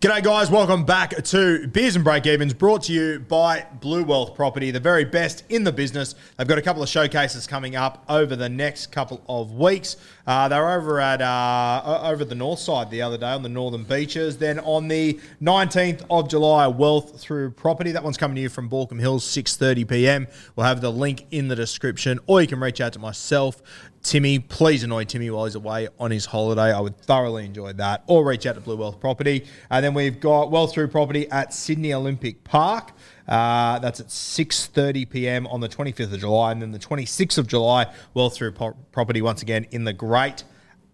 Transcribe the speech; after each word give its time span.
G'day, 0.00 0.22
guys. 0.22 0.50
Welcome 0.50 0.86
back 0.86 1.10
to 1.24 1.68
Beers 1.68 1.94
and 1.94 2.02
Breakevens, 2.02 2.56
brought 2.56 2.84
to 2.84 2.92
you 2.94 3.18
by 3.18 3.66
Blue 3.82 4.02
Wealth 4.02 4.34
Property, 4.34 4.70
the 4.70 4.80
very 4.80 5.04
best 5.04 5.44
in 5.50 5.62
the 5.62 5.72
business. 5.72 6.14
They've 6.38 6.48
got 6.48 6.56
a 6.56 6.62
couple 6.62 6.82
of 6.82 6.88
showcases 6.88 7.46
coming 7.46 7.76
up 7.76 8.02
over 8.08 8.34
the 8.34 8.48
next 8.48 8.92
couple 8.92 9.22
of 9.28 9.52
weeks. 9.52 9.98
Uh, 10.26 10.48
they 10.48 10.58
were 10.58 10.72
over 10.72 11.00
at 11.00 11.20
uh, 11.20 12.00
over 12.02 12.24
the 12.24 12.34
north 12.34 12.60
side 12.60 12.90
the 12.90 13.02
other 13.02 13.18
day 13.18 13.26
on 13.26 13.42
the 13.42 13.50
northern 13.50 13.84
beaches. 13.84 14.38
Then 14.38 14.58
on 14.60 14.88
the 14.88 15.20
19th 15.42 16.06
of 16.08 16.30
July, 16.30 16.66
Wealth 16.66 17.20
Through 17.20 17.50
Property. 17.50 17.92
That 17.92 18.02
one's 18.02 18.16
coming 18.16 18.36
to 18.36 18.40
you 18.40 18.48
from 18.48 18.70
Baulkham 18.70 19.00
Hills, 19.00 19.26
6:30 19.26 19.86
p.m. 19.86 20.28
We'll 20.56 20.64
have 20.64 20.80
the 20.80 20.90
link 20.90 21.26
in 21.30 21.48
the 21.48 21.56
description, 21.56 22.20
or 22.26 22.40
you 22.40 22.46
can 22.46 22.58
reach 22.58 22.80
out 22.80 22.94
to 22.94 22.98
myself. 22.98 23.60
Timmy, 24.02 24.38
please 24.38 24.82
annoy 24.82 25.04
Timmy 25.04 25.28
while 25.30 25.44
he's 25.44 25.54
away 25.54 25.88
on 25.98 26.10
his 26.10 26.24
holiday. 26.24 26.72
I 26.72 26.80
would 26.80 26.96
thoroughly 26.96 27.44
enjoy 27.44 27.74
that. 27.74 28.02
Or 28.06 28.26
reach 28.26 28.46
out 28.46 28.54
to 28.54 28.60
Blue 28.60 28.76
Wealth 28.76 28.98
Property. 28.98 29.44
And 29.68 29.84
then 29.84 29.92
we've 29.92 30.18
got 30.18 30.50
Wealth 30.50 30.72
Through 30.72 30.88
Property 30.88 31.30
at 31.30 31.52
Sydney 31.52 31.92
Olympic 31.92 32.42
Park. 32.42 32.92
Uh, 33.28 33.78
that's 33.78 34.00
at 34.00 34.06
6.30 34.08 35.08
p.m. 35.08 35.46
on 35.48 35.60
the 35.60 35.68
25th 35.68 36.14
of 36.14 36.20
July. 36.20 36.52
And 36.52 36.62
then 36.62 36.72
the 36.72 36.78
26th 36.78 37.36
of 37.36 37.46
July, 37.46 37.92
Wealth 38.14 38.36
Through 38.36 38.52
po- 38.52 38.76
Property 38.90 39.20
once 39.20 39.42
again 39.42 39.66
in 39.70 39.84
the 39.84 39.92
great 39.92 40.44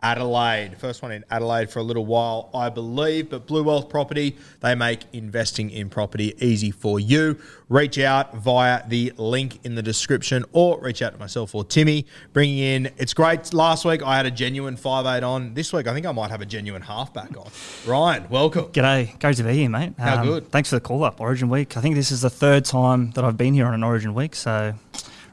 Adelaide. 0.07 0.79
First 0.79 1.03
one 1.03 1.11
in 1.11 1.25
Adelaide 1.33 1.69
for 1.69 1.81
a 1.81 1.83
little 1.83 2.07
while, 2.07 2.49
I 2.55 2.69
believe. 2.69 3.29
But 3.29 3.45
Blue 3.45 3.65
Wealth 3.65 3.89
Property, 3.89 4.37
they 4.61 4.77
make 4.77 5.01
investing 5.13 5.69
in 5.69 5.91
property 5.91 6.33
easy 6.39 6.71
for 6.71 7.01
you. 7.01 7.37
Reach 7.69 7.99
out 7.99 8.37
via 8.37 8.87
the 8.87 9.13
link 9.17 9.59
in 9.65 9.75
the 9.75 9.83
description 9.83 10.45
or 10.53 10.81
reach 10.81 11.03
out 11.03 11.15
to 11.15 11.19
myself 11.19 11.57
or 11.57 11.65
Timmy. 11.65 12.07
Bringing 12.33 12.59
in, 12.59 12.93
it's 12.99 13.15
great. 13.15 13.53
Last 13.53 13.85
week 13.85 14.01
I 14.01 14.17
had 14.17 14.27
a 14.27 14.31
genuine 14.31 14.77
five 14.77 15.07
eight 15.07 15.25
on. 15.25 15.55
This 15.55 15.73
week 15.73 15.89
I 15.89 15.93
think 15.93 16.07
I 16.07 16.13
might 16.13 16.31
have 16.31 16.41
a 16.41 16.47
genuine 16.47 16.83
halfback 16.83 17.37
on. 17.37 17.51
Ryan, 17.85 18.29
welcome. 18.31 18.67
G'day. 18.67 19.19
Great 19.19 19.37
to 19.39 19.43
be 19.43 19.55
here, 19.55 19.69
mate. 19.69 19.95
How 19.99 20.21
um, 20.21 20.27
good? 20.27 20.53
Thanks 20.53 20.69
for 20.69 20.77
the 20.77 20.83
call 20.83 21.03
up, 21.03 21.21
Origin 21.21 21.49
Week. 21.49 21.77
I 21.77 21.81
think 21.81 21.97
this 21.97 22.13
is 22.13 22.21
the 22.21 22.31
third 22.31 22.65
time 22.65 23.11
that 23.13 23.25
I've 23.25 23.37
been 23.37 23.55
here 23.55 23.67
on 23.67 23.75
an 23.75 23.83
Origin 23.83 24.15
Week, 24.15 24.37
so 24.37 24.75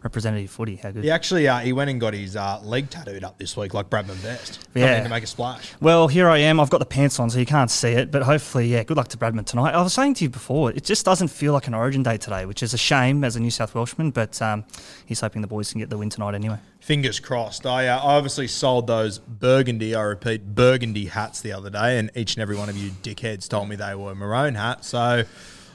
representative 0.04 0.52
footy. 0.52 0.76
How 0.76 0.92
good? 0.92 1.04
He 1.04 1.12
actually 1.12 1.48
uh, 1.48 1.60
he 1.60 1.74
went 1.74 1.90
and 1.90 2.00
got 2.00 2.14
his 2.14 2.36
uh, 2.36 2.60
leg 2.64 2.90
tattooed 2.90 3.24
up 3.24 3.38
this 3.38 3.56
week, 3.56 3.74
like 3.74 3.90
Bradman 3.90 4.22
Best. 4.22 4.68
Yeah. 4.76 5.02
To 5.04 5.10
make 5.10 5.24
a 5.24 5.28
splash. 5.28 5.74
Well, 5.80 6.08
here 6.08 6.30
I 6.30 6.40
am. 6.40 6.60
I've 6.60 6.70
got 6.70 6.80
the 6.80 6.86
pants 6.86 7.20
on, 7.20 7.30
so 7.30 7.40
you 7.40 7.46
can't 7.46 7.72
see 7.72 7.90
it. 7.90 8.12
But 8.12 8.24
hopefully, 8.24 8.68
yeah, 8.68 8.84
good 8.84 8.98
luck 8.98 9.08
to 9.10 9.18
Bradman 9.18 9.46
tonight. 9.46 9.74
I 9.74 9.82
was 9.82 9.94
saying 9.94 10.16
to 10.16 10.24
you 10.26 10.30
before, 10.30 10.72
it 10.72 10.84
just 10.84 11.06
doesn't 11.06 11.30
feel 11.30 11.54
like 11.54 11.68
an 11.68 11.74
Origin 11.74 12.04
day 12.04 12.18
today, 12.18 12.46
which 12.46 12.62
is 12.62 12.74
a 12.74 12.78
shame 12.78 13.24
as 13.24 13.36
a 13.36 13.40
New 13.40 13.52
South 13.52 13.74
Welshman. 13.74 14.12
But 14.12 14.42
um, 14.42 14.66
he's 15.06 15.22
hoping 15.22 15.42
the 15.42 15.48
boys 15.48 15.72
can 15.72 15.80
get 15.80 15.90
the 15.90 15.98
win 15.98 16.10
tonight 16.10 16.36
anyway. 16.36 16.58
Fingers 16.80 17.20
crossed. 17.20 17.66
I, 17.66 17.88
uh, 17.88 17.98
I 17.98 18.16
obviously 18.16 18.48
sold 18.48 18.88
those 18.88 19.20
burgundy, 19.20 19.96
I 19.96 20.02
repeat, 20.02 20.54
burgundy 20.54 21.06
hats 21.06 21.40
the 21.40 21.54
other 21.54 21.70
day, 21.70 21.98
and 21.98 22.12
each 22.14 22.36
and 22.36 22.42
every 22.42 22.58
one 22.58 22.68
of 22.68 22.76
you 22.76 22.92
dickheads 22.92 23.48
told 23.48 23.70
me 23.70 23.78
they 23.78 23.96
were 23.96 24.14
maroon 24.14 24.56
hats. 24.56 24.90
So 24.90 25.24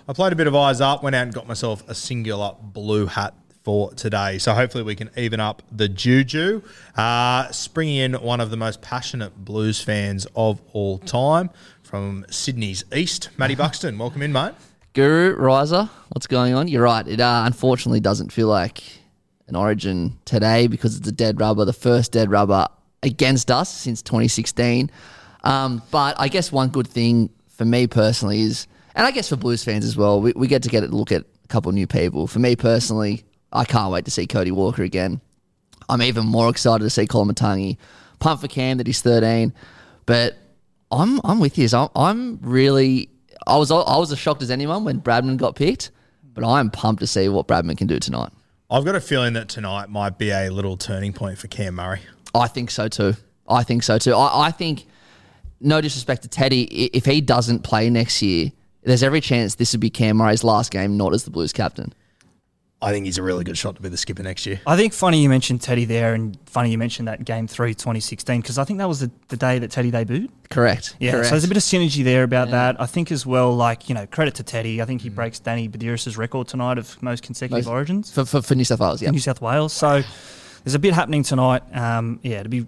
I 0.07 0.13
played 0.13 0.35
a 0.35 0.37
bit 0.37 0.47
of 0.47 0.55
eyes 0.55 0.83
up, 0.83 1.03
went 1.03 1.17
out 1.17 1.23
and 1.23 1.33
got 1.33 1.49
myself 1.49 1.83
a 1.89 1.95
singular 1.95 2.57
blue 2.61 3.07
hat 3.07 3.35
for 3.69 3.93
today. 3.93 4.39
So 4.39 4.55
hopefully 4.55 4.83
we 4.83 4.95
can 4.95 5.11
even 5.15 5.41
up 5.41 5.61
the 5.71 5.91
juju. 5.91 6.63
Uh, 6.97 7.51
springing 7.51 7.97
in 7.97 8.15
one 8.15 8.41
of 8.41 8.49
the 8.49 8.57
most 8.57 8.81
passionate 8.81 9.45
blues 9.45 9.79
fans 9.79 10.27
of 10.35 10.63
all 10.73 10.97
time 10.97 11.51
from 11.83 12.25
Sydney's 12.31 12.83
East, 12.97 13.29
Matty 13.37 13.55
Buxton. 13.63 13.99
Welcome 13.99 14.23
in, 14.23 14.33
mate. 14.33 14.55
Guru 14.95 15.37
Riser, 15.37 15.91
what's 16.09 16.27
going 16.27 16.55
on? 16.55 16.69
You're 16.69 16.85
right. 16.85 17.07
It 17.07 17.21
uh, 17.21 17.43
unfortunately 17.45 18.01
doesn't 18.01 18.33
feel 18.33 18.49
like 18.49 18.83
an 19.49 19.55
origin 19.55 20.19
today 20.25 20.67
because 20.67 20.97
it's 20.97 21.07
a 21.07 21.13
dead 21.13 21.39
rubber, 21.39 21.67
the 21.67 21.75
first 21.75 22.11
dead 22.11 22.31
rubber 22.31 22.69
against 23.03 23.51
us 23.51 23.69
since 23.69 24.01
2016. 24.01 24.91
Um, 25.45 25.83
but 25.91 26.19
I 26.19 26.29
guess 26.29 26.51
one 26.51 26.71
good 26.71 26.89
thing 26.89 27.29
for 27.51 27.67
me 27.67 27.87
personally 27.87 28.41
is, 28.41 28.67
and 28.95 29.07
I 29.07 29.11
guess 29.11 29.29
for 29.29 29.37
Blues 29.37 29.63
fans 29.63 29.85
as 29.85 29.95
well, 29.95 30.23
we, 30.23 30.33
we 30.35 30.47
get 30.47 30.63
to 30.63 30.71
get 30.71 30.85
a 30.85 30.87
look 30.87 31.13
at 31.13 31.21
a 31.21 31.49
couple 31.49 31.69
of 31.69 31.75
new 31.75 31.87
people. 31.87 32.27
For 32.27 32.39
me 32.39 32.57
personally, 32.57 33.27
I 33.53 33.65
can't 33.65 33.93
wait 33.93 34.05
to 34.05 34.11
see 34.11 34.27
Cody 34.27 34.51
Walker 34.51 34.83
again. 34.83 35.21
I'm 35.89 36.03
even 36.03 36.27
more 36.27 36.49
excited 36.51 36.85
to 36.85 36.91
see 36.91 37.07
Colin 37.07 37.35
Matangi. 37.35 37.79
Pump 38.19 38.41
for 38.41 38.49
Cam 38.49 38.79
that 38.79 38.87
he's 38.87 39.01
13, 39.01 39.53
but 40.05 40.37
I'm 40.91 41.21
I'm 41.25 41.39
with 41.39 41.57
you. 41.57 41.69
I'm, 41.73 41.89
I'm 41.95 42.39
really 42.43 43.11
I 43.47 43.57
was 43.57 43.71
I 43.71 43.97
was 43.97 44.11
as 44.11 44.19
shocked 44.19 44.43
as 44.43 44.51
anyone 44.51 44.85
when 44.85 45.01
Bradman 45.01 45.37
got 45.37 45.55
picked, 45.55 45.93
but 46.35 46.45
I'm 46.45 46.71
pumped 46.71 47.01
to 47.01 47.07
see 47.07 47.29
what 47.29 47.47
Bradman 47.47 47.79
can 47.79 47.87
do 47.87 47.99
tonight. 47.99 48.33
I've 48.71 48.85
got 48.85 48.97
a 48.97 49.01
feeling 49.01 49.33
that 49.35 49.49
tonight 49.49 49.89
might 49.89 50.19
be 50.19 50.31
a 50.31 50.51
little 50.51 50.77
turning 50.77 51.13
point 51.13 51.39
for 51.39 51.47
Cam 51.49 51.77
Murray. 51.77 52.01
I 52.35 52.49
think 52.49 52.71
so 52.71 52.89
too. 52.89 53.15
I 53.49 53.63
think 53.63 53.83
so 53.83 53.99
too. 53.99 54.15
I, 54.15 54.49
I 54.49 54.51
think, 54.51 54.87
no 55.61 55.81
disrespect 55.81 56.23
to 56.23 56.29
Teddy, 56.29 56.65
if 56.65 57.05
he 57.07 57.21
doesn't 57.21 57.61
play 57.61 57.89
next 57.89 58.21
year, 58.21 58.53
there's 58.83 59.03
every 59.03 59.21
chance 59.21 59.55
this 59.55 59.73
would 59.73 59.81
be 59.81 59.91
Cam 59.91 60.19
Murray's 60.19 60.45
last 60.45 60.71
game, 60.71 60.97
not 60.97 61.15
as 61.15 61.25
the 61.25 61.31
Blues 61.31 61.53
captain. 61.53 61.93
I 62.81 62.93
think 62.93 63.07
he's 63.07 63.19
a 63.19 63.23
really 63.25 63.43
good 63.43 63.59
shot 63.59 63.75
to 63.75 63.83
be 63.83 63.89
the 63.89 63.97
skipper 63.97 64.23
next 64.23 64.47
year. 64.47 64.61
I 64.65 64.77
think 64.77 64.93
funny 64.93 65.21
you 65.21 65.29
mentioned 65.29 65.61
Teddy 65.63 65.85
there, 65.85 66.15
and 66.15 66.39
funny 66.47 66.71
you 66.71 66.79
mentioned 66.79 67.09
that 67.09 67.25
game 67.25 67.49
three 67.49 67.75
2016 67.75 68.41
because 68.41 68.57
I 68.57 68.63
think 68.63 68.79
that 68.79 68.87
was 68.87 69.01
the, 69.01 69.11
the 69.29 69.37
day 69.37 69.59
that 69.59 69.73
Teddy 69.73 69.91
debuted. 69.91 70.31
Correct. 70.49 70.95
Yeah, 71.01 71.13
Correct. 71.13 71.27
so 71.27 71.31
there's 71.33 71.45
a 71.45 71.49
bit 71.49 71.57
of 71.57 71.65
synergy 71.65 72.05
there 72.05 72.23
about 72.23 72.49
yeah. 72.49 72.73
that. 72.73 72.81
I 72.81 72.87
think 72.87 73.11
as 73.11 73.27
well, 73.27 73.55
like 73.55 73.89
you 73.89 73.97
know, 73.97 74.07
credit 74.07 74.37
to 74.37 74.45
Teddy. 74.45 74.81
I 74.81 74.85
think 74.85 75.03
he 75.03 75.09
breaks 75.09 75.41
Danny 75.41 75.69
Buderus' 75.69 76.17
record 76.17 76.47
tonight 76.47 76.79
of 76.79 77.03
most 77.03 77.25
consecutive 77.25 77.65
most, 77.65 77.71
origins 77.71 78.13
for, 78.13 78.25
for, 78.25 78.43
for 78.43 78.55
New 78.55 78.65
South 78.65 78.79
Wales. 78.79 79.03
Yeah, 79.03 79.11
New 79.11 79.19
South 79.19 79.41
Wales. 79.41 79.73
So 79.73 80.03
there's 80.63 80.75
a 80.75 80.79
bit 80.79 80.95
happening 80.95 81.25
tonight. 81.25 81.63
Um, 81.77 82.21
yeah, 82.23 82.45
to 82.45 82.49
be 82.49 82.65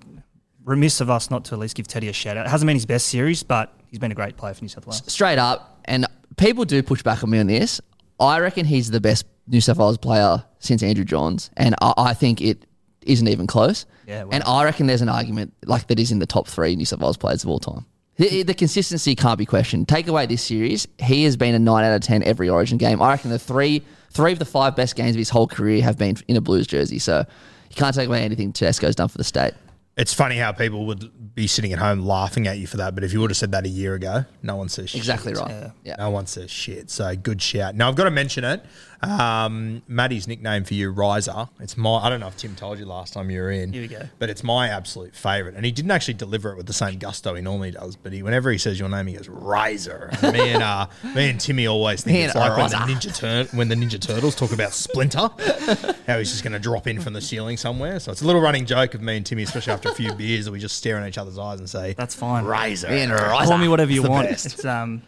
remiss 0.65 1.01
of 1.01 1.09
us 1.09 1.31
not 1.31 1.45
to 1.47 1.55
at 1.55 1.61
least 1.61 1.77
give 1.77 1.87
Teddy 1.87 2.09
a 2.09 2.13
shout 2.13 2.37
out. 2.37 2.47
It 2.47 2.51
hasn't 2.51 2.67
been 2.67 2.77
his 2.77 2.87
best 2.87 3.07
series, 3.07 3.45
but 3.45 3.73
he's 3.87 4.01
been 4.01 4.13
a 4.13 4.17
great 4.17 4.37
player 4.37 4.55
for 4.55 4.65
New 4.65 4.69
South 4.69 4.87
Wales. 4.87 5.03
Straight 5.07 5.39
up, 5.39 5.81
and 5.85 6.05
people 6.37 6.65
do 6.65 6.83
push 6.83 7.05
back 7.05 7.23
on 7.23 7.31
me 7.31 7.39
on 7.39 7.47
this. 7.47 7.81
I 8.19 8.41
reckon 8.41 8.67
he's 8.67 8.91
the 8.91 9.01
best 9.01 9.25
New 9.51 9.61
South 9.61 9.79
Wales 9.79 9.99
player 9.99 10.45
since 10.61 10.83
Andrew 10.83 11.05
Johns, 11.05 11.51
and 11.57 11.75
I, 11.83 11.93
I 11.97 12.15
think 12.15 12.41
it 12.41 12.65
isn't 13.03 13.29
even 13.29 13.47
close. 13.47 13.85
Yeah, 14.07 14.25
and 14.31 14.43
I 14.45 14.65
reckon 14.65 14.87
there's 14.87 15.03
an 15.03 15.09
argument 15.09 15.53
like 15.67 15.89
that 15.89 15.99
is 15.99 16.13
in 16.13 16.21
the 16.21 16.27
top 16.27 16.49
three 16.49 16.77
New 16.77 16.85
South 16.87 17.01
Wales 17.01 17.17
players 17.17 17.45
of 17.45 17.51
all 17.51 17.59
time. 17.59 17.85
The, 18.17 18.43
the, 18.43 18.55
consistency 18.55 19.15
can't 19.15 19.39
be 19.39 19.47
questioned. 19.47 19.89
Take 19.89 20.07
away 20.07 20.27
this 20.27 20.43
series, 20.43 20.87
he 20.99 21.25
has 21.25 21.39
been 21.39 21.55
a 21.55 21.59
nine 21.59 21.85
out 21.85 21.95
of 21.95 22.03
ten 22.03 22.23
every 22.23 22.49
Origin 22.49 22.79
game. 22.79 23.01
I 23.01 23.11
reckon 23.11 23.31
the 23.31 23.39
three 23.39 23.83
three 24.11 24.33
of 24.33 24.39
the 24.39 24.45
five 24.45 24.77
best 24.77 24.95
games 24.95 25.11
of 25.11 25.19
his 25.19 25.31
whole 25.31 25.47
career 25.47 25.83
have 25.83 25.97
been 25.97 26.17
in 26.29 26.37
a 26.37 26.41
Blues 26.41 26.67
jersey. 26.67 26.99
So 26.99 27.25
you 27.71 27.77
can't 27.77 27.95
take 27.95 28.09
away 28.09 28.23
anything 28.23 28.53
Tedesco's 28.53 28.97
done 28.97 29.09
for 29.09 29.19
the 29.19 29.25
state. 29.25 29.55
It's 29.97 30.15
funny 30.15 30.37
how 30.37 30.53
people 30.53 30.87
would 30.87 31.35
be 31.35 31.47
sitting 31.47 31.73
at 31.73 31.79
home 31.79 32.01
laughing 32.01 32.47
at 32.47 32.59
you 32.59 32.67
for 32.67 32.79
that, 32.79 32.95
but 32.95 33.05
if 33.05 33.13
you 33.13 33.21
would 33.21 33.31
have 33.31 33.37
said 33.37 33.53
that 33.53 33.67
a 33.67 33.69
year 33.69 33.95
ago, 33.95 34.25
no 34.43 34.57
one 34.57 34.69
says 34.69 34.91
shit. 34.91 34.99
Exactly 34.99 35.35
right. 35.35 35.73
Yeah. 35.85 35.97
No 35.99 36.11
one 36.11 36.27
says 36.27 36.51
shit. 36.51 36.91
So 36.91 37.15
good 37.17 37.43
shout. 37.43 37.75
Now 37.75 37.89
I've 37.89 37.97
got 37.97 38.05
to 38.05 38.11
mention 38.11 38.45
it. 38.45 38.65
Um, 39.03 39.83
Maddie's 39.89 40.29
nickname 40.29 40.65
for 40.65 40.75
you, 40.75 40.91
Riser. 40.91 41.49
It's 41.59 41.77
my. 41.77 41.99
I 41.99 42.11
don't 42.11 42.21
know 42.21 42.29
if 42.29 42.37
Tim 42.37 42.55
told 42.55 42.79
you 42.79 42.85
last 42.85 43.15
time 43.15 43.31
you 43.31 43.41
were 43.41 43.51
in. 43.51 43.73
Here 43.73 43.83
we 43.83 43.89
go. 43.89 44.03
But 44.19 44.29
it's 44.31 44.43
my 44.45 44.69
absolute 44.69 45.15
favourite, 45.15 45.57
and 45.57 45.65
he 45.65 45.73
didn't 45.73 45.91
actually 45.91 46.15
deliver 46.15 46.53
it 46.53 46.57
with 46.57 46.67
the 46.67 46.73
same 46.73 46.99
gusto 46.99 47.35
he 47.35 47.41
normally 47.43 47.71
does. 47.71 47.97
But 47.97 48.13
he, 48.13 48.23
whenever 48.23 48.51
he 48.51 48.59
says 48.59 48.79
your 48.79 48.89
name, 48.89 49.07
he 49.07 49.15
goes 49.15 49.29
Riser. 49.29 50.11
And 50.23 50.33
me 50.35 50.51
and 50.51 50.63
uh, 50.63 50.87
me 51.15 51.31
and 51.31 51.41
Timmy 51.41 51.67
always 51.67 52.03
think 52.03 52.19
it's 52.19 52.35
like 52.35 52.57
when 52.57 52.69
the 52.71 52.77
Ninja 52.77 53.15
Tur- 53.17 53.57
when 53.57 53.69
the 53.69 53.75
Ninja 53.75 54.01
Turtles 54.01 54.35
talk 54.37 54.53
about 54.53 54.73
Splinter, 54.73 55.29
how 56.07 56.19
he's 56.19 56.31
just 56.31 56.43
going 56.43 56.53
to 56.53 56.59
drop 56.59 56.87
in 56.87 57.01
from 57.01 57.15
the 57.15 57.21
ceiling 57.21 57.57
somewhere. 57.57 58.01
So 58.01 58.13
it's 58.13 58.23
a 58.23 58.27
little 58.27 58.43
running 58.43 58.67
joke 58.67 58.95
of 58.95 59.01
me 59.01 59.17
and 59.17 59.25
Timmy, 59.25 59.45
especially 59.45 59.73
after 59.73 59.89
a 59.89 59.95
few 59.95 60.13
beers, 60.21 60.45
that 60.45 60.53
we 60.53 60.59
just 60.59 60.77
stare 60.77 60.99
in 61.01 61.09
each 61.09 61.19
other's 61.19 61.39
eyes 61.39 61.59
and 61.59 61.69
say, 61.71 61.95
That's 61.95 62.15
fine. 62.15 62.45
Riser. 62.45 62.89
Me 62.91 63.01
and 63.01 63.13
Call 63.13 63.57
me 63.59 63.69
whatever 63.69 63.93
you 63.93 64.03
want. 64.03 64.29
best. 64.29 64.47
It's, 64.47 64.65
um, 64.65 65.03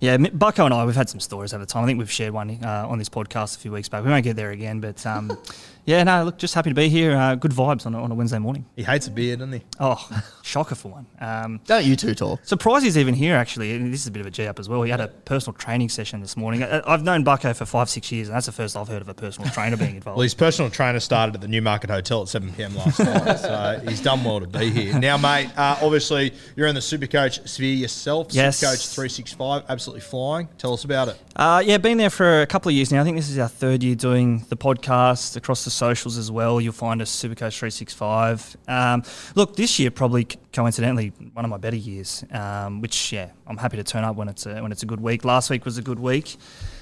yeah, 0.00 0.16
Bucko 0.16 0.64
and 0.64 0.72
I, 0.72 0.84
we've 0.86 0.96
had 0.96 1.10
some 1.10 1.20
stories 1.20 1.52
over 1.52 1.66
time. 1.66 1.84
I 1.84 1.86
think 1.86 1.98
we've 1.98 2.10
shared 2.10 2.32
one 2.32 2.58
uh, 2.64 2.86
on 2.88 2.98
this 2.98 3.10
podcast 3.10 3.56
a 3.56 3.60
few 3.60 3.70
weeks 3.70 3.88
back. 3.88 4.02
We 4.02 4.10
won't 4.10 4.24
get 4.24 4.34
there 4.36 4.50
again, 4.50 4.80
but 4.80 5.04
um, 5.04 5.36
yeah, 5.84 6.02
no, 6.04 6.24
look, 6.24 6.38
just 6.38 6.54
happy 6.54 6.70
to 6.70 6.74
be 6.74 6.88
here. 6.88 7.16
Uh, 7.16 7.34
good 7.34 7.52
vibes 7.52 7.86
on 7.86 7.94
a, 7.94 8.02
on 8.02 8.10
a 8.10 8.14
Wednesday 8.14 8.38
morning. 8.38 8.64
He 8.76 8.82
hates 8.82 9.06
a 9.06 9.10
beer, 9.10 9.36
doesn't 9.36 9.52
he? 9.52 9.62
Oh, 9.78 10.22
shocker 10.42 10.74
for 10.74 10.92
one. 10.92 11.06
Um, 11.20 11.60
Don't 11.66 11.84
you 11.84 11.96
two 11.96 12.14
talk. 12.14 12.44
Surprised 12.44 12.84
he's 12.84 12.98
even 12.98 13.14
here, 13.14 13.34
actually. 13.36 13.74
And 13.74 13.92
this 13.92 14.00
is 14.02 14.06
a 14.06 14.10
bit 14.10 14.20
of 14.20 14.26
a 14.26 14.30
G 14.30 14.46
up 14.46 14.58
as 14.58 14.68
well. 14.68 14.82
He 14.82 14.90
had 14.90 15.00
a 15.00 15.08
personal 15.08 15.54
training 15.54 15.88
session 15.88 16.20
this 16.20 16.36
morning. 16.36 16.62
I, 16.62 16.82
I've 16.86 17.02
known 17.02 17.24
Bucko 17.24 17.54
for 17.54 17.64
five, 17.64 17.88
six 17.88 18.10
years, 18.12 18.28
and 18.28 18.36
that's 18.36 18.46
the 18.46 18.52
first 18.52 18.76
I've 18.76 18.88
heard 18.88 19.02
of 19.02 19.08
a 19.08 19.14
personal 19.14 19.50
trainer 19.52 19.76
being 19.76 19.96
involved. 19.96 20.16
Well, 20.16 20.22
his 20.22 20.34
personal 20.34 20.70
trainer 20.70 21.00
started 21.00 21.34
at 21.34 21.40
the 21.40 21.48
Newmarket 21.48 21.90
Hotel 21.90 22.22
at 22.22 22.28
7 22.28 22.52
p.m. 22.52 22.74
last 22.76 22.98
night, 23.00 23.36
so 23.40 23.80
he's 23.88 24.00
done 24.00 24.22
well 24.24 24.40
to 24.40 24.46
be 24.46 24.70
here. 24.70 24.98
Now, 24.98 25.16
mate, 25.16 25.50
uh, 25.56 25.78
obviously 25.82 26.32
you're 26.56 26.66
in 26.66 26.74
the 26.74 26.80
Supercoach 26.80 27.48
sphere 27.48 27.74
yourself. 27.74 28.28
Yes. 28.30 28.60
Supercoach 28.60 28.94
365, 28.94 29.64
absolutely 29.68 30.02
flying. 30.02 30.48
Tell 30.58 30.72
us 30.72 30.84
about 30.84 31.08
it. 31.08 31.20
Uh, 31.36 31.62
yeah, 31.64 31.78
been 31.78 31.98
there 31.98 32.10
for 32.10 32.42
a 32.42 32.46
couple 32.46 32.68
of 32.68 32.74
years 32.74 32.92
now. 32.92 33.00
I 33.00 33.04
think 33.04 33.16
this 33.16 33.30
is 33.30 33.38
our 33.38 33.48
third 33.48 33.82
year 33.82 33.94
doing 33.94 34.44
the 34.48 34.56
podcast 34.56 35.36
across 35.36 35.64
the 35.64 35.69
socials 35.70 36.18
as 36.18 36.30
well. 36.30 36.60
You'll 36.60 36.72
find 36.72 37.00
us 37.02 37.10
Supercoach 37.10 37.58
365. 37.58 38.56
Um, 38.68 39.02
look, 39.34 39.56
this 39.56 39.78
year 39.78 39.90
probably 39.90 40.26
coincidentally 40.52 41.12
one 41.32 41.44
of 41.44 41.50
my 41.50 41.56
better 41.58 41.76
years, 41.76 42.24
um, 42.32 42.80
which 42.80 43.12
yeah, 43.12 43.30
I'm 43.46 43.56
happy 43.56 43.76
to 43.76 43.84
turn 43.84 44.04
up 44.04 44.16
when 44.16 44.28
it's 44.28 44.46
a, 44.46 44.60
when 44.62 44.72
it's 44.72 44.82
a 44.82 44.86
good 44.86 45.00
week. 45.00 45.24
Last 45.24 45.50
week 45.50 45.64
was 45.64 45.78
a 45.78 45.82
good 45.82 45.98
week, 46.00 46.36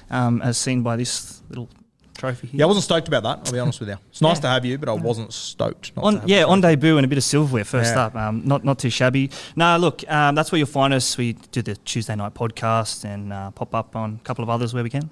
um, 0.09 0.41
as 0.41 0.57
seen 0.57 0.83
by 0.83 0.95
this 0.95 1.41
little 1.49 1.69
trophy 2.17 2.47
here. 2.47 2.59
Yeah, 2.59 2.65
I 2.65 2.67
wasn't 2.67 2.83
stoked 2.83 3.07
about 3.07 3.23
that. 3.23 3.47
I'll 3.47 3.53
be 3.53 3.59
honest 3.59 3.79
with 3.79 3.87
you. 3.89 3.95
It's 4.09 4.21
nice 4.21 4.37
Yeah. 4.37 4.41
to 4.41 4.47
have 4.49 4.65
you, 4.65 4.77
but 4.77 4.89
I 4.89 4.93
wasn't 4.93 5.31
stoked. 5.31 5.95
Not 5.95 6.03
On, 6.05 6.21
yeah, 6.27 6.43
on 6.43 6.59
debut 6.59 6.97
and 6.97 7.05
a 7.05 7.07
bit 7.07 7.17
of 7.17 7.23
silverware 7.23 7.63
first 7.63 7.95
Yeah. 7.95 8.05
up. 8.07 8.15
Um, 8.15 8.41
not 8.45 8.65
not 8.65 8.77
too 8.79 8.89
shabby. 8.89 9.29
No, 9.55 9.77
look, 9.77 10.03
um, 10.11 10.35
that's 10.35 10.51
where 10.51 10.57
you'll 10.59 10.67
find 10.67 10.93
us. 10.93 11.17
We 11.17 11.33
do 11.51 11.61
the 11.61 11.75
Tuesday 11.77 12.15
night 12.15 12.33
podcast 12.33 13.05
and 13.05 13.31
uh, 13.31 13.51
pop 13.51 13.73
up 13.73 13.95
on 13.95 14.19
a 14.21 14.23
couple 14.25 14.43
of 14.43 14.49
others 14.49 14.73
where 14.73 14.83
we 14.83 14.89
can. 14.89 15.09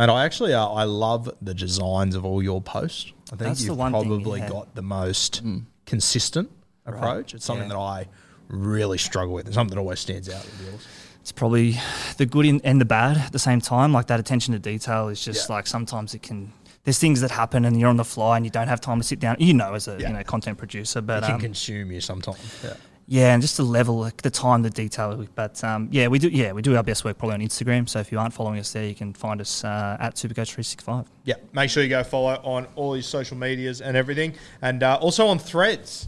Mate, 0.00 0.08
I 0.08 0.24
actually 0.24 0.54
uh, 0.54 0.66
I 0.66 0.84
love 0.84 1.30
the 1.42 1.52
designs 1.52 2.14
of 2.14 2.24
all 2.24 2.42
your 2.42 2.62
posts. 2.62 3.12
I 3.26 3.36
think 3.36 3.40
That's 3.40 3.62
you've 3.64 3.76
probably 3.76 4.40
got 4.40 4.74
the 4.74 4.80
most 4.80 5.42
consistent 5.84 6.50
approach. 6.86 7.34
It's 7.34 7.44
something 7.44 7.68
Yeah. 7.68 7.74
that 7.74 7.80
I 7.80 8.06
really 8.48 8.96
struggle 8.96 9.34
with. 9.34 9.46
It's 9.46 9.54
something 9.54 9.74
that 9.74 9.80
always 9.80 10.00
stands 10.00 10.30
out 10.30 10.42
with 10.42 10.68
yours. 10.70 10.86
it's 11.20 11.32
probably 11.32 11.78
the 12.16 12.24
good 12.24 12.46
in, 12.46 12.62
and 12.64 12.80
the 12.80 12.86
bad 12.86 13.18
at 13.18 13.32
the 13.32 13.38
same 13.38 13.60
time. 13.60 13.92
Like 13.92 14.06
that 14.06 14.18
attention 14.18 14.54
to 14.54 14.58
detail 14.58 15.08
is 15.08 15.22
just 15.22 15.50
Yeah. 15.50 15.56
like 15.56 15.66
sometimes 15.66 16.14
it 16.14 16.22
can. 16.22 16.50
There's 16.84 16.98
things 16.98 17.20
that 17.20 17.30
happen 17.30 17.66
and 17.66 17.78
you're 17.78 17.90
on 17.90 17.98
the 17.98 18.06
fly 18.06 18.38
and 18.38 18.46
you 18.46 18.50
don't 18.50 18.68
have 18.68 18.80
time 18.80 19.00
to 19.00 19.06
sit 19.06 19.20
down. 19.20 19.36
You 19.38 19.52
know, 19.52 19.74
as 19.74 19.86
a 19.86 19.98
Yeah. 20.00 20.08
you 20.08 20.14
know 20.14 20.22
content 20.24 20.56
producer, 20.56 21.02
but 21.02 21.24
It 21.24 21.26
can 21.26 21.34
um, 21.34 21.40
consume 21.42 21.92
you 21.92 22.00
sometimes. 22.00 22.38
Yeah. 22.64 22.72
Yeah, 23.12 23.34
and 23.34 23.42
just 23.42 23.56
the 23.56 23.64
level, 23.64 23.98
like 23.98 24.22
the 24.22 24.30
time, 24.30 24.62
the 24.62 24.70
detail. 24.70 25.26
But 25.34 25.64
um, 25.64 25.88
yeah, 25.90 26.06
we 26.06 26.20
do. 26.20 26.28
Yeah, 26.28 26.52
we 26.52 26.62
do 26.62 26.76
our 26.76 26.84
best 26.84 27.04
work 27.04 27.18
probably 27.18 27.34
on 27.34 27.40
Instagram. 27.40 27.88
So 27.88 27.98
if 27.98 28.12
you 28.12 28.20
aren't 28.20 28.32
following 28.32 28.60
us 28.60 28.72
there, 28.72 28.86
you 28.86 28.94
can 28.94 29.12
find 29.14 29.40
us 29.40 29.64
uh, 29.64 29.96
at 29.98 30.14
Supercoach365. 30.14 31.06
Yeah, 31.24 31.34
make 31.52 31.70
sure 31.70 31.82
you 31.82 31.88
go 31.88 32.04
follow 32.04 32.40
on 32.44 32.68
all 32.76 32.92
his 32.92 33.06
social 33.06 33.36
medias 33.36 33.80
and 33.80 33.96
everything, 33.96 34.34
and 34.62 34.84
uh, 34.84 34.96
also 35.00 35.26
on 35.26 35.40
Threads. 35.40 36.06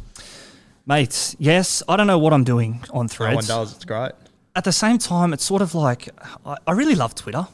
Mate, 0.87 1.35
yes, 1.41 1.83
I 1.89 1.97
don't 1.97 2.07
know 2.07 2.21
what 2.21 2.33
I'm 2.33 2.45
doing 2.45 2.85
on 2.93 3.09
Threads. 3.09 3.49
No 3.49 3.57
one 3.57 3.65
does. 3.65 3.75
It's 3.75 3.85
great. 3.85 4.13
At 4.55 4.63
the 4.63 4.71
same 4.73 4.99
time, 4.99 5.33
it's 5.33 5.45
sort 5.45 5.61
of 5.61 5.75
like 5.75 6.09
I, 6.47 6.57
I 6.69 6.71
really 6.71 6.95
love 6.95 7.17
Twitter. 7.17 7.49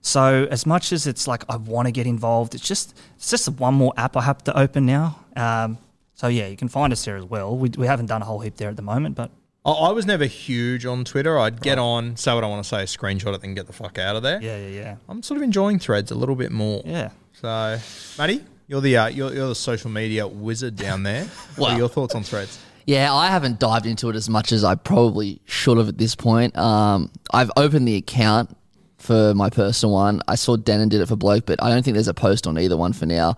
So 0.00 0.46
as 0.50 0.64
much 0.64 0.92
as 0.92 1.06
it's 1.06 1.28
like 1.28 1.44
I 1.50 1.56
want 1.56 1.88
to 1.88 1.92
get 1.92 2.06
involved, 2.06 2.54
it's 2.54 2.66
just 2.66 2.96
it's 3.16 3.28
just 3.28 3.50
one 3.50 3.74
more 3.74 3.92
app 3.98 4.16
I 4.16 4.22
have 4.22 4.42
to 4.44 4.58
open 4.58 4.86
now. 4.86 5.26
Um, 5.36 5.76
so 6.18 6.26
yeah, 6.26 6.48
you 6.48 6.56
can 6.56 6.66
find 6.68 6.92
us 6.92 7.04
there 7.04 7.16
as 7.16 7.24
well. 7.24 7.56
We, 7.56 7.68
we 7.78 7.86
haven't 7.86 8.06
done 8.06 8.22
a 8.22 8.24
whole 8.24 8.40
heap 8.40 8.56
there 8.56 8.68
at 8.68 8.76
the 8.76 8.82
moment, 8.82 9.14
but 9.14 9.30
I, 9.64 9.70
I 9.70 9.92
was 9.92 10.04
never 10.04 10.24
huge 10.24 10.84
on 10.84 11.04
Twitter. 11.04 11.38
I'd 11.38 11.60
get 11.62 11.78
on, 11.78 12.16
say 12.16 12.34
what 12.34 12.42
I 12.42 12.48
want 12.48 12.64
to 12.64 12.68
say, 12.68 12.82
screenshot 12.84 13.34
it, 13.34 13.40
then 13.40 13.54
get 13.54 13.66
the 13.68 13.72
fuck 13.72 13.98
out 13.98 14.16
of 14.16 14.22
there. 14.24 14.42
yeah, 14.42 14.56
yeah, 14.58 14.68
yeah, 14.80 14.96
I'm 15.08 15.22
sort 15.22 15.36
of 15.36 15.42
enjoying 15.44 15.78
Threads 15.78 16.10
a 16.10 16.14
little 16.16 16.34
bit 16.36 16.50
more. 16.50 16.82
yeah. 16.84 17.10
So, 17.40 17.78
Matty, 18.18 18.44
you're 18.66 18.80
the 18.80 18.96
uh, 18.96 19.06
you're, 19.06 19.32
you're 19.32 19.48
the 19.48 19.54
social 19.54 19.90
media 19.90 20.26
wizard 20.26 20.74
down 20.74 21.04
there. 21.04 21.24
what 21.56 21.68
are 21.68 21.70
Well- 21.70 21.78
your 21.78 21.88
thoughts 21.88 22.14
on 22.16 22.24
Threads? 22.24 22.58
Yeah, 22.84 23.12
I 23.12 23.26
haven't 23.28 23.58
dived 23.58 23.84
into 23.84 24.08
it 24.08 24.16
as 24.16 24.30
much 24.30 24.50
as 24.50 24.64
I 24.64 24.74
probably 24.74 25.42
should 25.44 25.76
have 25.76 25.88
at 25.88 25.98
this 25.98 26.14
point. 26.14 26.56
Um, 26.56 27.10
I've 27.34 27.50
opened 27.54 27.86
the 27.86 27.96
account 27.96 28.56
for 28.96 29.34
my 29.34 29.50
personal 29.50 29.92
one. 29.92 30.22
I 30.26 30.36
saw 30.36 30.56
Denon 30.56 30.88
did 30.88 31.02
it 31.02 31.06
for 31.06 31.14
bloke, 31.14 31.44
but 31.44 31.62
I 31.62 31.68
don't 31.68 31.82
think 31.82 31.96
there's 31.96 32.08
a 32.08 32.14
post 32.14 32.46
on 32.46 32.58
either 32.58 32.78
one 32.78 32.94
for 32.94 33.04
now. 33.04 33.36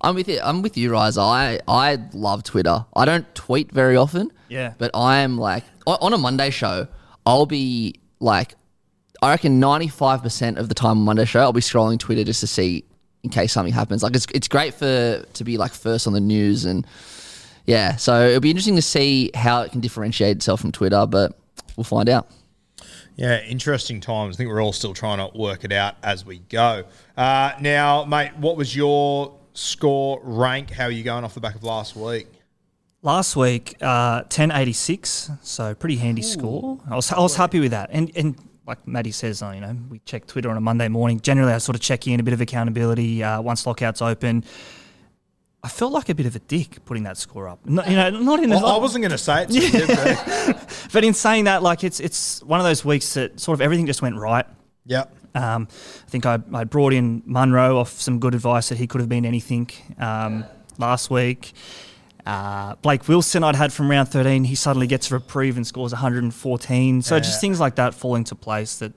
I'm 0.00 0.14
with 0.14 0.28
you. 0.28 0.40
I'm 0.42 0.62
with 0.62 0.76
you, 0.76 0.92
Rise. 0.92 1.18
I 1.18 1.60
I 1.68 1.98
love 2.12 2.42
Twitter. 2.42 2.84
I 2.94 3.04
don't 3.04 3.32
tweet 3.34 3.72
very 3.72 3.96
often. 3.96 4.32
Yeah. 4.48 4.74
But 4.78 4.90
I'm 4.94 5.38
like 5.38 5.64
on 5.86 6.12
a 6.12 6.18
Monday 6.18 6.50
show, 6.50 6.88
I'll 7.26 7.46
be 7.46 7.96
like, 8.18 8.54
I 9.22 9.30
reckon 9.30 9.60
95 9.60 10.22
percent 10.22 10.58
of 10.58 10.68
the 10.68 10.74
time 10.74 10.98
on 10.98 11.04
Monday 11.04 11.24
show, 11.24 11.40
I'll 11.40 11.52
be 11.52 11.60
scrolling 11.60 11.98
Twitter 11.98 12.24
just 12.24 12.40
to 12.40 12.46
see 12.46 12.84
in 13.22 13.30
case 13.30 13.52
something 13.52 13.72
happens. 13.74 14.02
Like 14.02 14.14
it's 14.16 14.26
it's 14.34 14.48
great 14.48 14.74
for 14.74 15.22
to 15.22 15.44
be 15.44 15.58
like 15.58 15.72
first 15.72 16.06
on 16.06 16.12
the 16.12 16.20
news 16.20 16.64
and 16.64 16.86
yeah. 17.66 17.96
So 17.96 18.28
it'll 18.28 18.40
be 18.40 18.50
interesting 18.50 18.76
to 18.76 18.82
see 18.82 19.30
how 19.34 19.62
it 19.62 19.72
can 19.72 19.80
differentiate 19.80 20.36
itself 20.36 20.60
from 20.60 20.72
Twitter, 20.72 21.06
but 21.06 21.38
we'll 21.76 21.84
find 21.84 22.08
out. 22.08 22.28
Yeah, 23.16 23.42
interesting 23.42 24.00
times. 24.00 24.34
I 24.34 24.38
think 24.38 24.48
we're 24.48 24.62
all 24.62 24.72
still 24.72 24.94
trying 24.94 25.18
to 25.18 25.36
work 25.36 25.64
it 25.64 25.72
out 25.72 25.96
as 26.02 26.24
we 26.24 26.38
go. 26.38 26.84
Uh, 27.18 27.52
now, 27.60 28.04
mate, 28.06 28.34
what 28.38 28.56
was 28.56 28.74
your 28.74 29.36
score 29.60 30.20
rank? 30.22 30.70
How 30.70 30.84
are 30.84 30.90
you 30.90 31.04
going 31.04 31.22
off 31.22 31.34
the 31.34 31.40
back 31.40 31.54
of 31.54 31.62
last 31.62 31.94
week? 31.94 32.26
Last 33.02 33.36
week, 33.36 33.76
uh, 33.80 34.22
1086, 34.24 35.30
so 35.42 35.74
pretty 35.74 35.96
handy 35.96 36.22
score. 36.22 36.78
I 36.90 36.96
was, 36.96 37.10
I 37.12 37.20
was 37.20 37.34
happy 37.34 37.60
with 37.60 37.70
that. 37.70 37.90
And, 37.92 38.10
and 38.14 38.36
like 38.66 38.86
Maddie 38.86 39.12
says, 39.12 39.42
uh, 39.42 39.50
you 39.50 39.60
know, 39.60 39.76
we 39.88 40.00
check 40.00 40.26
Twitter 40.26 40.50
on 40.50 40.56
a 40.56 40.60
Monday 40.60 40.88
morning. 40.88 41.20
Generally, 41.20 41.52
I 41.52 41.58
sort 41.58 41.76
of 41.76 41.82
check 41.82 42.06
in, 42.06 42.20
a 42.20 42.22
bit 42.22 42.34
of 42.34 42.40
accountability 42.40 43.22
uh, 43.22 43.40
once 43.40 43.66
lockout's 43.66 44.02
open. 44.02 44.44
I 45.62 45.68
felt 45.68 45.92
like 45.92 46.08
a 46.08 46.14
bit 46.14 46.26
of 46.26 46.36
a 46.36 46.40
dick 46.40 46.84
putting 46.84 47.04
that 47.04 47.16
score 47.16 47.48
up. 47.48 47.64
Not, 47.66 47.88
you 47.88 47.96
know, 47.96 48.10
not 48.10 48.42
in 48.42 48.50
the, 48.50 48.56
Well, 48.56 48.66
I 48.66 48.78
wasn't 48.78 49.02
going 49.02 49.12
to 49.12 49.18
say 49.18 49.44
it 49.44 49.50
you, 49.50 49.86
but 49.86 50.88
but 50.92 51.04
in 51.04 51.12
saying 51.12 51.44
that, 51.44 51.62
like 51.62 51.84
it's 51.84 52.00
it's 52.00 52.42
one 52.42 52.60
of 52.60 52.64
those 52.64 52.82
weeks 52.82 53.12
that 53.14 53.38
sort 53.38 53.56
of 53.56 53.60
everything 53.60 53.86
just 53.86 54.00
went 54.00 54.16
right. 54.16 54.46
yeah. 54.86 55.04
Um, 55.34 55.68
I 55.70 56.10
think 56.10 56.26
I, 56.26 56.38
I 56.52 56.64
brought 56.64 56.92
in 56.92 57.22
Munro 57.24 57.78
off 57.78 58.00
some 58.00 58.18
good 58.18 58.34
advice 58.34 58.68
that 58.70 58.78
he 58.78 58.86
could 58.86 59.00
have 59.00 59.08
been 59.08 59.24
anything 59.24 59.70
um, 59.98 60.44
last 60.78 61.10
week. 61.10 61.52
Uh, 62.26 62.74
Blake 62.82 63.08
Wilson, 63.08 63.42
I'd 63.44 63.56
had 63.56 63.72
from 63.72 63.90
round 63.90 64.08
13, 64.08 64.44
he 64.44 64.54
suddenly 64.54 64.86
gets 64.86 65.10
a 65.10 65.14
reprieve 65.14 65.56
and 65.56 65.66
scores 65.66 65.92
114. 65.92 67.02
So 67.02 67.18
just 67.18 67.40
things 67.40 67.60
like 67.60 67.76
that 67.76 67.94
fall 67.94 68.14
into 68.14 68.34
place 68.34 68.78
that 68.78 68.92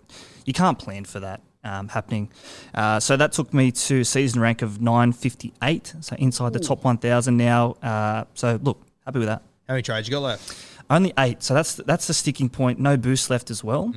you 0.46 0.54
can't 0.54 0.78
plan 0.78 1.06
for 1.06 1.20
that 1.22 1.42
um, 1.64 1.88
happening. 1.88 2.30
Uh, 2.74 3.00
so 3.00 3.16
that 3.16 3.32
took 3.32 3.54
me 3.54 3.72
to 3.72 4.04
season 4.04 4.42
rank 4.42 4.62
of 4.62 4.82
958, 4.82 5.96
so 6.02 6.16
inside 6.18 6.54
the 6.54 6.60
top 6.60 6.84
1,000 6.84 7.38
now. 7.38 7.72
Uh, 7.82 8.26
so 8.34 8.60
look, 8.62 8.82
happy 9.06 9.20
with 9.20 9.28
that. 9.30 9.42
How 9.68 9.76
many 9.76 9.84
trades 9.84 10.08
you 10.08 10.12
got 10.12 10.20
left? 10.22 10.68
Only 10.90 11.14
eight, 11.18 11.42
so 11.42 11.54
that's 11.54 11.76
that's 11.76 12.08
the 12.08 12.14
sticking 12.14 12.50
point. 12.50 12.78
No 12.78 12.98
boost 12.98 13.30
left 13.30 13.50
as 13.50 13.64
well. 13.64 13.94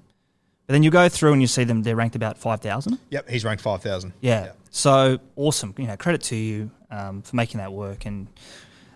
but 0.66 0.72
then 0.72 0.82
you 0.82 0.90
go 0.90 1.08
through 1.08 1.32
and 1.32 1.40
you 1.40 1.46
see 1.46 1.62
them; 1.62 1.84
they're 1.84 1.94
ranked 1.94 2.16
about 2.16 2.36
five 2.36 2.60
thousand. 2.60 2.98
Yep, 3.10 3.28
he's 3.28 3.44
ranked 3.44 3.62
5,000. 3.62 4.12
Yeah. 4.20 4.50
So 4.70 5.20
awesome. 5.36 5.72
You 5.78 5.86
know, 5.86 5.96
credit 5.96 6.22
to 6.22 6.34
you 6.34 6.72
um, 6.90 7.22
for 7.22 7.36
making 7.36 7.58
that 7.58 7.72
work. 7.72 8.06
And 8.06 8.26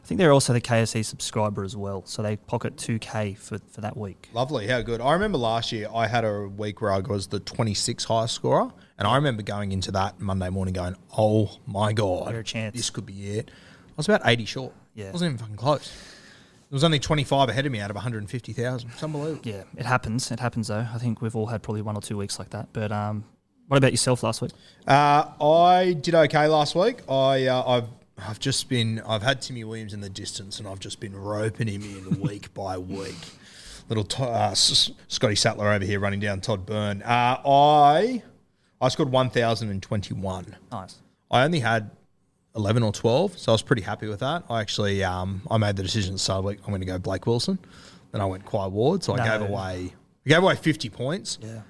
I 0.06 0.08
think 0.08 0.18
they're 0.18 0.32
also 0.32 0.52
the 0.52 0.60
KSE 0.60 1.04
subscriber 1.04 1.64
as 1.64 1.76
well. 1.76 2.04
So 2.06 2.22
they 2.22 2.36
pocket 2.36 2.76
2K 2.76 3.36
for, 3.36 3.58
for 3.72 3.80
that 3.80 3.96
week. 3.96 4.28
Lovely, 4.32 4.68
how 4.68 4.80
good. 4.80 5.00
I 5.00 5.12
remember 5.14 5.36
last 5.36 5.72
year 5.72 5.88
I 5.92 6.06
had 6.06 6.24
a 6.24 6.46
week 6.46 6.80
where 6.80 6.92
I 6.92 7.00
was 7.00 7.26
the 7.26 7.40
26 7.40 8.04
highest 8.04 8.34
scorer. 8.36 8.70
And 8.98 9.08
I 9.08 9.16
remember 9.16 9.42
going 9.42 9.72
into 9.72 9.90
that 9.90 10.20
Monday 10.20 10.48
morning 10.48 10.74
going, 10.74 10.94
oh 11.18 11.58
my 11.66 11.92
God, 11.92 12.26
Better 12.26 12.44
chance. 12.44 12.76
this 12.76 12.88
could 12.88 13.04
be 13.04 13.30
it. 13.30 13.50
I 13.50 13.92
was 13.96 14.06
about 14.06 14.20
80 14.24 14.44
short. 14.44 14.72
Yeah. 14.94 15.08
I 15.08 15.10
wasn't 15.10 15.30
even 15.30 15.38
fucking 15.38 15.56
close. 15.56 15.88
There 15.88 16.76
was 16.76 16.84
only 16.84 17.00
25 17.00 17.48
ahead 17.48 17.66
of 17.66 17.72
me 17.72 17.80
out 17.80 17.90
of 17.90 17.96
150,000. 17.96 18.88
It's 18.88 19.02
unbelievable. 19.02 19.40
Yeah, 19.42 19.64
it 19.76 19.86
happens. 19.86 20.30
It 20.30 20.38
happens 20.38 20.68
though. 20.68 20.86
I 20.94 20.98
think 20.98 21.20
we've 21.20 21.34
all 21.34 21.46
had 21.46 21.64
probably 21.64 21.82
one 21.82 21.96
or 21.96 22.00
two 22.00 22.16
weeks 22.16 22.38
like 22.38 22.50
that. 22.50 22.68
But 22.72 22.92
um, 22.92 23.24
what 23.66 23.76
about 23.78 23.90
yourself 23.90 24.22
last 24.22 24.40
week? 24.40 24.52
Uh, 24.86 25.32
I 25.44 25.94
did 26.00 26.14
okay 26.14 26.46
last 26.46 26.76
week. 26.76 26.98
I 27.08 27.46
uh, 27.48 27.64
I've 27.66 27.88
I've 28.18 28.40
just 28.40 28.68
been 28.68 29.00
I've 29.06 29.22
had 29.22 29.42
Timmy 29.42 29.64
Williams 29.64 29.92
in 29.94 30.00
the 30.00 30.08
distance, 30.08 30.58
and 30.58 30.66
I've 30.68 30.80
just 30.80 31.00
been 31.00 31.14
roping 31.14 31.68
him 31.68 31.82
in 31.82 32.20
week 32.20 32.52
by 32.54 32.78
week. 32.78 33.14
Little 33.88 34.04
to, 34.04 34.24
uh, 34.24 34.48
S- 34.52 34.90
Scotty 35.08 35.36
Sattler 35.36 35.68
over 35.70 35.84
here 35.84 36.00
running 36.00 36.18
down 36.20 36.40
Todd 36.40 36.66
Byrne. 36.66 37.02
Uh, 37.02 37.40
I 37.46 38.22
I 38.80 38.88
scored 38.88 39.10
one 39.12 39.30
thousand 39.30 39.70
and 39.70 39.82
twenty 39.82 40.14
one. 40.14 40.56
Nice. 40.72 40.96
I 41.30 41.44
only 41.44 41.60
had 41.60 41.90
eleven 42.56 42.82
or 42.82 42.92
twelve, 42.92 43.38
so 43.38 43.52
I 43.52 43.54
was 43.54 43.62
pretty 43.62 43.82
happy 43.82 44.08
with 44.08 44.20
that. 44.20 44.44
I 44.48 44.60
actually 44.60 45.04
um, 45.04 45.42
I 45.50 45.58
made 45.58 45.76
the 45.76 45.82
decision 45.82 46.12
at 46.12 46.14
the 46.14 46.18
start 46.18 46.38
of 46.38 46.44
the 46.44 46.48
week 46.48 46.58
I'm 46.62 46.70
going 46.70 46.80
to 46.80 46.86
go 46.86 46.98
Blake 46.98 47.26
Wilson. 47.26 47.58
Then 48.12 48.20
I 48.20 48.24
went 48.24 48.44
Quai 48.46 48.66
Ward, 48.66 49.04
so 49.04 49.14
I 49.14 49.18
No. 49.18 49.24
gave 49.38 49.50
away 49.50 49.92
I 50.24 50.28
gave 50.28 50.42
away 50.42 50.56
fifty 50.56 50.88
points. 50.88 51.38
Yeah. 51.42 51.60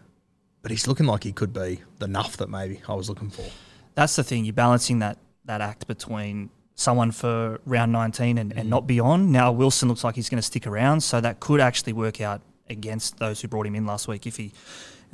But 0.63 0.71
he's 0.71 0.87
looking 0.89 1.07
like 1.07 1.23
he 1.25 1.33
could 1.33 1.53
be 1.53 1.81
the 1.99 2.09
nuff 2.09 2.37
that 2.39 2.49
maybe 2.51 2.81
I 2.89 2.95
was 2.95 3.09
looking 3.09 3.31
for. 3.31 3.45
That's 3.95 4.17
the 4.17 4.25
thing. 4.25 4.45
You're 4.45 4.53
balancing 4.55 4.99
that 5.01 5.19
that 5.47 5.61
act 5.61 5.87
between 5.87 6.51
someone 6.75 7.11
for 7.11 7.61
round 7.65 7.91
19 7.91 8.39
and, 8.39 8.53
and 8.53 8.69
not 8.69 8.87
beyond. 8.87 9.33
Now 9.33 9.51
Wilson 9.51 9.89
looks 9.89 10.05
like 10.05 10.15
he's 10.15 10.29
going 10.29 10.39
to 10.39 10.47
stick 10.47 10.67
around, 10.67 11.01
so 11.01 11.21
that 11.21 11.41
could 11.41 11.61
actually 11.61 11.95
work 11.95 12.21
out 12.21 12.43
against 12.69 13.19
those 13.19 13.41
who 13.41 13.49
brought 13.49 13.67
him 13.67 13.75
in 13.75 13.87
last 13.87 14.09
week 14.09 14.27
if 14.27 14.37
he 14.37 14.53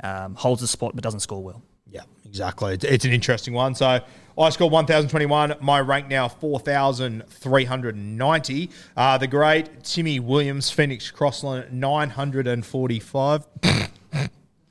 um, 0.03 0.35
holds 0.35 0.61
the 0.61 0.67
spot 0.67 0.93
but 0.95 1.03
doesn't 1.03 1.21
score 1.21 1.41
well. 1.41 1.63
Yeah, 1.89 2.01
exactly. 2.25 2.73
It's, 2.73 2.83
it's 2.83 3.05
an 3.05 3.13
interesting 3.13 3.53
one. 3.53 3.75
So 3.75 4.01
I 4.37 4.49
scored 4.49 4.71
1,021. 4.71 5.55
My 5.61 5.79
rank 5.79 6.07
now 6.07 6.27
4,390. 6.27 8.69
Uh, 8.97 9.17
the 9.19 9.27
great 9.27 9.83
Timmy 9.83 10.19
Williams, 10.19 10.71
Phoenix 10.71 11.11
Crossland, 11.11 11.71
945. 11.71 13.45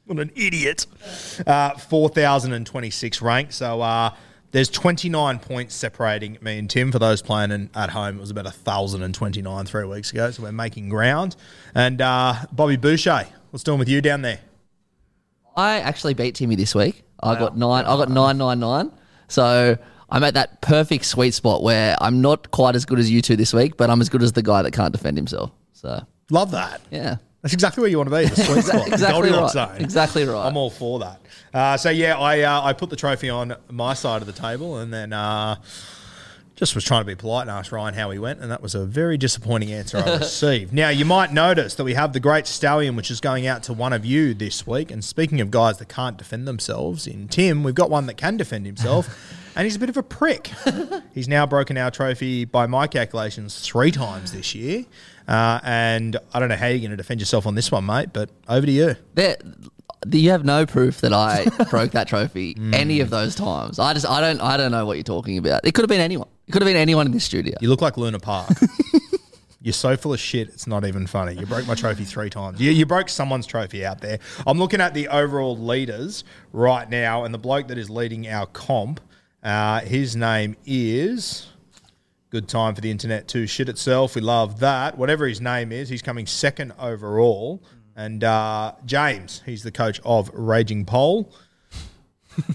what 0.07 0.19
an 0.19 0.33
idiot. 0.35 0.87
Uh, 1.47 1.76
4,026 1.76 3.23
rank. 3.23 3.52
So 3.52 3.81
uh, 3.81 4.12
there's 4.52 4.68
29 4.68 5.38
points 5.40 5.75
separating 5.75 6.38
me 6.40 6.59
and 6.59 6.71
Tim. 6.71 6.92
For 6.92 6.99
those 6.99 7.21
playing 7.23 7.50
in, 7.50 7.71
at 7.75 7.90
home, 7.90 8.18
it 8.18 8.21
was 8.21 8.30
about 8.30 8.44
1,029 8.44 9.66
three 9.66 9.85
weeks 9.85 10.12
ago. 10.12 10.30
So 10.30 10.44
we're 10.44 10.52
making 10.52 10.88
ground. 10.88 11.37
And 11.75 12.00
uh, 12.00 12.35
Bobby 12.52 12.76
Boucher, 12.76 13.26
what's 13.50 13.64
doing 13.64 13.78
with 13.78 13.88
you 13.88 14.00
down 14.00 14.23
there? 14.23 14.38
I 15.56 15.80
actually 15.80 16.14
beat 16.14 16.35
Timmy 16.35 16.54
this 16.54 16.75
week. 16.75 17.02
I 17.23 17.38
got 17.38 17.56
nine. 17.56 17.85
I 17.85 17.97
got 17.97 18.09
nine 18.09 18.38
nine 18.38 18.59
nine. 18.59 18.90
So 19.28 19.76
I'm 20.11 20.25
at 20.25 20.35
that 20.35 20.61
perfect 20.61 21.04
sweet 21.04 21.32
spot 21.35 21.62
where 21.62 21.97
I'm 22.00 22.21
not 22.21 22.50
quite 22.50 22.75
as 22.75 22.85
good 22.85 22.99
as 22.99 23.11
you 23.11 23.23
two 23.23 23.37
this 23.37 23.52
week, 23.54 23.76
but 23.76 23.88
I'm 23.90 24.00
as 24.00 24.09
good 24.09 24.23
as 24.23 24.32
the 24.32 24.42
guy 24.42 24.62
that 24.62 24.73
can't 24.73 24.92
defend 24.92 25.16
himself. 25.16 25.50
So 25.73 26.04
Love 26.30 26.50
that. 26.52 26.80
yeah, 26.90 27.16
That's 27.42 27.54
exactly 27.54 27.80
where 27.80 27.90
you 27.90 27.99
want 27.99 28.08
to 28.08 28.16
be. 28.16 28.26
The 28.26 28.44
sweet 28.44 28.64
spot, 28.64 28.87
exactly 28.87 29.30
right. 29.30 29.50
zone. 29.50 29.76
Exactly 29.80 30.25
right. 30.25 30.46
I'm 30.46 30.56
all 30.56 30.70
for 30.70 31.00
that. 31.00 31.20
Uh, 31.52 31.76
so 31.76 31.90
yeah, 31.90 32.16
I 32.16 32.40
uh, 32.40 32.62
I 32.62 32.72
put 32.72 32.88
the 32.88 32.96
trophy 32.96 33.30
on 33.30 33.56
my 33.68 33.94
side 33.94 34.22
of 34.22 34.26
the 34.26 34.32
table, 34.32 34.78
and 34.78 34.92
then 34.92 35.12
uh, 35.12 35.56
just 36.54 36.76
was 36.76 36.84
trying 36.84 37.00
to 37.00 37.04
be 37.04 37.16
polite 37.16 37.42
and 37.42 37.50
asked 37.50 37.72
Ryan 37.72 37.94
how 37.94 38.11
he 38.12 38.18
went, 38.20 38.38
and 38.38 38.49
that 38.52 38.62
was 38.62 38.76
a 38.76 38.87
very 38.87 39.18
disappointing 39.18 39.72
answer 39.72 39.99
I 39.99 40.16
received. 40.18 40.72
Now 40.72 40.90
you 40.90 41.04
might 41.04 41.32
notice 41.32 41.75
that 41.75 41.82
we 41.82 41.94
have 41.94 42.12
the 42.12 42.20
Great 42.20 42.46
Stallion, 42.46 42.94
which 42.94 43.11
is 43.11 43.20
going 43.20 43.49
out 43.49 43.64
to 43.64 43.72
one 43.72 43.92
of 43.92 44.04
you 44.04 44.34
this 44.34 44.64
week. 44.64 44.92
And 44.92 45.04
speaking 45.04 45.40
of 45.40 45.50
guys 45.50 45.78
that 45.78 45.88
can't 45.88 46.16
defend 46.16 46.46
themselves, 46.46 47.08
in 47.08 47.26
Tim, 47.26 47.64
we've 47.64 47.75
got 47.75 47.90
one 47.90 48.06
that 48.06 48.16
can 48.16 48.37
defend 48.37 48.66
himself. 48.66 49.08
And 49.54 49.64
he's 49.64 49.76
a 49.76 49.78
bit 49.78 49.90
of 49.90 49.99
a 49.99 50.02
prick. 50.02 50.50
he's 51.14 51.28
now 51.28 51.44
broken 51.44 51.76
our 51.76 51.90
trophy 51.90 52.46
by 52.46 52.66
my 52.66 52.87
calculations 52.87 53.61
three 53.61 53.90
times 53.90 54.32
this 54.32 54.54
year. 54.54 54.87
Uh, 55.29 55.61
and 55.62 56.17
I 56.35 56.41
don't 56.41 56.49
know 56.49 56.57
how 56.57 56.67
you're 56.67 56.79
going 56.79 56.91
to 56.91 56.97
defend 56.97 57.21
yourself 57.21 57.47
on 57.47 57.55
this 57.55 57.71
one, 57.71 57.87
mate, 57.87 58.11
but 58.12 58.31
over 58.49 58.67
to 58.67 58.73
you. 58.73 58.97
there, 59.14 59.37
you 60.11 60.31
have 60.31 60.45
no 60.45 60.67
proof 60.67 61.00
that 61.02 61.12
I 61.12 61.47
broke 61.71 61.93
that 61.93 62.09
trophy 62.09 62.57
any 62.73 63.00
of 63.00 63.11
those 63.11 63.35
times. 63.35 63.79
I 63.79 63.95
just, 63.95 64.07
I 64.07 64.21
don't, 64.21 64.41
I 64.41 64.57
don't 64.57 64.73
know 64.73 64.85
what 64.85 64.97
you're 64.97 65.05
talking 65.05 65.38
about. 65.38 65.64
It 65.64 65.75
could 65.75 65.83
have 65.83 65.88
been 65.88 66.00
anyone. 66.00 66.29
It 66.49 66.52
could 66.52 66.62
have 66.62 66.67
been 66.67 66.76
anyone 66.76 67.07
in 67.07 67.12
this 67.12 67.25
studio. 67.25 67.55
You 67.61 67.69
look 67.69 67.81
like 67.83 67.97
Luna 67.97 68.19
Park. 68.19 68.50
You're 69.64 69.73
so 69.73 69.97
full 69.97 70.12
of 70.12 70.19
shit, 70.19 70.49
it's 70.49 70.67
not 70.67 70.85
even 70.85 71.07
funny. 71.07 71.35
You 71.35 71.47
broke 71.47 71.69
my 71.69 71.76
trophy 71.76 72.02
three 72.05 72.31
times. 72.31 72.61
You, 72.61 72.73
you 72.73 72.85
broke 72.85 73.09
someone's 73.09 73.47
trophy 73.47 73.87
out 73.87 74.00
there. 74.00 74.19
I'm 74.45 74.59
looking 74.59 74.81
at 74.81 74.93
the 74.93 75.07
overall 75.07 75.57
leaders 75.57 76.25
right 76.52 76.88
now, 76.91 77.23
and 77.25 77.33
the 77.33 77.38
bloke 77.38 77.69
that 77.69 77.79
is 77.79 77.88
leading 77.88 78.26
our 78.26 78.47
comp, 78.47 79.00
uh, 79.45 79.81
his 79.83 80.17
name 80.17 80.57
is. 80.67 81.47
Good 82.32 82.48
time 82.48 82.74
for 82.74 82.80
the 82.80 82.90
internet 82.90 83.28
to 83.28 83.46
shit 83.46 83.68
itself. 83.68 84.14
We 84.14 84.22
love 84.22 84.60
that. 84.60 84.96
Whatever 84.96 85.26
his 85.26 85.42
name 85.42 85.70
is, 85.70 85.90
he's 85.90 86.00
coming 86.00 86.24
second 86.26 86.72
overall. 86.78 87.62
And 87.94 88.24
uh, 88.24 88.72
James, 88.86 89.42
he's 89.44 89.62
the 89.62 89.70
coach 89.70 90.00
of 90.02 90.30
Raging 90.32 90.86
Pole. 90.86 91.30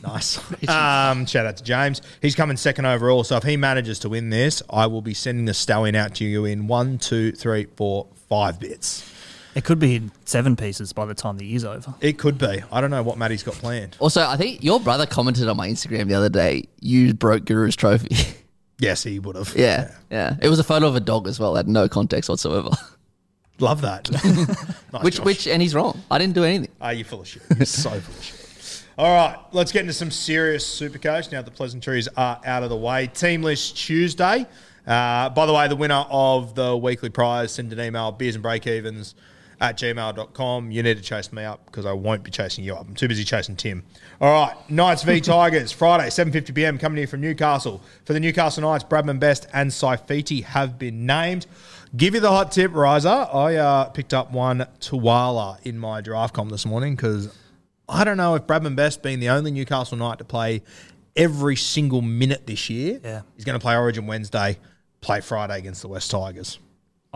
Nice. 0.01 0.39
um, 0.67 1.27
shout 1.27 1.45
out 1.45 1.57
to 1.57 1.63
James. 1.63 2.01
He's 2.19 2.33
coming 2.33 2.57
second 2.57 2.87
overall. 2.87 3.23
So 3.23 3.37
if 3.37 3.43
he 3.43 3.57
manages 3.57 3.99
to 3.99 4.09
win 4.09 4.31
this, 4.31 4.63
I 4.71 4.87
will 4.87 5.03
be 5.03 5.13
sending 5.13 5.45
the 5.45 5.53
stallion 5.53 5.93
out 5.93 6.15
to 6.15 6.25
you 6.25 6.45
in 6.45 6.65
one, 6.65 6.97
two, 6.97 7.31
three, 7.31 7.67
four, 7.75 8.07
five 8.27 8.59
bits. 8.59 9.07
It 9.53 9.65
could 9.65 9.77
be 9.77 9.97
in 9.97 10.11
seven 10.25 10.55
pieces 10.55 10.93
by 10.93 11.05
the 11.05 11.13
time 11.13 11.37
the 11.37 11.45
year's 11.45 11.63
over. 11.63 11.93
It 12.01 12.17
could 12.17 12.39
be. 12.39 12.63
I 12.71 12.81
don't 12.81 12.89
know 12.89 13.03
what 13.03 13.19
Matty's 13.19 13.43
got 13.43 13.53
planned. 13.53 13.97
Also, 13.99 14.25
I 14.25 14.35
think 14.35 14.63
your 14.63 14.79
brother 14.79 15.05
commented 15.05 15.47
on 15.47 15.57
my 15.57 15.69
Instagram 15.69 16.07
the 16.07 16.15
other 16.15 16.29
day. 16.29 16.63
You 16.79 17.13
broke 17.13 17.45
Guru's 17.45 17.75
trophy. 17.75 18.17
Yes, 18.79 19.03
he 19.03 19.19
would 19.19 19.35
have. 19.35 19.53
yeah, 19.55 19.91
yeah. 20.11 20.35
It 20.41 20.49
was 20.49 20.59
a 20.59 20.63
photo 20.63 20.87
of 20.87 20.95
a 20.95 20.99
dog 20.99 21.27
as 21.27 21.39
well. 21.39 21.55
It 21.55 21.59
had 21.59 21.67
no 21.67 21.89
context 21.89 22.29
whatsoever. 22.29 22.69
Love 23.59 23.81
that. 23.81 24.11
nice, 24.93 25.03
which, 25.03 25.15
Josh. 25.17 25.25
which, 25.25 25.47
and 25.47 25.61
he's 25.61 25.73
wrong. 25.73 25.99
I 26.11 26.19
didn't 26.19 26.35
do 26.35 26.43
anything. 26.43 26.69
Are 26.79 26.93
you 26.93 27.03
full 27.03 27.21
of 27.21 27.27
shit? 27.27 27.41
You're 27.55 27.65
so 27.65 27.89
full 27.89 28.15
of 28.15 28.23
shit. 28.23 28.83
All 28.99 29.13
right, 29.13 29.37
let's 29.51 29.71
get 29.71 29.81
into 29.81 29.93
some 29.93 30.11
serious 30.11 30.65
Supercoach 30.79 31.31
now. 31.31 31.41
The 31.41 31.51
pleasantries 31.51 32.07
are 32.17 32.39
out 32.45 32.63
of 32.63 32.69
the 32.69 32.75
way. 32.77 33.07
Team 33.07 33.43
list 33.43 33.77
Tuesday. 33.77 34.45
Uh, 34.85 35.29
by 35.29 35.45
the 35.45 35.53
way, 35.53 35.67
the 35.67 35.75
winner 35.75 36.05
of 36.09 36.55
the 36.55 36.75
weekly 36.77 37.09
prize, 37.09 37.51
send 37.51 37.73
an 37.73 37.79
email, 37.79 38.11
beers 38.11 38.35
and 38.35 38.41
break 38.41 38.63
breakevens 38.63 39.13
at 39.59 39.77
gmail.com. 39.77 40.71
You 40.71 40.83
need 40.83 40.97
to 40.97 41.03
chase 41.03 41.31
me 41.33 41.43
up 41.43 41.65
because 41.65 41.85
I 41.85 41.93
won't 41.93 42.23
be 42.23 42.31
chasing 42.31 42.63
you 42.63 42.75
up. 42.75 42.87
I'm 42.87 42.95
too 42.95 43.07
busy 43.07 43.23
chasing 43.23 43.55
Tim. 43.55 43.83
All 44.21 44.31
right, 44.47 44.69
Knights 44.69 45.03
v 45.03 45.19
Tigers, 45.21 45.71
Friday, 45.71 46.07
7.50pm, 46.07 46.79
coming 46.79 46.97
here 46.97 47.07
from 47.07 47.21
Newcastle. 47.21 47.81
For 48.05 48.13
the 48.13 48.19
Newcastle 48.19 48.61
Knights, 48.63 48.83
Bradman 48.83 49.19
Best 49.19 49.47
and 49.53 49.71
Saifiti 49.71 50.43
have 50.43 50.77
been 50.77 51.05
named. 51.05 51.45
Give 51.95 52.13
you 52.13 52.19
the 52.19 52.29
hot 52.29 52.51
tip, 52.51 52.73
Riser. 52.73 53.07
I 53.09 53.55
uh, 53.55 53.85
picked 53.85 54.13
up 54.13 54.31
one 54.31 54.67
Tuala 54.79 55.57
in 55.65 55.79
my 55.79 56.01
draft 56.01 56.33
com 56.33 56.49
this 56.49 56.65
morning 56.65 56.95
because 56.95 57.33
I 57.89 58.03
don't 58.03 58.17
know 58.17 58.35
if 58.35 58.43
Bradman 58.43 58.75
Best 58.75 59.01
being 59.01 59.19
the 59.19 59.29
only 59.29 59.51
Newcastle 59.51 59.97
Knight 59.97 60.17
to 60.17 60.25
play 60.25 60.61
every 61.15 61.55
single 61.55 62.01
minute 62.01 62.45
this 62.45 62.69
year, 62.69 62.99
Yeah. 63.03 63.21
he's 63.35 63.45
going 63.45 63.57
to 63.57 63.63
play 63.63 63.75
Origin 63.75 64.05
Wednesday, 64.05 64.59
play 65.01 65.19
Friday 65.21 65.57
against 65.57 65.81
the 65.81 65.87
West 65.87 66.11
Tigers. 66.11 66.59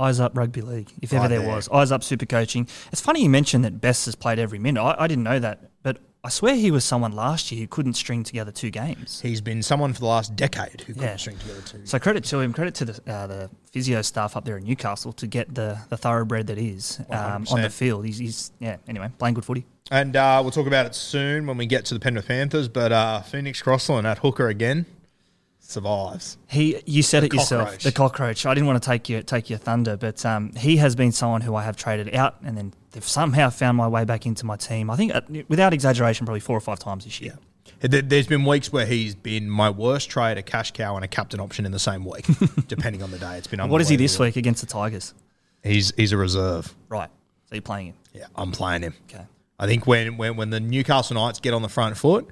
Eyes 0.01 0.19
up 0.19 0.35
rugby 0.37 0.61
league, 0.61 0.89
if 1.01 1.13
ever 1.13 1.21
Right 1.23 1.27
there 1.29 1.39
there. 1.39 1.55
was. 1.55 1.69
Eyes 1.69 1.91
up 1.91 2.03
super 2.03 2.25
coaching. 2.25 2.67
It's 2.91 3.01
funny 3.01 3.21
you 3.23 3.29
mentioned 3.29 3.63
that 3.65 3.79
Best 3.81 4.05
has 4.05 4.15
played 4.15 4.39
every 4.39 4.59
minute. 4.59 4.81
I, 4.81 4.95
I 5.03 5.07
didn't 5.07 5.23
know 5.23 5.39
that, 5.39 5.69
but 5.83 5.97
I 6.23 6.29
swear 6.29 6.55
he 6.55 6.69
was 6.71 6.83
someone 6.85 7.11
last 7.13 7.51
year 7.51 7.61
who 7.61 7.67
couldn't 7.67 7.93
string 7.93 8.23
together 8.23 8.51
two 8.51 8.69
games. 8.69 9.21
He's 9.21 9.41
been 9.41 9.63
someone 9.63 9.93
for 9.93 9.99
the 10.01 10.05
last 10.07 10.35
decade 10.35 10.81
who 10.81 10.93
couldn't 10.93 11.01
Yeah. 11.03 11.15
string 11.17 11.37
together 11.37 11.61
two. 11.61 11.85
So 11.85 11.97
credit 11.99 12.23
to 12.25 12.39
him, 12.39 12.53
credit 12.53 12.75
to 12.75 12.85
the 12.85 13.11
uh, 13.13 13.27
the 13.27 13.49
physio 13.71 14.01
staff 14.01 14.35
up 14.37 14.45
there 14.45 14.57
in 14.57 14.63
Newcastle 14.65 15.13
to 15.13 15.27
get 15.27 15.53
the 15.55 15.77
the 15.89 15.97
thoroughbred 15.97 16.47
that 16.47 16.57
is 16.57 16.99
um, 17.09 17.45
on 17.51 17.61
the 17.61 17.69
field. 17.69 18.05
He's, 18.05 18.17
he's 18.19 18.51
yeah. 18.59 18.77
Anyway, 18.87 19.09
playing 19.17 19.33
good 19.35 19.45
footy. 19.45 19.65
And 19.89 20.15
uh, 20.15 20.39
we'll 20.41 20.51
talk 20.51 20.67
about 20.67 20.85
it 20.85 20.95
soon 20.95 21.47
when 21.47 21.57
we 21.57 21.65
get 21.65 21.85
to 21.85 21.93
the 21.93 21.99
Penrith 21.99 22.27
Panthers. 22.27 22.67
But 22.69 22.91
uh, 22.91 23.21
Phoenix 23.21 23.61
Crossland 23.61 24.05
at 24.07 24.19
hooker 24.19 24.47
again 24.47 24.85
survives. 25.71 26.37
He, 26.47 26.81
you 26.85 27.01
said 27.01 27.23
it 27.23 27.33
yourself, 27.33 27.63
cockroach. 27.63 27.83
the 27.83 27.91
cockroach. 27.91 28.45
I 28.45 28.53
didn't 28.53 28.67
want 28.67 28.81
to 28.81 28.87
take 28.89 29.09
your 29.09 29.21
take 29.23 29.49
your 29.49 29.59
thunder, 29.59 29.97
but 29.97 30.25
um, 30.25 30.51
he 30.53 30.77
has 30.77 30.95
been 30.95 31.11
someone 31.11 31.41
who 31.41 31.55
I 31.55 31.63
have 31.63 31.75
traded 31.75 32.13
out, 32.13 32.35
and 32.43 32.57
then 32.57 32.73
they've 32.91 33.03
somehow 33.07 33.49
found 33.49 33.77
my 33.77 33.87
way 33.87 34.05
back 34.05 34.25
into 34.25 34.45
my 34.45 34.55
team. 34.57 34.89
I 34.89 34.95
think, 34.95 35.15
uh, 35.15 35.21
without 35.47 35.73
exaggeration, 35.73 36.25
probably 36.25 36.39
four 36.41 36.55
or 36.57 36.61
five 36.61 36.79
times 36.79 37.05
this 37.05 37.19
year. 37.21 37.37
There- 37.79 38.01
There's 38.01 38.27
been 38.27 38.45
weeks 38.45 38.71
where 38.71 38.85
he's 38.85 39.15
been 39.15 39.49
my 39.49 39.69
worst 39.69 40.09
trade, 40.09 40.37
a 40.37 40.43
cash 40.43 40.71
cow, 40.71 40.95
and 40.95 41.03
a 41.03 41.07
captain 41.07 41.39
option 41.39 41.65
in 41.65 41.71
the 41.71 41.79
same 41.79 42.05
week, 42.05 42.27
depending 42.67 43.01
on 43.01 43.09
the 43.11 43.17
day. 43.17 43.37
It's 43.37 43.47
been 43.47 43.67
What 43.69 43.81
is 43.81 43.89
he 43.89 43.95
this 43.95 44.19
week 44.19 44.35
against 44.35 44.61
the 44.61 44.67
Tigers? 44.67 45.13
He's 45.63 45.93
he's 45.95 46.11
a 46.11 46.17
reserve. 46.17 46.73
Right. 46.89 47.09
So 47.49 47.55
you're 47.55 47.61
playing 47.61 47.87
him. 47.87 47.95
Yeah, 48.13 48.25
I'm 48.35 48.51
playing 48.51 48.83
him. 48.83 48.93
Okay. 49.09 49.25
I 49.59 49.67
think 49.67 49.85
when, 49.85 50.17
when 50.17 50.35
when 50.37 50.49
the 50.49 50.59
Newcastle 50.59 51.15
Knights 51.15 51.39
get 51.39 51.53
on 51.53 51.61
the 51.61 51.69
front 51.69 51.95
foot, 51.97 52.27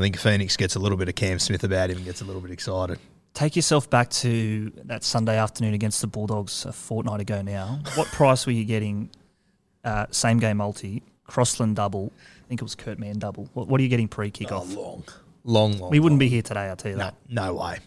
I 0.00 0.02
think 0.02 0.16
Phoenix 0.16 0.56
gets 0.56 0.76
a 0.76 0.78
little 0.78 0.96
bit 0.96 1.10
of 1.10 1.14
Cam 1.14 1.38
Smith 1.38 1.62
about 1.62 1.90
him 1.90 1.98
and 1.98 2.06
gets 2.06 2.22
a 2.22 2.24
little 2.24 2.40
bit 2.40 2.50
excited. 2.50 2.98
Take 3.34 3.54
yourself 3.54 3.90
back 3.90 4.08
to 4.10 4.72
that 4.86 5.04
Sunday 5.04 5.36
afternoon 5.36 5.74
against 5.74 6.00
the 6.00 6.06
Bulldogs 6.06 6.64
a 6.64 6.72
fortnight 6.72 7.20
ago 7.20 7.42
now. 7.42 7.80
What 7.96 8.06
price 8.12 8.46
were 8.46 8.52
you 8.52 8.64
getting? 8.64 9.10
Uh, 9.84 10.06
same 10.10 10.38
game 10.38 10.56
multi, 10.56 11.02
Crossland 11.26 11.76
double. 11.76 12.12
I 12.44 12.48
think 12.48 12.62
it 12.62 12.64
was 12.64 12.74
Kurt 12.74 12.98
Mann 12.98 13.18
double. 13.18 13.50
What, 13.52 13.68
what 13.68 13.78
are 13.78 13.82
you 13.84 13.90
getting 13.90 14.08
pre 14.08 14.30
kickoff? 14.30 14.74
long, 14.74 15.04
long, 15.44 15.78
long. 15.78 15.90
we 15.90 16.00
wouldn't 16.00 16.18
be 16.18 16.28
here 16.28 16.40
today, 16.42 16.60
I'll 16.60 16.76
tell 16.76 16.92
you 16.92 16.96
No, 16.96 17.04
that. 17.04 17.14
no 17.28 17.54
way. 17.54 17.78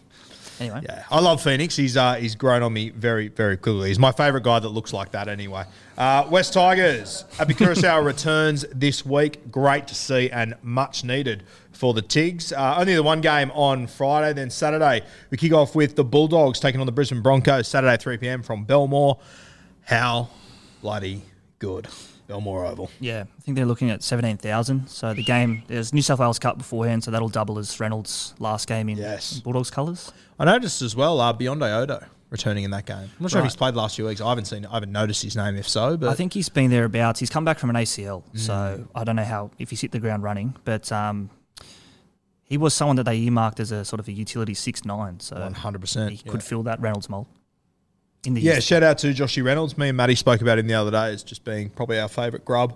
Anyway, 0.60 0.80
Yeah, 0.84 1.04
I 1.10 1.20
love 1.20 1.42
Phoenix. 1.42 1.74
He's 1.76 1.96
uh, 1.96 2.14
he's 2.14 2.34
grown 2.34 2.62
on 2.62 2.72
me 2.72 2.90
very 2.90 3.28
very 3.28 3.56
quickly. 3.56 3.88
He's 3.88 3.98
my 3.98 4.12
favourite 4.12 4.44
guy 4.44 4.58
that 4.60 4.68
looks 4.68 4.92
like 4.92 5.10
that. 5.12 5.28
Anyway, 5.28 5.64
uh, 5.98 6.26
West 6.30 6.52
Tigers. 6.52 7.24
Api 7.38 7.54
Koroisau 7.54 8.04
returns 8.04 8.64
this 8.72 9.04
week. 9.04 9.50
Great 9.50 9.88
to 9.88 9.94
see 9.94 10.30
and 10.30 10.54
much 10.62 11.02
needed 11.04 11.42
for 11.72 11.92
the 11.92 12.02
Tigs. 12.02 12.52
Uh, 12.52 12.76
only 12.78 12.94
the 12.94 13.02
one 13.02 13.20
game 13.20 13.50
on 13.52 13.86
Friday. 13.88 14.32
Then 14.32 14.48
Saturday 14.50 15.02
we 15.30 15.36
kick 15.36 15.52
off 15.52 15.74
with 15.74 15.96
the 15.96 16.04
Bulldogs 16.04 16.60
taking 16.60 16.80
on 16.80 16.86
the 16.86 16.92
Brisbane 16.92 17.20
Broncos. 17.22 17.66
Saturday 17.68 17.96
three 17.96 18.16
pm 18.16 18.42
from 18.42 18.64
Belmore. 18.64 19.18
How 19.82 20.28
bloody 20.82 21.22
good 21.58 21.88
Belmore 22.26 22.64
Oval. 22.64 22.90
yeah, 23.00 23.24
I 23.36 23.40
think 23.42 23.54
they're 23.56 23.66
looking 23.66 23.90
at 23.90 24.02
17,000. 24.02 24.88
So 24.88 25.12
the 25.12 25.22
game, 25.22 25.62
there's 25.66 25.92
New 25.92 26.00
South 26.00 26.18
Wales 26.20 26.38
Cup 26.38 26.56
beforehand, 26.56 27.04
so 27.04 27.10
that'll 27.10 27.28
double 27.28 27.58
as 27.58 27.78
Reynolds' 27.78 28.34
last 28.38 28.66
game 28.66 28.88
in 28.88 28.96
Yes. 28.96 29.40
Bulldogs 29.40 29.70
colours. 29.70 30.10
I 30.38 30.44
noticed 30.44 30.82
as 30.82 30.96
well 30.96 31.20
uh, 31.20 31.32
Beyonde 31.32 31.62
Odo 31.82 32.04
returning 32.30 32.64
in 32.64 32.70
that 32.72 32.84
game. 32.86 32.96
I'm 32.96 33.10
not 33.20 33.30
sure 33.30 33.38
if 33.40 33.44
he's 33.44 33.54
played 33.56 33.74
the 33.74 33.78
last 33.78 33.94
few 33.96 34.06
weeks. 34.06 34.20
I 34.20 34.28
haven't 34.28 34.46
seen. 34.46 34.66
I 34.66 34.74
haven't 34.74 34.90
noticed 34.92 35.22
his 35.22 35.36
name. 35.36 35.56
If 35.56 35.68
so, 35.68 35.96
but 35.96 36.08
I 36.10 36.14
think 36.14 36.32
he's 36.32 36.48
been 36.48 36.70
thereabouts. 36.70 37.20
He's 37.20 37.30
come 37.30 37.44
back 37.44 37.58
from 37.58 37.70
an 37.70 37.76
ACL, 37.76 38.24
Mm. 38.34 38.38
so 38.38 38.88
I 38.94 39.04
don't 39.04 39.16
know 39.16 39.24
how 39.24 39.50
if 39.58 39.70
he's 39.70 39.80
hit 39.80 39.92
the 39.92 40.00
ground 40.00 40.22
running, 40.24 40.56
but 40.64 40.90
um, 40.90 41.30
he 42.42 42.56
was 42.58 42.74
someone 42.74 42.96
that 42.96 43.04
they 43.04 43.16
earmarked 43.18 43.60
as 43.60 43.70
a 43.72 43.84
sort 43.84 44.00
of 44.00 44.08
a 44.08 44.12
utility 44.12 44.54
six 44.54 44.84
nine, 44.84 45.20
so 45.20 45.36
100%, 45.36 46.10
he 46.10 46.22
yeah. 46.24 46.30
could 46.32 46.42
fill 46.42 46.62
that 46.64 46.80
Reynolds 46.80 47.08
mold. 47.08 47.26
In 48.26 48.34
the 48.34 48.40
Yeah, 48.40 48.56
East. 48.58 48.66
shout 48.66 48.82
out 48.82 48.98
to 48.98 49.08
Joshy 49.12 49.44
Reynolds. 49.44 49.76
Me 49.78 49.88
and 49.88 49.96
Matty 49.96 50.14
spoke 50.14 50.40
about 50.40 50.58
him 50.58 50.66
the 50.66 50.74
other 50.74 50.90
day 50.90 51.12
as 51.12 51.22
just 51.22 51.44
being 51.44 51.68
probably 51.70 52.00
our 52.00 52.08
favourite 52.08 52.44
grub, 52.44 52.74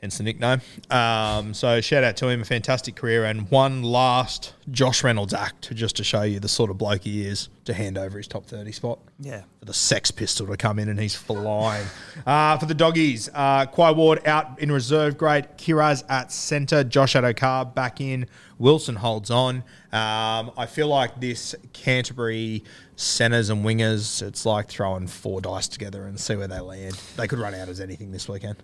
hence 0.00 0.18
the 0.18 0.24
nickname. 0.24 0.60
Um, 0.90 1.54
so 1.54 1.80
shout 1.80 2.04
out 2.04 2.16
to 2.18 2.28
him, 2.28 2.42
a 2.42 2.44
fantastic 2.44 2.94
career, 2.96 3.24
and 3.24 3.50
one 3.50 3.82
last 3.82 4.54
Josh 4.70 5.02
Reynolds 5.02 5.34
act 5.34 5.74
just 5.74 5.96
to 5.96 6.04
show 6.04 6.22
you 6.22 6.40
the 6.40 6.48
sort 6.48 6.70
of 6.70 6.78
bloke 6.78 7.02
he 7.02 7.26
is 7.26 7.48
to 7.64 7.74
hand 7.74 7.98
over 7.98 8.16
his 8.16 8.28
top 8.28 8.46
30 8.46 8.72
spot. 8.72 8.98
yeah. 9.18 9.42
For 9.58 9.64
the 9.64 9.74
Sex 9.74 10.10
Pistol 10.10 10.46
to 10.46 10.56
come 10.56 10.78
in 10.78 10.88
and 10.88 10.98
he's 11.00 11.14
flying. 11.14 11.86
uh, 12.26 12.56
for 12.58 12.66
the 12.66 12.74
doggies, 12.74 13.28
uh, 13.34 13.66
Quai 13.66 13.90
Ward 13.90 14.26
out 14.26 14.60
in 14.60 14.70
reserve 14.70 15.18
grade, 15.18 15.48
Kiraz 15.56 16.04
at 16.08 16.32
centre, 16.32 16.84
Josh 16.84 17.14
Addo-Carr 17.14 17.66
back 17.66 18.00
in, 18.00 18.26
Wilson 18.58 18.96
holds 18.96 19.30
on. 19.30 19.56
Um, 19.92 20.52
I 20.56 20.66
feel 20.68 20.88
like 20.88 21.20
this 21.20 21.54
Canterbury 21.72 22.64
centres 22.96 23.50
and 23.50 23.64
wingers, 23.64 24.22
it's 24.22 24.46
like 24.46 24.68
throwing 24.68 25.06
four 25.06 25.40
dice 25.40 25.68
together 25.68 26.04
and 26.04 26.18
see 26.18 26.36
where 26.36 26.48
they 26.48 26.60
land. 26.60 26.94
They 27.16 27.26
could 27.26 27.38
run 27.38 27.54
out 27.54 27.68
as 27.68 27.80
anything 27.80 28.10
this 28.10 28.28
weekend. 28.28 28.56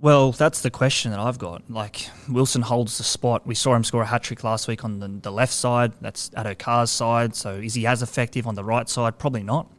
Well, 0.00 0.32
that's 0.32 0.62
the 0.62 0.70
question 0.70 1.10
that 1.10 1.20
I've 1.20 1.38
got. 1.38 1.70
Like 1.70 2.08
Wilson 2.28 2.62
holds 2.62 2.96
the 2.96 3.04
spot. 3.04 3.46
We 3.46 3.54
saw 3.54 3.74
him 3.74 3.84
score 3.84 4.02
a 4.02 4.06
hat 4.06 4.22
trick 4.22 4.42
last 4.42 4.66
week 4.66 4.82
on 4.82 4.98
the, 4.98 5.08
the 5.08 5.30
left 5.30 5.52
side. 5.52 5.92
That's 6.00 6.30
at 6.34 6.46
Okar's 6.46 6.90
side. 6.90 7.36
So 7.36 7.54
is 7.56 7.74
he 7.74 7.86
as 7.86 8.02
effective 8.02 8.46
on 8.46 8.54
the 8.54 8.64
right 8.64 8.88
side? 8.88 9.18
Probably 9.18 9.42
not. 9.42 9.70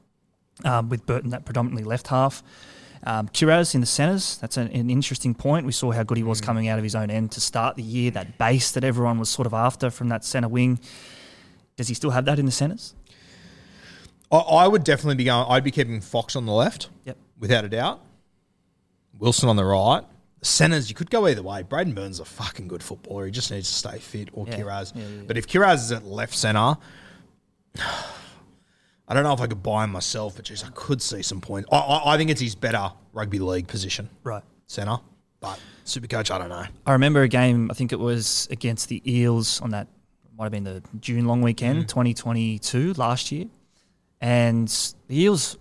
Um, 0.63 0.89
with 0.89 1.07
Burton 1.07 1.31
that 1.31 1.43
predominantly 1.43 1.83
left 1.83 2.07
half. 2.09 2.43
Um, 3.03 3.29
Kiraz 3.29 3.73
in 3.73 3.81
the 3.81 3.87
centres. 3.87 4.37
That's 4.37 4.57
an, 4.57 4.67
an 4.67 4.91
interesting 4.91 5.33
point. 5.33 5.65
We 5.65 5.71
saw 5.71 5.91
how 5.91 6.03
good 6.03 6.17
he 6.17 6.23
was 6.23 6.39
coming 6.39 6.67
out 6.67 6.77
of 6.77 6.83
his 6.83 6.93
own 6.93 7.09
end 7.09 7.31
to 7.31 7.41
start 7.41 7.75
the 7.75 7.81
year. 7.81 8.11
That 8.11 8.37
base 8.37 8.71
that 8.73 8.83
everyone 8.83 9.17
was 9.17 9.29
sort 9.29 9.47
of 9.47 9.55
after 9.55 9.89
from 9.89 10.09
that 10.09 10.23
centre 10.23 10.49
wing. 10.49 10.79
Does 11.77 11.87
he 11.87 11.95
still 11.95 12.11
have 12.11 12.25
that 12.25 12.37
in 12.37 12.45
the 12.45 12.51
centres? 12.51 12.93
I, 14.31 14.37
I 14.37 14.67
would 14.67 14.83
definitely 14.83 15.15
be 15.15 15.23
going, 15.23 15.47
I'd 15.49 15.63
be 15.63 15.71
keeping 15.71 15.99
Fox 15.99 16.35
on 16.35 16.45
the 16.45 16.53
left. 16.53 16.89
Yep. 17.05 17.17
Without 17.39 17.65
a 17.65 17.69
doubt. 17.69 18.01
Wilson 19.17 19.49
on 19.49 19.55
the 19.55 19.65
right. 19.65 20.03
The 20.41 20.47
centres, 20.47 20.89
you 20.89 20.95
could 20.95 21.09
go 21.09 21.27
either 21.27 21.43
way. 21.43 21.61
Braidon 21.63 21.93
Burns 21.95 22.15
is 22.15 22.19
a 22.19 22.25
fucking 22.25 22.67
good 22.67 22.81
footballer. 22.83 23.25
He 23.25 23.31
just 23.31 23.49
needs 23.51 23.69
to 23.69 23.75
stay 23.75 23.99
fit, 23.99 24.29
or 24.33 24.45
Yeah. 24.47 24.57
Kiraz. 24.59 24.91
Yeah, 24.95 25.03
yeah. 25.03 25.21
But 25.27 25.37
if 25.37 25.47
Kiraz 25.47 25.75
is 25.75 25.91
at 25.91 26.03
left 26.03 26.33
centre, 26.35 26.77
I 29.07 29.13
don't 29.13 29.23
know 29.23 29.33
if 29.33 29.41
I 29.41 29.47
could 29.47 29.61
buy 29.61 29.83
him 29.83 29.91
myself, 29.91 30.35
but 30.35 30.45
geez, 30.45 30.63
I 30.63 30.69
could 30.73 31.01
see 31.01 31.21
some 31.21 31.41
points. 31.41 31.67
I, 31.71 31.77
I, 31.77 32.13
I 32.13 32.17
think 32.17 32.29
it's 32.29 32.41
his 32.41 32.55
better 32.55 32.91
rugby 33.13 33.39
league 33.39 33.67
position, 33.67 34.09
Right. 34.23 34.43
centre. 34.67 34.97
But 35.41 35.59
Supercoach, 35.85 36.31
I 36.31 36.37
don't 36.37 36.49
know. 36.49 36.65
I 36.85 36.91
remember 36.93 37.21
a 37.23 37.27
game, 37.27 37.69
I 37.69 37.73
think 37.73 37.91
it 37.91 37.99
was 37.99 38.47
against 38.51 38.89
the 38.89 39.01
Eels 39.11 39.59
on 39.61 39.71
that, 39.71 39.87
might 40.37 40.45
have 40.45 40.51
been 40.51 40.63
the 40.63 40.81
June 40.99 41.25
long 41.25 41.41
weekend, 41.41 41.85
mm. 41.85 41.87
2022, 41.87 42.93
last 42.93 43.31
year. 43.31 43.45
And 44.21 44.67
the 45.07 45.21
Eels 45.21 45.57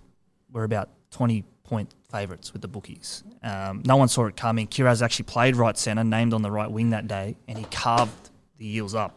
were 0.52 0.64
about 0.64 0.90
20 1.10 1.44
point 1.64 1.92
favourites 2.10 2.52
with 2.52 2.62
the 2.62 2.68
bookies. 2.68 3.22
Um, 3.42 3.82
no 3.84 3.96
one 3.96 4.08
saw 4.08 4.26
it 4.26 4.36
coming. 4.36 4.66
Kiraz 4.66 5.02
actually 5.02 5.24
played 5.26 5.56
right 5.56 5.76
centre, 5.78 6.04
named 6.04 6.34
on 6.34 6.42
the 6.42 6.50
right 6.50 6.70
wing 6.70 6.90
that 6.90 7.06
day, 7.08 7.36
and 7.48 7.56
he 7.58 7.64
carved 7.64 8.30
the 8.58 8.76
Eels 8.76 8.94
up. 8.94 9.16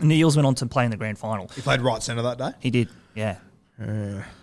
And 0.00 0.10
the 0.10 0.16
Eels 0.16 0.36
went 0.36 0.46
on 0.46 0.54
to 0.56 0.66
play 0.66 0.84
in 0.84 0.90
the 0.90 0.96
grand 0.96 1.18
final. 1.18 1.48
He 1.48 1.60
played 1.62 1.80
right 1.80 2.02
centre 2.02 2.22
that 2.22 2.38
day. 2.38 2.50
He 2.60 2.70
did, 2.70 2.88
yeah. 3.14 3.38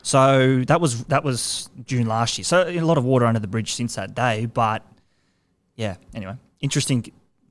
So 0.01 0.63
that 0.67 0.79
was 0.79 1.03
that 1.05 1.23
was 1.23 1.69
June 1.85 2.07
last 2.07 2.37
year. 2.37 2.45
So 2.45 2.67
a 2.67 2.79
lot 2.81 2.97
of 2.97 3.03
water 3.05 3.25
under 3.25 3.39
the 3.39 3.47
bridge 3.47 3.73
since 3.73 3.95
that 3.95 4.15
day. 4.15 4.45
But 4.45 4.85
yeah, 5.75 5.95
anyway, 6.13 6.35
interesting. 6.61 7.05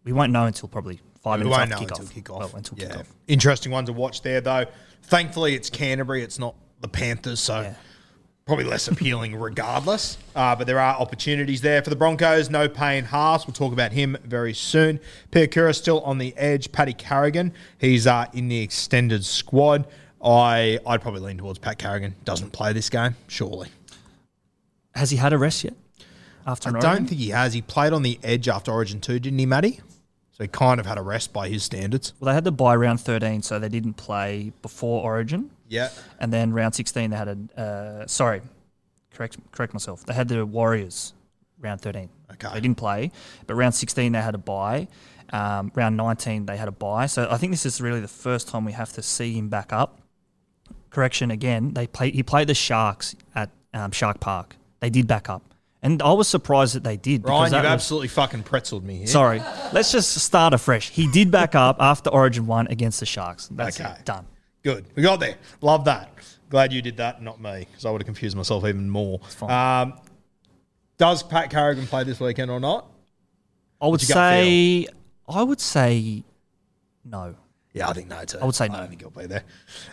We 0.04 0.12
won't 0.12 0.32
know 0.32 0.46
until 0.46 0.68
probably 0.68 1.00
five 1.22 1.40
We 1.40 1.44
minutes 1.44 1.58
won't 1.58 1.70
know 1.70 1.76
after 1.76 1.86
kickoff. 1.86 2.00
until 2.00 2.22
kickoff. 2.22 2.38
Well, 2.38 2.50
until 2.56 2.78
yeah. 2.78 2.88
kickoff. 2.96 3.06
Interesting 3.28 3.72
one 3.72 3.84
to 3.86 3.92
watch 3.92 4.22
there, 4.22 4.40
though. 4.40 4.64
Thankfully, 5.04 5.54
it's 5.54 5.68
Canterbury. 5.70 6.22
It's 6.22 6.38
not 6.38 6.54
the 6.80 6.88
Panthers, 6.88 7.40
so 7.40 7.60
Yeah. 7.62 7.74
Probably 8.46 8.64
less 8.64 8.88
appealing 8.88 9.36
regardless. 9.36 10.18
Uh, 10.34 10.54
but 10.54 10.66
there 10.66 10.78
are 10.78 10.96
opportunities 10.96 11.60
there 11.60 11.82
for 11.82 11.90
the 11.90 11.96
Broncos. 11.96 12.50
No 12.50 12.68
Payne 12.68 13.04
Haas. 13.04 13.46
We'll 13.46 13.54
talk 13.54 13.72
about 13.72 13.92
him 13.92 14.16
very 14.24 14.54
soon. 14.54 15.00
Piakura 15.30 15.74
still 15.74 16.00
on 16.00 16.18
the 16.18 16.36
edge. 16.36 16.72
Paddy 16.72 16.92
Carrigan. 16.92 17.52
He's 17.78 18.06
uh, 18.06 18.26
in 18.32 18.48
the 18.48 18.60
extended 18.60 19.24
squad. 19.24 19.86
I, 20.22 20.78
I'd 20.86 21.02
probably 21.02 21.20
lean 21.20 21.38
towards 21.38 21.58
Pat 21.58 21.78
Carrigan. 21.78 22.14
Doesn't 22.24 22.50
play 22.52 22.72
this 22.72 22.88
game, 22.88 23.16
surely. 23.28 23.68
Has 24.94 25.10
he 25.10 25.16
had 25.16 25.32
a 25.32 25.38
rest 25.38 25.64
yet? 25.64 25.74
After 26.46 26.76
I 26.76 26.80
don't 26.80 27.06
think 27.06 27.20
he 27.20 27.30
has. 27.30 27.54
He 27.54 27.62
played 27.62 27.92
on 27.92 28.02
the 28.02 28.18
edge 28.22 28.48
after 28.48 28.70
Origin 28.70 29.00
2, 29.00 29.18
didn't 29.18 29.38
he, 29.38 29.46
Matty? 29.46 29.80
So 30.32 30.44
he 30.44 30.48
kind 30.48 30.80
of 30.80 30.86
had 30.86 30.98
a 30.98 31.02
rest 31.02 31.32
by 31.32 31.48
his 31.48 31.62
standards. 31.62 32.12
Well, 32.18 32.26
they 32.26 32.34
had 32.34 32.44
the 32.44 32.52
bye 32.52 32.74
round 32.74 33.00
13, 33.00 33.42
so 33.42 33.58
they 33.58 33.68
didn't 33.68 33.94
play 33.94 34.52
before 34.62 35.02
Origin. 35.02 35.50
Yeah. 35.74 35.90
And 36.18 36.32
then 36.32 36.52
round 36.52 36.74
16, 36.74 37.10
they 37.10 37.16
had 37.16 37.28
a. 37.28 37.60
Uh, 37.60 38.06
sorry, 38.06 38.40
correct 39.12 39.36
correct 39.52 39.72
myself. 39.74 40.04
They 40.06 40.14
had 40.14 40.28
the 40.28 40.44
Warriors 40.46 41.12
round 41.60 41.80
13. 41.80 42.08
Okay. 42.32 42.48
They 42.54 42.60
didn't 42.60 42.76
play, 42.78 43.10
but 43.46 43.54
round 43.54 43.74
16, 43.74 44.12
they 44.12 44.20
had 44.20 44.34
a 44.34 44.38
bye. 44.38 44.88
Um, 45.32 45.72
round 45.74 45.96
19, 45.96 46.46
they 46.46 46.56
had 46.56 46.68
a 46.68 46.72
bye. 46.72 47.06
So 47.06 47.28
I 47.30 47.36
think 47.38 47.52
this 47.52 47.66
is 47.66 47.80
really 47.80 48.00
the 48.00 48.08
first 48.08 48.48
time 48.48 48.64
we 48.64 48.72
have 48.72 48.92
to 48.92 49.02
see 49.02 49.32
him 49.34 49.48
back 49.48 49.72
up. 49.72 50.00
Correction 50.90 51.30
again, 51.30 51.72
they 51.74 51.86
play, 51.86 52.10
he 52.12 52.22
played 52.22 52.46
the 52.48 52.54
Sharks 52.54 53.16
at 53.34 53.50
um, 53.72 53.90
Shark 53.90 54.20
Park. 54.20 54.56
They 54.80 54.90
did 54.90 55.06
back 55.08 55.28
up. 55.28 55.42
And 55.82 56.00
I 56.02 56.12
was 56.12 56.28
surprised 56.28 56.74
that 56.76 56.84
they 56.84 56.96
did. 56.96 57.24
Ryan, 57.28 57.52
you've 57.52 57.62
was- 57.62 57.70
absolutely 57.72 58.08
fucking 58.08 58.42
pretzeled 58.44 58.84
me 58.84 58.98
here. 58.98 59.06
Sorry. 59.06 59.42
Let's 59.72 59.90
just 59.92 60.14
start 60.14 60.54
afresh. 60.54 60.90
He 60.90 61.10
did 61.10 61.30
back 61.30 61.54
up 61.54 61.76
after 61.80 62.10
Origin 62.10 62.46
1 62.46 62.68
against 62.68 63.00
the 63.00 63.06
Sharks. 63.06 63.48
That's 63.48 63.80
Okay. 63.80 63.90
it. 63.90 64.04
Done. 64.04 64.26
Good. 64.64 64.86
We 64.94 65.02
got 65.02 65.20
there. 65.20 65.36
Love 65.60 65.84
that. 65.84 66.10
Glad 66.48 66.72
you 66.72 66.80
did 66.82 66.96
that, 66.96 67.22
not 67.22 67.40
me, 67.40 67.66
because 67.70 67.84
I 67.84 67.90
would 67.90 68.00
have 68.00 68.06
confused 68.06 68.36
myself 68.36 68.64
even 68.64 68.88
more. 68.88 69.18
fine. 69.28 69.50
Um, 69.90 69.98
does 70.96 71.22
Pat 71.22 71.50
Carrigan 71.50 71.86
play 71.86 72.04
this 72.04 72.18
weekend 72.20 72.50
or 72.50 72.60
not? 72.60 72.86
I 73.80 73.88
would 73.88 74.00
say 74.00 74.86
I 75.28 75.42
would 75.42 75.60
say 75.60 76.22
no. 77.04 77.34
Yeah, 77.72 77.88
I 77.88 77.92
think 77.92 78.08
no 78.08 78.24
too. 78.24 78.38
I 78.40 78.44
would 78.46 78.54
say 78.54 78.66
I 78.66 78.68
no. 78.68 78.78
don't 78.78 78.88
think 78.88 79.00
he'll 79.00 79.10
be 79.10 79.26
there. 79.26 79.42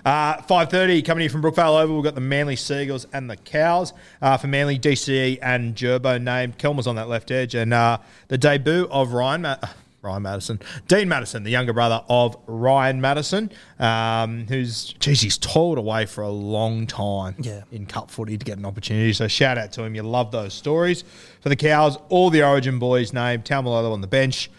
Uh, 0.06 0.40
Five 0.44 0.70
thirty 0.70 1.02
coming 1.02 1.24
in 1.26 1.32
from 1.32 1.42
Brookvale 1.42 1.82
Oval. 1.82 1.96
We've 1.96 2.04
got 2.04 2.14
the 2.16 2.22
Manly 2.22 2.56
Seagulls 2.56 3.08
and 3.12 3.28
the 3.30 3.38
Cows. 3.38 3.92
Uh, 4.22 4.38
for 4.38 4.48
Manly, 4.48 4.78
DCE 4.78 5.40
and 5.42 5.76
Gerbo 5.76 6.22
named. 6.22 6.60
Kelma's 6.60 6.86
on 6.86 6.96
that 6.96 7.10
left 7.10 7.32
edge, 7.32 7.56
and 7.56 7.74
uh, 7.74 7.98
the 8.28 8.38
debut 8.38 8.88
of 8.92 9.14
Ryan. 9.14 9.42
Ma- 9.42 9.56
Ryan 10.02 10.24
Matterson, 10.24 10.60
Dean 10.88 11.08
Matterson, 11.08 11.44
the 11.44 11.52
younger 11.52 11.74
brother 11.74 12.02
of 12.10 12.36
Ryan 12.48 13.02
Matterson, 13.02 13.52
um, 13.80 14.48
who's 14.48 14.94
geez, 15.00 15.22
he's 15.22 15.38
toiled 15.38 15.78
away 15.78 16.08
for 16.08 16.24
a 16.24 16.30
long 16.30 16.88
time 16.88 17.36
Yeah. 17.40 17.62
in 17.72 17.86
cup 17.86 18.10
footy 18.10 18.36
to 18.38 18.44
get 18.44 18.58
an 18.58 18.66
opportunity. 18.66 19.14
So 19.14 19.28
shout 19.28 19.60
out 19.60 19.72
to 19.74 19.84
him. 19.84 19.94
You 19.94 20.02
love 20.04 20.32
those 20.32 20.54
stories. 20.56 21.04
For 21.42 21.50
the 21.50 21.56
Cows, 21.56 21.98
all 22.10 22.32
the 22.32 22.42
Origin 22.44 22.80
boys 22.80 23.14
named. 23.14 23.46
Taumalolo 23.46 23.94
on 23.94 24.02
the 24.02 24.08
bench. 24.08 24.50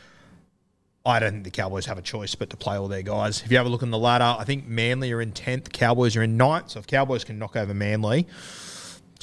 I 1.05 1.19
don't 1.19 1.33
think 1.33 1.45
the 1.45 1.51
Cowboys 1.51 1.87
have 1.87 1.99
a 1.99 2.03
choice 2.03 2.37
but 2.37 2.49
to 2.51 2.57
play 2.57 2.77
all 2.77 2.87
their 2.87 3.03
guys. 3.03 3.43
If 3.45 3.51
you 3.51 3.57
have 3.57 3.67
a 3.67 3.69
look 3.69 3.83
in 3.83 3.91
the 3.91 3.99
ladder, 3.99 4.37
I 4.39 4.45
think 4.45 4.69
Manly 4.69 5.11
are 5.11 5.21
in 5.21 5.33
10th, 5.33 5.73
Cowboys 5.73 6.15
are 6.15 6.23
in 6.23 6.39
9th. 6.39 6.71
So 6.71 6.79
if 6.79 6.87
Cowboys 6.87 7.25
can 7.25 7.41
knock 7.41 7.57
over 7.57 7.75
Manly, 7.75 8.29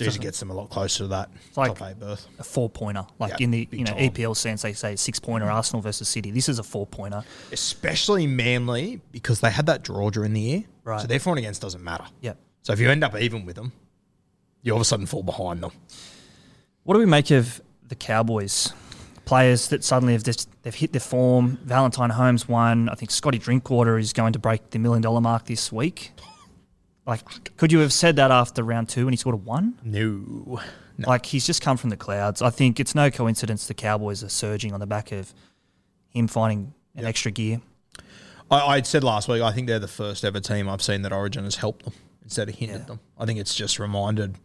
It 0.07 0.19
gets 0.21 0.39
them 0.39 0.49
a 0.49 0.53
lot 0.53 0.69
closer 0.69 0.99
to 1.05 1.07
that 1.07 1.29
like- 1.55 1.77
top 1.77 1.89
eight 1.89 1.99
berth. 1.99 2.27
a 2.39 2.43
four 2.43 2.69
pointer. 2.69 3.05
Like 3.19 3.31
Yeah, 3.39 3.45
in 3.45 3.51
the 3.51 3.67
you 3.71 3.83
know 3.83 3.91
time. 3.93 4.09
EPL 4.11 4.35
sense, 4.35 4.61
they 4.61 4.73
say 4.73 4.95
six 4.95 5.19
pointer 5.19 5.49
Arsenal 5.49 5.81
versus 5.81 6.07
City. 6.07 6.31
This 6.31 6.49
is 6.49 6.59
a 6.59 6.63
four 6.63 6.85
pointer. 6.87 7.23
Especially 7.51 8.27
Manly 8.27 9.01
because 9.11 9.39
they 9.41 9.51
had 9.51 9.65
that 9.67 9.83
draw 9.83 10.09
during 10.09 10.33
the 10.33 10.41
year. 10.41 10.63
Right. 10.83 11.01
So 11.01 11.07
their 11.07 11.19
for 11.19 11.31
and 11.31 11.39
against 11.39 11.61
doesn't 11.61 11.83
matter. 11.83 12.05
Yep. 12.21 12.37
So 12.63 12.73
if 12.73 12.79
you 12.79 12.89
end 12.89 13.03
up 13.03 13.15
even 13.17 13.45
with 13.45 13.55
them, 13.55 13.71
you 14.61 14.71
all 14.73 14.77
of 14.77 14.81
a 14.81 14.85
sudden 14.85 15.05
fall 15.05 15.23
behind 15.23 15.61
them. 15.63 15.71
What 16.83 16.95
do 16.95 16.99
we 16.99 17.05
make 17.05 17.31
of 17.31 17.61
the 17.87 17.95
Cowboys? 17.95 18.73
Players 19.25 19.67
that 19.67 19.83
suddenly 19.83 20.13
have 20.13 20.23
just 20.23 20.49
they've 20.63 20.73
hit 20.73 20.91
their 20.91 20.99
form. 20.99 21.59
Valentine 21.63 22.09
Holmes 22.09 22.47
won. 22.47 22.89
I 22.89 22.95
think 22.95 23.11
Scotty 23.11 23.37
Drinkwater 23.37 23.99
is 23.99 24.11
going 24.11 24.33
to 24.33 24.39
break 24.39 24.71
the 24.71 24.79
million 24.79 25.03
dollar 25.03 25.21
mark 25.21 25.45
this 25.45 25.71
week. 25.71 26.11
Like, 27.09 27.57
could 27.57 27.71
you 27.71 27.79
have 27.79 27.91
said 27.91 28.17
that 28.17 28.29
after 28.29 28.63
round 28.63 28.87
two 28.87 29.05
when 29.05 29.13
he 29.13 29.17
scored 29.17 29.33
a 29.33 29.37
one? 29.37 29.79
No. 29.83 30.61
Like 30.99 31.25
he's 31.25 31.45
just 31.47 31.61
come 31.61 31.75
from 31.77 31.89
the 31.89 31.97
clouds. 31.97 32.41
I 32.41 32.49
think 32.51 32.79
it's 32.79 32.93
no 32.93 33.09
coincidence 33.09 33.65
the 33.67 33.73
Cowboys 33.73 34.23
are 34.23 34.29
surging 34.29 34.73
on 34.73 34.79
the 34.79 34.85
back 34.85 35.11
of 35.11 35.33
him 36.09 36.27
finding 36.27 36.73
an 36.95 37.05
extra 37.05 37.31
gear. 37.31 37.61
I, 38.51 38.59
I 38.59 38.81
said 38.81 39.03
last 39.03 39.27
week, 39.27 39.41
I 39.41 39.51
think 39.51 39.67
they're 39.67 39.79
the 39.79 39.87
first 39.87 40.23
ever 40.23 40.39
team 40.39 40.67
I've 40.69 40.81
seen 40.81 41.01
that 41.03 41.11
Origin 41.13 41.45
has 41.45 41.55
helped 41.55 41.85
them 41.85 41.93
instead 42.21 42.49
of 42.49 42.55
hindered 42.55 42.81
Yeah. 42.81 42.85
them. 42.85 42.99
I 43.17 43.25
think 43.25 43.39
it's 43.39 43.55
just 43.55 43.79
reminded 43.79 44.35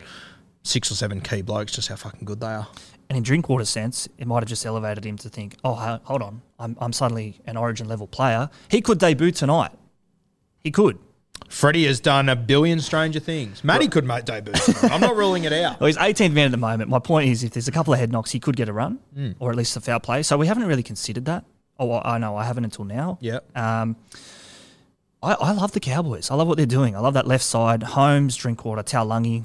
six 0.62 0.90
or 0.90 0.94
seven 0.94 1.20
key 1.20 1.42
blokes 1.42 1.72
just 1.72 1.88
how 1.88 1.96
fucking 1.96 2.24
good 2.24 2.40
they 2.40 2.46
are. 2.46 2.68
And 3.10 3.16
in 3.18 3.22
Drinkwater's 3.22 3.68
sense, 3.68 4.08
it 4.16 4.26
might 4.26 4.42
have 4.42 4.48
just 4.48 4.64
elevated 4.64 5.04
him 5.04 5.18
to 5.18 5.28
think, 5.28 5.56
oh, 5.64 5.74
hold 6.04 6.22
on, 6.22 6.40
I'm, 6.58 6.76
I'm 6.80 6.92
suddenly 6.94 7.40
an 7.46 7.56
Origin 7.58 7.86
level 7.88 8.06
player. 8.06 8.48
He 8.70 8.80
could 8.80 8.98
debut 8.98 9.32
tonight. 9.32 9.72
He 10.60 10.70
could. 10.70 10.98
Freddie 11.48 11.84
has 11.86 12.00
done 12.00 12.28
a 12.28 12.34
billion 12.36 12.80
stranger 12.80 13.20
things. 13.20 13.62
Matty 13.62 13.86
could 13.88 14.04
make 14.04 14.24
debut. 14.24 14.54
I'm 14.82 15.00
not 15.00 15.14
ruling 15.16 15.44
it 15.44 15.52
out. 15.52 15.78
Well, 15.80 15.86
he's 15.86 15.96
18th 15.96 16.32
man 16.32 16.46
at 16.46 16.50
the 16.50 16.56
moment. 16.56 16.90
My 16.90 16.98
point 16.98 17.28
is, 17.30 17.44
if 17.44 17.52
there's 17.52 17.68
a 17.68 17.72
couple 17.72 17.92
of 17.92 18.00
head 18.00 18.10
knocks, 18.10 18.30
he 18.32 18.40
could 18.40 18.56
get 18.56 18.68
a 18.68 18.72
run, 18.72 18.98
or 19.38 19.50
at 19.50 19.56
least 19.56 19.76
a 19.76 19.80
foul 19.80 20.00
play. 20.00 20.22
So 20.22 20.36
we 20.36 20.46
haven't 20.46 20.64
really 20.66 20.82
considered 20.82 21.26
that. 21.26 21.44
Oh, 21.78 22.00
I 22.00 22.18
know 22.18 22.36
I 22.36 22.44
haven't 22.44 22.64
until 22.64 22.84
now. 22.84 23.18
Yeah. 23.20 23.40
Um, 23.54 23.96
I, 25.22 25.32
I 25.34 25.52
love 25.52 25.72
the 25.72 25.80
Cowboys. 25.80 26.30
I 26.30 26.34
love 26.34 26.46
what 26.48 26.56
they're 26.56 26.66
doing. 26.66 26.94
I 26.96 27.00
love 27.00 27.14
that 27.14 27.26
left 27.26 27.44
side. 27.44 27.82
Holmes, 27.82 28.36
Drinkwater, 28.36 28.82
Taulagi. 28.82 29.44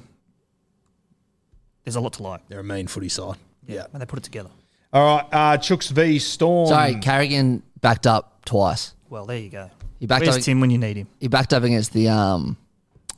There's 1.84 1.96
a 1.96 2.02
lot 2.02 2.14
to 2.14 2.24
like. 2.24 2.48
They're 2.50 2.60
a 2.60 2.64
mean 2.64 2.88
footy 2.88 3.10
side. 3.10 3.38
Yeah. 3.68 3.86
And 3.94 4.02
they 4.02 4.06
put 4.06 4.20
it 4.20 4.24
together. 4.24 4.50
All 4.94 5.18
right. 5.18 5.26
Uh, 5.32 5.58
Chooks 5.58 5.90
v 5.92 6.20
Storm. 6.20 6.68
Sorry, 6.70 6.96
Carrigan 6.96 7.64
backed 7.82 8.06
up 8.08 8.46
twice. 8.46 8.94
Well, 9.10 9.26
there 9.26 9.38
you 9.38 9.50
go. 9.50 9.72
He 10.00 10.08
backed 10.08 10.26
Where's 10.26 10.38
up. 10.38 10.42
Tim 10.44 10.60
when 10.62 10.70
you 10.70 10.78
need 10.78 10.98
him? 10.98 11.08
He 11.20 11.28
backed 11.28 11.54
up 11.54 11.64
against 11.64 11.94
the 11.94 12.10
um, 12.10 12.58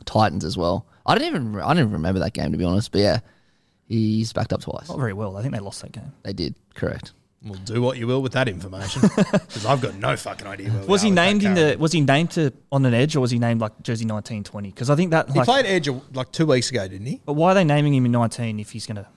Titans 0.06 0.44
as 0.44 0.58
well. 0.58 0.86
I 1.06 1.16
didn't 1.18 1.28
even 1.36 1.56
I 1.62 1.70
didn't 1.70 1.80
even 1.80 1.92
remember 1.94 2.20
that 2.22 2.34
game 2.34 2.52
to 2.52 2.58
be 2.58 2.64
honest. 2.64 2.92
But 2.92 3.02
yeah, 3.02 3.20
he's 3.88 4.34
backed 4.34 4.54
up 4.54 4.62
twice. 4.62 4.90
Not 4.90 4.98
very 5.00 5.14
well. 5.14 5.38
I 5.38 5.42
think 5.42 5.54
they 5.54 5.60
lost 5.60 5.82
that 5.82 5.92
game. 5.92 6.12
They 6.24 6.34
did 6.34 6.56
correct. 6.74 7.14
We'll 7.44 7.58
do 7.60 7.82
what 7.82 7.98
you 7.98 8.06
will 8.06 8.22
with 8.22 8.34
that 8.34 8.48
information 8.48 9.02
because 9.16 9.66
I've 9.66 9.82
got 9.82 9.96
no 9.96 10.16
fucking 10.16 10.46
idea. 10.46 10.70
Where 10.70 10.82
we 10.82 10.88
Was 10.88 11.02
are 11.02 11.06
he 11.06 11.12
with 11.12 11.16
that 11.16 11.26
named 11.26 11.44
in 11.44 11.54
the? 11.56 11.76
Was 11.80 11.92
he 11.92 12.02
named 12.02 12.30
to 12.32 12.54
on 12.72 12.86
an 12.86 12.94
edge, 12.94 13.16
or 13.16 13.20
was 13.20 13.32
he 13.32 13.40
named 13.40 13.62
like 13.62 13.82
jersey 13.82 14.06
nineteen 14.06 14.44
twenty? 14.44 14.70
Because 14.70 14.92
I 14.92 14.96
think 14.96 15.10
that 15.10 15.28
He 15.32 15.40
like, 15.40 15.46
played 15.48 15.66
Edge 15.66 15.90
like 16.14 16.32
two 16.32 16.46
weeks 16.46 16.70
ago, 16.70 16.88
didn't 16.88 17.08
he? 17.08 17.20
But 17.26 17.34
why 17.34 17.52
are 17.52 17.54
they 17.56 17.64
naming 17.64 17.96
him 17.96 18.06
in 18.06 18.12
nineteen 18.12 18.60
if 18.60 18.72
he's 18.72 18.86
gonna? 18.86 19.08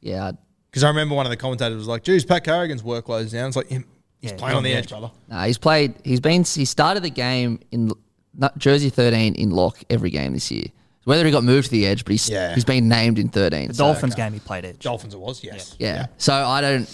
Yeah, 0.00 0.32
Because 0.70 0.84
I 0.84 0.88
remember 0.88 1.14
one 1.14 1.24
of 1.24 1.30
the 1.30 1.36
commentators 1.38 1.78
was 1.78 1.88
like, 1.88 2.02
"Geez, 2.02 2.26
Pat 2.26 2.44
Carrigan's 2.44 2.82
workload's 2.82 3.32
down." 3.32 3.48
It's 3.48 3.56
like 3.56 3.68
him, 3.68 3.86
he's 4.22 4.30
Yeah, 4.30 4.36
playing 4.38 4.56
on 4.56 4.62
the 4.62 4.70
yeah. 4.70 4.76
edge, 4.76 4.88
brother. 4.88 5.10
Nah, 5.28 5.44
he's 5.44 5.58
played. 5.58 5.94
He's 6.04 6.20
been. 6.20 6.44
He 6.44 6.64
started 6.64 7.02
the 7.02 7.10
game 7.10 7.60
in 7.70 7.92
jersey 8.56 8.88
thirteen 8.88 9.34
in 9.34 9.50
lock 9.50 9.78
every 9.90 10.08
game 10.10 10.32
this 10.32 10.50
year. 10.50 10.64
Whether 11.04 11.24
he 11.26 11.30
got 11.32 11.44
moved 11.44 11.66
to 11.66 11.70
the 11.72 11.86
edge, 11.86 12.04
but 12.04 12.12
he's 12.12 12.28
Yeah. 12.30 12.54
he's 12.54 12.64
been 12.64 12.88
named 12.88 13.18
in 13.18 13.28
thirteen. 13.28 13.68
The 13.68 13.74
so- 13.74 13.84
Dolphins 13.84 14.14
game 14.14 14.32
he 14.32 14.38
played 14.40 14.64
edge. 14.64 14.78
Dolphins, 14.78 15.12
it 15.14 15.20
was 15.20 15.42
yes. 15.44 15.76
yeah. 15.78 16.06
So 16.16 16.32
I 16.32 16.60
don't. 16.62 16.88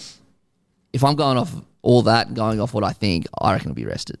If 0.91 1.03
I'm 1.03 1.15
going 1.15 1.37
off 1.37 1.53
all 1.83 2.01
that 2.03 2.27
and 2.27 2.35
going 2.35 2.59
off 2.59 2.73
what 2.73 2.83
I 2.83 2.91
think, 2.91 3.27
I 3.39 3.53
reckon 3.53 3.69
he'll 3.69 3.75
be 3.75 3.85
rested. 3.85 4.17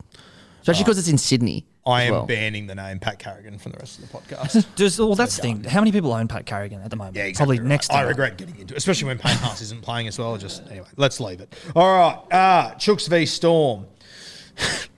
Especially 0.61 0.83
because 0.83 0.97
it's 0.99 1.07
in 1.09 1.17
Sydney. 1.17 1.65
I 1.89 2.03
am 2.03 2.13
well. 2.13 2.25
banning 2.25 2.67
the 2.67 2.75
name 2.75 2.99
Pat 2.99 3.19
Carrigan 3.19 3.57
from 3.57 3.73
the 3.73 3.79
rest 3.79 3.99
of 3.99 4.09
the 4.09 4.17
podcast. 4.17 4.65
Does, 4.75 4.99
well, 4.99 5.15
that's 5.15 5.35
the 5.35 5.41
thing. 5.41 5.63
How 5.63 5.81
many 5.81 5.91
people 5.91 6.13
own 6.13 6.27
Pat 6.27 6.45
Carrigan 6.45 6.81
at 6.81 6.89
the 6.89 6.95
moment? 6.95 7.15
Yeah, 7.15 7.23
exactly. 7.23 7.57
Probably 7.57 7.59
right. 7.59 7.69
next. 7.69 7.91
I 7.91 8.01
regret 8.03 8.37
getting 8.37 8.57
into 8.57 8.73
it, 8.73 8.77
especially 8.77 9.07
when 9.07 9.17
Payne 9.17 9.37
Haas 9.37 9.61
isn't 9.61 9.81
playing 9.81 10.07
as 10.07 10.17
well. 10.19 10.37
Just 10.37 10.69
anyway, 10.69 10.87
let's 10.95 11.19
leave 11.19 11.41
it. 11.41 11.53
All 11.75 11.97
right, 11.97 12.19
uh, 12.31 12.75
Chooks 12.75 13.07
v 13.07 13.25
Storm. 13.25 13.87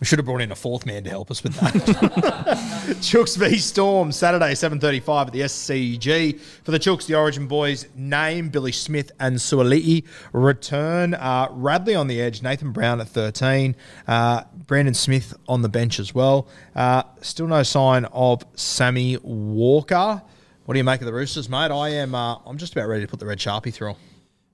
we 0.00 0.06
should 0.06 0.18
have 0.18 0.26
brought 0.26 0.42
in 0.42 0.52
a 0.52 0.56
fourth 0.56 0.84
man 0.84 1.04
to 1.04 1.10
help 1.10 1.30
us 1.30 1.42
with 1.42 1.54
that. 1.54 1.72
Chooks 3.00 3.36
v 3.36 3.56
Storm, 3.56 4.12
Saturday, 4.12 4.54
seven 4.54 4.78
thirty-five 4.78 5.28
at 5.28 5.32
the 5.32 5.40
SCG. 5.40 6.38
For 6.40 6.70
the 6.70 6.78
Chooks, 6.78 7.06
the 7.06 7.14
Origin 7.14 7.46
boys 7.46 7.86
name 7.94 8.48
Billy 8.50 8.72
Smith 8.72 9.10
and 9.20 9.36
Suaalii 9.36 10.04
return. 10.32 11.14
Uh, 11.14 11.48
Radley 11.50 11.94
on 11.94 12.06
the 12.08 12.20
edge, 12.20 12.42
Nathan 12.42 12.72
Brown 12.72 13.00
at 13.00 13.08
thirteen, 13.08 13.76
uh, 14.06 14.42
Brandon 14.66 14.94
Smith 14.94 15.34
on 15.48 15.62
the 15.62 15.68
bench 15.68 15.98
as 16.00 16.14
well. 16.14 16.48
Uh, 16.74 17.02
still 17.20 17.46
no 17.46 17.62
sign 17.62 18.04
of 18.06 18.44
Sammy 18.54 19.16
Walker. 19.18 20.22
What 20.64 20.74
do 20.74 20.78
you 20.78 20.84
make 20.84 21.00
of 21.00 21.06
the 21.06 21.12
Roosters, 21.12 21.48
mate? 21.48 21.70
I 21.70 21.90
am. 21.90 22.14
Uh, 22.14 22.38
I'm 22.44 22.58
just 22.58 22.72
about 22.72 22.88
ready 22.88 23.02
to 23.02 23.08
put 23.08 23.20
the 23.20 23.26
red 23.26 23.38
sharpie 23.38 23.72
through. 23.72 23.94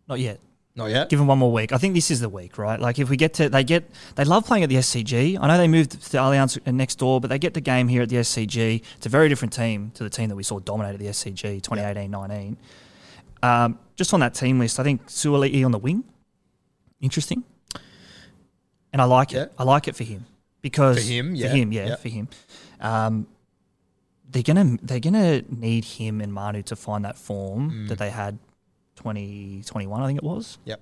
Not 0.09 0.20
yet. 0.20 0.40
Not 0.75 0.90
yet. 0.90 1.11
Give 1.11 1.18
them 1.18 1.29
one 1.29 1.38
more 1.38 1.53
week. 1.53 1.72
I 1.72 1.79
think 1.79 1.94
this 1.94 2.11
is 2.11 2.20
the 2.20 2.29
week, 2.29 2.57
right? 2.57 2.81
Like 2.81 2.98
if 2.98 3.11
we 3.11 3.16
get 3.16 3.35
to, 3.35 3.48
they 3.48 3.62
get, 3.62 3.90
they 4.14 4.25
love 4.25 4.46
playing 4.46 4.62
at 4.62 4.70
the 4.70 4.77
SCG. 4.77 5.38
I 5.38 5.46
know 5.46 5.59
they 5.59 5.68
moved 5.68 5.90
to 5.90 6.16
Allianz 6.16 6.66
next 6.72 6.96
door, 6.96 7.20
but 7.20 7.29
they 7.29 7.38
get 7.38 7.53
the 7.53 7.61
game 7.61 7.88
here 7.88 8.03
at 8.03 8.09
the 8.09 8.16
SCG. 8.16 8.83
It's 8.96 9.07
a 9.07 9.11
very 9.11 9.29
different 9.29 9.53
team 9.53 9.90
to 9.94 10.05
the 10.05 10.11
team 10.11 10.29
that 10.31 10.37
we 10.37 10.42
saw 10.42 10.59
dominate 10.61 10.94
at 10.94 11.01
the 11.01 11.07
SCG 11.07 11.61
2018-19. 11.61 12.57
Um, 13.42 13.79
just 13.96 14.14
on 14.14 14.20
that 14.20 14.35
team 14.35 14.59
list, 14.59 14.81
I 14.81 14.83
think 14.83 15.07
Suaalii 15.09 15.64
on 15.64 15.72
the 15.72 15.79
wing, 15.79 16.05
interesting, 17.01 17.44
and 18.93 19.01
I 19.03 19.05
like 19.05 19.33
Yeah. 19.33 19.43
it. 19.43 19.53
I 19.59 19.65
like 19.65 19.89
it 19.89 19.97
for 19.97 20.05
him 20.05 20.27
because 20.61 20.97
For 20.99 21.03
him, 21.13 21.35
yeah. 21.35 21.49
for 21.51 21.57
him, 21.57 21.73
yeah, 21.73 21.87
Yeah. 21.89 21.97
for 21.97 22.09
him. 22.09 22.29
Um, 22.81 23.27
they're 24.31 24.43
gonna 24.43 24.79
they're 24.83 25.01
gonna 25.01 25.43
need 25.51 25.85
him 25.85 26.21
and 26.21 26.33
Manu 26.33 26.63
to 26.63 26.77
find 26.77 27.05
that 27.05 27.19
form 27.19 27.71
Mm. 27.71 27.89
that 27.89 27.99
they 27.99 28.11
had 28.11 28.39
2021, 28.97 30.03
I 30.03 30.07
think 30.07 30.19
it 30.19 30.25
was. 30.25 30.59
Yep. 30.65 30.81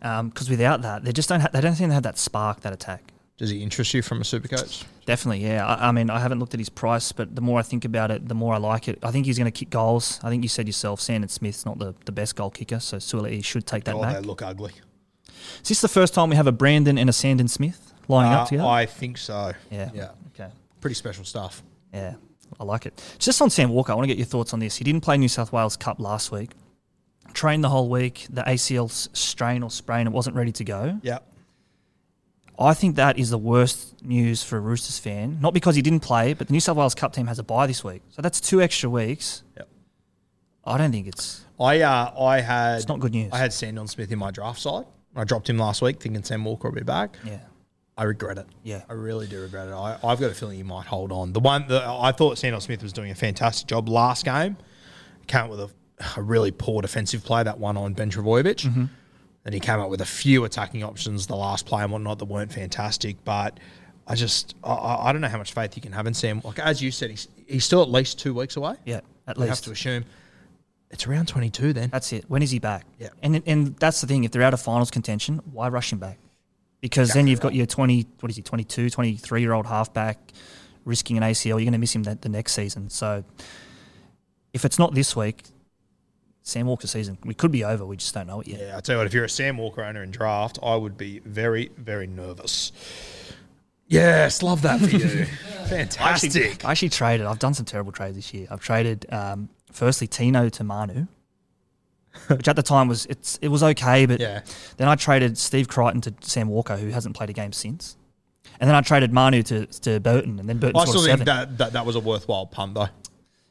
Because 0.00 0.48
without 0.48 0.82
that, 0.82 1.04
they 1.04 1.12
just 1.12 1.28
don't. 1.28 1.40
Ha- 1.40 1.50
they 1.52 1.60
don't 1.60 1.74
seem 1.74 1.88
to 1.88 1.94
have 1.94 2.04
that 2.04 2.18
spark, 2.18 2.60
that 2.60 2.72
attack. 2.72 3.12
Does 3.36 3.50
he 3.50 3.62
interest 3.62 3.92
you 3.94 4.02
from 4.02 4.20
a 4.20 4.24
super 4.24 4.48
coach? 4.48 4.84
Definitely, 5.06 5.44
yeah. 5.46 5.66
I, 5.66 5.88
I 5.88 5.92
mean, 5.92 6.08
I 6.10 6.18
haven't 6.20 6.38
looked 6.40 6.52
at 6.54 6.60
his 6.60 6.68
price, 6.68 7.10
but 7.12 7.34
the 7.34 7.40
more 7.42 7.58
I 7.58 7.62
think 7.62 7.84
about 7.86 8.10
it, 8.10 8.28
the 8.28 8.34
more 8.34 8.54
I 8.54 8.58
like 8.58 8.86
it. 8.88 8.98
I 9.02 9.10
think 9.10 9.24
he's 9.26 9.38
going 9.38 9.50
to 9.50 9.58
kick 9.58 9.70
goals. 9.70 10.20
I 10.22 10.28
think 10.28 10.42
you 10.42 10.48
said 10.48 10.66
yourself, 10.66 11.00
Sandon 11.00 11.28
Smith's 11.30 11.64
not 11.64 11.78
the, 11.78 11.94
the 12.04 12.12
best 12.12 12.36
goal 12.36 12.50
kicker, 12.50 12.80
so 12.80 12.98
Suaalii 12.98 13.42
should 13.44 13.66
take 13.66 13.84
that 13.84 13.94
Oh, 13.94 14.02
back. 14.02 14.16
they 14.16 14.20
look 14.26 14.42
ugly. 14.42 14.72
Is 15.62 15.68
this 15.68 15.80
the 15.80 15.88
first 15.88 16.14
time 16.14 16.30
we 16.30 16.36
have 16.36 16.46
a 16.46 16.52
Brandon 16.52 16.96
and 16.98 17.08
a 17.10 17.12
Sandon 17.12 17.48
Smith 17.48 17.92
lining 18.08 18.32
Uh, 18.32 18.36
up 18.38 18.48
together? 18.48 18.68
I 18.68 18.86
think 18.86 19.18
so. 19.18 19.52
yeah. 19.70 19.90
Yeah. 19.94 20.10
Okay. 20.34 20.50
Pretty 20.80 20.94
special 20.94 21.24
stuff. 21.24 21.62
Yeah, 21.92 22.14
I 22.58 22.64
like 22.64 22.86
it. 22.86 23.02
Just 23.18 23.40
on 23.42 23.50
Sam 23.50 23.70
Walker, 23.70 23.92
I 23.92 23.94
want 23.94 24.04
to 24.04 24.08
get 24.08 24.18
your 24.18 24.26
thoughts 24.26 24.52
on 24.54 24.60
this. 24.60 24.76
He 24.76 24.84
didn't 24.84 25.02
play 25.02 25.18
New 25.18 25.28
South 25.28 25.52
Wales 25.52 25.76
Cup 25.76 26.00
last 26.00 26.30
week. 26.32 26.52
Trained 27.32 27.62
the 27.62 27.68
whole 27.68 27.88
week. 27.88 28.26
The 28.30 28.42
ACL 28.42 28.88
strain 29.16 29.62
or 29.62 29.70
sprain, 29.70 30.06
it 30.06 30.12
wasn't 30.12 30.36
ready 30.36 30.52
to 30.52 30.64
go. 30.64 30.98
Yeah. 31.02 31.18
I 32.58 32.74
think 32.74 32.96
that 32.96 33.18
is 33.18 33.30
the 33.30 33.38
worst 33.38 34.02
news 34.04 34.42
for 34.42 34.58
a 34.58 34.60
Roosters 34.60 34.98
fan. 34.98 35.38
Not 35.40 35.54
because 35.54 35.76
he 35.76 35.82
didn't 35.82 36.00
play, 36.00 36.34
but 36.34 36.46
the 36.48 36.52
New 36.52 36.60
South 36.60 36.76
Wales 36.76 36.94
Cup 36.94 37.12
team 37.14 37.26
has 37.26 37.38
a 37.38 37.42
bye 37.42 37.66
this 37.66 37.82
week, 37.82 38.02
so 38.10 38.20
that's 38.20 38.38
two 38.40 38.60
extra 38.60 38.90
weeks. 38.90 39.42
Yep. 39.56 39.68
I 40.64 40.76
don't 40.78 40.92
think 40.92 41.06
it's. 41.06 41.42
I 41.58 41.80
uh, 41.80 42.12
I 42.22 42.40
had 42.40 42.76
It's 42.76 42.88
not 42.88 43.00
good 43.00 43.12
news. 43.12 43.30
I 43.32 43.38
had 43.38 43.52
Sandon 43.52 43.86
Smith 43.88 44.12
in 44.12 44.18
my 44.18 44.30
draft 44.30 44.60
side. 44.60 44.84
I 45.16 45.24
dropped 45.24 45.48
him 45.50 45.58
last 45.58 45.82
week, 45.82 46.00
thinking 46.00 46.22
Sam 46.22 46.44
Walker 46.44 46.68
will 46.68 46.74
be 46.76 46.82
back. 46.82 47.16
Yeah, 47.24 47.40
I 47.96 48.04
regret 48.04 48.38
it. 48.38 48.46
Yeah. 48.62 48.82
I 48.88 48.92
really 48.92 49.26
do 49.26 49.40
regret 49.42 49.68
it. 49.68 49.72
I, 49.72 49.98
I've 50.04 50.20
got 50.20 50.30
a 50.30 50.34
feeling 50.34 50.58
you 50.58 50.64
might 50.64 50.86
hold 50.86 51.12
on. 51.12 51.32
The 51.32 51.40
one 51.40 51.66
that 51.68 51.84
I 51.84 52.12
thought 52.12 52.38
Sandon 52.38 52.60
Smith 52.60 52.82
was 52.82 52.92
doing 52.92 53.10
a 53.10 53.14
fantastic 53.14 53.66
job 53.66 53.88
last 53.88 54.24
game. 54.24 54.56
Came 55.26 55.44
up 55.44 55.50
with 55.50 55.60
a, 55.60 55.70
a 56.16 56.22
really 56.22 56.50
poor 56.50 56.80
defensive 56.82 57.24
play, 57.24 57.42
that 57.42 57.58
one 57.58 57.76
on 57.76 57.92
Ben 57.92 58.10
Trbojevic. 58.10 58.66
Mm-hmm. 58.66 58.84
And 59.44 59.54
he 59.54 59.60
came 59.60 59.80
up 59.80 59.90
with 59.90 60.00
a 60.00 60.06
few 60.06 60.44
attacking 60.44 60.84
options 60.84 61.26
the 61.26 61.36
last 61.36 61.66
play 61.66 61.82
and 61.82 61.90
whatnot 61.92 62.18
that 62.18 62.26
weren't 62.26 62.52
fantastic. 62.52 63.16
But 63.24 63.58
I 64.06 64.14
just, 64.14 64.54
I- 64.62 65.08
I, 65.08 65.12
don't 65.12 65.20
know 65.20 65.28
how 65.28 65.38
much 65.38 65.52
faith 65.52 65.76
you 65.76 65.82
can 65.82 65.92
have 65.92 66.06
in 66.06 66.14
Sam. 66.14 66.40
Like, 66.44 66.58
as 66.58 66.82
you 66.82 66.90
said, 66.90 67.10
he's, 67.10 67.26
he's 67.46 67.64
still 67.64 67.82
at 67.82 67.88
least 67.90 68.18
two 68.18 68.34
weeks 68.34 68.56
away. 68.56 68.74
yeah, 68.84 69.00
at 69.26 69.36
We 69.36 69.42
have 69.42 69.50
least 69.50 69.64
to 69.64 69.70
assume 69.72 70.04
it's 70.90 71.06
around 71.06 71.28
22 71.28 71.72
then. 71.72 71.88
that's 71.90 72.12
it. 72.12 72.24
When 72.28 72.42
is 72.42 72.50
he 72.50 72.58
back? 72.58 72.86
Yeah. 72.98 73.08
and 73.22 73.42
and 73.46 73.76
that's 73.76 74.00
the 74.00 74.06
thing. 74.06 74.24
If 74.24 74.32
they're 74.32 74.42
out 74.42 74.54
of 74.54 74.60
finals 74.60 74.90
contention, 74.90 75.40
why 75.52 75.68
rush 75.68 75.92
him 75.92 75.98
back? 75.98 76.18
Because 76.80 77.10
then 77.10 77.26
you've 77.26 77.40
got 77.40 77.48
right. 77.48 77.56
your 77.56 77.66
20, 77.66 78.06
what 78.20 78.30
is 78.30 78.36
he, 78.36 78.42
22, 78.42 78.88
23 78.88 79.40
year 79.40 79.52
old 79.52 79.66
halfback 79.66 80.32
risking 80.84 81.16
an 81.16 81.22
ACL. 81.22 81.44
You're 81.44 81.60
going 81.60 81.72
to 81.72 81.78
miss 81.78 81.94
him 81.94 82.02
that 82.04 82.22
the 82.22 82.28
next 82.28 82.52
season. 82.52 82.90
So 82.90 83.24
if 84.52 84.64
it's 84.64 84.78
not 84.78 84.94
this 84.94 85.14
week, 85.14 85.42
Sam 86.42 86.66
Walker's 86.66 86.90
season, 86.90 87.18
we 87.24 87.34
could 87.34 87.52
be 87.52 87.64
over. 87.64 87.84
We 87.84 87.96
just 87.96 88.14
don't 88.14 88.26
know 88.26 88.40
it 88.40 88.48
yet. 88.48 88.60
Yeah, 88.60 88.76
I 88.76 88.80
tell 88.80 88.94
you 88.94 88.98
what, 88.98 89.06
if 89.06 89.14
you're 89.14 89.24
a 89.24 89.28
Sam 89.28 89.58
Walker 89.58 89.82
owner 89.82 90.02
in 90.02 90.10
draft, 90.10 90.58
I 90.62 90.74
would 90.74 90.96
be 90.96 91.20
very, 91.20 91.70
very 91.76 92.06
nervous. 92.06 92.72
Yes, 93.86 94.42
love 94.42 94.62
that 94.62 94.80
for 94.80 94.86
you. 94.86 95.26
I 95.70 95.80
actually, 95.80 95.84
Fantastic. 95.84 96.64
I 96.64 96.70
actually 96.70 96.90
traded. 96.90 97.26
I've 97.26 97.40
done 97.40 97.54
some 97.54 97.66
terrible 97.66 97.92
trades 97.92 98.16
this 98.16 98.32
year. 98.32 98.46
I've 98.50 98.60
traded 98.60 99.04
um, 99.12 99.48
firstly 99.70 100.06
Tino 100.06 100.48
to 100.48 100.64
Manu, 100.64 101.06
which 102.28 102.48
at 102.48 102.56
the 102.56 102.62
time 102.62 102.88
was 102.88 103.06
it's 103.06 103.38
it 103.42 103.48
was 103.48 103.62
okay, 103.62 104.06
but 104.06 104.20
Yeah. 104.20 104.40
then 104.76 104.88
I 104.88 104.94
traded 104.96 105.38
Steve 105.38 105.68
Crichton 105.68 106.00
to 106.02 106.14
Sam 106.20 106.48
Walker, 106.48 106.76
who 106.76 106.88
hasn't 106.90 107.16
played 107.16 107.30
a 107.30 107.32
game 107.32 107.52
since, 107.52 107.96
and 108.60 108.68
then 108.68 108.74
I 108.74 108.80
traded 108.80 109.12
Manu 109.12 109.42
to 109.44 109.66
to 109.66 110.00
Burton, 110.00 110.38
and 110.40 110.48
then 110.48 110.58
Burton 110.58 110.76
I 110.80 110.84
still 110.84 111.04
think 111.04 111.24
that, 111.24 111.58
that 111.58 111.72
that 111.74 111.86
was 111.86 111.96
a 111.96 112.00
worthwhile 112.00 112.46
punt 112.46 112.74
though. 112.74 112.88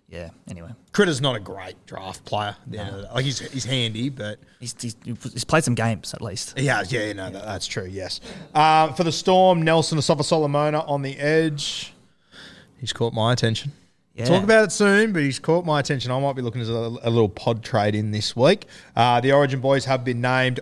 yeah. 0.10 0.30
Anyway, 0.50 0.72
Critter's 0.92 1.22
not 1.22 1.36
a 1.36 1.40
great 1.40 1.76
draft 1.86 2.26
player. 2.26 2.56
at 2.62 2.72
the 2.72 2.80
end 2.80 2.90
of 2.90 2.96
the 2.98 3.02
day. 3.04 3.14
Like 3.14 3.26
he's 3.26 3.40
he's 3.52 3.66
handy, 3.66 4.10
but 4.10 4.40
he's, 4.60 4.76
he's 4.80 4.96
he's 5.06 5.44
played 5.46 5.64
some 5.64 5.76
games 5.76 6.14
at 6.14 6.22
least. 6.22 6.58
he 6.60 6.66
has. 6.66 6.92
Yeah, 6.92 7.14
no, 7.14 7.30
that, 7.30 7.46
that's 7.46 7.66
true. 7.68 7.86
Yes. 7.86 8.20
Uh, 8.54 8.92
for 8.94 9.04
the 9.06 9.12
Storm, 9.12 9.62
Nelson 9.62 9.98
Asofa 9.98 10.24
Solomona 10.26 10.82
on 10.82 11.02
the 11.02 11.18
edge. 11.18 11.94
He's 12.80 12.92
caught 12.94 13.14
my 13.14 13.32
attention. 13.34 13.72
Yeah. 14.20 14.26
Talk 14.26 14.44
about 14.44 14.66
it 14.66 14.72
soon, 14.72 15.14
but 15.14 15.22
he's 15.24 15.40
caught 15.40 15.66
my 15.66 15.80
attention. 15.80 16.12
I 16.12 16.20
might 16.20 16.36
be 16.36 16.42
looking 16.42 16.62
at 16.62 16.68
a, 16.68 16.72
a 16.72 17.10
little 17.10 17.30
pod 17.30 17.64
trade 17.64 17.96
in 17.96 18.12
this 18.12 18.36
week. 18.36 18.66
Uh, 18.96 19.22
the 19.22 19.32
Origin 19.32 19.62
boys 19.62 19.86
have 19.86 20.04
been 20.04 20.20
named. 20.20 20.60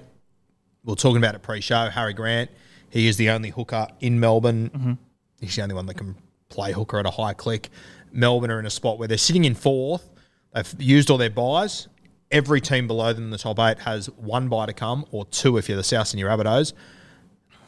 We 0.83 0.93
are 0.93 0.95
talking 0.95 1.17
about 1.17 1.33
it 1.35 1.41
pre-show. 1.41 1.89
Harry 1.89 2.13
Grant. 2.13 2.51
He 2.89 3.07
is 3.07 3.17
the 3.17 3.31
only 3.31 3.49
hooker 3.49 3.87
in 3.99 4.19
Melbourne. 4.19 4.97
He's 5.41 5.55
the 5.55 5.63
only 5.63 5.75
one 5.75 5.87
that 5.87 5.95
can 5.95 6.15
play 6.49 6.71
hooker 6.71 6.99
at 6.99 7.05
a 7.05 7.09
high 7.09 7.33
click. 7.33 7.69
Melbourne 8.11 8.51
are 8.51 8.59
in 8.59 8.65
a 8.65 8.69
spot 8.69 8.99
where 8.99 9.07
they're 9.07 9.17
sitting 9.17 9.43
in 9.45 9.55
fourth. 9.55 10.09
They've 10.53 10.75
used 10.79 11.09
all 11.09 11.17
their 11.17 11.29
buys. 11.29 11.87
Every 12.31 12.61
team 12.61 12.87
below 12.87 13.11
them 13.13 13.23
in 13.25 13.29
the 13.31 13.37
top 13.37 13.57
eight 13.59 13.79
has 13.79 14.07
one 14.11 14.49
buy 14.49 14.67
to 14.67 14.73
come, 14.73 15.05
or 15.11 15.25
two 15.25 15.57
if 15.57 15.67
you're 15.67 15.77
the 15.77 15.83
South 15.83 16.07
Sydney 16.07 16.23
Rabbitohs. 16.23 16.73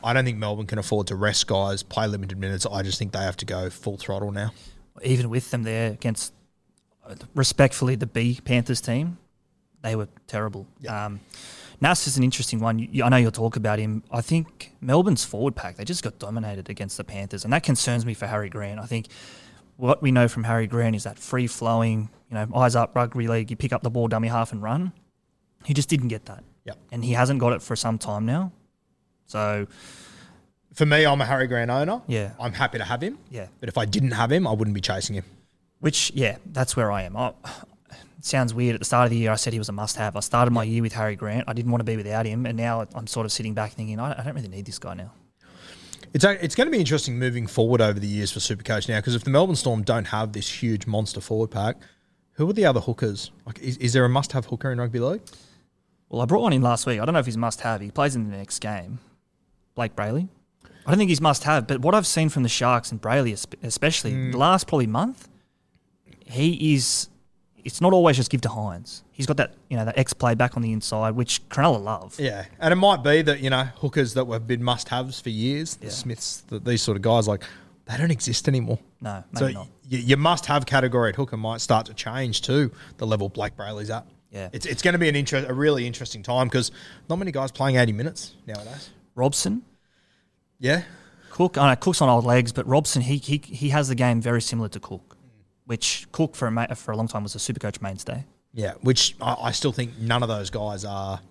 I 0.03 0.13
don't 0.13 0.23
think 0.23 0.37
Melbourne 0.37 0.67
can 0.67 0.77
afford 0.77 1.07
to 1.07 1.15
rest 1.15 1.47
guys, 1.47 1.83
play 1.83 2.07
limited 2.07 2.37
minutes. 2.37 2.65
I 2.71 2.83
just 2.83 2.99
think 2.99 3.11
they 3.11 3.19
have 3.19 3.37
to 3.37 3.45
go 3.45 3.69
full 3.69 3.97
throttle 3.97 4.31
now. 4.31 4.51
Even 5.03 5.29
with 5.29 5.51
them 5.51 5.63
there 5.63 5.91
against, 5.91 6.33
uh, 7.07 7.15
respectfully, 7.35 7.95
the 7.95 8.07
B 8.07 8.39
Panthers 8.43 8.81
team, 8.81 9.17
they 9.81 9.95
were 9.95 10.07
terrible. 10.27 10.67
Um, 10.87 11.19
Nass 11.81 12.07
is 12.07 12.17
an 12.17 12.23
interesting 12.23 12.59
one. 12.59 12.79
You, 12.79 13.03
I 13.03 13.09
know 13.09 13.17
you'll 13.17 13.31
talk 13.31 13.55
about 13.55 13.79
him. 13.79 14.03
I 14.11 14.21
think 14.21 14.73
Melbourne's 14.81 15.23
forward 15.23 15.55
pack, 15.55 15.77
they 15.77 15.85
just 15.85 16.03
got 16.03 16.19
dominated 16.19 16.69
against 16.69 16.97
the 16.97 17.03
Panthers, 17.03 17.43
and 17.43 17.53
that 17.53 17.63
concerns 17.63 18.05
me 18.05 18.13
for 18.13 18.27
Harry 18.27 18.49
Grant. 18.49 18.79
I 18.79 18.85
think 18.85 19.07
what 19.77 20.01
we 20.01 20.11
know 20.11 20.27
from 20.27 20.43
Harry 20.43 20.67
Grant 20.67 20.95
is 20.95 21.03
that 21.03 21.17
free 21.17 21.47
flowing, 21.47 22.09
you 22.29 22.35
know, 22.35 22.47
eyes 22.53 22.75
up 22.75 22.95
rugby 22.95 23.27
league, 23.27 23.49
you 23.49 23.55
pick 23.55 23.71
up 23.71 23.81
the 23.81 23.89
ball, 23.89 24.09
dummy 24.09 24.27
half, 24.27 24.51
and 24.51 24.61
run. 24.61 24.91
He 25.63 25.73
just 25.73 25.87
didn't 25.87 26.09
get 26.09 26.25
that. 26.25 26.43
Yep. 26.65 26.77
And 26.91 27.05
he 27.05 27.13
hasn't 27.13 27.39
got 27.39 27.53
it 27.53 27.61
for 27.61 27.75
some 27.75 27.97
time 27.97 28.25
now. 28.25 28.51
So, 29.25 29.67
For 30.73 30.85
me, 30.85 31.05
I'm 31.05 31.19
a 31.19 31.25
Harry 31.25 31.47
Grant 31.47 31.71
owner. 31.71 32.01
Yeah. 32.07 32.31
I'm 32.39 32.53
happy 32.53 32.77
to 32.77 32.83
have 32.83 33.01
him. 33.01 33.17
yeah. 33.29 33.47
But 33.59 33.69
if 33.69 33.77
I 33.77 33.85
didn't 33.85 34.11
have 34.11 34.31
him, 34.31 34.47
I 34.47 34.53
wouldn't 34.53 34.75
be 34.75 34.81
chasing 34.81 35.15
him. 35.15 35.25
Which, 35.79 36.11
yeah, 36.13 36.37
that's 36.45 36.75
where 36.75 36.91
I 36.91 37.03
am. 37.03 37.17
I, 37.17 37.33
it 38.17 38.25
sounds 38.25 38.53
weird. 38.53 38.75
At 38.75 38.79
the 38.81 38.85
start 38.85 39.05
of 39.05 39.11
the 39.11 39.17
year, 39.17 39.31
I 39.31 39.35
said 39.35 39.53
he 39.53 39.59
was 39.59 39.69
a 39.69 39.73
must-have. 39.73 40.15
I 40.15 40.19
started 40.19 40.51
my 40.51 40.63
year 40.63 40.81
with 40.81 40.93
Harry 40.93 41.15
Grant. 41.15 41.45
I 41.47 41.53
didn't 41.53 41.71
want 41.71 41.79
to 41.79 41.85
be 41.85 41.95
without 41.97 42.25
him, 42.25 42.45
and 42.45 42.57
now 42.57 42.85
I'm 42.93 43.07
sort 43.07 43.25
of 43.25 43.31
sitting 43.31 43.53
back 43.53 43.71
thinking, 43.71 43.99
I, 43.99 44.19
I 44.19 44.23
don't 44.23 44.35
really 44.35 44.49
need 44.49 44.65
this 44.65 44.77
guy 44.79 44.93
now. 44.93 45.11
It's 46.13 46.23
a, 46.23 46.43
it's 46.43 46.55
going 46.55 46.67
to 46.67 46.71
be 46.71 46.79
interesting 46.79 47.17
moving 47.19 47.45
forward 47.47 47.81
over 47.81 47.99
the 47.99 48.07
years 48.07 48.31
for 48.31 48.39
Supercoach 48.39 48.89
now 48.89 48.97
because 48.97 49.13
if 49.15 49.23
the 49.23 49.29
Melbourne 49.29 49.55
Storm 49.55 49.83
don't 49.83 50.05
have 50.05 50.33
this 50.33 50.49
huge 50.61 50.87
monster 50.87 51.21
forward 51.21 51.51
pack, 51.51 51.77
who 52.33 52.49
are 52.49 52.53
the 52.53 52.65
other 52.65 52.79
hookers? 52.79 53.31
Like, 53.45 53.59
is, 53.59 53.77
is 53.77 53.93
there 53.93 54.05
a 54.05 54.09
must-have 54.09 54.45
hooker 54.45 54.71
in 54.71 54.79
rugby 54.79 54.99
league? 54.99 55.21
Well, 56.09 56.21
I 56.21 56.25
brought 56.25 56.41
one 56.41 56.53
in 56.53 56.61
last 56.61 56.85
week. 56.87 56.99
I 56.99 57.05
don't 57.05 57.13
know 57.13 57.19
if 57.19 57.25
he's 57.27 57.37
must-have. 57.37 57.81
He 57.81 57.91
plays 57.91 58.15
in 58.15 58.29
the 58.29 58.35
next 58.35 58.59
game. 58.59 58.99
Blayke 59.77 59.91
Brailey. 59.91 60.27
I 60.85 60.91
don't 60.91 60.97
think 60.97 61.09
he's 61.09 61.21
must-have, 61.21 61.67
but 61.67 61.81
what 61.81 61.93
I've 61.93 62.07
seen 62.07 62.29
from 62.29 62.43
the 62.43 62.49
Sharks 62.49 62.91
and 62.91 63.01
Brailey, 63.01 63.31
espe- 63.31 63.61
especially 63.63 64.11
hmm. 64.11 64.31
the 64.31 64.37
last 64.37 64.67
probably 64.67 64.87
month, 64.87 65.27
he 66.25 66.73
is. 66.73 67.09
It's 67.65 67.81
not 67.81 67.91
always 67.91 68.15
just 68.15 68.31
give 68.31 68.41
to 68.41 68.49
Hynes. 68.49 69.03
He's 69.11 69.25
got 69.25 69.37
that 69.37 69.53
you 69.69 69.75
know 69.75 69.85
that 69.85 69.97
X 69.97 70.13
play 70.13 70.33
back 70.33 70.55
on 70.55 70.63
the 70.63 70.71
inside, 70.71 71.11
which 71.11 71.47
Cronulla 71.49 71.83
love. 71.83 72.19
Yeah, 72.19 72.45
and 72.59 72.71
it 72.71 72.77
might 72.77 73.03
be 73.03 73.21
that 73.21 73.41
you 73.41 73.49
know 73.49 73.65
hookers 73.75 74.13
that 74.13 74.25
have 74.27 74.47
been 74.47 74.63
must-haves 74.63 75.19
for 75.19 75.29
years, 75.29 75.75
the 75.75 75.91
Smiths, 75.91 76.41
the, 76.47 76.59
these 76.59 76.81
sort 76.81 76.95
of 76.95 77.03
guys, 77.03 77.27
like 77.27 77.43
they 77.85 77.97
don't 77.97 78.11
exist 78.11 78.47
anymore. 78.47 78.79
No, 79.01 79.23
So 79.35 79.45
maybe 79.45 79.53
not. 79.55 79.67
y- 79.91 79.97
your 79.97 80.17
must-have 80.17 80.65
category 80.65 81.09
at 81.09 81.15
hooker 81.15 81.37
might 81.37 81.59
start 81.59 81.85
to 81.87 81.93
change 81.93 82.41
too. 82.41 82.71
The 82.97 83.07
level 83.07 83.29
Blayke 83.29 83.55
Brailey's 83.55 83.89
at. 83.89 84.05
Yeah. 84.31 84.49
it's 84.53 84.65
it's 84.65 84.81
going 84.81 84.93
to 84.93 84.99
be 84.99 85.09
an 85.09 85.15
interest, 85.15 85.49
a 85.49 85.53
really 85.53 85.87
interesting 85.87 86.21
time 86.21 86.47
because 86.47 86.71
not 87.09 87.17
many 87.17 87.31
guys 87.31 87.51
playing 87.51 87.77
eighty 87.77 87.93
minutes 87.93 88.35
nowadays. 88.45 88.91
Robson, 89.15 89.63
Yeah, 90.59 90.83
Cook, 91.31 91.57
I 91.57 91.69
know 91.69 91.75
Cook's 91.77 92.01
on 92.01 92.09
old 92.09 92.25
legs, 92.25 92.51
but 92.51 92.67
Robson 92.67 93.01
he 93.01 93.17
he 93.17 93.41
he 93.43 93.69
has 93.69 93.87
the 93.87 93.95
game 93.95 94.21
very 94.21 94.41
similar 94.41 94.67
to 94.69 94.79
Cook, 94.79 95.17
which 95.65 96.07
Cook 96.11 96.35
for 96.35 96.47
a 96.47 96.51
ma- 96.51 96.73
for 96.73 96.91
a 96.91 96.97
long 96.97 97.07
time 97.07 97.23
was 97.23 97.33
a 97.35 97.37
Supercoach 97.39 97.81
mainstay. 97.81 98.25
yeah. 98.53 98.73
Which 98.81 99.15
I, 99.21 99.35
I 99.43 99.51
still 99.51 99.71
think 99.71 99.97
none 99.97 100.21
of 100.21 100.29
those 100.29 100.49
guys 100.49 100.83
are 100.83 101.21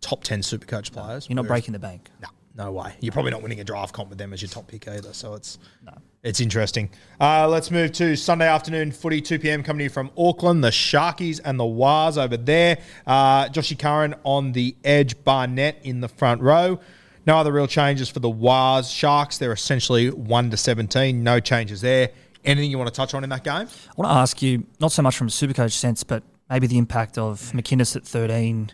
top 0.00 0.24
ten 0.24 0.40
Supercoach 0.40 0.92
players. 0.92 1.28
You're 1.28 1.36
not 1.36 1.46
breaking 1.46 1.72
the 1.72 1.78
bank. 1.78 2.08
No, 2.22 2.28
no 2.56 2.72
way. 2.72 2.94
You're 3.00 3.12
probably 3.12 3.30
not 3.32 3.42
winning 3.42 3.60
a 3.60 3.64
draft 3.64 3.92
comp 3.92 4.08
with 4.08 4.18
them 4.18 4.32
as 4.32 4.40
your 4.40 4.48
top 4.48 4.68
pick 4.68 4.88
either. 4.88 5.12
So 5.12 5.34
it's 5.34 5.58
no. 5.84 5.92
it's 6.22 6.40
interesting. 6.40 6.88
Uh, 7.20 7.46
let's 7.46 7.70
move 7.70 7.92
to 7.92 8.16
Sunday 8.16 8.48
afternoon 8.48 8.90
footy, 8.90 9.20
2 9.20 9.38
p.m. 9.38 9.62
coming 9.62 9.78
to 9.78 9.84
you 9.84 9.90
from 9.90 10.10
Auckland. 10.16 10.64
The 10.64 10.70
Sharkies 10.70 11.40
and 11.44 11.60
the 11.60 11.66
Wars 11.66 12.16
over 12.16 12.36
there. 12.38 12.78
Uh, 13.06 13.48
Joshy 13.48 13.78
Curran 13.78 14.14
on 14.24 14.52
the 14.52 14.76
edge, 14.82 15.22
Barnett 15.24 15.78
in 15.82 16.00
the 16.00 16.08
front 16.08 16.40
row. 16.40 16.80
No 17.28 17.36
other 17.36 17.52
real 17.52 17.66
changes 17.66 18.08
for 18.08 18.20
the 18.20 18.30
Wars. 18.30 18.90
Sharks, 18.90 19.36
they're 19.36 19.52
essentially 19.52 20.08
1 20.08 20.50
to 20.50 20.56
17. 20.56 21.22
No 21.22 21.40
changes 21.40 21.82
there. 21.82 22.08
Anything 22.42 22.70
you 22.70 22.78
want 22.78 22.88
to 22.88 22.96
touch 22.96 23.12
on 23.12 23.22
in 23.22 23.28
that 23.28 23.44
game? 23.44 23.52
I 23.52 23.92
want 23.96 24.10
to 24.10 24.14
ask 24.14 24.40
you, 24.40 24.66
not 24.80 24.92
so 24.92 25.02
much 25.02 25.14
from 25.18 25.26
a 25.26 25.30
Supercoach 25.30 25.72
sense, 25.72 26.02
but 26.04 26.22
maybe 26.48 26.66
the 26.66 26.78
impact 26.78 27.18
of 27.18 27.52
McInnes 27.52 27.94
at 27.96 28.06
13 28.06 28.72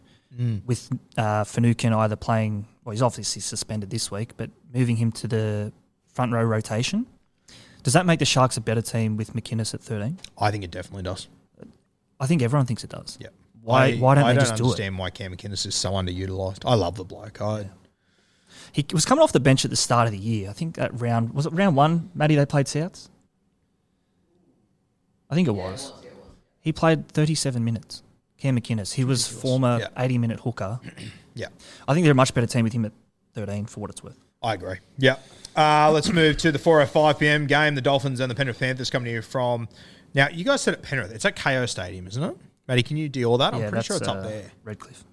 with 0.66 0.88
uh, 1.16 1.42
Finucane 1.42 1.92
either 1.92 2.14
playing, 2.14 2.66
well, 2.84 2.92
he's 2.92 3.02
obviously 3.02 3.42
suspended 3.42 3.90
this 3.90 4.12
week, 4.12 4.36
but 4.36 4.50
moving 4.72 4.96
him 4.96 5.10
to 5.12 5.26
the 5.26 5.72
front 6.12 6.32
row 6.32 6.44
rotation. 6.44 7.06
Does 7.82 7.94
that 7.94 8.06
make 8.06 8.20
the 8.20 8.24
Sharks 8.24 8.56
a 8.56 8.60
better 8.60 8.82
team 8.82 9.16
with 9.16 9.32
McInnes 9.34 9.74
at 9.74 9.80
13? 9.80 10.18
I 10.38 10.52
think 10.52 10.62
it 10.62 10.70
definitely 10.70 11.02
does. 11.02 11.26
I 12.20 12.28
think 12.28 12.40
everyone 12.40 12.66
thinks 12.66 12.84
it 12.84 12.90
does. 12.90 13.18
Yeah. 13.20 13.28
Why, 13.62 13.86
I, 13.86 13.96
why 13.96 14.14
don't 14.14 14.24
I 14.24 14.32
they 14.32 14.38
don't 14.38 14.46
just 14.46 14.56
do 14.56 14.62
it? 14.62 14.66
understand 14.66 14.98
why 14.98 15.10
Cam 15.10 15.34
McInnes 15.34 15.66
is 15.66 15.74
so 15.74 15.90
underutilized. 15.92 16.62
I 16.64 16.74
love 16.74 16.96
the 16.96 17.04
bloke. 17.04 17.40
I, 17.40 17.68
He 18.72 18.84
was 18.92 19.04
coming 19.04 19.22
off 19.22 19.32
the 19.32 19.40
bench 19.40 19.64
at 19.64 19.70
the 19.70 19.76
start 19.76 20.06
of 20.06 20.12
the 20.12 20.18
year. 20.18 20.50
I 20.50 20.52
think 20.52 20.78
at 20.78 21.00
round 21.00 21.34
was 21.34 21.46
it 21.46 21.52
round 21.52 21.76
one, 21.76 22.10
Matty? 22.14 22.34
They 22.34 22.46
played 22.46 22.66
Souths. 22.66 23.08
I 25.30 25.34
think 25.34 25.48
it 25.48 25.52
was. 25.52 25.92
He 26.60 26.72
played 26.72 27.08
37 27.08 27.64
minutes. 27.64 28.02
Cam 28.38 28.58
McInnes. 28.58 28.94
He 28.94 29.04
was 29.04 29.26
former 29.26 29.78
Yeah. 29.80 29.88
80 29.96 30.18
minute 30.18 30.40
hooker. 30.40 30.80
yeah. 31.34 31.48
I 31.88 31.94
think 31.94 32.04
they're 32.04 32.12
a 32.12 32.14
much 32.14 32.34
better 32.34 32.46
team 32.46 32.64
with 32.64 32.72
him 32.72 32.84
at 32.84 32.92
13 33.34 33.66
for 33.66 33.80
what 33.80 33.90
it's 33.90 34.02
worth. 34.02 34.18
I 34.42 34.54
agree. 34.54 34.76
Yeah. 34.98 35.16
Uh, 35.56 35.90
let's 35.92 36.12
move 36.12 36.36
to 36.38 36.52
the 36.52 36.58
4:05 36.58 37.18
p.m. 37.18 37.46
game. 37.46 37.74
The 37.74 37.80
Dolphins 37.80 38.20
and 38.20 38.30
the 38.30 38.34
Penrith 38.34 38.58
Panthers 38.58 38.90
coming 38.90 39.12
you 39.12 39.22
from. 39.22 39.68
Now, 40.14 40.28
you 40.28 40.44
guys 40.44 40.60
said 40.62 40.74
at 40.74 40.82
Penrith. 40.82 41.12
It's 41.12 41.24
at 41.24 41.36
Kayo 41.36 41.68
Stadium, 41.68 42.06
isn't 42.06 42.22
it? 42.22 42.36
Matty, 42.68 42.82
can 42.82 42.96
you 42.96 43.08
deal 43.08 43.32
with 43.32 43.40
that? 43.40 43.54
I'm 43.54 43.68
pretty 43.68 43.84
sure 43.84 43.96
it's 43.96 44.06
that's, 44.06 44.18
up 44.18 44.24
uh, 44.24 44.28
there. 44.28 44.50
Redcliffe. 44.64 45.04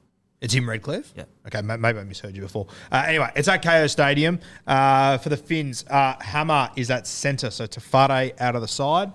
It's 0.42 0.56
in 0.56 0.66
Redcliffe? 0.66 1.14
Yeah. 1.16 1.26
Okay, 1.48 1.62
maybe 1.62 2.00
I 2.00 2.04
misheard 2.04 2.36
you 2.36 2.42
before. 2.42 2.68
Uh, 2.92 3.04
anyway, 3.08 3.30
it's 3.36 3.48
at 3.48 3.62
Kayo 3.62 3.88
Stadium. 3.90 4.40
Uh, 4.66 5.20
for 5.20 5.30
the 5.30 5.38
Finns, 5.38 5.86
uh, 5.88 6.16
Hammer 6.20 6.70
is 6.76 6.90
at 6.90 7.06
centre, 7.06 7.52
so 7.52 7.68
Te 7.68 7.80
Whare 7.80 8.32
out 8.40 8.56
of 8.56 8.62
the 8.62 8.68
side. 8.68 9.12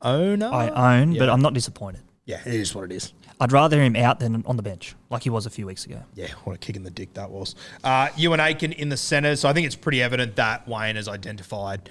Owner? 0.00 0.46
I 0.46 1.00
own, 1.00 1.16
but 1.18 1.28
I'm 1.28 1.40
not 1.40 1.52
disappointed. 1.52 2.02
Yeah, 2.24 2.40
it 2.44 2.54
is 2.54 2.74
what 2.74 2.84
it 2.84 2.92
is. 2.92 3.12
I'd 3.38 3.52
rather 3.52 3.80
him 3.82 3.96
out 3.96 4.18
than 4.18 4.42
on 4.46 4.56
the 4.56 4.62
bench, 4.62 4.94
like 5.10 5.22
he 5.22 5.30
was 5.30 5.44
a 5.46 5.50
few 5.50 5.66
weeks 5.66 5.84
ago. 5.84 6.02
Yeah, 6.14 6.28
what 6.44 6.56
a 6.56 6.58
kick 6.58 6.74
in 6.74 6.82
the 6.82 6.90
dick 6.90 7.12
that 7.14 7.30
was. 7.30 7.54
Uh, 7.84 8.08
Euan 8.16 8.38
Aitken 8.38 8.72
in 8.72 8.88
the 8.88 8.96
centres. 8.96 9.40
So 9.40 9.48
I 9.48 9.52
think 9.52 9.66
it's 9.66 9.76
pretty 9.76 10.02
evident 10.02 10.36
that 10.36 10.66
Wayne 10.66 10.96
has 10.96 11.06
identified 11.06 11.90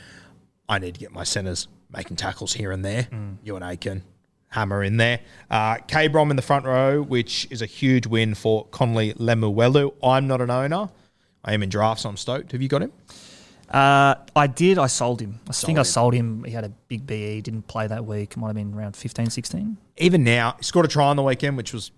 I 0.67 0.80
need 0.80 0.95
to 0.95 0.99
get 0.99 1.12
my 1.12 1.23
centres 1.23 1.67
making 1.93 2.17
tackles 2.17 2.54
here 2.54 2.71
and 2.71 2.84
there. 2.84 3.08
Euan 3.45 3.62
Aitken, 3.62 4.01
hammer 4.55 4.81
in 4.83 4.97
there. 4.97 5.19
Uh, 5.51 5.75
K 5.87 6.07
Brom 6.07 6.29
in 6.31 6.35
the 6.37 6.41
front 6.41 6.65
row, 6.65 7.01
which 7.01 7.45
is 7.51 7.61
a 7.61 7.65
huge 7.65 8.07
win 8.07 8.33
for 8.33 8.65
Connelly 8.71 9.13
Lemuelu. 9.15 9.93
I'm 10.01 10.27
not 10.27 10.41
an 10.41 10.49
owner. 10.49 10.89
I 11.43 11.53
am 11.53 11.61
in 11.61 11.69
drafts, 11.69 12.03
so 12.03 12.09
I'm 12.09 12.17
stoked. 12.17 12.53
Have 12.53 12.61
you 12.61 12.67
got 12.69 12.81
him? 12.81 12.91
Uh, 13.69 14.15
I 14.35 14.47
did. 14.47 14.77
I 14.77 14.87
sold 14.87 15.19
him. 15.21 15.39
I 15.49 15.53
think 15.53 15.77
I 15.77 15.83
sold 15.83 16.13
him. 16.13 16.43
He 16.43 16.51
had 16.51 16.63
a 16.63 16.69
big 16.87 17.05
BE. 17.05 17.41
Didn't 17.41 17.67
play 17.67 17.85
that 17.87 18.05
week. 18.05 18.31
It 18.31 18.37
might 18.37 18.47
have 18.47 18.55
been 18.55 18.73
around 18.73 18.95
15, 18.95 19.29
16. 19.29 19.77
Even 19.97 20.23
now, 20.23 20.55
he 20.57 20.63
scored 20.63 20.85
a 20.85 20.89
try 20.89 21.05
on 21.07 21.15
the 21.17 21.23
weekend, 21.23 21.57
which 21.57 21.73
was 21.73 21.91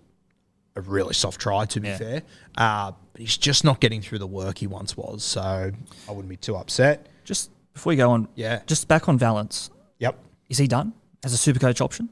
a 0.76 0.80
really 0.80 1.14
soft 1.14 1.40
try, 1.40 1.64
to 1.66 1.80
be 1.80 1.88
Yeah. 1.88 1.96
fair. 1.98 2.22
Uh, 2.56 2.92
but 3.12 3.20
he's 3.20 3.36
just 3.36 3.64
not 3.64 3.80
getting 3.80 4.00
through 4.02 4.18
the 4.18 4.26
work 4.26 4.58
he 4.58 4.66
once 4.66 4.96
was. 4.96 5.22
So 5.24 5.40
I 6.08 6.10
wouldn't 6.10 6.28
be 6.28 6.36
too 6.36 6.56
upset. 6.56 7.06
Just 7.24 7.50
before 7.74 7.92
you 7.92 7.98
go 7.98 8.10
on, 8.10 8.28
Yeah. 8.34 8.60
Just 8.66 8.88
back 8.88 9.08
on 9.08 9.18
Valynce. 9.18 9.70
Yep. 9.98 10.18
Is 10.48 10.58
he 10.58 10.66
done 10.66 10.92
as 11.24 11.32
a 11.32 11.36
super 11.36 11.58
coach 11.60 11.80
option? 11.80 12.08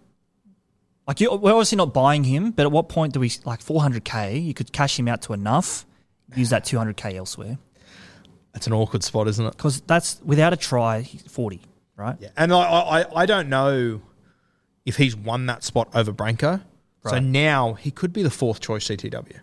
Like 1.07 1.21
you, 1.21 1.33
we're 1.35 1.53
obviously 1.53 1.77
not 1.77 1.95
buying 1.95 2.25
him, 2.25 2.51
but 2.51 2.65
at 2.67 2.73
what 2.73 2.89
point 2.89 3.13
do 3.13 3.21
we 3.21 3.31
like 3.45 3.61
400k? 3.61 4.45
You 4.45 4.55
could 4.55 4.73
cash 4.73 4.99
him 4.99 5.07
out 5.09 5.23
to 5.23 5.33
enough, 5.33 5.87
use 6.35 6.51
that 6.51 6.65
200k 6.65 7.15
elsewhere 7.15 7.59
That's 8.53 8.67
an 8.67 8.73
awkward 8.73 9.05
spot, 9.05 9.29
isn't 9.29 9.45
it? 9.47 9.51
because 9.57 9.81
that's 9.83 10.21
without 10.25 10.53
a 10.53 10.57
try, 10.57 11.03
he's 11.03 11.23
40, 11.23 11.61
right? 11.97 12.17
Yeah, 12.19 12.31
and 12.37 12.53
I, 12.53 12.59
I, 12.61 13.23
I 13.23 13.27
don't 13.27 13.49
know 13.49 14.03
if 14.85 14.97
he's 14.97 15.15
won 15.15 15.47
that 15.47 15.63
spot 15.63 15.89
over 15.95 16.13
Brenko. 16.13 16.63
So 17.09 17.21
now 17.21 17.75
he 17.75 17.93
could 17.93 18.13
be 18.13 18.25
the 18.25 18.31
fourth 18.31 18.59
choice 18.59 18.89
CTW. 18.89 19.39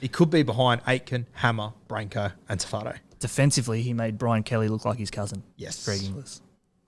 He 0.00 0.08
could 0.08 0.30
be 0.30 0.42
behind 0.42 0.80
Aitken, 0.84 1.26
Hammer, 1.30 1.72
Brenko, 1.88 2.32
and 2.48 2.58
Tafado. 2.58 2.96
Defensively, 3.20 3.82
he 3.82 3.92
made 3.92 4.18
Brian 4.18 4.42
Kelly 4.42 4.66
look 4.66 4.84
like 4.84 4.98
his 4.98 5.08
cousin. 5.10 5.44
Yes. 5.56 5.84
Greg 5.84 6.02
Inglis. 6.02 6.40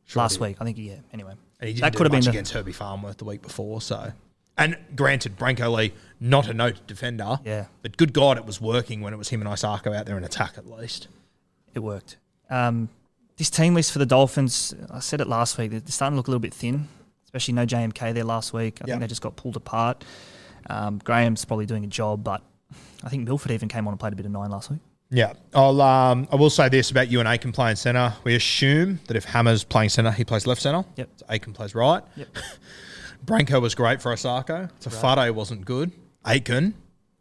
Sure 0.07 0.23
Last 0.23 0.35
did. 0.35 0.41
week, 0.43 0.57
I 0.61 0.65
think. 0.65 0.79
Yeah. 0.79 0.97
Anyway, 1.13 1.35
And 1.61 1.69
he 1.69 1.75
didn't 1.75 1.83
that 1.83 1.95
could 1.97 2.07
have 2.07 2.13
been 2.13 2.23
the, 2.25 2.31
against 2.31 2.53
Herbie 2.53 2.73
Farnworth 2.73 3.19
the 3.19 3.25
week 3.25 3.43
before. 3.43 3.81
So, 3.81 4.13
and 4.57 4.77
granted, 4.97 5.37
Brenko 5.39 5.71
Lee 5.77 5.93
not 6.19 6.49
a 6.49 6.55
noted 6.55 6.87
defender. 6.87 7.39
Yeah. 7.45 7.67
but 7.83 7.97
good 7.97 8.13
God, 8.13 8.37
it 8.39 8.45
was 8.47 8.61
working 8.61 9.01
when 9.01 9.13
it 9.13 9.17
was 9.17 9.29
him 9.29 9.41
and 9.43 9.49
Isaako 9.51 9.95
out 9.95 10.07
there 10.07 10.17
in 10.19 10.25
attack 10.25 10.55
at 10.59 10.67
least. 10.67 11.09
it 11.75 11.81
worked. 11.81 12.17
Um, 12.51 12.89
this 13.37 13.49
team 13.51 13.75
list 13.75 13.93
for 13.93 13.99
the 13.99 14.07
Dolphins, 14.07 14.75
I 14.91 15.01
said 15.01 15.21
it 15.21 15.27
last 15.27 15.57
week, 15.57 15.71
they're 15.71 15.81
starting 15.87 16.15
to 16.15 16.17
look 16.17 16.27
a 16.27 16.31
little 16.31 16.41
bit 16.41 16.53
thin, 16.53 16.89
especially 17.25 17.55
no 17.55 17.65
JMK 17.65 18.13
there 18.13 18.25
last 18.25 18.53
week. 18.53 18.79
I 18.83 18.87
Yeah. 18.87 18.95
think 18.95 19.01
they 19.03 19.07
just 19.07 19.23
got 19.23 19.37
pulled 19.37 19.57
apart. 19.57 20.05
Um, 20.69 20.99
Graham's 21.03 21.45
probably 21.45 21.65
doing 21.67 21.85
a 21.85 21.89
job, 21.89 22.23
but 22.25 22.43
I 23.03 23.09
think 23.09 23.25
Milford 23.27 23.53
even 23.53 23.69
came 23.69 23.87
on 23.87 23.93
and 23.93 24.01
played 24.01 24.13
a 24.13 24.17
bit 24.17 24.27
of 24.27 24.33
nine 24.33 24.51
last 24.51 24.71
week. 24.71 24.81
Yeah, 25.11 25.33
I'll. 25.55 25.81
Um, 25.83 26.29
I 26.31 26.37
will 26.37 26.51
say 26.51 26.69
this 26.69 26.91
about 26.91 27.11
you 27.11 27.19
and 27.19 27.29
Aitken 27.29 27.53
playing 27.53 27.77
centre. 27.77 28.15
We 28.23 28.37
assume 28.37 29.01
that 29.09 29.17
if 29.17 29.25
Hammer's 29.25 29.65
playing 29.65 29.89
centre, 29.89 30.13
he 30.13 30.25
plays 30.25 30.47
left 30.47 30.63
centre. 30.63 30.85
Yep. 30.97 31.09
So 31.17 31.27
Aitken 31.29 31.53
plays 31.53 31.75
right. 31.75 32.03
Yep. 32.17 32.29
Brenko 33.25 33.61
was 33.61 33.75
great 33.75 34.01
for 34.01 34.13
Isaako. 34.15 34.71
Tafado 34.81 35.31
wasn't 35.33 35.65
good. 35.65 35.91
Aitken 36.27 36.75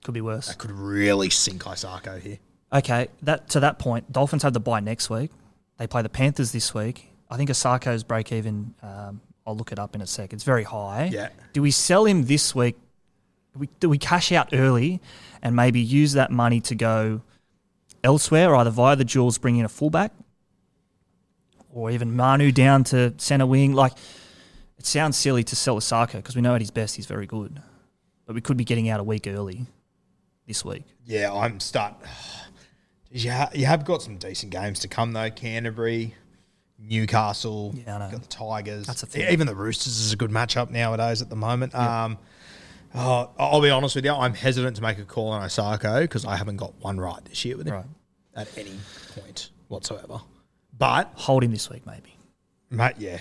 Could 0.04 0.14
be 0.14 0.22
worse. 0.22 0.48
that 0.48 0.58
could 0.58 0.72
really 0.72 1.30
sink 1.30 1.64
Isaako 1.64 2.22
here. 2.22 2.38
Okay, 2.72 3.08
that 3.24 3.50
to 3.50 3.60
that 3.62 3.80
point, 3.80 4.12
Dolphins 4.12 4.44
have 4.44 4.54
the 4.54 4.60
bye 4.60 4.80
next 4.80 5.10
week. 5.10 5.32
They 5.78 5.88
play 5.88 6.02
the 6.02 6.10
Panthers 6.10 6.52
this 6.52 6.74
week. 6.74 7.10
I 7.30 7.38
think 7.38 7.50
Isaako's 7.50 8.04
break 8.04 8.32
even. 8.32 8.74
Um, 8.84 9.22
I'll 9.48 9.56
look 9.58 9.72
it 9.72 9.80
up 9.80 9.96
in 9.96 10.02
a 10.02 10.08
sec. 10.08 10.32
It's 10.32 10.44
very 10.44 10.64
high. 10.64 11.10
Yeah. 11.12 11.30
Do 11.54 11.64
we 11.64 11.72
sell 11.72 12.06
him 12.06 12.26
this 12.26 12.54
week? 12.54 12.76
Do 13.54 13.60
we, 13.62 13.70
do 13.80 13.90
we 13.90 13.98
cash 13.98 14.32
out 14.32 14.50
early 14.54 15.02
and 15.42 15.56
maybe 15.56 15.80
use 15.80 16.14
that 16.14 16.30
money 16.30 16.62
to 16.62 16.76
go 16.76 17.22
elsewhere, 18.04 18.56
either 18.56 18.70
via 18.70 18.96
the 18.96 19.04
Jewels, 19.06 19.38
bringing 19.38 19.60
in 19.60 19.66
a 19.66 19.70
fullback, 19.70 20.12
or 21.72 21.92
even 21.92 22.16
Manu 22.16 22.52
down 22.52 22.84
to 22.86 23.14
centre 23.18 23.46
wing? 23.46 23.74
Like, 23.74 23.94
it 24.78 24.86
sounds 24.86 25.18
silly 25.18 25.44
to 25.44 25.56
sell 25.56 25.78
Isaako 25.78 26.14
because 26.14 26.36
we 26.36 26.42
know 26.42 26.56
at 26.56 26.62
his 26.62 26.72
best 26.72 26.96
he's 26.96 27.06
very 27.06 27.26
good, 27.26 27.62
but 28.26 28.36
we 28.36 28.42
could 28.42 28.58
be 28.58 28.64
getting 28.66 28.90
out 28.90 29.00
a 29.00 29.04
week 29.04 29.28
early 29.28 29.66
this 30.48 30.64
week. 30.64 30.84
Yeah, 31.06 31.34
I'm 31.34 31.60
start. 31.60 31.96
You, 33.12 33.32
ha- 33.32 33.50
you 33.56 33.66
have 33.66 33.86
got 33.86 34.04
some 34.04 34.18
decent 34.18 34.52
games 34.52 34.78
to 34.82 34.88
come 34.88 35.14
though. 35.14 35.32
Canterbury, 35.32 36.14
Newcastle, 36.78 37.74
Yeah, 37.76 38.08
got 38.12 38.22
the 38.22 38.28
Tigers. 38.28 38.86
That's 38.86 39.02
the 39.02 39.08
thing. 39.08 39.32
Even 39.32 39.48
the 39.48 39.56
Roosters 39.56 40.00
is 40.00 40.14
a 40.14 40.16
good 40.16 40.30
matchup 40.30 40.70
nowadays 40.70 41.20
at 41.24 41.28
the 41.30 41.36
moment. 41.36 41.74
Um, 41.74 42.20
oh, 42.96 43.30
I'll 43.38 43.62
be 43.62 43.70
honest 43.70 43.96
with 43.96 44.06
you, 44.06 44.14
I'm 44.14 44.34
hesitant 44.34 44.76
to 44.78 44.82
make 44.82 44.98
a 45.00 45.06
call 45.06 45.30
on 45.30 45.42
Isaako 45.42 46.02
because 46.02 46.26
I 46.26 46.36
haven't 46.36 46.58
got 46.58 46.74
one 46.82 47.00
right 47.00 47.24
this 47.26 47.44
year 47.46 47.58
with 47.58 47.68
him 47.68 47.74
Right. 47.76 47.86
at 48.36 48.58
any 48.58 48.74
point 49.16 49.50
whatsoever. 49.68 50.22
But 50.78 51.12
Hold 51.16 51.44
him 51.44 51.52
this 51.52 51.70
week, 51.70 51.86
maybe. 51.86 52.16
mate, 52.70 52.96
yeah, 52.98 53.20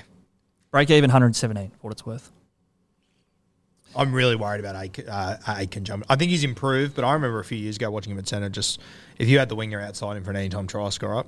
Break 0.71 0.91
even 0.91 1.09
117, 1.09 1.73
what 1.81 1.93
it's 1.93 2.05
worth. 2.05 2.31
I'm 3.97 4.13
really 4.13 4.37
worried 4.37 4.61
about 4.61 4.77
Aitken, 4.77 5.09
uh, 5.09 5.39
Aitken 5.49 5.85
jumping. 5.85 6.07
I 6.11 6.17
think 6.17 6.31
he's 6.31 6.45
improved, 6.45 6.95
but 6.95 7.05
I 7.05 7.15
remember 7.15 7.41
a 7.41 7.45
few 7.45 7.57
years 7.57 7.77
ago 7.77 7.91
watching 7.91 8.13
him 8.13 8.19
at 8.19 8.29
centre. 8.29 8.51
Just 8.51 8.81
if 9.19 9.29
you 9.29 9.39
had 9.39 9.49
the 9.49 9.57
winger 9.57 9.81
outside 9.81 10.17
him 10.19 10.25
for 10.25 10.31
an 10.31 10.37
anytime 10.37 10.67
try 10.67 10.89
score 10.91 11.17
up, 11.17 11.27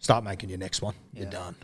start 0.00 0.24
making 0.24 0.48
your 0.50 0.58
next 0.58 0.82
one. 0.82 0.94
You're 1.14 1.30
done. 1.30 1.54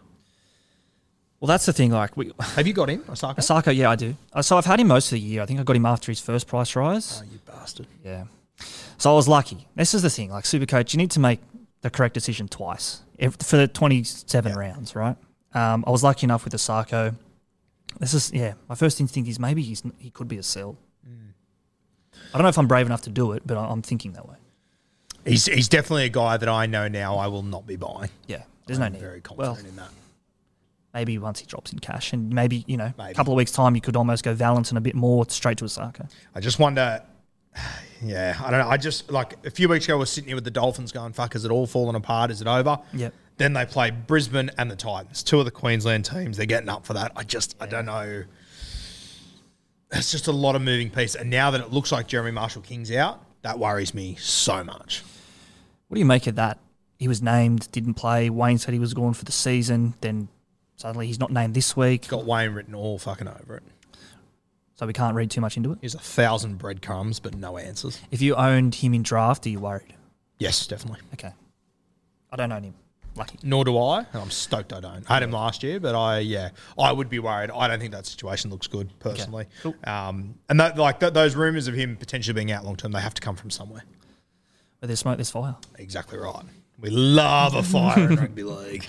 Well, 1.42 1.48
that's 1.48 1.66
the 1.66 1.72
thing. 1.72 1.90
Like, 1.90 2.16
we, 2.16 2.30
Have 2.54 2.68
you 2.68 2.72
got 2.72 2.88
him, 2.88 3.00
Isaako? 3.00 3.38
Isaako, 3.38 3.74
yeah, 3.76 3.90
I 3.90 3.96
do. 3.96 4.14
Uh, 4.32 4.42
So 4.42 4.56
I've 4.56 4.64
had 4.64 4.78
him 4.78 4.86
most 4.86 5.06
of 5.06 5.16
the 5.16 5.20
year. 5.20 5.42
I 5.42 5.46
think 5.46 5.58
I 5.58 5.64
got 5.64 5.74
him 5.74 5.84
after 5.86 6.12
his 6.12 6.20
first 6.20 6.46
price 6.46 6.76
rise. 6.76 7.20
Oh, 7.20 7.26
you 7.32 7.40
bastard. 7.44 7.88
Yeah. 8.04 8.26
So 8.96 9.10
I 9.12 9.16
was 9.16 9.26
lucky. 9.26 9.66
This 9.74 9.92
is 9.92 10.02
the 10.02 10.10
thing. 10.10 10.30
Like, 10.30 10.46
super 10.46 10.66
coach, 10.66 10.94
you 10.94 10.98
need 10.98 11.10
to 11.10 11.18
make 11.20 11.40
the 11.80 11.90
correct 11.90 12.14
decision 12.14 12.46
twice 12.46 13.00
for 13.40 13.56
the 13.56 13.66
27 13.66 14.52
Yeah. 14.52 14.56
rounds, 14.56 14.94
right? 14.94 15.16
Um, 15.52 15.82
I 15.84 15.90
was 15.90 16.04
lucky 16.04 16.26
enough 16.26 16.44
with 16.44 16.52
Isaako. 16.52 17.16
This 17.98 18.14
is, 18.14 18.32
yeah, 18.32 18.54
my 18.68 18.76
first 18.76 19.00
instinct 19.00 19.28
is 19.28 19.40
maybe 19.40 19.62
he's, 19.62 19.82
he 19.98 20.10
could 20.10 20.28
be 20.28 20.38
a 20.38 20.44
sell. 20.44 20.76
I 22.32 22.38
don't 22.38 22.42
know 22.44 22.48
if 22.50 22.56
I'm 22.58 22.68
brave 22.68 22.86
enough 22.86 23.02
to 23.02 23.10
do 23.10 23.32
it, 23.32 23.42
but 23.44 23.58
I'm 23.58 23.82
thinking 23.82 24.12
that 24.12 24.26
way. 24.28 24.36
He's, 25.26 25.46
he's 25.46 25.68
definitely 25.68 26.04
a 26.04 26.08
guy 26.08 26.36
that 26.36 26.48
I 26.48 26.66
know 26.66 26.86
now 26.88 27.16
I 27.16 27.26
will 27.26 27.42
not 27.42 27.66
be 27.66 27.76
buying. 27.76 28.10
Yeah, 28.28 28.44
there's 28.66 28.78
no 28.78 28.86
I'm 28.86 28.92
need. 28.92 29.00
very 29.02 29.20
well, 29.36 29.48
confident 29.54 29.68
in 29.70 29.76
that. 29.76 29.90
Maybe 30.94 31.16
once 31.18 31.40
he 31.40 31.46
drops 31.46 31.72
in 31.72 31.78
cash, 31.78 32.12
and 32.12 32.30
maybe 32.30 32.64
you 32.66 32.76
know, 32.76 32.92
Maybe. 32.98 33.12
a 33.12 33.14
couple 33.14 33.32
of 33.32 33.36
weeks 33.36 33.50
time, 33.52 33.74
you 33.74 33.80
could 33.80 33.96
almost 33.96 34.22
go 34.24 34.34
Valentin 34.34 34.76
a 34.76 34.80
bit 34.80 34.94
more 34.94 35.24
straight 35.28 35.58
to 35.58 35.64
Isaako. 35.64 36.10
I 36.34 36.40
just 36.40 36.58
wonder. 36.58 37.02
Yeah, 38.04 38.36
I 38.44 38.50
don't 38.50 38.58
know. 38.58 38.68
I 38.68 38.78
just 38.78 39.12
like 39.12 39.34
a 39.46 39.50
few 39.52 39.68
weeks 39.68 39.84
ago, 39.84 39.94
I 39.94 39.98
was 40.00 40.10
sitting 40.10 40.26
here 40.26 40.34
with 40.34 40.42
the 40.42 40.50
Dolphins 40.50 40.90
going, 40.90 41.12
"Fuck, 41.12 41.36
is 41.36 41.44
it 41.44 41.52
all 41.52 41.68
falling 41.68 41.94
apart? 41.94 42.32
Is 42.32 42.40
it 42.40 42.48
over?" 42.48 42.80
Yep. 42.94 43.14
Then 43.36 43.52
they 43.52 43.64
play 43.64 43.92
Brisbane 43.92 44.50
and 44.58 44.68
the 44.68 44.74
Titans, 44.74 45.22
two 45.22 45.38
of 45.38 45.44
the 45.44 45.52
Queensland 45.52 46.04
teams. 46.04 46.36
They're 46.36 46.46
getting 46.46 46.68
up 46.68 46.84
for 46.84 46.94
that. 46.94 47.12
I 47.14 47.22
just, 47.22 47.54
I 47.60 47.66
don't 47.66 47.86
know. 47.86 48.24
It's 49.92 50.10
just 50.10 50.26
a 50.26 50.32
lot 50.32 50.56
of 50.56 50.62
moving 50.62 50.90
pieces, 50.90 51.14
and 51.14 51.30
now 51.30 51.52
that 51.52 51.60
it 51.60 51.70
looks 51.70 51.92
like 51.92 52.08
Jeremy 52.08 52.32
Marshall 52.32 52.62
King's 52.62 52.90
out, 52.90 53.22
that 53.42 53.58
worries 53.60 53.94
me 53.94 54.16
so 54.16 54.64
much. 54.64 55.04
What 55.86 55.94
do 55.94 56.00
you 56.00 56.06
make 56.06 56.26
of 56.26 56.34
that? 56.34 56.58
He 56.98 57.06
was 57.06 57.22
named, 57.22 57.68
didn't 57.72 57.94
play. 57.94 58.30
Wayne 58.30 58.58
said 58.58 58.74
he 58.74 58.80
was 58.80 58.94
gone 58.94 59.12
for 59.12 59.24
the 59.24 59.32
season. 59.32 59.94
Then 60.00 60.28
suddenly 60.82 61.06
he's 61.06 61.20
not 61.20 61.30
named 61.30 61.54
this 61.54 61.76
week, 61.76 62.08
Got 62.08 62.24
Wayne 62.26 62.50
written 62.52 62.74
all 62.74 62.98
fucking 62.98 63.28
over 63.28 63.56
it. 63.58 63.62
so 64.74 64.84
we 64.84 64.92
can't 64.92 65.14
read 65.14 65.30
too 65.30 65.40
much 65.40 65.56
into 65.56 65.70
it. 65.72 65.78
Here's 65.80 65.94
a 65.94 65.98
thousand 66.00 66.58
breadcrumbs, 66.58 67.20
but 67.20 67.36
no 67.36 67.56
answers. 67.56 68.00
If 68.10 68.20
you 68.20 68.34
owned 68.34 68.74
him 68.74 68.92
in 68.92 69.02
draft, 69.04 69.46
are 69.46 69.50
you 69.50 69.60
worried? 69.60 69.94
Yes, 70.38 70.66
definitely. 70.66 71.00
Okay, 71.14 71.30
I 72.32 72.36
don't 72.36 72.50
own 72.50 72.64
him. 72.64 72.74
Lucky. 73.14 73.38
Nor 73.42 73.64
do 73.66 73.78
I. 73.78 73.98
And 74.12 74.22
I'm 74.22 74.30
stoked 74.30 74.72
I 74.72 74.80
don't. 74.80 75.08
I 75.08 75.14
had 75.14 75.22
him 75.22 75.30
last 75.32 75.62
year, 75.62 75.78
but 75.78 75.94
I 75.94 76.18
yeah, 76.20 76.48
I 76.78 76.90
would 76.92 77.08
be 77.10 77.18
worried. 77.20 77.50
I 77.50 77.68
don't 77.68 77.78
think 77.78 77.92
that 77.92 78.06
situation 78.06 78.50
looks 78.50 78.66
good 78.66 78.90
personally. 78.98 79.46
cool. 79.62 79.74
Um, 79.84 80.34
and 80.48 80.58
that, 80.58 80.76
like 80.78 80.98
th- 80.98 81.12
those 81.12 81.36
rumors 81.36 81.68
of 81.68 81.74
him 81.74 81.96
potentially 81.96 82.34
being 82.34 82.50
out 82.50 82.64
long 82.64 82.74
term, 82.76 82.90
they 82.90 83.00
have 83.00 83.14
to 83.14 83.20
come 83.22 83.36
from 83.36 83.50
somewhere. 83.50 83.84
Where 84.80 84.86
there's 84.88 84.98
smoke, 85.00 85.18
there's 85.18 85.30
fire. 85.30 85.54
Exactly 85.78 86.18
right. 86.18 86.42
We 86.80 86.90
love 86.90 87.54
a 87.54 87.62
fire 87.62 88.10
in 88.10 88.16
rugby 88.22 88.42
league. 88.42 88.86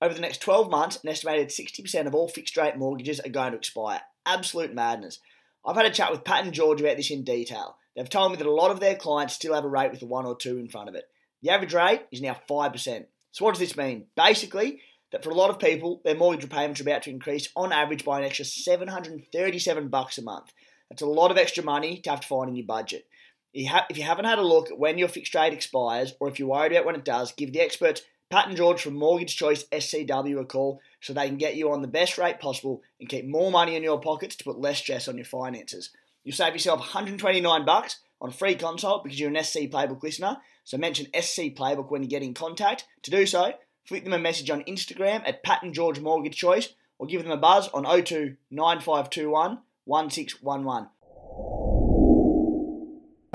Over 0.00 0.14
the 0.14 0.20
next 0.20 0.40
12 0.42 0.70
months, 0.70 0.98
an 1.02 1.08
estimated 1.08 1.48
60% 1.48 2.06
of 2.06 2.14
all 2.14 2.28
fixed 2.28 2.56
rate 2.56 2.76
mortgages 2.76 3.18
are 3.20 3.28
going 3.28 3.52
to 3.52 3.58
expire. 3.58 4.00
Absolute 4.24 4.72
madness. 4.72 5.18
I've 5.66 5.76
had 5.76 5.86
a 5.86 5.90
chat 5.90 6.12
with 6.12 6.24
Pat 6.24 6.44
and 6.44 6.54
George 6.54 6.80
about 6.80 6.96
this 6.96 7.10
in 7.10 7.24
detail. 7.24 7.76
They've 7.96 8.08
told 8.08 8.30
me 8.30 8.38
that 8.38 8.46
a 8.46 8.52
lot 8.52 8.70
of 8.70 8.78
their 8.78 8.94
clients 8.94 9.34
still 9.34 9.54
have 9.54 9.64
a 9.64 9.68
rate 9.68 9.90
with 9.90 10.02
a 10.02 10.06
1 10.06 10.24
or 10.24 10.36
2 10.36 10.56
in 10.56 10.68
front 10.68 10.88
of 10.88 10.94
it. 10.94 11.04
The 11.42 11.50
average 11.50 11.74
rate 11.74 12.02
is 12.12 12.20
now 12.20 12.36
5%. 12.48 13.06
So, 13.32 13.44
what 13.44 13.52
does 13.52 13.60
this 13.60 13.76
mean? 13.76 14.06
Basically, 14.16 14.80
that 15.10 15.24
for 15.24 15.30
a 15.30 15.34
lot 15.34 15.50
of 15.50 15.58
people, 15.58 16.00
their 16.04 16.14
mortgage 16.14 16.44
repayments 16.44 16.80
are 16.80 16.84
about 16.84 17.02
to 17.02 17.10
increase 17.10 17.48
on 17.56 17.72
average 17.72 18.04
by 18.04 18.18
an 18.18 18.24
extra 18.24 18.44
737 18.44 19.88
bucks 19.88 20.18
a 20.18 20.22
month. 20.22 20.52
That's 20.90 21.02
a 21.02 21.06
lot 21.06 21.30
of 21.30 21.38
extra 21.38 21.64
money 21.64 22.00
to 22.00 22.10
have 22.10 22.20
to 22.20 22.28
find 22.28 22.48
in 22.48 22.56
your 22.56 22.66
budget. 22.66 23.06
If 23.52 23.96
you 23.96 24.04
haven't 24.04 24.26
had 24.26 24.38
a 24.38 24.42
look 24.42 24.70
at 24.70 24.78
when 24.78 24.98
your 24.98 25.08
fixed 25.08 25.34
rate 25.34 25.52
expires, 25.52 26.14
or 26.20 26.28
if 26.28 26.38
you're 26.38 26.48
worried 26.48 26.72
about 26.72 26.84
when 26.84 26.94
it 26.94 27.04
does, 27.04 27.32
give 27.32 27.52
the 27.52 27.60
experts 27.60 28.02
Pat 28.30 28.48
and 28.48 28.56
George 28.58 28.82
from 28.82 28.94
Mortgage 28.94 29.36
Choice 29.36 29.64
SCW 29.72 30.40
a 30.40 30.44
call 30.44 30.80
so 31.00 31.14
they 31.14 31.28
can 31.28 31.38
get 31.38 31.56
you 31.56 31.70
on 31.72 31.80
the 31.80 31.88
best 31.88 32.18
rate 32.18 32.38
possible 32.38 32.82
and 33.00 33.08
keep 33.08 33.26
more 33.26 33.50
money 33.50 33.74
in 33.74 33.82
your 33.82 34.00
pockets 34.00 34.36
to 34.36 34.44
put 34.44 34.60
less 34.60 34.78
stress 34.78 35.08
on 35.08 35.16
your 35.16 35.24
finances. 35.24 35.90
You'll 36.24 36.36
save 36.36 36.52
yourself 36.52 36.80
129 36.80 37.64
bucks 37.64 38.00
on 38.20 38.28
a 38.28 38.32
free 38.32 38.54
consult 38.54 39.02
because 39.02 39.18
you're 39.18 39.34
an 39.34 39.42
SC 39.42 39.60
Playbook 39.70 40.02
listener. 40.02 40.36
So 40.64 40.76
mention 40.76 41.06
SC 41.18 41.54
Playbook 41.56 41.90
when 41.90 42.02
you 42.02 42.08
get 42.08 42.22
in 42.22 42.34
contact. 42.34 42.84
To 43.04 43.10
do 43.10 43.24
so, 43.24 43.54
flick 43.86 44.04
them 44.04 44.12
a 44.12 44.18
message 44.18 44.50
on 44.50 44.62
Instagram 44.64 45.26
at 45.26 45.42
Pat 45.42 45.62
and 45.62 45.72
George 45.72 46.00
Mortgage 46.00 46.36
Choice 46.36 46.74
or 46.98 47.06
give 47.06 47.22
them 47.22 47.32
a 47.32 47.38
buzz 47.38 47.68
on 47.68 47.84
02 47.84 48.36
9521 48.50 49.60
1611. 49.86 50.90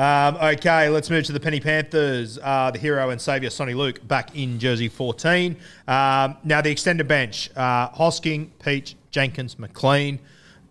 Um, 0.04 0.36
okay, 0.36 0.90
let's 0.90 1.10
move 1.10 1.24
to 1.24 1.32
the 1.32 1.40
Penny 1.40 1.62
Panthers. 1.62 2.38
Uh, 2.38 2.72
the 2.72 2.78
hero 2.78 3.12
and 3.12 3.22
saviour, 3.22 3.50
Soni 3.50 3.74
Luke, 3.74 4.06
back 4.06 4.36
in 4.36 4.60
jersey 4.60 4.90
14. 4.90 5.56
Um, 5.88 6.36
now, 6.44 6.60
the 6.60 6.70
extended 6.70 7.08
bench 7.08 7.50
uh, 7.56 7.88
Hosking, 7.92 8.50
Peach, 8.62 8.98
Jenkins, 9.12 9.58
McLean. 9.58 10.20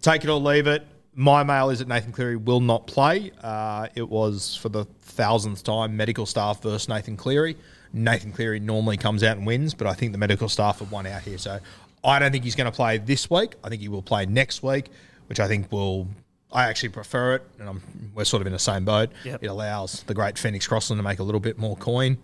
Take 0.03 0.25
it 0.25 0.29
or 0.29 0.39
leave 0.39 0.67
it. 0.67 0.87
My 1.15 1.45
mail 1.45 1.71
is 1.71 1.79
that 1.79 1.89
Nathan 1.89 2.13
Cleary 2.13 2.37
will 2.37 2.61
not 2.61 2.87
play. 2.87 3.33
Uh, 3.43 3.89
it 3.95 4.07
was 4.07 4.55
for 4.57 4.69
the 4.69 4.85
thousandth 5.01 5.65
time 5.65 5.97
medical 5.97 6.27
staff 6.27 6.61
versus 6.61 6.87
Nathan 6.87 7.17
Cleary. 7.17 7.57
Nathan 7.95 8.33
Cleary 8.33 8.61
normally 8.61 8.99
comes 8.99 9.23
out 9.23 9.39
and 9.39 9.47
wins, 9.47 9.73
but 9.73 9.87
I 9.87 9.95
think 9.95 10.13
the 10.13 10.19
medical 10.19 10.51
staff 10.51 10.81
have 10.81 10.93
won 10.93 11.07
out 11.07 11.23
here. 11.23 11.39
So 11.39 11.59
I 12.05 12.19
don't 12.19 12.33
think 12.33 12.45
he's 12.45 12.55
going 12.55 12.71
to 12.71 12.77
play 12.77 12.99
this 12.99 13.31
week. 13.31 13.55
I 13.65 13.71
think 13.71 13.81
he 13.81 13.89
will 13.89 14.03
play 14.03 14.27
next 14.27 14.63
week, 14.63 14.91
which 15.29 15.41
I 15.41 15.49
think 15.49 15.73
will. 15.73 16.07
I 16.53 16.65
actually 16.69 16.91
prefer 16.91 17.35
it, 17.37 17.43
and 17.59 17.69
I'm, 17.69 17.83
we're 18.15 18.25
sort 18.25 18.41
of 18.43 18.47
in 18.47 18.53
the 18.53 18.59
same 18.59 18.85
boat. 18.85 19.11
Yep. 19.25 19.43
It 19.43 19.47
allows 19.47 20.03
the 20.05 20.15
great 20.15 20.39
Phoenix 20.39 20.67
Crossland 20.67 20.99
to 20.99 21.03
make 21.03 21.19
a 21.19 21.23
little 21.23 21.41
bit 21.41 21.59
more 21.59 21.77
coin. 21.77 22.19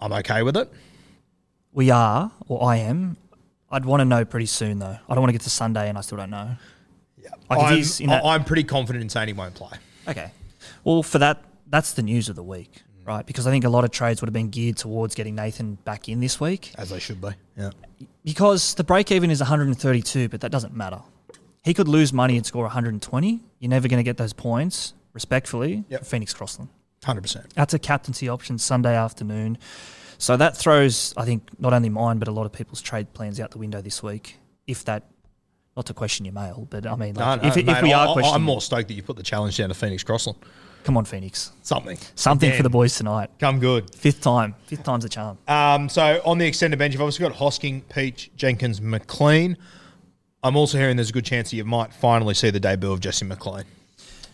I'm 0.00 0.12
okay 0.14 0.42
with 0.42 0.56
it. 0.56 0.72
We 1.72 1.90
are, 1.90 2.32
or 2.48 2.64
I 2.64 2.76
am. 2.76 3.16
I'd 3.70 3.84
want 3.84 4.00
to 4.00 4.04
know 4.04 4.24
pretty 4.24 4.46
soon 4.46 4.78
though. 4.80 4.96
I 5.08 5.14
don't 5.14 5.20
want 5.20 5.28
to 5.28 5.32
get 5.32 5.42
to 5.42 5.50
Sunday 5.50 5.88
and 5.88 5.96
I 5.96 6.00
still 6.00 6.18
don't 6.18 6.30
know. 6.30 6.56
Yeah. 7.22 7.28
Like 7.48 7.60
I'm, 7.60 8.06
that- 8.08 8.24
I'm 8.24 8.44
pretty 8.44 8.64
confident 8.64 9.02
in 9.02 9.08
saying 9.08 9.28
he 9.28 9.34
won't 9.34 9.54
play. 9.54 9.76
Okay. 10.08 10.32
Well, 10.82 11.02
for 11.02 11.18
that, 11.18 11.44
that's 11.68 11.92
the 11.92 12.02
news 12.02 12.28
of 12.28 12.34
the 12.34 12.42
week, 12.42 12.82
right? 13.04 13.24
Because 13.24 13.46
I 13.46 13.50
think 13.50 13.64
a 13.64 13.68
lot 13.68 13.84
of 13.84 13.90
trades 13.92 14.20
would 14.20 14.26
have 14.28 14.32
been 14.34 14.48
geared 14.48 14.78
towards 14.78 15.14
getting 15.14 15.36
Nathan 15.36 15.74
back 15.84 16.08
in 16.08 16.18
this 16.18 16.40
week. 16.40 16.72
As 16.76 16.88
they 16.90 16.98
should 16.98 17.20
be. 17.20 17.28
Yeah. 17.56 17.70
Because 18.24 18.74
the 18.74 18.82
break 18.82 19.12
even 19.12 19.30
is 19.30 19.38
132, 19.40 20.28
but 20.28 20.40
that 20.40 20.50
doesn't 20.50 20.74
matter. 20.74 21.00
He 21.62 21.74
could 21.74 21.86
lose 21.86 22.12
money 22.12 22.36
and 22.36 22.44
score 22.44 22.62
120. 22.64 23.40
You're 23.60 23.70
never 23.70 23.86
going 23.88 23.98
to 23.98 24.02
get 24.04 24.16
those 24.16 24.32
points, 24.32 24.94
respectfully, 25.12 25.84
Yep. 25.88 26.00
for 26.00 26.04
Phoenix 26.06 26.34
Crossland. 26.34 26.70
100%. 27.02 27.52
That's 27.54 27.72
a 27.74 27.78
captaincy 27.78 28.28
option 28.28 28.58
Sunday 28.58 28.96
afternoon. 28.96 29.58
So 30.18 30.36
that 30.36 30.56
throws, 30.56 31.14
I 31.16 31.24
think, 31.24 31.48
not 31.58 31.72
only 31.72 31.88
mine, 31.88 32.18
but 32.18 32.28
a 32.28 32.32
lot 32.32 32.44
of 32.46 32.52
people's 32.52 32.82
trade 32.82 33.12
plans 33.14 33.38
out 33.40 33.52
the 33.52 33.58
window 33.58 33.80
this 33.80 34.02
week. 34.02 34.36
If 34.66 34.84
that, 34.86 35.04
not 35.76 35.86
to 35.86 35.94
question 35.94 36.24
your 36.26 36.34
mail, 36.34 36.66
but 36.68 36.86
I 36.86 36.94
mean, 36.96 37.14
like, 37.14 37.42
no, 37.42 37.48
if, 37.48 37.56
if 37.56 37.64
mate, 37.66 37.82
we 37.82 37.92
I- 37.92 38.04
are 38.06 38.12
questioning, 38.12 38.34
I'm 38.34 38.42
more 38.42 38.60
stoked 38.60 38.88
that 38.88 38.94
you 38.94 39.02
put 39.02 39.16
the 39.16 39.22
challenge 39.22 39.56
down 39.56 39.68
to 39.70 39.74
Phoenix 39.74 40.02
Crossland. 40.02 40.38
come 40.84 40.96
on, 40.98 41.04
Phoenix. 41.06 41.52
Something. 41.62 41.96
Something 42.14 42.52
for 42.54 42.62
the 42.62 42.70
boys 42.70 42.96
tonight. 42.96 43.30
Come 43.38 43.60
good. 43.60 43.94
Fifth 43.94 44.20
time. 44.22 44.54
Fifth 44.66 44.82
time's 44.84 45.04
a 45.04 45.08
charm. 45.08 45.38
Um, 45.48 45.88
so 45.88 46.20
on 46.24 46.36
the 46.38 46.46
extended 46.46 46.78
bench, 46.78 46.92
you've 46.94 47.02
obviously 47.02 47.26
got 47.28 47.36
Hosking, 47.36 47.82
Peach, 47.88 48.30
Jenkins, 48.36 48.80
McLean. 48.80 49.56
I'm 50.42 50.56
also 50.56 50.78
hearing 50.78 50.96
there's 50.96 51.10
a 51.10 51.12
good 51.12 51.24
chance 51.24 51.50
that 51.50 51.56
you 51.56 51.64
might 51.64 51.92
finally 51.92 52.34
see 52.34 52.50
the 52.50 52.60
debut 52.60 52.92
of 52.92 53.00
Jesse 53.00 53.24
McLean. 53.26 53.64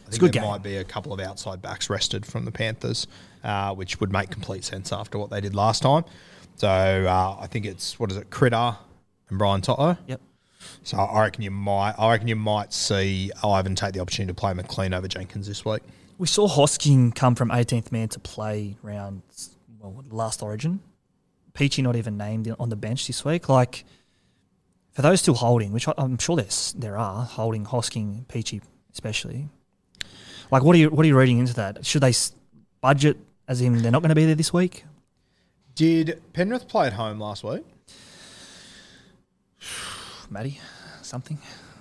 I 0.07 0.11
think 0.11 0.21
good 0.21 0.33
there 0.33 0.43
game. 0.43 0.51
might 0.51 0.63
be 0.63 0.77
a 0.77 0.85
couple 0.85 1.13
of 1.13 1.19
outside 1.19 1.61
backs 1.61 1.91
rested 1.91 2.25
from 2.25 2.45
the 2.45 2.53
Panthers, 2.53 3.09
uh, 3.43 3.75
which 3.75 3.99
would 3.99 4.13
make 4.13 4.31
complete 4.31 4.65
sense 4.65 4.93
after 4.93 5.19
what 5.19 5.31
they 5.31 5.41
did 5.41 5.55
last 5.55 5.83
time. 5.83 6.05
So 6.57 6.69
uh, 6.69 7.37
I 7.41 7.49
think 7.49 7.67
it's 7.67 7.99
what 7.99 8.11
is 8.13 8.17
it, 8.17 8.31
Critter 8.31 8.77
and 9.29 9.39
Brian 9.39 9.63
To'o. 9.63 9.97
Yep. 10.07 10.21
So 10.85 10.99
I 10.99 11.23
reckon 11.23 11.43
you 11.43 11.51
might. 11.51 11.95
I 11.99 12.11
reckon 12.11 12.29
you 12.29 12.37
might 12.37 12.73
see 12.73 13.33
Ivan 13.43 13.75
take 13.75 13.93
the 13.93 14.01
opportunity 14.01 14.33
to 14.33 14.41
play 14.41 14.53
McLean 14.55 14.95
over 14.95 15.09
Jenkins 15.09 15.49
this 15.49 15.65
week. 15.65 15.83
We 16.19 16.27
saw 16.27 16.49
Hosking 16.49 17.15
come 17.15 17.35
from 17.35 17.51
18th 17.51 17.93
man 17.93 18.09
to 18.11 18.21
play 18.21 18.77
round 18.83 19.23
well, 19.81 20.05
last 20.09 20.43
Origin. 20.43 20.81
Peachy 21.53 21.83
not 21.83 21.97
even 21.97 22.17
named 22.17 22.55
on 22.59 22.69
the 22.69 22.77
bench 22.77 23.07
this 23.07 23.25
week. 23.25 23.49
Like 23.49 23.85
for 24.97 25.03
those 25.03 25.21
still 25.21 25.35
holding, 25.35 25.73
which 25.73 25.87
I- 25.87 25.93
I'm 25.99 26.17
sure 26.17 26.37
there's 26.37 26.73
there 26.73 26.97
are 26.97 27.23
holding 27.27 27.67
Hosking, 27.67 28.27
Peachy 28.29 28.63
especially. 28.95 29.51
Like 30.51 30.63
what 30.63 30.75
are 30.75 30.79
you 30.79 30.89
what 30.89 31.05
are 31.05 31.07
you 31.07 31.19
reading 31.19 31.37
into 31.39 31.53
that? 31.55 31.85
Should 31.85 32.01
they 32.03 32.15
budget 32.81 33.19
as 33.47 33.61
in 33.61 33.83
they're 33.83 33.93
not 33.93 34.01
going 34.01 34.09
to 34.09 34.15
be 34.15 34.25
there 34.25 34.35
this 34.35 34.55
week? 34.55 34.85
Did 35.75 36.23
Penrith 36.33 36.67
play 36.67 36.87
at 36.87 36.95
home 36.95 37.21
last 37.21 37.45
week? 37.45 37.63
Matty, 40.31 40.61
something. 41.03 41.39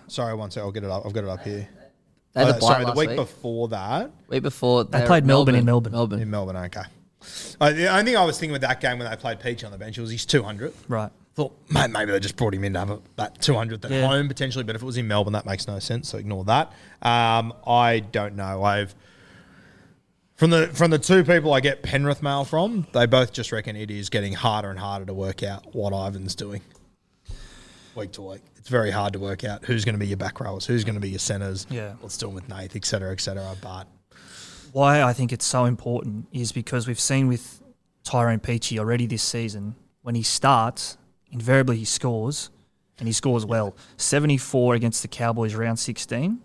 Sorry, 0.07 0.33
one 0.35 0.51
sec. 0.51 0.61
I'll 0.63 0.71
get 0.73 0.83
it 0.83 0.89
up. 0.91 1.05
I've 1.05 1.13
got 1.13 1.23
it 1.23 1.29
up 1.29 1.41
here. 1.43 1.67
They 2.33 2.41
had 2.41 2.49
Uh, 2.49 2.51
the 2.53 2.59
bye 2.59 2.67
sorry, 2.67 2.85
the 2.85 2.91
week, 2.91 3.09
week. 3.09 3.17
before 3.17 3.69
that 3.69 4.11
Week 4.27 4.43
before 4.43 4.83
They 4.83 4.99
were 4.99 5.05
played 5.07 5.23
at 5.23 5.27
Melbourne 5.27 5.55
in 5.55 5.63
Melbourne. 5.65 5.93
Melbourne. 5.93 6.21
in 6.21 6.29
Melbourne. 6.29 6.57
Okay. 6.57 6.81
Uh, 7.61 7.71
the 7.71 7.87
only 7.87 8.03
thing 8.11 8.17
I 8.17 8.25
was 8.25 8.37
thinking 8.37 8.51
with 8.51 8.61
that 8.61 8.81
game 8.81 8.99
when 8.99 9.09
they 9.09 9.15
played 9.15 9.39
Peach 9.39 9.63
on 9.63 9.71
the 9.71 9.77
bench 9.77 9.97
was 9.97 10.11
he's 10.11 10.25
200. 10.25 10.73
Right. 10.89 11.11
Thought 11.35 11.53
mate, 11.69 11.89
maybe 11.91 12.11
they 12.13 12.19
just 12.21 12.37
brought 12.37 12.53
him 12.53 12.63
in 12.63 12.73
to 12.73 12.79
have 12.79 12.89
a, 12.89 13.01
that 13.17 13.39
200th 13.39 13.83
at 13.85 13.91
Yeah. 13.91 14.07
home 14.07 14.27
potentially, 14.29 14.63
but 14.63 14.75
if 14.75 14.81
it 14.81 14.85
was 14.85 14.95
in 14.97 15.07
Melbourne, 15.07 15.33
that 15.33 15.45
makes 15.45 15.67
no 15.67 15.79
sense. 15.79 16.07
So 16.09 16.17
ignore 16.17 16.45
that. 16.45 16.71
Um, 17.01 17.53
I 17.67 17.99
don't 17.99 18.35
know. 18.37 18.63
I've 18.63 18.95
from 20.35 20.49
the 20.49 20.67
from 20.67 20.91
the 20.91 20.99
two 20.99 21.23
people 21.23 21.53
I 21.53 21.59
get 21.59 21.81
Penrith 21.83 22.21
mail 22.23 22.45
from, 22.45 22.87
they 22.93 23.05
both 23.05 23.33
just 23.33 23.51
reckon 23.51 23.75
it 23.75 23.91
is 23.91 24.09
getting 24.09 24.33
harder 24.33 24.69
and 24.69 24.79
harder 24.79 25.05
to 25.05 25.13
work 25.13 25.43
out 25.43 25.75
what 25.75 25.91
Ivan's 25.93 26.35
doing 26.35 26.61
week 27.95 28.11
to 28.13 28.21
week. 28.21 28.41
It's 28.57 28.69
very 28.69 28.91
hard 28.91 29.13
to 29.13 29.19
work 29.19 29.43
out 29.43 29.63
who's 29.65 29.85
going 29.85 29.95
to 29.95 29.99
be 29.99 30.07
your 30.07 30.17
back 30.17 30.39
rowers, 30.39 30.65
who's 30.65 30.83
going 30.83 30.95
to 30.95 31.01
be 31.01 31.09
your 31.09 31.19
centres, 31.19 31.65
Yeah. 31.69 31.93
what's 32.01 32.17
doing 32.17 32.33
with 32.33 32.49
Nath, 32.49 32.75
et 32.75 32.83
cetera, 32.85 33.11
et 33.11 33.21
cetera. 33.21 33.55
But 33.61 33.87
why 34.73 35.01
I 35.01 35.13
think 35.13 35.31
it's 35.31 35.45
so 35.45 35.65
important 35.65 36.27
is 36.33 36.51
because 36.51 36.87
we've 36.87 36.99
seen 36.99 37.27
with 37.27 37.61
Tyrone 38.03 38.39
Peachey 38.39 38.77
already 38.79 39.05
this 39.05 39.23
season, 39.23 39.75
when 40.01 40.15
he 40.15 40.23
starts, 40.23 40.97
invariably 41.35 41.77
he 41.77 41.85
scores, 41.85 42.49
and 42.97 43.07
he 43.07 43.13
scores 43.13 43.45
well. 43.45 43.75
74 43.97 44.75
against 44.75 45.01
the 45.01 45.07
Cowboys 45.07 45.53
round 45.53 45.77
16. 45.77 46.39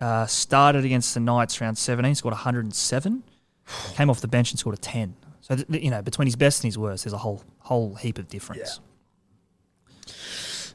Uh, 0.00 0.26
started 0.26 0.84
against 0.84 1.14
the 1.14 1.20
Knights 1.20 1.60
round 1.60 1.78
17, 1.78 2.14
scored 2.16 2.32
107. 2.32 3.22
Came 3.94 4.10
off 4.10 4.20
the 4.20 4.28
bench 4.28 4.50
and 4.50 4.58
scored 4.58 4.74
a 4.74 4.78
10. 4.78 5.14
So, 5.40 5.56
th- 5.56 5.82
you 5.82 5.90
know, 5.90 6.02
between 6.02 6.26
his 6.26 6.36
best 6.36 6.62
and 6.64 6.68
his 6.68 6.78
worst, 6.78 7.04
there's 7.04 7.12
a 7.12 7.18
whole 7.18 7.42
whole 7.58 7.94
heap 7.94 8.18
of 8.18 8.28
difference. 8.28 8.80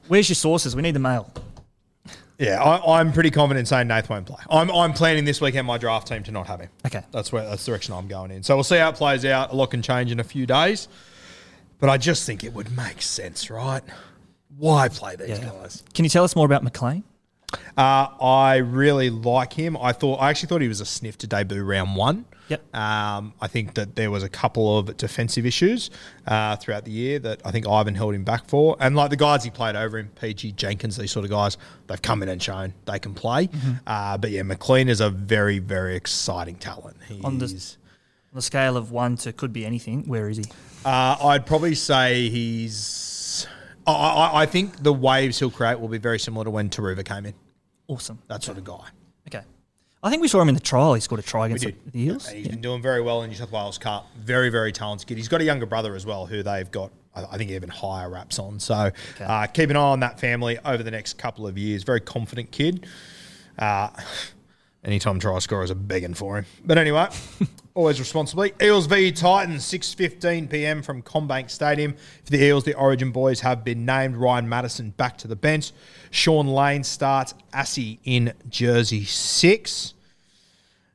Where's 0.08 0.30
your 0.30 0.36
sources? 0.36 0.76
We 0.76 0.82
need 0.82 0.96
the 0.96 1.00
mail. 1.00 1.32
yeah, 2.40 2.64
I, 2.64 3.00
I'm 3.00 3.12
pretty 3.12 3.30
confident 3.32 3.68
saying 3.68 3.88
Nath 3.88 4.10
won't 4.10 4.26
play. 4.26 4.42
I'm, 4.50 4.72
I'm 4.72 4.94
planning 4.94 5.26
this 5.26 5.40
weekend 5.42 5.68
my 5.68 5.78
draft 5.78 6.08
team 6.08 6.24
to 6.24 6.32
not 6.32 6.48
have 6.48 6.62
him. 6.62 6.70
Okay. 6.86 7.04
That's 7.12 7.32
where 7.32 7.44
that's 7.48 7.66
the 7.66 7.72
direction 7.72 7.94
I'm 7.94 8.08
going 8.08 8.32
in. 8.32 8.42
So 8.44 8.56
we'll 8.56 8.64
see 8.64 8.78
how 8.78 8.90
it 8.90 8.96
plays 8.96 9.26
out. 9.26 9.52
A 9.52 9.56
lot 9.56 9.72
can 9.72 9.82
change 9.82 10.12
in 10.12 10.20
a 10.20 10.24
few 10.24 10.46
days, 10.46 10.88
but 11.80 11.90
I 11.90 11.98
just 11.98 12.26
think 12.26 12.44
it 12.44 12.54
would 12.54 12.76
make 12.76 13.02
sense, 13.02 13.50
right? 13.50 13.82
Why 14.58 14.88
play 14.90 15.16
these 15.16 15.30
Yeah. 15.30 15.46
guys? 15.50 15.84
Can 15.94 16.06
you 16.06 16.10
tell 16.10 16.24
us 16.24 16.36
more 16.36 16.46
about 16.46 16.64
McLean? 16.64 17.04
Uh, 17.78 18.08
I 18.22 18.58
really 18.58 19.10
like 19.10 19.54
him. 19.54 19.76
I 19.78 19.92
thought 19.92 20.18
I 20.18 20.30
actually 20.30 20.48
thought 20.50 20.62
he 20.62 20.68
was 20.68 20.82
a 20.82 20.86
sniff 20.86 21.18
to 21.20 21.28
debut 21.28 21.64
round 21.64 21.96
one. 21.96 22.26
Yep. 22.50 22.76
Um, 22.76 23.34
I 23.42 23.48
think 23.48 23.76
that 23.76 23.96
there 23.96 24.10
was 24.10 24.24
a 24.24 24.30
couple 24.30 24.78
of 24.80 24.98
defensive 24.98 25.46
issues 25.46 25.92
uh, 26.28 26.56
throughout 26.56 26.84
the 26.84 26.92
year 26.92 27.20
that 27.20 27.42
I 27.46 27.52
think 27.52 27.68
Ivan 27.68 27.94
held 27.96 28.16
him 28.16 28.24
back 28.24 28.48
for, 28.48 28.76
and 28.80 28.96
like 28.96 29.12
the 29.12 29.16
guys 29.18 29.44
he 29.44 29.52
played 29.52 29.76
over 29.76 30.00
him, 30.00 30.10
PG 30.20 30.54
Jenkins, 30.54 30.98
these 30.98 31.12
sort 31.12 31.26
of 31.26 31.32
guys, 31.32 31.58
they've 31.88 32.02
come 32.02 32.24
in 32.24 32.30
and 32.30 32.42
shown 32.42 32.74
they 32.86 32.98
can 33.00 33.14
play. 33.14 33.48
Mm-hmm. 33.48 33.72
Uh, 33.86 34.18
but 34.18 34.32
yeah, 34.32 34.42
McLean 34.44 34.90
is 34.90 35.00
a 35.00 35.10
very 35.12 35.60
very 35.60 35.96
exciting 35.96 36.56
talent. 36.56 36.98
He's, 37.08 37.24
On 37.24 37.38
the- 37.38 37.46
On 37.46 38.36
the 38.36 38.42
scale 38.42 38.78
of 38.78 38.92
one 38.92 39.16
to 39.18 39.32
could 39.34 39.54
be 39.54 39.64
anything, 39.66 40.04
where 40.08 40.28
is 40.30 40.38
he? 40.38 40.46
Uh, 40.86 41.18
I'd 41.22 41.46
probably 41.46 41.76
say 41.76 42.30
he's. 42.30 43.48
I, 43.86 43.92
I, 43.92 44.42
I 44.42 44.46
think 44.46 44.82
the 44.82 44.94
waves 44.94 45.40
he'll 45.40 45.52
create 45.52 45.80
will 45.80 45.88
be 45.88 45.98
very 45.98 46.20
similar 46.20 46.46
to 46.46 46.52
when 46.52 46.70
Turuva 46.70 47.04
came 47.04 47.26
in. 47.26 47.34
Awesome. 47.88 48.20
That 48.28 48.44
sort 48.44 48.58
of 48.58 48.64
guy. 48.64 48.88
Okay. 49.28 49.44
I 50.02 50.10
think 50.10 50.22
we 50.22 50.28
saw 50.28 50.42
him 50.42 50.48
in 50.48 50.56
the 50.56 50.62
trial. 50.62 50.94
He 50.94 51.02
scored 51.02 51.20
a 51.20 51.24
try 51.24 51.48
against 51.48 51.66
the, 51.66 51.72
did. 51.72 51.96
Eels. 51.96 52.28
And 52.28 52.38
he's 52.38 52.48
been 52.48 52.62
doing 52.62 52.82
very 52.82 53.02
well 53.02 53.24
in 53.24 53.30
New 53.30 53.36
South 53.36 53.52
Wales 53.52 53.78
Cup. 53.78 54.08
Very, 54.18 54.50
very 54.50 54.72
talented 54.72 55.08
kid. 55.08 55.18
He's 55.18 55.28
got 55.28 55.42
a 55.42 55.44
younger 55.44 55.66
brother 55.66 55.96
as 55.96 56.06
well 56.06 56.26
who 56.26 56.44
they've 56.44 56.70
got, 56.72 56.92
I 57.14 57.38
think, 57.38 57.52
even 57.52 57.68
higher 57.70 58.10
raps 58.10 58.40
on. 58.40 58.60
So 58.60 58.92
uh, 59.20 59.48
keep 59.48 59.70
an 59.70 59.76
eye 59.76 59.80
on 59.80 60.00
that 60.00 60.20
family 60.20 60.58
over 60.64 60.84
the 60.84 60.92
next 60.92 61.18
couple 61.18 61.48
of 61.48 61.58
years. 61.58 61.84
Very 61.84 62.00
confident 62.00 62.52
kid. 62.52 62.86
Uh, 63.58 63.90
anytime 64.84 65.20
try 65.20 65.40
scorers 65.40 65.72
are 65.72 65.76
begging 65.76 66.14
for 66.14 66.38
him. 66.38 66.46
But 66.66 66.78
anyway, 66.78 67.08
always 67.74 68.00
responsibly. 68.00 68.54
Eels 68.62 68.86
v 68.86 69.12
Titans, 69.12 69.64
6.15 69.66 70.50
p.m. 70.50 70.82
from 70.82 71.02
CommBank 71.02 71.50
Stadium. 71.50 71.96
For 72.24 72.32
the 72.32 72.44
Eels, 72.44 72.64
the 72.64 72.76
Origin 72.76 73.12
boys 73.12 73.42
have 73.42 73.64
been 73.64 73.86
named. 73.86 74.18
Ryan 74.18 74.48
Matterson 74.48 74.92
back 74.92 75.18
to 75.20 75.28
the 75.28 75.36
bench. 75.36 75.72
Shaun 76.12 76.48
Lane 76.48 76.84
starts. 76.84 77.34
Assy 77.54 78.00
in 78.04 78.34
jersey 78.50 79.06
6. 79.06 79.94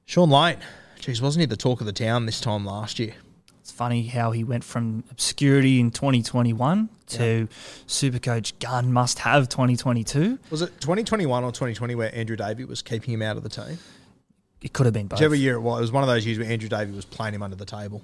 Shaun 0.07 0.31
Lane, 0.31 0.59
geez, 0.99 1.23
wasn't 1.23 1.41
he 1.41 1.47
the 1.47 1.57
talk 1.57 1.81
of 1.81 1.87
the 1.87 1.93
town 1.93 2.27
this 2.27 2.41
time 2.41 2.65
last 2.65 2.99
year? 2.99 3.15
It's 3.75 3.79
funny 3.81 4.07
how 4.07 4.31
he 4.31 4.45
went 4.45 4.63
from 4.63 5.03
obscurity 5.11 5.81
in 5.81 5.91
2021 5.91 6.89
to 7.09 7.49
Supercoach 7.89 8.53
Gun 8.61 8.93
must 8.93 9.19
have 9.19 9.49
2022. 9.49 10.39
Was 10.51 10.63
it 10.63 10.81
2021 10.81 11.43
or 11.43 11.51
2020 11.51 11.97
where 11.97 12.15
Andrew 12.15 12.37
Davey 12.37 12.65
was 12.67 12.83
keeping 12.83 13.13
him 13.15 13.21
out 13.21 13.37
of 13.37 13.43
the 13.43 13.49
team? 13.49 13.79
It 14.63 14.73
could 14.73 14.87
have 14.87 14.93
been 14.93 15.09
both. 15.09 15.19
Whichever 15.19 15.35
year 15.35 15.55
it 15.55 15.61
was, 15.61 15.79
it 15.79 15.81
was 15.81 15.91
one 15.91 16.05
of 16.05 16.09
those 16.09 16.25
years 16.25 16.39
where 16.39 16.49
Andrew 16.49 16.69
Davey 16.69 16.93
was 16.93 17.05
playing 17.05 17.35
him 17.35 17.43
under 17.43 17.57
the 17.57 17.65
table. 17.65 18.01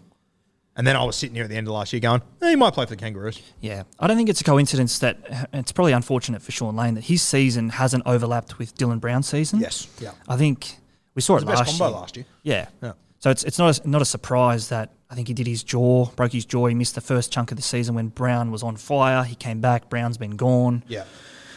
And 0.74 0.84
then 0.84 0.96
I 0.96 1.04
was 1.04 1.14
sitting 1.14 1.36
here 1.36 1.44
at 1.44 1.50
the 1.50 1.56
end 1.56 1.68
of 1.68 1.72
last 1.72 1.92
year 1.92 2.00
going, 2.00 2.20
eh, 2.42 2.50
he 2.50 2.56
might 2.56 2.74
play 2.74 2.84
for 2.86 2.90
the 2.90 2.96
Kangaroos. 2.96 3.40
Yeah, 3.60 3.84
I 4.00 4.08
don't 4.08 4.16
think 4.16 4.28
it's 4.28 4.40
a 4.40 4.44
coincidence 4.44 4.98
that 4.98 5.48
it's 5.52 5.70
probably 5.70 5.92
unfortunate 5.92 6.42
for 6.42 6.50
Shaun 6.50 6.74
Lane 6.74 6.94
that 6.94 7.04
his 7.04 7.22
season 7.22 7.68
hasn't 7.68 8.02
overlapped 8.06 8.58
with 8.58 8.74
Dylan 8.76 8.98
Brown's 8.98 9.28
season. 9.28 9.60
Yes, 9.60 9.86
yeah. 10.00 10.10
I 10.26 10.36
think 10.36 10.78
we 11.14 11.22
saw 11.22 11.34
It 11.34 11.36
was 11.36 11.42
it 11.44 11.46
the 11.46 11.52
best 11.52 11.60
last 11.60 11.78
combo 11.78 11.86
year. 11.92 12.00
last 12.00 12.16
year. 12.16 12.26
Yeah. 12.42 12.66
Yeah. 12.82 12.92
So 13.20 13.30
it's 13.30 13.44
it's 13.44 13.58
not 13.58 13.78
a, 13.78 13.88
not 13.88 14.02
a 14.02 14.04
surprise 14.06 14.68
that 14.70 14.90
I 15.10 15.14
think 15.14 15.28
he 15.28 15.34
did 15.34 15.46
his 15.46 15.62
jaw, 15.62 16.06
broke 16.16 16.32
his 16.32 16.44
jaw. 16.46 16.66
He 16.66 16.74
missed 16.74 16.94
the 16.94 17.00
first 17.00 17.30
chunk 17.32 17.50
of 17.52 17.56
the 17.56 17.62
season 17.62 17.94
when 17.94 18.08
Brown 18.08 18.50
was 18.50 18.62
on 18.62 18.76
fire. 18.76 19.22
He 19.24 19.34
came 19.34 19.60
back. 19.60 19.88
Brown's 19.90 20.16
been 20.18 20.36
gone. 20.36 20.82
Yeah. 20.88 21.04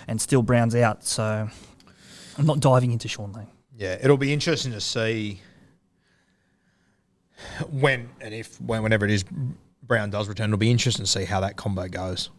And 0.08 0.20
still 0.22 0.42
Brown's 0.44 0.76
out. 0.76 1.06
So 1.06 1.50
I'm 2.38 2.46
not 2.46 2.60
diving 2.60 2.92
into 2.92 3.08
Shaun 3.08 3.32
Lane. 3.32 3.48
Yeah, 3.76 3.98
it'll 4.02 4.18
be 4.18 4.32
interesting 4.34 4.72
to 4.74 4.82
see 4.82 5.42
when 7.70 8.10
and 8.22 8.34
if 8.34 8.60
when 8.62 8.84
whenever 8.84 9.06
it 9.06 9.12
is 9.12 9.24
Brown 9.82 10.10
does 10.10 10.28
return. 10.28 10.50
It'll 10.50 10.58
be 10.58 10.72
interesting 10.72 11.06
to 11.06 11.12
see 11.12 11.26
how 11.26 11.40
that 11.42 11.58
combo 11.58 11.88
goes 11.88 12.30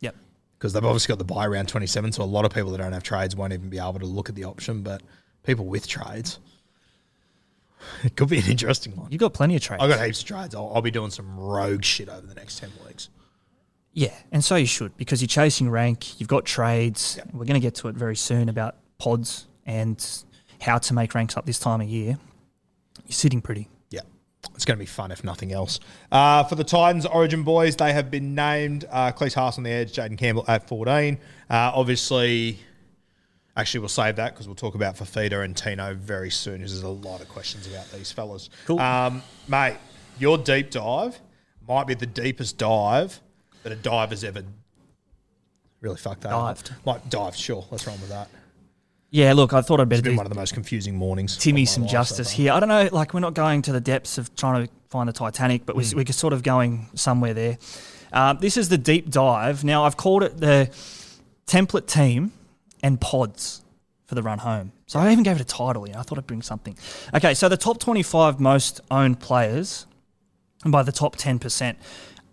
Yep. 0.00 0.14
because 0.58 0.72
they've 0.72 0.84
obviously 0.84 1.12
got 1.12 1.18
the 1.18 1.24
buy 1.24 1.46
round 1.46 1.68
twenty 1.68 1.86
seven, 1.86 2.12
so 2.12 2.22
a 2.22 2.24
lot 2.24 2.44
of 2.44 2.52
people 2.52 2.70
that 2.72 2.78
don't 2.78 2.92
have 2.92 3.02
trades 3.02 3.36
won't 3.36 3.52
even 3.52 3.68
be 3.70 3.78
able 3.78 3.98
to 3.98 4.06
look 4.06 4.28
at 4.28 4.34
the 4.34 4.44
option. 4.44 4.82
But 4.82 5.02
people 5.42 5.66
with 5.66 5.86
trades, 5.86 6.38
it 8.04 8.16
could 8.16 8.28
be 8.28 8.38
an 8.38 8.50
interesting 8.50 8.96
one. 8.96 9.10
You've 9.10 9.20
got 9.20 9.34
plenty 9.34 9.56
of 9.56 9.62
trades. 9.62 9.82
I've 9.82 9.90
got 9.90 10.04
heaps 10.04 10.20
of 10.20 10.26
trades. 10.26 10.54
I'll, 10.54 10.72
I'll 10.74 10.82
be 10.82 10.90
doing 10.90 11.10
some 11.10 11.38
rogue 11.38 11.84
shit 11.84 12.08
over 12.08 12.26
the 12.26 12.34
next 12.34 12.58
ten 12.58 12.70
weeks. 12.86 13.08
Yeah, 13.92 14.14
and 14.30 14.44
so 14.44 14.56
you 14.56 14.66
should 14.66 14.96
because 14.96 15.20
you're 15.20 15.28
chasing 15.28 15.68
rank. 15.68 16.20
You've 16.20 16.28
got 16.28 16.44
trades. 16.44 17.18
We're 17.32 17.44
going 17.44 17.54
to 17.54 17.60
get 17.60 17.74
to 17.76 17.88
it 17.88 17.96
very 17.96 18.16
soon 18.16 18.48
about 18.48 18.76
pods 18.98 19.46
and 19.66 20.04
how 20.60 20.78
to 20.78 20.94
make 20.94 21.14
ranks 21.14 21.36
up 21.36 21.46
this 21.46 21.58
time 21.58 21.80
of 21.80 21.88
year. 21.88 22.18
You're 23.04 23.12
sitting 23.12 23.40
pretty. 23.40 23.68
Yeah. 23.90 24.00
It's 24.54 24.64
going 24.64 24.78
to 24.78 24.82
be 24.82 24.86
fun 24.86 25.10
if 25.10 25.24
nothing 25.24 25.52
else. 25.52 25.80
Uh, 26.12 26.44
for 26.44 26.54
the 26.54 26.64
Titans 26.64 27.06
Origin 27.06 27.42
boys, 27.42 27.76
they 27.76 27.92
have 27.92 28.10
been 28.10 28.34
named 28.34 28.84
uh, 28.90 29.10
Klese 29.12 29.34
Haas 29.34 29.58
on 29.58 29.64
the 29.64 29.70
edge, 29.70 29.92
Jayden 29.92 30.16
Campbell 30.16 30.44
at 30.46 30.68
14. 30.68 31.18
Uh, 31.48 31.72
obviously, 31.74 32.58
actually, 33.56 33.80
we'll 33.80 33.88
save 33.88 34.16
that 34.16 34.32
because 34.34 34.46
we'll 34.46 34.54
talk 34.56 34.74
about 34.74 34.96
Fifita 34.96 35.44
and 35.44 35.56
Tino 35.56 35.94
very 35.94 36.30
soon. 36.30 36.60
'cause 36.60 36.72
There's 36.72 36.82
a 36.82 36.88
lot 36.88 37.20
of 37.20 37.28
questions 37.28 37.66
about 37.66 37.90
these 37.92 38.10
fellas. 38.12 38.48
Cool. 38.66 38.78
Um, 38.80 39.22
mate, 39.48 39.76
your 40.18 40.38
deep 40.38 40.70
dive 40.70 41.20
might 41.68 41.86
be 41.86 41.94
the 41.94 42.06
deepest 42.06 42.58
dive 42.58 43.20
that 43.62 43.72
a 43.72 43.76
diver's 43.76 44.24
ever 44.24 44.42
really 45.80 45.96
fucked 45.96 46.22
that. 46.22 46.32
up. 46.32 46.56
Dived. 46.56 46.74
Might 46.84 47.10
dive, 47.10 47.36
sure. 47.36 47.64
Let's 47.70 47.86
run 47.86 48.00
with 48.00 48.10
that. 48.10 48.28
Yeah, 49.12 49.32
look, 49.32 49.52
I 49.52 49.60
thought 49.60 49.80
I'd 49.80 49.84
It's 49.84 49.88
better 49.90 50.02
been 50.02 50.12
do 50.12 50.16
one 50.18 50.26
of 50.26 50.30
the 50.30 50.38
most 50.38 50.54
confusing 50.54 50.94
mornings. 50.94 51.36
Timmy 51.36 51.64
some 51.64 51.82
life 51.82 51.90
so 51.90 51.92
justice 51.92 52.30
here. 52.30 52.52
I 52.52 52.60
don't 52.60 52.68
know, 52.68 52.88
like 52.92 53.12
we're 53.12 53.18
not 53.20 53.34
going 53.34 53.60
to 53.62 53.72
the 53.72 53.80
depths 53.80 54.18
of 54.18 54.34
trying 54.36 54.66
to 54.66 54.72
find 54.88 55.08
the 55.08 55.12
Titanic, 55.12 55.66
but 55.66 55.74
we 55.74 55.84
Hmm. 55.84 55.96
we're 55.96 56.06
sort 56.12 56.32
of 56.32 56.42
going 56.44 56.88
somewhere 56.94 57.34
there. 57.34 57.58
Um, 58.12 58.38
this 58.40 58.56
is 58.56 58.68
the 58.68 58.78
deep 58.78 59.10
dive. 59.10 59.64
Now 59.64 59.84
I've 59.84 59.96
called 59.96 60.22
it 60.22 60.38
the 60.38 60.70
template 61.46 61.86
team 61.86 62.32
and 62.82 63.00
pods 63.00 63.62
for 64.06 64.14
the 64.14 64.22
run 64.22 64.38
home. 64.38 64.72
So 64.86 64.98
I 64.98 65.12
even 65.12 65.22
gave 65.22 65.36
it 65.36 65.42
a 65.42 65.44
title. 65.44 65.86
You 65.86 65.94
know, 65.94 66.00
I 66.00 66.02
thought 66.02 66.18
I'd 66.18 66.26
bring 66.26 66.42
something. 66.42 66.76
Okay, 67.14 67.34
so 67.34 67.48
the 67.48 67.56
top 67.56 67.78
twenty-five 67.78 68.40
most 68.40 68.80
owned 68.90 69.20
players, 69.20 69.86
and 70.64 70.72
by 70.72 70.82
the 70.82 70.92
top 70.92 71.16
ten 71.16 71.38
percent, 71.38 71.78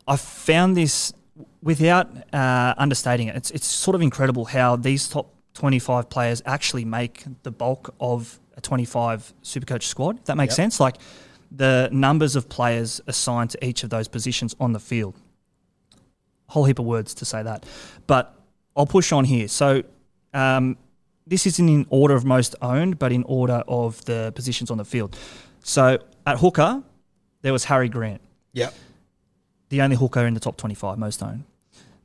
I 0.08 0.16
found 0.16 0.76
this 0.76 1.14
without 1.62 2.08
uh, 2.34 2.74
understating 2.78 3.28
it. 3.28 3.36
It's 3.36 3.52
it's 3.52 3.68
sort 3.68 3.96
of 3.96 4.02
incredible 4.02 4.46
how 4.46 4.76
these 4.76 5.08
top 5.08 5.34
25 5.54 6.10
players 6.10 6.42
actually 6.46 6.86
make 6.86 7.24
the 7.44 7.50
bulk 7.52 7.94
of 8.00 8.40
a 8.56 8.62
25 8.62 9.34
Supercoach 9.44 9.84
squad. 9.84 10.20
If 10.20 10.26
that 10.26 10.38
makes 10.38 10.52
Yep. 10.52 10.56
sense. 10.56 10.80
Like 10.80 10.98
the 11.52 11.90
numbers 11.92 12.36
of 12.36 12.48
players 12.50 13.02
assigned 13.08 13.50
to 13.52 13.66
each 13.66 13.84
of 13.84 13.90
those 13.90 14.08
positions 14.08 14.56
on 14.60 14.74
the 14.74 14.80
field. 14.80 15.16
Whole 16.50 16.66
heap 16.66 16.80
of 16.80 16.86
words 16.86 17.14
to 17.16 17.26
say 17.26 17.42
that, 17.44 17.66
but 18.08 18.36
I'll 18.76 18.86
push 18.88 19.12
on 19.12 19.26
here. 19.26 19.48
So. 19.48 19.84
Um, 20.34 20.78
this 21.26 21.46
isn't 21.46 21.68
in 21.68 21.86
order 21.90 22.16
of 22.16 22.24
most 22.26 22.56
owned, 22.62 23.00
but 23.00 23.12
in 23.12 23.24
order 23.24 23.64
of 23.68 24.04
the 24.06 24.32
positions 24.36 24.72
on 24.72 24.78
the 24.78 24.86
field. 24.86 25.18
So 25.64 25.98
at 26.26 26.40
hooker, 26.40 26.84
there 27.42 27.52
was 27.54 27.66
Harry 27.66 27.90
Grant 27.90 28.22
Yep. 28.54 28.74
the 29.70 29.82
only 29.82 29.96
hooker 29.98 30.26
in 30.26 30.34
the 30.34 30.40
top 30.40 30.58
25 30.58 30.98
most 30.98 31.22
owned. 31.22 31.44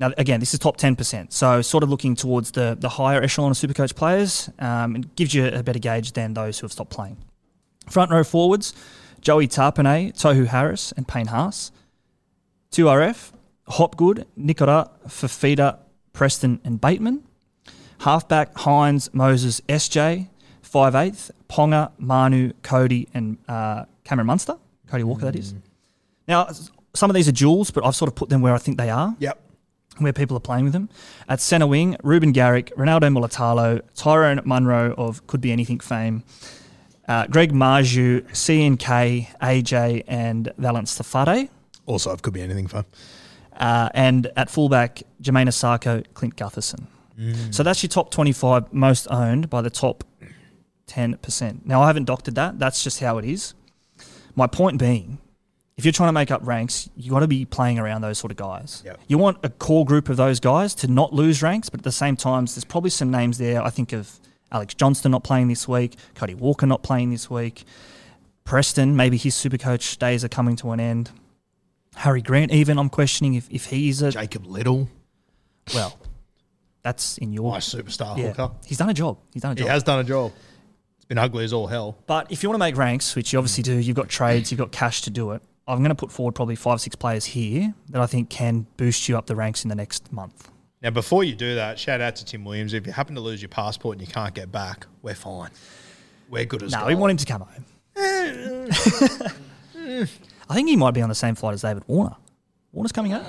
Now, 0.01 0.11
again, 0.19 0.41
this 0.41 0.53
is 0.53 0.59
top 0.59 0.77
10%. 0.79 1.33
So, 1.33 1.63
sort 1.63 1.85
of 1.85 1.91
looking 1.91 2.17
towards 2.17 2.51
the, 2.51 2.77
the 2.79 2.89
higher 2.89 3.23
echelon 3.23 3.53
of 3.53 3.57
Supercoach 3.57 3.95
players, 3.95 4.51
um, 4.59 4.97
it 4.97 5.15
gives 5.15 5.33
you 5.33 5.47
a 5.47 5.63
better 5.63 5.79
gauge 5.79 6.13
than 6.13 6.35
those 6.35 6.59
who 6.59 6.65
have 6.65 6.73
stopped 6.73 6.91
playing. 6.91 7.17
Front 7.89 8.11
row 8.11 8.25
forwards, 8.25 8.75
Joey 9.21 9.47
Tapine, 9.47 10.13
Tohu 10.13 10.47
Harris, 10.47 10.93
and 10.97 11.07
Payne 11.07 11.27
Haas. 11.29 11.71
2RF, 12.73 13.31
Hopgood, 13.69 14.27
Nicola, 14.35 14.91
Fifita, 15.07 15.79
Preston, 16.13 16.61
and 16.65 16.81
Bateman. 16.81 17.23
Halfback, 18.03 18.55
Hynes, 18.55 19.13
Moses, 19.15 19.61
SJ. 19.69 20.29
5'8", 20.65 21.31
Ponga, 21.51 21.91
Manu, 21.99 22.53
Cody, 22.63 23.07
and 23.13 23.37
uh, 23.47 23.85
Cameron 24.05 24.27
Munster. 24.27 24.57
Cody 24.87 25.05
Walker, 25.05 25.27
that 25.27 25.37
is. 25.37 25.55
Now, 26.27 26.49
some 26.95 27.11
of 27.11 27.15
these 27.15 27.29
are 27.29 27.33
duels, 27.33 27.71
but 27.71 27.85
I've 27.85 27.95
sort 27.95 28.09
of 28.09 28.15
put 28.15 28.29
them 28.31 28.41
where 28.41 28.55
I 28.55 28.59
think 28.59 28.79
they 28.79 28.89
are, 28.89 29.15
Yep. 29.19 29.39
where 29.99 30.13
people 30.15 30.35
are 30.37 30.41
playing 30.41 30.65
with 30.65 30.73
them. 30.73 30.89
At 31.29 31.41
centre 31.41 31.67
wing, 31.67 31.97
Ruben 32.03 32.33
Garrick, 32.33 32.73
Ronaldo 32.77 33.13
Mulitalo, 33.17 33.83
Tyrone 33.95 34.41
Munro 34.47 34.95
of 34.97 35.27
Could 35.27 35.43
Be 35.43 35.53
Anything 35.53 35.79
fame, 35.81 36.23
uh, 37.07 37.27
Greg 37.27 37.53
Marzhew, 37.53 38.23
CNK, 38.33 39.29
AJ, 39.43 40.05
and 40.07 40.51
Valynce 40.59 40.97
Te 40.97 41.05
Whare. 41.31 41.49
Also, 41.85 42.13
it 42.13 42.23
could 42.23 42.33
be 42.33 42.41
anything 42.41 42.67
fun. 42.67 42.85
Uh, 43.55 43.91
and 43.93 44.31
at 44.37 44.49
fullback, 44.49 45.03
Jamayne 45.23 45.49
Isaako, 45.49 46.05
Clint 46.15 46.37
Gutherson. 46.37 46.87
So 47.51 47.63
that's 47.63 47.83
your 47.83 47.89
top 47.89 48.11
25 48.11 48.73
most 48.73 49.07
owned 49.11 49.51
by 49.51 49.63
the 49.63 49.71
top 49.71 50.05
10%. 50.89 51.67
Now, 51.67 51.83
I 51.83 51.87
haven't 51.87 52.05
doctored 52.05 52.35
that. 52.35 52.59
That's 52.59 52.83
just 52.83 53.01
how 53.01 53.19
it 53.19 53.25
is. 53.25 53.55
My 54.35 54.47
point 54.47 54.79
being, 54.79 55.19
if 55.77 55.85
you're 55.85 55.93
trying 55.93 56.09
to 56.09 56.13
make 56.13 56.31
up 56.31 56.41
ranks, 56.45 56.89
you 56.97 57.11
got 57.11 57.21
to 57.21 57.29
be 57.29 57.45
playing 57.45 57.79
around 57.79 58.03
those 58.03 58.19
sort 58.19 58.31
of 58.31 58.37
guys. 58.37 58.83
Yep. 58.85 59.01
You 59.09 59.19
want 59.19 59.39
a 59.43 59.49
core 59.49 59.85
group 59.85 60.09
of 60.09 60.17
those 60.17 60.41
guys 60.41 60.75
to 60.77 60.89
not 60.89 61.13
lose 61.13 61.43
ranks, 61.43 61.69
but 61.69 61.81
at 61.81 61.85
the 61.85 61.93
same 61.93 62.17
time, 62.17 62.47
there's 62.47 62.65
probably 62.65 62.91
some 62.91 63.11
names 63.11 63.39
there. 63.39 63.63
I 63.63 63.71
think 63.71 63.93
of 63.93 64.21
Alex 64.51 64.75
Johnston 64.75 65.13
not 65.13 65.25
playing 65.25 65.49
this 65.49 65.67
week, 65.67 65.97
Cody 66.15 66.35
Walker 66.35 66.67
not 66.67 66.83
playing 66.83 67.11
this 67.11 67.31
week, 67.31 67.65
Preston, 68.45 68.97
maybe 68.97 69.17
his 69.17 69.35
super 69.35 69.59
coach 69.59 69.97
days 69.99 70.25
are 70.25 70.29
coming 70.29 70.57
to 70.57 70.73
an 70.73 70.81
end. 70.81 71.11
Harry 71.97 72.23
Grant, 72.23 72.53
even 72.53 72.79
I'm 72.79 72.89
questioning 72.89 73.35
if, 73.35 73.49
if 73.51 73.67
he's 73.67 74.03
a 74.03 74.11
Jacob 74.11 74.47
Little, 74.47 74.89
well, 75.75 75.99
that's 76.83 77.19
in 77.19 77.33
your 77.33 77.53
my 77.53 77.59
superstar 77.59 78.17
yeah. 78.17 78.29
hooker. 78.29 78.51
He's 78.65 78.79
done 78.79 78.91
a 78.91 78.95
job. 78.95 79.19
He's 79.33 79.43
done 79.43 79.53
a 79.53 79.55
job. 79.55 79.65
He 79.65 79.71
has 79.71 79.83
done 79.83 80.01
a 80.01 80.05
job. 80.05 80.33
It's 80.97 81.05
been 81.05 81.19
ugly 81.19 81.45
as 81.45 81.53
all 81.53 81.67
hell. 81.67 81.99
But 82.07 82.31
if 82.31 82.43
you 82.43 82.49
want 82.49 82.57
to 82.57 82.65
make 82.65 82.77
ranks, 82.77 83.15
which 83.15 83.33
you 83.33 83.39
obviously 83.39 83.63
do, 83.63 83.77
you've 83.77 83.97
got 83.97 84.09
trades, 84.09 84.51
you've 84.51 84.59
got 84.59 84.73
cash 84.73 85.03
to 85.03 85.11
do 85.11 85.33
it. 85.33 85.43
I'm 85.67 85.79
going 85.79 85.91
to 85.91 85.95
put 85.95 86.11
forward 86.11 86.35
probably 86.35 86.57
five, 86.57 86.81
six 86.81 86.97
players 86.97 87.25
here 87.25 87.73
that 87.91 88.01
I 88.01 88.07
think 88.07 88.31
can 88.31 88.67
boost 88.77 89.09
you 89.09 89.17
up 89.17 89.27
the 89.27 89.37
ranks 89.37 89.65
in 89.65 89.69
the 89.69 89.75
next 89.75 90.13
month. 90.13 90.51
Now, 90.83 90.91
before 90.91 91.23
you 91.23 91.37
do 91.37 91.55
that, 91.55 91.79
shout 91.79 92.01
out 92.01 92.17
to 92.17 92.25
Tim 92.25 92.45
Williams. 92.45 92.75
If 92.75 92.87
you 92.87 92.93
happen 92.93 93.15
to 93.15 93.21
lose 93.21 93.41
your 93.41 93.49
passport 93.49 93.99
and 93.99 94.07
you 94.07 94.13
can't 94.13 94.35
get 94.35 94.51
back, 94.51 94.87
we're 95.03 95.15
fine. 95.15 95.51
We're 96.29 96.45
good 96.45 96.65
as 96.65 96.73
No, 96.73 96.79
gold. 96.79 96.89
we 96.89 96.95
want 96.97 97.13
him 97.13 97.17
to 97.19 97.27
come 97.27 97.43
home. 97.43 97.65
I 100.51 100.55
think 100.55 100.69
he 100.69 100.77
might 100.77 100.93
be 100.93 101.03
on 101.03 101.09
the 101.09 101.15
same 101.15 101.37
flight 101.37 101.55
as 101.55 101.63
David 101.63 101.85
Warner. 101.87 102.17
Warner's 102.73 102.93
coming 102.93 103.13
home. 103.13 103.25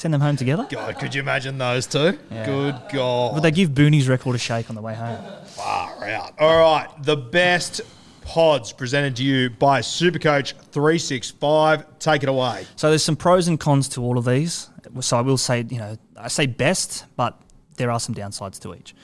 Send 0.00 0.14
them 0.14 0.22
home 0.22 0.36
together. 0.36 0.66
God, 0.70 0.98
could 0.98 1.14
you 1.14 1.20
imagine 1.20 1.58
those 1.58 1.86
two? 1.86 2.12
Good 2.30 2.74
God. 2.90 3.34
Would 3.34 3.42
they 3.42 3.50
give 3.50 3.72
Booney's 3.72 4.08
record 4.08 4.34
a 4.34 4.38
shake 4.38 4.70
on 4.70 4.74
the 4.74 4.80
way 4.80 4.94
home? 4.94 5.22
Far 5.44 6.06
out. 6.06 6.32
All 6.38 6.58
right, 6.58 6.88
the 7.02 7.18
best 7.18 7.82
pods 8.22 8.72
presented 8.72 9.16
to 9.16 9.22
you 9.22 9.50
by 9.50 9.82
Supercoach 9.82 10.54
365. 10.72 11.98
Take 11.98 12.22
it 12.22 12.30
away. 12.30 12.66
So 12.76 12.88
there's 12.88 13.04
some 13.04 13.14
pros 13.14 13.46
and 13.46 13.60
cons 13.60 13.90
to 13.90 14.02
all 14.02 14.16
of 14.16 14.24
these. 14.24 14.70
So 15.00 15.18
I 15.18 15.20
will 15.20 15.36
say, 15.36 15.66
you 15.68 15.76
know, 15.76 15.98
I 16.16 16.28
say 16.28 16.46
best, 16.46 17.04
but 17.16 17.38
there 17.76 17.90
are 17.90 18.00
some 18.00 18.14
downsides 18.14 18.58
to 18.60 18.74
each. 18.74 18.94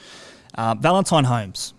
Uh, 0.55 0.73
Valentine 0.79 1.25
Holmes, 1.25 1.75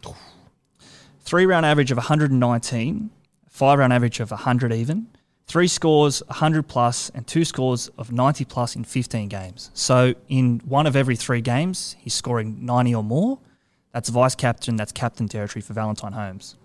three 1.23 1.45
round 1.45 1.67
average 1.67 1.91
of 1.91 1.97
119, 1.97 3.11
five 3.49 3.81
round 3.81 3.93
average 3.93 4.21
of 4.21 4.31
100 4.31 4.73
even, 4.73 5.09
three 5.49 5.67
scores 5.67 6.23
100 6.29 6.69
plus, 6.69 7.11
and 7.15 7.27
two 7.27 7.45
scores 7.45 7.89
of 7.99 8.13
90 8.13 8.45
plus 8.45 8.77
in 8.77 8.85
15 8.85 9.29
games. 9.29 9.71
So 9.75 10.15
in 10.29 10.61
one 10.67 10.87
of 10.87 10.95
every 10.95 11.17
three 11.17 11.41
games, 11.41 11.97
he's 11.99 12.15
scoring 12.15 12.65
90 12.65 12.95
or 12.95 13.03
more. 13.03 13.39
That's 13.93 14.11
vice 14.11 14.35
captain, 14.35 14.77
that's 14.77 14.93
captain 14.93 15.27
territory 15.27 15.63
for 15.63 15.73
Valentine 15.73 16.13
Holmes. 16.13 16.57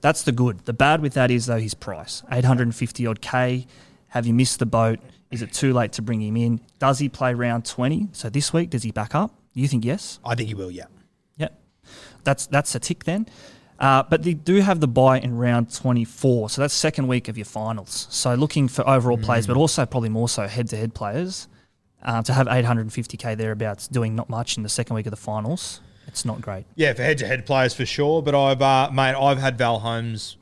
That's 0.00 0.22
the 0.22 0.32
good. 0.32 0.64
The 0.64 0.72
bad 0.72 1.00
with 1.00 1.14
that 1.14 1.30
is 1.30 1.46
though 1.46 1.58
his 1.58 1.74
price, 1.74 2.22
850 2.30 3.06
odd 3.06 3.20
K. 3.20 3.66
Have 4.08 4.26
you 4.26 4.34
missed 4.34 4.58
the 4.58 4.66
boat? 4.66 4.98
Is 5.30 5.42
it 5.42 5.52
too 5.52 5.72
late 5.72 5.92
to 5.92 6.02
bring 6.02 6.20
him 6.20 6.36
in? 6.36 6.60
Does 6.78 6.98
he 6.98 7.08
play 7.08 7.34
round 7.34 7.64
20? 7.64 8.08
So 8.12 8.30
this 8.30 8.52
week, 8.52 8.70
does 8.70 8.82
he 8.82 8.90
back 8.90 9.14
up? 9.14 9.34
You 9.54 9.68
think 9.68 9.84
yes? 9.84 10.18
I 10.24 10.34
think 10.34 10.48
he 10.48 10.54
will, 10.54 10.70
yeah. 10.70 10.86
Yep. 11.36 11.60
That's 12.24 12.46
that's 12.46 12.74
a 12.74 12.78
tick 12.78 13.04
then. 13.04 13.26
Uh, 13.78 14.02
but 14.02 14.22
they 14.24 14.34
do 14.34 14.56
have 14.56 14.80
the 14.80 14.88
buy 14.88 15.18
in 15.20 15.36
round 15.36 15.72
24. 15.72 16.50
So 16.50 16.60
that's 16.62 16.74
second 16.74 17.06
week 17.06 17.28
of 17.28 17.38
your 17.38 17.44
finals. 17.44 18.06
So 18.10 18.34
looking 18.34 18.66
for 18.68 18.86
overall 18.88 19.18
players, 19.18 19.46
but 19.46 19.56
also 19.56 19.86
probably 19.86 20.08
more 20.08 20.28
so 20.28 20.46
head 20.48 20.68
to 20.70 20.76
head 20.76 20.94
players. 20.94 21.48
Uh, 22.02 22.22
to 22.22 22.32
have 22.32 22.46
850k 22.46 23.36
thereabouts 23.36 23.88
doing 23.88 24.14
not 24.14 24.28
much 24.28 24.56
in 24.56 24.62
the 24.62 24.68
second 24.68 24.94
week 24.94 25.06
of 25.06 25.10
the 25.10 25.16
finals, 25.16 25.80
it's 26.06 26.24
not 26.24 26.40
great. 26.40 26.64
Yeah, 26.76 26.92
for 26.92 27.02
head-to-head 27.02 27.44
players 27.44 27.74
for 27.74 27.84
sure. 27.84 28.22
But 28.22 28.36
I've, 28.36 28.62
uh, 28.62 28.90
mate, 28.92 29.14
I've 29.14 29.38
had 29.38 29.58
Val 29.58 29.80
Holmes 29.80 30.36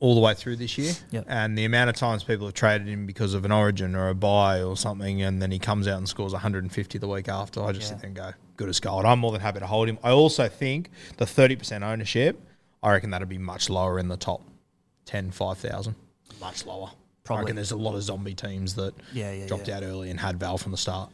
all 0.00 0.14
the 0.14 0.20
way 0.22 0.32
through 0.34 0.56
this 0.56 0.76
year, 0.78 0.92
Yep. 1.10 1.26
and 1.28 1.56
the 1.58 1.64
amount 1.66 1.88
of 1.90 1.96
times 1.96 2.24
people 2.24 2.46
have 2.46 2.54
traded 2.54 2.88
him 2.88 3.06
because 3.06 3.32
of 3.34 3.44
an 3.44 3.52
Origin 3.52 3.94
or 3.94 4.08
a 4.08 4.14
buy 4.14 4.62
or 4.62 4.76
something, 4.78 5.22
and 5.22 5.40
then 5.42 5.50
he 5.50 5.58
comes 5.58 5.86
out 5.86 5.98
and 5.98 6.08
scores 6.08 6.32
150 6.32 6.98
the 6.98 7.06
week 7.08 7.28
after. 7.28 7.62
I 7.62 7.72
just 7.72 7.82
Yeah. 7.82 7.88
sit 7.88 7.98
there 8.00 8.08
and 8.08 8.16
go, 8.16 8.30
good 8.56 8.68
as 8.70 8.80
gold. 8.80 9.04
I'm 9.04 9.18
more 9.18 9.30
than 9.32 9.40
happy 9.42 9.60
to 9.60 9.66
hold 9.66 9.88
him. 9.88 9.98
I 10.02 10.10
also 10.10 10.48
think 10.48 10.90
the 11.18 11.26
30% 11.26 11.82
ownership, 11.82 12.40
I 12.84 12.92
reckon 12.92 13.10
that'd 13.10 13.28
be 13.28 13.38
much 13.38 13.68
lower 13.70 13.98
in 13.98 14.06
the 14.08 14.16
top 14.16 14.42
10, 15.06 15.30
5,000. 15.32 15.94
Much 16.40 16.66
lower. 16.66 16.88
I 16.88 16.92
Probably. 17.24 17.42
reckon 17.44 17.56
there's 17.56 17.70
a 17.72 17.76
lot 17.76 17.94
of 17.94 18.02
zombie 18.02 18.34
teams 18.34 18.74
that 18.74 18.94
Yeah, 19.12 19.32
yeah, 19.32 19.46
dropped 19.46 19.66
yeah. 19.68 19.78
out 19.78 19.82
early 19.82 20.10
and 20.10 20.20
had 20.20 20.38
Val 20.38 20.58
from 20.58 20.70
the 20.72 20.78
start. 20.78 21.10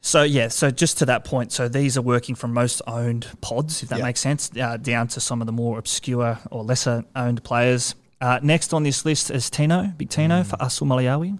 So 0.00 0.22
yeah, 0.22 0.48
so 0.48 0.70
just 0.70 0.98
to 0.98 1.06
that 1.06 1.24
point, 1.24 1.50
so 1.50 1.66
these 1.66 1.96
are 1.96 2.02
working 2.02 2.34
from 2.34 2.52
most 2.52 2.80
owned 2.86 3.26
pods, 3.40 3.82
if 3.82 3.88
that 3.88 3.98
Yeah. 3.98 4.04
makes 4.04 4.20
sense, 4.20 4.50
uh, 4.60 4.76
down 4.76 5.08
to 5.08 5.20
some 5.20 5.40
of 5.42 5.46
the 5.46 5.52
more 5.52 5.78
obscure 5.78 6.38
or 6.50 6.62
lesser 6.62 7.04
owned 7.16 7.42
players. 7.42 7.94
Uh, 8.20 8.38
next 8.42 8.72
on 8.72 8.84
this 8.84 9.04
list 9.04 9.30
is 9.30 9.50
Tino, 9.50 9.92
Big 9.96 10.08
Tino 10.10 10.42
Fa'asuamaleaui. 10.44 11.38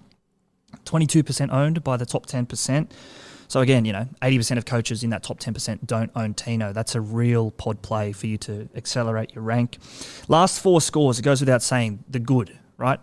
22% 0.85 1.51
owned 1.53 1.85
by 1.85 1.97
the 1.97 2.05
top 2.07 2.27
10%. 2.27 2.91
So 3.55 3.61
again, 3.61 3.85
you 3.85 3.93
know, 3.93 4.09
80% 4.21 4.59
of 4.59 4.65
coaches 4.65 5.05
in 5.05 5.11
that 5.11 5.23
top 5.23 5.39
10% 5.39 5.87
don't 5.87 6.11
own 6.17 6.35
Tino. 6.35 6.73
That's 6.73 6.97
a 6.97 7.01
real 7.01 7.53
pod 7.53 7.83
play 7.83 8.11
for 8.11 8.27
you 8.27 8.37
to 8.39 8.69
accelerate 8.75 9.33
your 9.33 9.45
rank. 9.45 9.79
Last 10.27 10.59
four 10.61 10.81
scores, 10.81 11.21
it 11.21 11.23
goes 11.23 11.39
without 11.39 11.63
saying, 11.63 12.03
the 12.11 12.19
good, 12.19 12.59
right? 12.79 12.99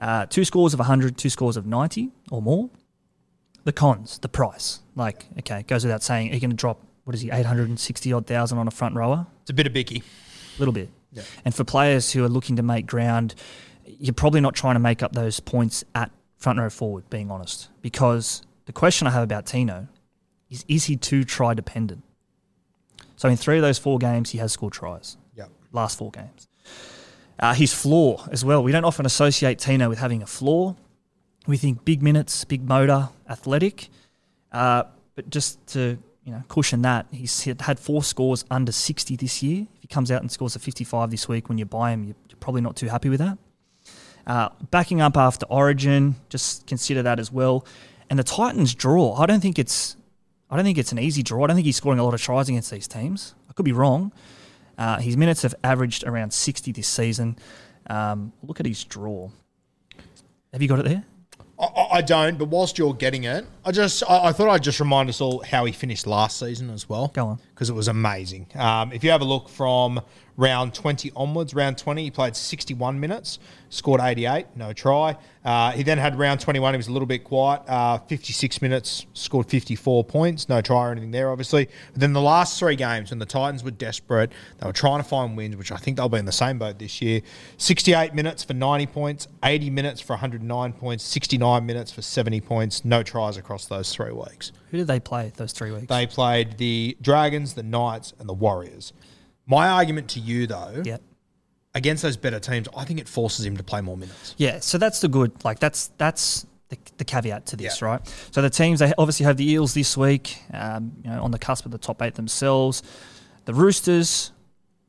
Uh, 0.00 0.26
two 0.26 0.44
scores 0.44 0.74
of 0.74 0.80
100, 0.80 1.16
two 1.16 1.30
scores 1.30 1.56
of 1.56 1.66
90 1.66 2.10
or 2.32 2.42
more. 2.42 2.68
The 3.62 3.72
cons, 3.72 4.18
the 4.18 4.28
price. 4.28 4.80
Like, 4.96 5.26
okay, 5.38 5.60
it 5.60 5.68
goes 5.68 5.84
without 5.84 6.02
saying, 6.02 6.32
are 6.32 6.34
you 6.34 6.40
going 6.40 6.50
to 6.50 6.56
drop, 6.56 6.80
what 7.04 7.14
is 7.14 7.20
he, 7.20 7.30
860 7.30 8.12
odd 8.12 8.26
thousand 8.26 8.58
on 8.58 8.66
a 8.66 8.72
front 8.72 8.96
rower? 8.96 9.28
It's 9.42 9.50
a 9.50 9.54
bit 9.54 9.68
of 9.68 9.72
Bicky. 9.72 10.02
A 10.56 10.58
little 10.58 10.74
bit. 10.74 10.88
Yeah. 11.12 11.22
And 11.44 11.54
for 11.54 11.62
players 11.62 12.10
who 12.10 12.24
are 12.24 12.28
looking 12.28 12.56
to 12.56 12.64
make 12.64 12.88
ground, 12.88 13.36
you're 13.86 14.14
probably 14.14 14.40
not 14.40 14.56
trying 14.56 14.74
to 14.74 14.80
make 14.80 15.00
up 15.00 15.12
those 15.12 15.38
points 15.38 15.84
at 15.94 16.10
front 16.38 16.58
row 16.58 16.70
forward, 16.70 17.08
being 17.08 17.30
honest. 17.30 17.68
Because 17.82 18.42
the 18.64 18.72
question 18.72 19.06
I 19.06 19.10
have 19.10 19.22
about 19.22 19.46
Tino 19.46 19.88
is 20.52 20.64
is 20.68 20.84
he 20.84 20.96
too 20.96 21.24
try 21.24 21.54
dependent? 21.54 22.02
So 23.16 23.28
in 23.28 23.36
three 23.36 23.56
of 23.56 23.62
those 23.62 23.78
four 23.78 23.98
games, 23.98 24.30
he 24.30 24.38
has 24.38 24.52
scored 24.52 24.72
tries. 24.72 25.16
Yep. 25.36 25.50
Last 25.72 25.98
four 25.98 26.10
games. 26.10 26.48
Uh, 27.38 27.54
his 27.54 27.72
floor 27.72 28.20
as 28.30 28.44
well. 28.44 28.62
We 28.62 28.70
don't 28.72 28.84
often 28.84 29.06
associate 29.06 29.58
Tino 29.58 29.88
with 29.88 29.98
having 29.98 30.22
a 30.22 30.26
floor. 30.26 30.76
We 31.46 31.56
think 31.56 31.84
big 31.84 32.02
minutes, 32.02 32.44
big 32.44 32.68
motor, 32.68 33.08
athletic. 33.28 33.88
Uh, 34.52 34.84
but 35.14 35.30
just 35.30 35.64
to 35.68 35.98
you 36.24 36.32
know 36.32 36.42
cushion 36.48 36.82
that, 36.82 37.06
he's 37.10 37.44
had 37.44 37.80
four 37.80 38.02
scores 38.02 38.44
under 38.50 38.72
60 38.72 39.16
this 39.16 39.42
year. 39.42 39.66
If 39.76 39.82
he 39.82 39.88
comes 39.88 40.10
out 40.10 40.20
and 40.20 40.30
scores 40.30 40.54
a 40.54 40.58
55 40.58 41.10
this 41.10 41.28
week 41.28 41.48
when 41.48 41.58
you 41.58 41.64
buy 41.64 41.92
him, 41.92 42.04
you're 42.04 42.16
you're 42.28 42.38
probably 42.40 42.60
not 42.60 42.76
too 42.76 42.88
happy 42.88 43.08
with 43.08 43.20
that. 43.20 43.38
Uh, 44.26 44.50
backing 44.70 45.00
up 45.00 45.16
after 45.16 45.46
Origin, 45.46 46.16
just 46.28 46.66
consider 46.66 47.02
that 47.02 47.18
as 47.18 47.32
well. 47.32 47.66
And 48.08 48.18
the 48.18 48.24
Titans 48.24 48.74
draw, 48.74 49.14
I 49.14 49.26
don't 49.26 49.40
think 49.40 49.58
it's, 49.58 49.96
I 50.52 50.56
don't 50.56 50.66
think 50.66 50.76
it's 50.76 50.92
an 50.92 50.98
easy 50.98 51.22
draw. 51.22 51.44
I 51.44 51.46
don't 51.46 51.56
think 51.56 51.64
he's 51.64 51.76
scoring 51.78 51.98
a 51.98 52.04
lot 52.04 52.12
of 52.12 52.20
tries 52.20 52.48
against 52.50 52.70
these 52.70 52.86
teams. 52.86 53.34
I 53.48 53.54
could 53.54 53.64
be 53.64 53.72
wrong. 53.72 54.12
Uh, 54.76 54.98
his 54.98 55.16
minutes 55.16 55.42
have 55.42 55.54
averaged 55.64 56.04
around 56.04 56.32
60 56.32 56.72
this 56.72 56.86
season. 56.86 57.38
Um, 57.88 58.32
look 58.42 58.60
at 58.60 58.66
his 58.66 58.84
draw. 58.84 59.30
Have 60.52 60.60
you 60.60 60.68
got 60.68 60.78
it 60.80 60.84
there? 60.84 61.04
I- 61.58 61.88
I, 61.92 62.00
don't, 62.02 62.38
but 62.38 62.48
whilst 62.48 62.76
you're 62.76 62.92
getting 62.94 63.24
it, 63.24 63.46
I 63.64 63.70
just 63.72 64.02
I, 64.08 64.26
I 64.28 64.32
thought 64.32 64.48
I'd 64.48 64.62
just 64.62 64.80
remind 64.80 65.08
us 65.08 65.20
all 65.20 65.42
how 65.44 65.64
he 65.64 65.72
finished 65.72 66.06
last 66.06 66.38
season 66.38 66.68
as 66.70 66.88
well. 66.88 67.08
Go 67.08 67.26
on. 67.28 67.38
because 67.54 67.70
it 67.70 67.74
was 67.74 67.88
amazing. 67.88 68.48
Um, 68.54 68.92
if 68.92 69.04
you 69.04 69.10
have 69.10 69.20
a 69.20 69.24
look 69.26 69.48
from 69.48 70.00
round 70.36 70.74
20 70.74 71.12
onwards, 71.16 71.54
round 71.54 71.78
20, 71.78 72.02
he 72.04 72.10
played 72.10 72.34
61 72.36 72.98
minutes, 72.98 73.38
scored 73.68 74.00
88, 74.02 74.46
no 74.56 74.72
try. 74.72 75.16
Uh, 75.44 75.72
he 75.72 75.82
then 75.82 75.98
had 75.98 76.16
round 76.18 76.40
21, 76.40 76.74
he 76.74 76.76
was 76.76 76.86
a 76.86 76.92
little 76.92 77.06
bit 77.06 77.24
quiet, 77.24 77.62
uh, 77.68 77.98
56 77.98 78.62
minutes, 78.62 79.06
scored 79.12 79.48
54 79.48 80.04
points, 80.04 80.48
no 80.48 80.60
try 80.60 80.86
or 80.86 80.92
anything 80.92 81.10
there, 81.10 81.30
obviously. 81.30 81.68
But 81.92 82.00
then 82.00 82.12
the 82.12 82.20
last 82.20 82.58
three 82.58 82.76
games, 82.76 83.10
when 83.10 83.18
the 83.18 83.26
Titans 83.26 83.64
were 83.64 83.72
desperate, 83.72 84.30
they 84.58 84.66
were 84.66 84.72
trying 84.72 84.98
to 84.98 85.08
find 85.08 85.36
wins, 85.36 85.56
which 85.56 85.72
I 85.72 85.76
think 85.76 85.96
they'll 85.96 86.08
be 86.08 86.18
in 86.18 86.26
the 86.26 86.32
same 86.32 86.58
boat 86.58 86.78
this 86.78 87.02
year. 87.02 87.22
68 87.56 88.14
minutes 88.14 88.44
for 88.44 88.54
90 88.54 88.86
points, 88.86 89.26
80 89.44 89.70
minutes 89.70 90.00
for 90.00 90.12
109 90.12 90.72
points, 90.74 91.02
69 91.04 91.66
minutes 91.66 91.90
for 91.90 92.02
70 92.02 92.40
points, 92.42 92.84
no 92.84 93.02
tries 93.02 93.36
across 93.36 93.66
those 93.66 93.92
three 93.92 94.12
weeks. 94.12 94.52
Who 94.70 94.76
did 94.76 94.86
they 94.86 95.00
play 95.00 95.32
those 95.36 95.52
three 95.52 95.72
weeks? 95.72 95.86
They 95.88 96.06
played 96.06 96.58
the 96.58 96.96
Dragons, 97.00 97.54
the 97.54 97.64
Knights, 97.64 98.12
and 98.20 98.28
the 98.28 98.34
Warriors. 98.34 98.92
My 99.46 99.68
argument 99.68 100.08
to 100.10 100.20
you, 100.20 100.46
though, 100.46 100.82
yeah. 100.84 100.98
Against 101.74 102.02
those 102.02 102.16
better 102.16 102.38
teams, 102.40 102.68
I 102.76 102.84
think 102.84 103.00
it 103.00 103.08
forces 103.08 103.44
him 103.46 103.56
to 103.56 103.62
play 103.62 103.80
more 103.80 103.96
minutes. 103.96 104.34
Yeah, 104.38 104.60
so 104.60 104.78
that's 104.78 105.00
the 105.00 105.08
good. 105.08 105.32
Like 105.44 105.58
that's 105.58 105.88
that's 105.98 106.46
the, 106.68 106.78
the 106.98 107.04
caveat 107.04 107.46
to 107.46 107.56
this, 107.56 107.80
Yeah. 107.80 107.88
right? 107.88 108.28
So 108.30 108.42
the 108.42 108.50
teams 108.50 108.80
they 108.80 108.92
obviously 108.98 109.24
have 109.24 109.36
the 109.36 109.50
Eels 109.50 109.74
this 109.74 109.96
week, 109.96 110.38
um, 110.52 110.92
you 111.04 111.10
know, 111.10 111.22
on 111.22 111.30
the 111.30 111.38
cusp 111.38 111.64
of 111.66 111.72
the 111.72 111.78
top 111.78 112.00
eight 112.02 112.14
themselves. 112.14 112.82
The 113.44 113.54
Roosters, 113.54 114.32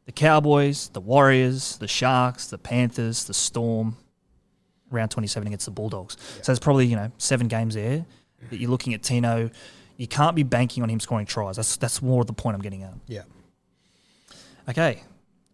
the 0.05 0.11
Cowboys, 0.11 0.89
the 0.89 1.01
Warriors, 1.01 1.77
the 1.77 1.87
Sharks, 1.87 2.47
the 2.47 2.57
Panthers, 2.57 3.25
the 3.25 3.33
Storm. 3.33 3.97
Round 4.91 5.09
twenty-seven 5.09 5.47
against 5.47 5.65
the 5.65 5.71
Bulldogs. 5.71 6.17
So 6.43 6.51
there's 6.51 6.59
probably 6.59 6.85
you 6.85 6.95
know 6.95 7.11
seven 7.17 7.47
games 7.47 7.73
there 7.73 8.05
that 8.51 8.57
you're 8.57 8.69
looking 8.69 8.93
at 8.93 9.01
Tino. 9.01 9.49
You 9.97 10.07
can't 10.07 10.35
be 10.35 10.43
banking 10.43 10.83
on 10.83 10.89
him 10.89 10.99
scoring 10.99 11.25
tries. 11.25 11.55
That's 11.55 11.77
that's 11.77 11.99
more 12.01 12.21
of 12.21 12.27
the 12.27 12.33
point 12.33 12.55
I'm 12.55 12.61
getting 12.61 12.83
at. 12.83 12.93
Yeah. 13.07 13.23
Okay. 14.69 15.01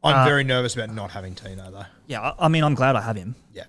I'm 0.03 0.15
Uh, 0.15 0.25
very 0.25 0.43
nervous 0.43 0.75
about 0.75 0.93
not 0.93 1.11
having 1.11 1.35
Tino, 1.35 1.69
though. 1.71 1.83
Yeah, 2.07 2.31
I, 2.39 2.47
mean 2.47 2.63
I'm 2.63 2.75
glad 2.75 2.95
I 2.95 3.01
have 3.01 3.15
him. 3.17 3.35
Yeah. 3.53 3.63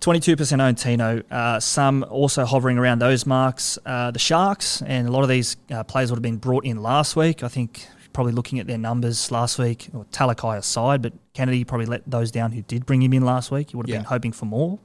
22% 0.00 0.60
owned 0.60 0.76
Tino. 0.78 1.22
Uh, 1.30 1.58
some 1.60 2.04
also 2.10 2.44
hovering 2.44 2.76
around 2.78 2.98
those 2.98 3.24
marks. 3.24 3.78
Uh, 3.86 4.10
the 4.10 4.18
Sharks, 4.18 4.82
and 4.82 5.08
a 5.08 5.10
lot 5.10 5.22
of 5.22 5.28
these 5.30 5.56
uh, 5.70 5.82
players 5.84 6.10
would 6.10 6.16
have 6.16 6.22
been 6.22 6.36
brought 6.36 6.64
in 6.66 6.82
last 6.82 7.16
week. 7.16 7.42
I 7.42 7.48
think 7.48 7.86
probably 8.12 8.32
looking 8.32 8.58
at 8.60 8.66
their 8.66 8.78
numbers 8.78 9.30
last 9.32 9.58
week, 9.58 9.88
or 9.94 10.04
Talakai 10.12 10.58
aside, 10.58 11.00
but 11.02 11.12
Kennedy 11.32 11.64
probably 11.64 11.86
let 11.86 12.02
those 12.08 12.30
down 12.30 12.52
who 12.52 12.62
did 12.62 12.84
bring 12.86 13.02
him 13.02 13.12
in 13.12 13.24
last 13.24 13.50
week. 13.50 13.72
You 13.72 13.78
would 13.78 13.88
have 13.88 13.94
Yeah. 13.94 14.00
been 14.00 14.06
hoping 14.06 14.32
for 14.32 14.44
more. 14.44 14.78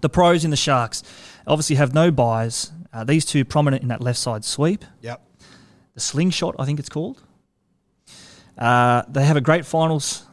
The 0.00 0.08
pros 0.08 0.44
in 0.44 0.50
the 0.50 0.56
Sharks 0.56 1.02
obviously 1.46 1.76
have 1.76 1.94
no 1.94 2.10
buys. 2.10 2.72
Uh, 2.92 3.04
these 3.04 3.24
two 3.24 3.44
prominent 3.44 3.82
in 3.82 3.88
that 3.88 4.00
left 4.00 4.18
side 4.18 4.44
sweep. 4.44 4.84
Yep. 5.02 5.20
The 5.94 6.00
slingshot, 6.00 6.54
I 6.58 6.64
think 6.64 6.78
it's 6.80 6.88
called. 6.88 7.22
Uh, 8.58 9.02
they 9.08 9.24
have 9.24 9.36
a 9.36 9.40
great 9.40 9.64
finals 9.64 10.26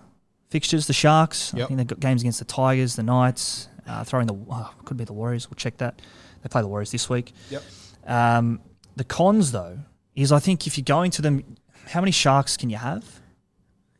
fixtures. 0.49 0.87
The 0.87 0.93
Sharks. 0.93 1.53
I 1.53 1.65
think 1.65 1.77
they've 1.77 1.87
got 1.87 1.99
games 1.99 2.21
against 2.21 2.39
the 2.39 2.45
Tigers, 2.45 2.95
the 2.95 3.03
Knights, 3.03 3.67
uh, 3.87 4.03
throwing 4.03 4.27
the 4.27 4.35
oh, 4.49 4.73
could 4.85 4.97
be 4.97 5.03
the 5.03 5.13
Warriors. 5.13 5.49
We'll 5.49 5.55
check 5.55 5.77
that. 5.77 6.01
They 6.41 6.49
play 6.49 6.61
the 6.61 6.67
Warriors 6.67 6.91
this 6.91 7.09
week. 7.09 7.33
Yep. 7.49 7.63
Um, 8.07 8.61
the 8.95 9.03
cons 9.03 9.51
though 9.51 9.79
is 10.15 10.31
I 10.31 10.39
think 10.39 10.65
if 10.67 10.77
you're 10.77 10.85
going 10.85 11.11
to 11.11 11.21
them, 11.21 11.57
how 11.87 11.99
many 11.99 12.11
Sharks 12.11 12.55
can 12.57 12.69
you 12.69 12.77
have? 12.77 13.19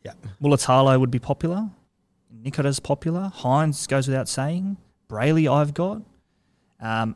Yeah. 0.04 0.14
Mulitalo 0.42 1.00
would 1.00 1.12
be 1.12 1.20
popular. 1.20 1.70
Nikora's 2.32 2.80
popular. 2.80 3.32
Hynes 3.36 3.88
goes 3.88 4.08
without 4.08 4.30
saying. 4.30 4.78
Brailey, 5.10 5.52
I've 5.52 5.74
got. 5.74 6.02
Um, 6.80 7.16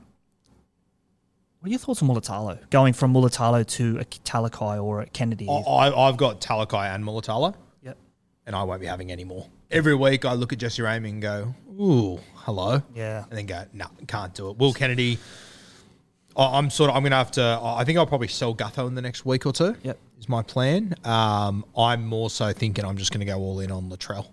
what 1.60 1.68
are 1.68 1.70
your 1.70 1.80
thoughts 1.80 2.01
on 2.01 2.07
Mulitalo? 2.10 2.70
Going 2.70 2.93
from 2.93 3.14
Mulitalo 3.14 3.66
to 3.68 3.99
a 3.99 4.05
Talakai 4.05 4.82
or 4.84 5.01
a 5.01 5.05
Kennedy? 5.07 5.47
I, 5.49 5.91
I've 5.91 6.18
got 6.18 6.39
Talakai 6.41 6.93
and 6.95 7.03
Mulitalo, 7.03 7.53
Yep. 7.84 7.97
and 8.45 8.55
I 8.55 8.64
won't 8.64 8.82
be 8.82 8.88
having 8.88 9.12
any 9.12 9.24
more. 9.26 9.47
Every 9.72 9.93
week 9.95 10.26
I 10.26 10.34
look 10.34 10.53
at 10.53 10.60
Jesse 10.60 10.82
Ramien 10.82 11.10
and 11.10 11.22
go, 11.22 11.53
ooh, 11.80 12.20
hello. 12.36 12.82
Yeah. 12.95 13.26
And 13.30 13.38
then 13.38 13.45
go, 13.45 13.64
no, 13.74 13.88
can't 14.07 14.34
do 14.34 14.49
it. 14.49 14.57
Will 14.57 14.74
Kennedy, 14.74 15.20
I'm 16.36 16.70
sort 16.70 16.89
of, 16.89 16.95
I'm 16.95 17.03
going 17.03 17.12
to 17.12 17.18
have 17.18 17.32
to, 17.32 17.60
I 17.62 17.84
think 17.84 17.97
I'll 17.97 18.07
probably 18.07 18.30
sell 18.30 18.55
Gutho 18.55 18.88
in 18.88 18.95
the 18.95 19.01
next 19.01 19.26
week 19.26 19.45
or 19.45 19.51
two. 19.53 19.76
Yep. 19.84 19.97
Is 20.20 20.28
my 20.30 20.41
plan. 20.41 20.95
Um, 21.03 21.66
I'm 21.78 22.05
more 22.05 22.30
so 22.30 22.51
thinking 22.51 22.84
I'm 22.86 22.97
just 22.97 23.12
going 23.12 23.20
to 23.22 23.26
go 23.26 23.38
all 23.39 23.60
in 23.60 23.72
on 23.72 23.89
Latrell. 23.89 24.28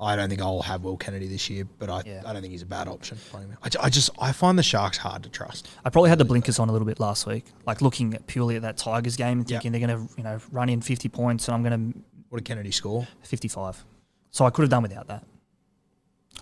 I 0.00 0.16
don't 0.16 0.30
think 0.30 0.40
I'll 0.40 0.62
have 0.62 0.82
Will 0.82 0.96
Kennedy 0.96 1.28
this 1.28 1.50
year, 1.50 1.68
but 1.78 1.90
I, 1.90 2.02
Yeah. 2.06 2.22
I 2.24 2.32
don't 2.32 2.40
think 2.40 2.52
he's 2.52 2.62
a 2.62 2.66
bad 2.66 2.88
option. 2.88 3.18
I, 3.62 3.68
I 3.80 3.90
just 3.90 4.08
I 4.18 4.32
find 4.32 4.58
the 4.58 4.62
Sharks 4.62 4.96
hard 4.96 5.22
to 5.24 5.28
trust. 5.28 5.68
I 5.84 5.90
probably 5.90 6.08
had 6.08 6.18
the 6.18 6.24
blinkers 6.24 6.58
on 6.58 6.70
a 6.70 6.72
little 6.72 6.86
bit 6.86 6.98
last 6.98 7.26
week, 7.26 7.44
like 7.66 7.82
looking 7.82 8.14
at 8.14 8.26
purely 8.26 8.56
at 8.56 8.62
that 8.62 8.78
Tigers 8.78 9.16
game 9.16 9.40
and 9.40 9.48
thinking 9.48 9.72
they're 9.72 9.86
going 9.86 10.08
to, 10.08 10.14
you 10.16 10.24
know, 10.24 10.38
run 10.50 10.70
in 10.70 10.80
50 10.80 11.08
points 11.10 11.48
and 11.48 11.54
I'm 11.54 11.62
going 11.62 11.92
to 11.92 11.98
What 12.30 12.38
did 12.38 12.44
Kennedy 12.46 12.70
score? 12.70 13.06
55. 13.22 13.84
So 14.30 14.46
I 14.46 14.50
could 14.50 14.62
have 14.62 14.70
done 14.70 14.82
without 14.82 15.06
that. 15.08 15.24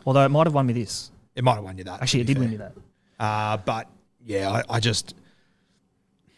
Although 0.07 0.25
it 0.25 0.29
might 0.29 0.47
have 0.47 0.55
won 0.55 0.67
me 0.67 0.73
this. 0.73 1.11
It 1.35 1.43
might 1.43 1.55
have 1.55 1.65
won 1.65 1.77
you 1.77 1.85
that. 1.85 2.01
Actually, 2.01 2.21
it 2.21 2.27
did 2.29 2.39
win 2.39 2.51
fair. 2.51 2.59
me 2.59 2.65
that. 3.19 3.25
Uh, 3.25 3.57
but 3.57 3.89
yeah, 4.25 4.51
I, 4.51 4.77
I 4.77 4.81
just 4.81 5.17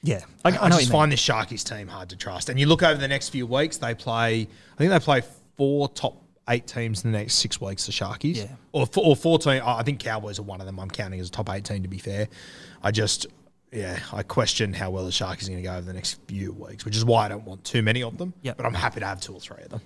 Yeah, 0.03 0.21
I, 0.45 0.51
I, 0.51 0.65
I 0.67 0.69
just 0.71 0.87
you 0.87 0.91
find 0.91 1.13
this 1.13 1.23
Sharkies 1.23 1.69
team 1.69 1.89
hard 1.89 2.09
to 2.11 2.17
trust. 2.17 2.49
And 2.49 2.59
you 2.59 2.65
look 2.67 2.83
over 2.83 2.99
the 2.99 3.09
next 3.09 3.29
few 3.29 3.47
weeks, 3.47 3.77
they 3.77 3.95
play. 3.95 4.49
I 4.73 4.77
think 4.79 4.91
they 4.91 4.99
play 5.01 5.23
four 5.57 5.89
top 5.91 6.17
eight 6.51 6.67
teams 6.67 7.05
in 7.05 7.13
the 7.13 7.19
next 7.19 7.35
six 7.37 7.61
weeks. 7.61 7.87
The 7.87 7.93
Sharkies, 7.93 8.37
Yeah. 8.37 8.49
or 8.73 8.87
four, 8.87 9.05
or 9.07 9.17
fourteen. 9.17 9.63
I 9.65 9.83
think 9.83 10.01
Cowboys 10.01 10.39
are 10.39 10.43
one 10.43 10.61
of 10.61 10.67
them. 10.67 10.79
I'm 10.79 10.91
counting 10.91 11.21
as 11.21 11.29
a 11.29 11.31
top 11.33 11.49
eight 11.51 11.65
team. 11.65 11.83
To 11.83 11.89
be 11.89 11.99
fair, 11.99 12.29
I 12.83 12.91
just. 12.91 13.27
Yeah, 13.73 14.01
I 14.13 14.25
question 14.25 14.73
how 14.73 14.91
well 14.91 15.05
the 15.05 15.13
Sharkies 15.13 15.45
are 15.45 15.51
going 15.53 15.63
to 15.63 15.69
go 15.69 15.73
over 15.77 15.83
the 15.87 15.93
next 15.93 16.19
few 16.27 16.51
weeks, 16.53 16.85
which 16.85 16.97
is 16.97 17.05
why 17.05 17.27
I 17.27 17.29
don't 17.29 17.45
want 17.45 17.63
too 17.63 17.83
many 17.83 18.03
of 18.03 18.19
them. 18.19 18.35
Yep. 18.43 18.57
But 18.57 18.67
I'm 18.67 18.75
happy 18.75 18.99
to 18.99 19.07
have 19.07 19.21
two 19.21 19.33
or 19.33 19.39
three 19.39 19.63
of 19.63 19.69
them. 19.69 19.81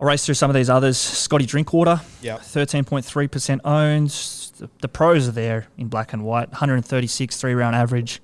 I'll 0.00 0.08
race 0.08 0.26
through 0.26 0.34
some 0.34 0.50
of 0.50 0.54
these 0.56 0.68
others. 0.68 0.98
Scotty 0.98 1.46
Drinkwater, 1.46 2.00
Yep. 2.22 2.40
13.3% 2.40 3.60
owned. 3.64 4.10
The, 4.58 4.68
the 4.80 4.88
pros 4.88 5.28
are 5.28 5.32
there 5.32 5.68
in 5.78 5.86
black 5.86 6.12
and 6.12 6.24
white 6.24 6.48
136 6.48 7.36
three 7.36 7.54
round 7.54 7.76
average, 7.76 8.20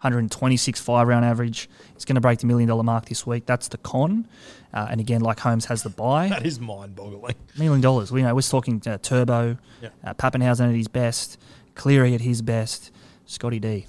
126 0.00 0.80
five 0.80 1.06
round 1.06 1.24
average. 1.24 1.68
He's 1.94 2.04
going 2.04 2.16
to 2.16 2.20
break 2.20 2.40
the 2.40 2.46
million 2.46 2.68
dollar 2.68 2.82
mark 2.82 3.06
this 3.06 3.26
week. 3.26 3.46
That's 3.46 3.68
the 3.68 3.78
con. 3.78 4.26
Uh, 4.72 4.88
and 4.90 5.00
again, 5.00 5.20
like 5.20 5.38
Holmes 5.40 5.66
has 5.66 5.82
the 5.82 5.90
buy. 5.90 6.28
That 6.28 6.44
is 6.44 6.58
mind 6.58 6.96
boggling. 6.96 7.36
million 7.56 7.80
dollars. 7.80 8.10
We 8.10 8.22
know 8.22 8.34
we're 8.34 8.42
talking 8.42 8.82
uh, 8.86 8.98
Turbo, 8.98 9.56
Yeah. 9.80 9.90
uh, 10.04 10.14
Papenhuyzen 10.14 10.68
at 10.68 10.74
his 10.74 10.88
best, 10.88 11.38
Cleary 11.74 12.14
at 12.14 12.20
his 12.20 12.42
best, 12.42 12.90
Scotty 13.26 13.60
D. 13.60 13.86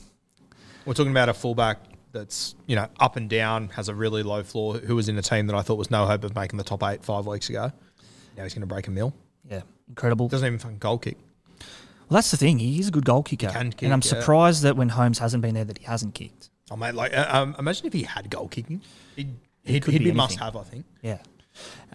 We're 0.85 0.93
talking 0.93 1.11
about 1.11 1.29
a 1.29 1.33
fullback 1.33 1.79
that's 2.11 2.55
you 2.67 2.75
know 2.75 2.87
up 2.99 3.15
and 3.15 3.29
down, 3.29 3.69
has 3.69 3.89
a 3.89 3.95
really 3.95 4.21
low 4.23 4.43
floor, 4.43 4.75
who 4.77 4.95
was 4.95 5.09
in 5.09 5.17
a 5.17 5.21
team 5.23 5.47
that 5.47 5.55
I 5.55 5.61
thought 5.63 5.77
was 5.77 5.89
no 5.89 6.05
hope 6.05 6.23
of 6.23 6.35
making 6.35 6.57
the 6.57 6.63
top 6.63 6.83
eight 6.83 7.03
five 7.03 7.25
weeks 7.25 7.49
ago. 7.49 7.71
Now 8.37 8.43
he's 8.43 8.53
going 8.53 8.61
to 8.61 8.67
break 8.67 8.87
a 8.87 8.91
mill. 8.91 9.13
Yeah, 9.49 9.61
incredible. 9.89 10.27
Doesn't 10.27 10.45
even 10.45 10.59
fucking 10.59 10.77
goal 10.77 10.99
kick. 10.99 11.17
Well, 12.07 12.17
that's 12.17 12.29
the 12.29 12.37
thing. 12.37 12.59
He's 12.59 12.89
a 12.89 12.91
good 12.91 13.05
goal 13.05 13.23
kicker, 13.23 13.49
can 13.49 13.71
kick, 13.71 13.81
and 13.81 13.91
I'm 13.93 14.01
yeah. 14.03 14.09
surprised 14.09 14.61
that 14.61 14.75
when 14.77 14.89
Holmes 14.89 15.17
hasn't 15.17 15.41
been 15.41 15.55
there, 15.55 15.65
that 15.65 15.79
he 15.79 15.85
hasn't 15.85 16.13
kicked. 16.13 16.51
Oh 16.71 16.75
mate, 16.75 16.95
like 16.95 17.13
uh, 17.13 17.27
um, 17.29 17.55
imagine 17.59 17.85
if 17.87 17.93
he 17.93 18.03
had 18.03 18.29
goal 18.29 18.47
kicking, 18.47 18.81
he'd, 19.15 19.35
he'd, 19.63 19.85
he'd 19.85 19.99
be 19.99 20.05
be, 20.05 20.11
must 20.11 20.39
have. 20.39 20.55
I 20.55 20.63
think. 20.63 20.85
Yeah. 21.01 21.19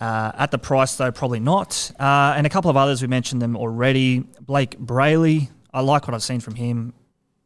Uh, 0.00 0.32
at 0.36 0.50
the 0.50 0.58
price, 0.58 0.94
though, 0.96 1.10
probably 1.12 1.40
not. 1.40 1.90
Uh, 1.98 2.34
and 2.36 2.46
a 2.46 2.50
couple 2.50 2.70
of 2.70 2.76
others, 2.76 3.02
we 3.02 3.08
mentioned 3.08 3.42
them 3.42 3.56
already. 3.56 4.20
Blayke 4.44 4.76
Brailey, 4.76 5.50
I 5.74 5.80
like 5.80 6.06
what 6.08 6.14
I've 6.14 6.22
seen 6.22 6.40
from 6.40 6.54
him. 6.54 6.94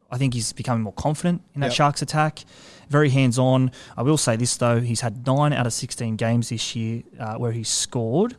I 0.09 0.17
think 0.17 0.33
he's 0.33 0.53
becoming 0.53 0.83
more 0.83 0.93
confident 0.93 1.41
in 1.55 1.61
that 1.61 1.67
Yep. 1.67 1.75
Sharks 1.75 2.01
attack. 2.01 2.45
Very 2.89 3.09
hands 3.09 3.37
on. 3.37 3.71
I 3.97 4.03
will 4.03 4.17
say 4.17 4.37
this, 4.37 4.55
though, 4.55 4.79
he's 4.79 5.01
had 5.01 5.25
nine 5.27 5.51
out 5.51 5.65
of 5.65 5.73
16 5.73 6.15
games 6.15 6.49
this 6.49 6.73
year 6.75 7.03
uh, 7.19 7.35
where 7.35 7.51
he's 7.51 7.67
scored 7.67 8.37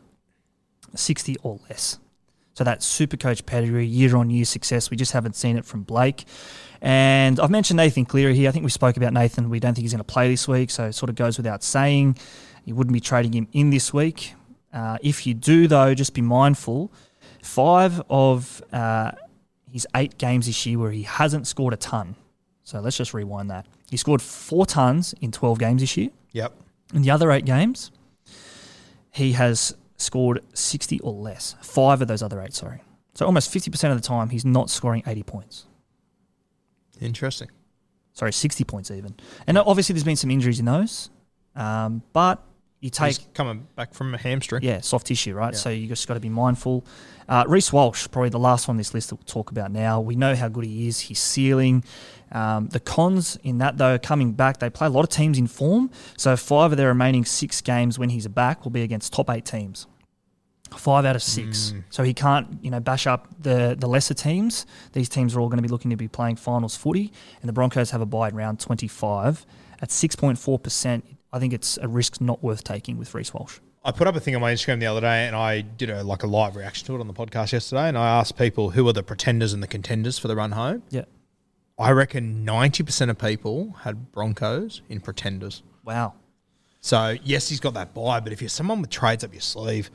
60 0.95 1.35
or 1.43 1.59
less. 1.69 1.99
So 2.53 2.63
that 2.63 2.81
super 2.81 3.17
coach 3.17 3.45
pedigree, 3.45 3.85
year 3.85 4.15
on 4.15 4.31
year 4.31 4.45
success, 4.45 4.89
we 4.89 4.97
just 4.97 5.11
haven't 5.11 5.35
seen 5.35 5.57
it 5.57 5.65
from 5.65 5.83
Blake. 5.83 6.25
And 6.81 7.39
I've 7.39 7.49
mentioned 7.49 7.77
Nathan 7.77 8.05
Cleary 8.05 8.35
here. 8.35 8.49
I 8.49 8.51
think 8.51 8.63
we 8.63 8.71
spoke 8.71 8.97
about 8.97 9.13
Nathan. 9.13 9.49
We 9.49 9.59
don't 9.59 9.73
think 9.73 9.83
he's 9.83 9.93
going 9.93 9.99
to 9.99 10.03
play 10.03 10.29
this 10.29 10.47
week, 10.47 10.69
so 10.69 10.85
it 10.85 10.93
sort 10.93 11.09
of 11.09 11.15
goes 11.15 11.37
without 11.37 11.63
saying. 11.63 12.17
You 12.65 12.75
wouldn't 12.75 12.93
be 12.93 12.99
trading 12.99 13.33
him 13.33 13.47
in 13.53 13.69
this 13.69 13.93
week. 13.93 14.33
Uh, 14.73 14.97
if 15.01 15.25
you 15.25 15.33
do, 15.33 15.67
though, 15.67 15.93
just 15.93 16.13
be 16.13 16.21
mindful. 16.21 16.91
Five 17.41 18.01
of 18.09 18.61
uh, 18.73 19.11
his 19.71 19.87
eight 19.95 20.17
games 20.17 20.47
this 20.47 20.65
year 20.65 20.77
where 20.77 20.91
he 20.91 21.03
hasn't 21.03 21.47
scored 21.47 21.73
a 21.73 21.77
ton. 21.77 22.15
So 22.63 22.79
let's 22.81 22.97
just 22.97 23.13
rewind 23.13 23.49
that. 23.49 23.65
He 23.89 23.95
scored 23.95 24.21
four 24.21 24.65
tons 24.65 25.15
in 25.21 25.31
12 25.31 25.59
games 25.59 25.81
this 25.81 25.95
year. 25.95 26.09
Yep. 26.33 26.53
In 26.93 27.01
the 27.01 27.11
other 27.11 27.31
eight 27.31 27.45
games, 27.45 27.91
he 29.11 29.31
has 29.33 29.75
scored 29.95 30.43
60 30.53 30.99
or 30.99 31.13
less. 31.13 31.55
Five 31.61 32.01
of 32.01 32.07
those 32.07 32.21
other 32.21 32.41
eight, 32.41 32.53
sorry. 32.53 32.81
So 33.13 33.25
almost 33.25 33.53
50% 33.53 33.91
of 33.91 34.01
the 34.01 34.05
time, 34.05 34.29
he's 34.29 34.45
not 34.45 34.69
scoring 34.69 35.03
80 35.07 35.23
points. 35.23 35.65
Interesting. 37.01 37.49
Sorry, 38.13 38.33
60 38.33 38.63
points 38.63 38.89
even. 38.91 39.15
And 39.45 39.57
obviously, 39.57 39.93
there's 39.93 40.03
been 40.03 40.15
some 40.15 40.31
injuries 40.31 40.59
in 40.59 40.65
those. 40.65 41.09
Um, 41.55 42.01
but 42.13 42.43
you 42.79 42.89
take, 42.89 43.17
He's 43.17 43.27
coming 43.33 43.67
back 43.75 43.93
from 43.93 44.13
a 44.13 44.17
hamstring. 44.17 44.63
yeah, 44.63 44.81
soft 44.81 45.07
tissue, 45.07 45.33
right? 45.33 45.53
Yeah. 45.53 45.59
So 45.59 45.69
you 45.69 45.87
just 45.87 46.07
got 46.07 46.15
to 46.15 46.19
be 46.19 46.29
mindful. 46.29 46.85
Uh, 47.27 47.43
Reece 47.47 47.73
Walsh, 47.73 48.07
probably 48.11 48.29
the 48.29 48.39
last 48.39 48.67
one 48.67 48.73
on 48.73 48.77
this 48.77 48.93
list 48.93 49.09
that 49.09 49.15
we'll 49.15 49.25
talk 49.25 49.51
about 49.51 49.71
now. 49.71 49.99
We 49.99 50.15
know 50.15 50.35
how 50.35 50.47
good 50.47 50.65
he 50.65 50.87
is. 50.87 50.99
He's 50.99 51.19
ceiling. 51.19 51.83
Um, 52.31 52.67
the 52.67 52.79
cons 52.79 53.37
in 53.43 53.57
that, 53.59 53.77
though, 53.77 53.97
coming 53.97 54.33
back, 54.33 54.59
they 54.59 54.69
play 54.69 54.87
a 54.87 54.89
lot 54.89 55.01
of 55.03 55.09
teams 55.09 55.37
in 55.37 55.47
form. 55.47 55.89
So 56.17 56.35
five 56.37 56.71
of 56.71 56.77
their 56.77 56.87
remaining 56.89 57.25
six 57.25 57.61
games 57.61 57.97
when 57.99 58.09
he's 58.09 58.27
back 58.27 58.63
will 58.63 58.71
be 58.71 58.81
against 58.83 59.13
top 59.13 59.29
eight 59.29 59.45
teams. 59.45 59.87
Five 60.75 61.05
out 61.05 61.15
of 61.15 61.23
six. 61.23 61.71
Mm. 61.71 61.83
So 61.89 62.03
he 62.03 62.13
can't, 62.13 62.59
you 62.61 62.71
know, 62.71 62.79
bash 62.79 63.07
up 63.07 63.27
the, 63.39 63.75
the 63.77 63.87
lesser 63.87 64.13
teams. 64.13 64.65
These 64.93 65.09
teams 65.09 65.35
are 65.35 65.39
all 65.39 65.47
going 65.47 65.57
to 65.57 65.63
be 65.63 65.69
looking 65.69 65.91
to 65.91 65.97
be 65.97 66.07
playing 66.07 66.37
finals 66.37 66.75
footy, 66.75 67.11
and 67.41 67.49
the 67.49 67.53
Broncos 67.53 67.91
have 67.91 68.01
a 68.01 68.05
buy 68.05 68.29
in 68.29 68.35
round 68.35 68.59
25. 68.59 69.45
At 69.79 69.89
6.4%, 69.89 71.03
I 71.31 71.39
think 71.39 71.53
it's 71.53 71.77
a 71.77 71.87
risk 71.87 72.19
not 72.19 72.43
worth 72.43 72.63
taking 72.63 72.97
with 72.97 73.13
Reece 73.13 73.33
Walsh. 73.33 73.59
I 73.87 73.91
put 73.91 74.05
up 74.05 74.15
a 74.15 74.19
thing 74.19 74.35
on 74.35 74.41
my 74.41 74.53
Instagram 74.53 74.81
the 74.81 74.87
other 74.87 75.01
day, 75.01 75.27
and 75.27 75.35
I 75.35 75.61
did 75.61 75.89
a 75.89 76.03
like 76.03 76.23
a 76.23 76.27
live 76.27 76.57
reaction 76.57 76.85
to 76.87 76.95
it 76.95 76.99
on 76.99 77.07
the 77.07 77.13
podcast 77.13 77.53
yesterday, 77.53 77.87
and 77.87 77.97
I 77.97 78.19
asked 78.19 78.37
people 78.37 78.71
who 78.71 78.85
are 78.89 78.93
the 78.93 79.03
pretenders 79.03 79.53
and 79.53 79.63
the 79.63 79.67
contenders 79.67 80.19
for 80.19 80.27
the 80.27 80.35
run 80.35 80.51
home. 80.51 80.83
Yeah. 80.89 81.05
I 81.79 81.91
reckon 81.91 82.43
ninety 82.43 82.83
percent 82.83 83.11
of 83.11 83.17
people 83.17 83.75
had 83.83 84.11
Broncos 84.11 84.81
in 84.89 84.99
pretenders. 84.99 85.63
Wow. 85.85 86.15
So 86.81 87.15
yes, 87.23 87.47
he's 87.47 87.61
got 87.61 87.75
that 87.75 87.93
buy, 87.93 88.19
but 88.19 88.33
if 88.33 88.41
you're 88.41 88.49
someone 88.49 88.81
with 88.81 88.89
trades 88.89 89.23
up 89.23 89.33
your 89.33 89.41
sleeve, 89.41 89.89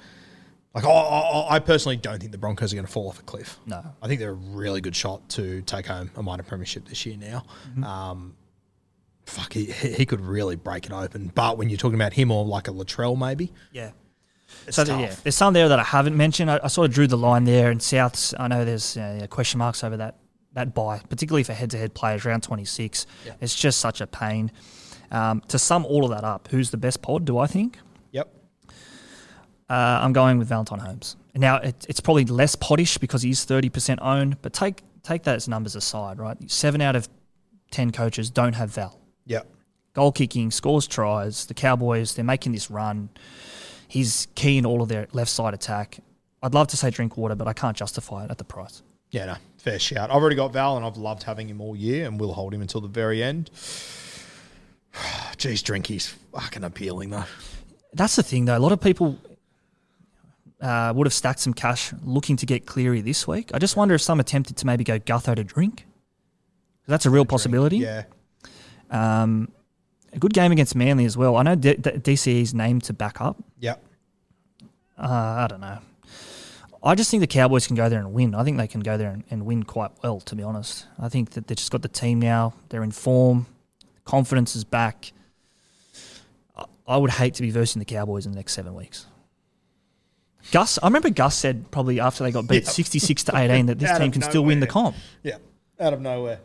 like 0.74 0.84
I, 0.84 0.88
I, 0.90 1.54
I 1.56 1.58
personally 1.58 1.96
don't 1.96 2.18
think 2.18 2.32
the 2.32 2.38
Broncos 2.38 2.72
are 2.72 2.76
going 2.76 2.86
to 2.86 2.92
fall 2.92 3.08
off 3.08 3.18
a 3.18 3.22
cliff. 3.22 3.58
No. 3.66 3.84
I 4.00 4.06
think 4.08 4.20
they're 4.20 4.30
a 4.30 4.32
really 4.32 4.80
good 4.80 4.96
shot 4.96 5.28
to 5.30 5.60
take 5.62 5.86
home 5.86 6.10
a 6.16 6.22
minor 6.22 6.42
premiership 6.42 6.88
this 6.88 7.04
year. 7.06 7.16
Now, 7.16 7.44
Mm-hmm. 7.70 7.84
um, 7.84 8.36
fuck, 9.26 9.52
he, 9.52 9.66
he 9.66 10.04
could 10.06 10.20
really 10.20 10.56
break 10.56 10.86
it 10.86 10.92
open. 10.92 11.30
But 11.34 11.58
when 11.58 11.68
you're 11.68 11.78
talking 11.78 11.94
about 11.94 12.12
him 12.12 12.30
or 12.30 12.44
like 12.44 12.68
a 12.68 12.72
Latrell, 12.72 13.16
maybe 13.18 13.52
Yeah. 13.72 13.90
it's 14.66 14.76
So 14.76 14.84
tough. 14.84 15.00
yeah, 15.00 15.14
there's 15.22 15.36
some 15.36 15.52
there 15.54 15.68
that 15.68 15.78
I 15.78 15.84
haven't 15.84 16.16
mentioned. 16.16 16.50
I, 16.50 16.60
I 16.64 16.68
sort 16.68 16.88
of 16.88 16.94
drew 16.94 17.06
the 17.06 17.16
line 17.18 17.44
there, 17.44 17.70
and 17.70 17.80
Souths. 17.80 18.34
I 18.38 18.48
know 18.48 18.64
there's 18.64 18.96
uh, 18.96 19.18
yeah, 19.20 19.26
question 19.26 19.58
marks 19.58 19.84
over 19.84 19.96
that 19.98 20.16
that 20.54 20.74
buy, 20.74 20.98
particularly 21.08 21.42
for 21.44 21.54
head-to-head 21.54 21.94
players 21.94 22.26
around 22.26 22.42
26. 22.42 23.06
It's 23.40 23.54
just 23.54 23.80
such 23.80 24.02
a 24.02 24.06
pain. 24.06 24.52
Um, 25.10 25.40
to 25.48 25.58
sum 25.58 25.86
all 25.86 26.04
of 26.04 26.10
that 26.10 26.24
up, 26.24 26.48
who's 26.50 26.70
the 26.70 26.76
best 26.76 27.00
pod? 27.00 27.24
Do 27.24 27.38
I 27.38 27.46
think? 27.46 27.78
Uh, 29.72 30.00
I'm 30.02 30.12
going 30.12 30.36
with 30.36 30.48
Valentine 30.48 30.80
Holmes. 30.80 31.16
Now 31.34 31.56
it, 31.56 31.86
it's 31.88 31.98
probably 31.98 32.26
less 32.26 32.54
poddish 32.54 33.00
because 33.00 33.22
he's 33.22 33.46
30% 33.46 34.00
owned, 34.02 34.42
but 34.42 34.52
take 34.52 34.82
take 35.02 35.22
those 35.22 35.48
numbers 35.48 35.74
aside, 35.74 36.18
right? 36.18 36.36
Seven 36.50 36.82
out 36.82 36.94
of 36.94 37.08
ten 37.70 37.90
coaches 37.90 38.28
don't 38.28 38.52
have 38.52 38.68
Val. 38.68 39.00
Yep. 39.24 39.46
goal 39.94 40.12
kicking, 40.12 40.50
scores 40.50 40.86
tries. 40.86 41.46
The 41.46 41.54
Cowboys, 41.54 42.14
they're 42.14 42.24
making 42.24 42.52
this 42.52 42.70
run. 42.70 43.08
He's 43.88 44.28
key 44.34 44.58
in 44.58 44.66
all 44.66 44.82
of 44.82 44.90
their 44.90 45.08
left 45.12 45.30
side 45.30 45.54
attack. 45.54 46.00
I'd 46.42 46.52
love 46.52 46.66
to 46.68 46.76
say 46.76 46.90
drink 46.90 47.16
water, 47.16 47.34
but 47.34 47.48
I 47.48 47.54
can't 47.54 47.76
justify 47.76 48.24
it 48.24 48.30
at 48.30 48.36
the 48.36 48.44
price. 48.44 48.82
Yeah, 49.10 49.24
no, 49.24 49.36
fair 49.56 49.78
shout. 49.78 50.10
I've 50.10 50.16
already 50.16 50.36
got 50.36 50.52
Val, 50.52 50.76
and 50.76 50.84
I've 50.84 50.98
loved 50.98 51.22
having 51.22 51.48
him 51.48 51.62
all 51.62 51.74
year, 51.74 52.06
and 52.06 52.20
we'll 52.20 52.34
hold 52.34 52.52
him 52.52 52.60
until 52.60 52.82
the 52.82 52.88
very 52.88 53.22
end. 53.22 53.50
Jeez, 55.38 55.62
Drinky's 55.62 56.08
fucking 56.08 56.62
appealing 56.62 57.08
though. 57.08 57.24
That's 57.94 58.16
the 58.16 58.22
thing, 58.22 58.44
though. 58.44 58.56
A 58.56 58.60
lot 58.60 58.72
of 58.72 58.80
people 58.80 59.18
uh, 60.62 60.92
would 60.94 61.06
have 61.06 61.12
stacked 61.12 61.40
some 61.40 61.52
cash 61.52 61.92
looking 62.04 62.36
to 62.36 62.46
get 62.46 62.64
Cleary 62.66 63.00
this 63.02 63.26
week. 63.28 63.50
I 63.52 63.58
just 63.58 63.76
wonder 63.76 63.94
if 63.94 64.00
some 64.00 64.20
attempted 64.20 64.56
to 64.58 64.66
maybe 64.66 64.84
go 64.84 64.98
Gutho 64.98 65.34
to 65.36 65.44
drink. 65.44 65.86
That's 66.86 67.04
a 67.04 67.10
real 67.10 67.24
possibility. 67.24 67.78
Yeah, 67.78 68.04
Um, 68.90 69.50
a 70.12 70.18
good 70.18 70.32
game 70.34 70.52
against 70.52 70.74
Manly 70.74 71.04
as 71.04 71.16
well. 71.16 71.36
I 71.36 71.42
know 71.42 71.54
D- 71.54 71.74
D- 71.74 71.90
DCE's 71.90 72.54
named 72.54 72.84
to 72.84 72.92
back 72.92 73.20
up. 73.20 73.36
yep. 73.58 73.82
Uh, 74.98 75.06
I 75.08 75.46
don't 75.48 75.60
know. 75.60 75.78
I 76.84 76.94
just 76.94 77.10
think 77.10 77.20
the 77.22 77.26
Cowboys 77.28 77.66
can 77.66 77.76
go 77.76 77.88
there 77.88 77.98
and 78.00 78.12
win. 78.12 78.34
I 78.34 78.42
think 78.44 78.56
they 78.56 78.66
can 78.66 78.80
go 78.82 78.96
there 78.96 79.10
and, 79.10 79.24
and 79.30 79.46
win 79.46 79.62
quite 79.62 79.90
well, 80.02 80.20
to 80.20 80.34
be 80.36 80.42
honest. 80.42 80.86
I 80.98 81.08
think 81.08 81.30
that 81.30 81.46
they've 81.46 81.56
just 81.56 81.70
got 81.70 81.82
the 81.82 81.88
team 81.88 82.20
now. 82.20 82.54
They're 82.68 82.82
in 82.82 82.90
form. 82.90 83.46
Confidence 84.04 84.54
is 84.56 84.64
back. 84.64 85.12
I- 86.56 86.64
I 86.86 86.96
would 86.96 87.10
hate 87.12 87.34
to 87.34 87.42
be 87.42 87.50
versing 87.50 87.78
the 87.80 87.84
Cowboys 87.86 88.26
in 88.26 88.32
the 88.32 88.36
next 88.36 88.52
seven 88.52 88.74
weeks. 88.74 89.06
Gus, 90.51 90.78
I 90.82 90.86
remember 90.88 91.11
Gus 91.11 91.36
said 91.36 91.70
probably 91.70 92.01
after 92.01 92.24
they 92.24 92.30
got 92.32 92.47
beat 92.49 92.64
Yeah. 92.64 92.70
66 92.70 93.24
to 93.24 93.36
18 93.36 93.66
that 93.66 93.78
this 93.78 93.97
team 93.99 94.11
can 94.11 94.22
still 94.22 94.45
win 94.45 94.61
the 94.61 94.66
comp. 94.66 94.97
Yeah, 95.22 95.36
out 95.78 95.93
of 95.93 96.01
nowhere, 96.01 96.40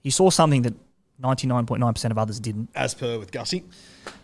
He 0.00 0.10
saw 0.10 0.30
something 0.30 0.62
that 0.62 0.74
99.9% 1.22 2.10
of 2.10 2.18
others 2.18 2.40
didn't. 2.40 2.70
as 2.74 2.94
per 2.94 3.18
with 3.18 3.30
Gussie. 3.32 3.64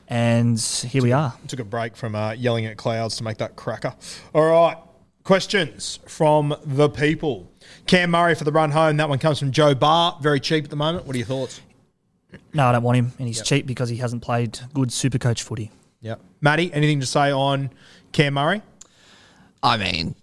And 0.09 0.59
here 0.61 1.03
we 1.03 1.13
are. 1.13 1.35
Took 1.47 1.61
a 1.61 1.65
break 1.65 1.97
from 1.97 2.15
uh, 2.17 2.33
yelling 2.33 2.67
at 2.67 2.77
clouds 2.77 3.17
to 3.19 3.25
make 3.25 3.39
that 3.39 3.55
cracker. 3.55 3.95
All 4.35 4.43
right, 4.43 4.77
questions 5.23 6.01
from 6.07 6.57
the 6.65 6.89
people. 6.89 7.49
Cam 7.87 8.11
Murray 8.11 8.35
for 8.35 8.43
the 8.45 8.51
run 8.51 8.73
home. 8.73 8.97
That 8.97 9.09
one 9.09 9.19
comes 9.21 9.39
from 9.39 9.53
Joe 9.53 9.75
Barr. 9.75 10.19
Very 10.21 10.41
cheap 10.41 10.65
at 10.65 10.71
the 10.71 10.77
moment. 10.77 11.07
What 11.07 11.15
are 11.15 11.19
your 11.19 11.27
thoughts? 11.29 11.61
No, 12.53 12.67
I 12.67 12.73
don't 12.73 12.83
want 12.83 12.97
him. 12.99 13.13
And 13.19 13.29
he's 13.29 13.41
cheap 13.43 13.67
because 13.67 13.89
he 13.89 13.97
hasn't 13.99 14.23
played 14.23 14.59
good 14.75 14.93
super 14.93 15.19
coach 15.19 15.43
footy. 15.45 15.71
Yeah. 16.01 16.17
Matty, 16.41 16.73
anything 16.73 16.99
to 17.01 17.07
say 17.07 17.31
on 17.31 17.71
Cam 18.13 18.35
Murray? 18.35 18.63
I 19.63 19.77
mean, 19.77 20.15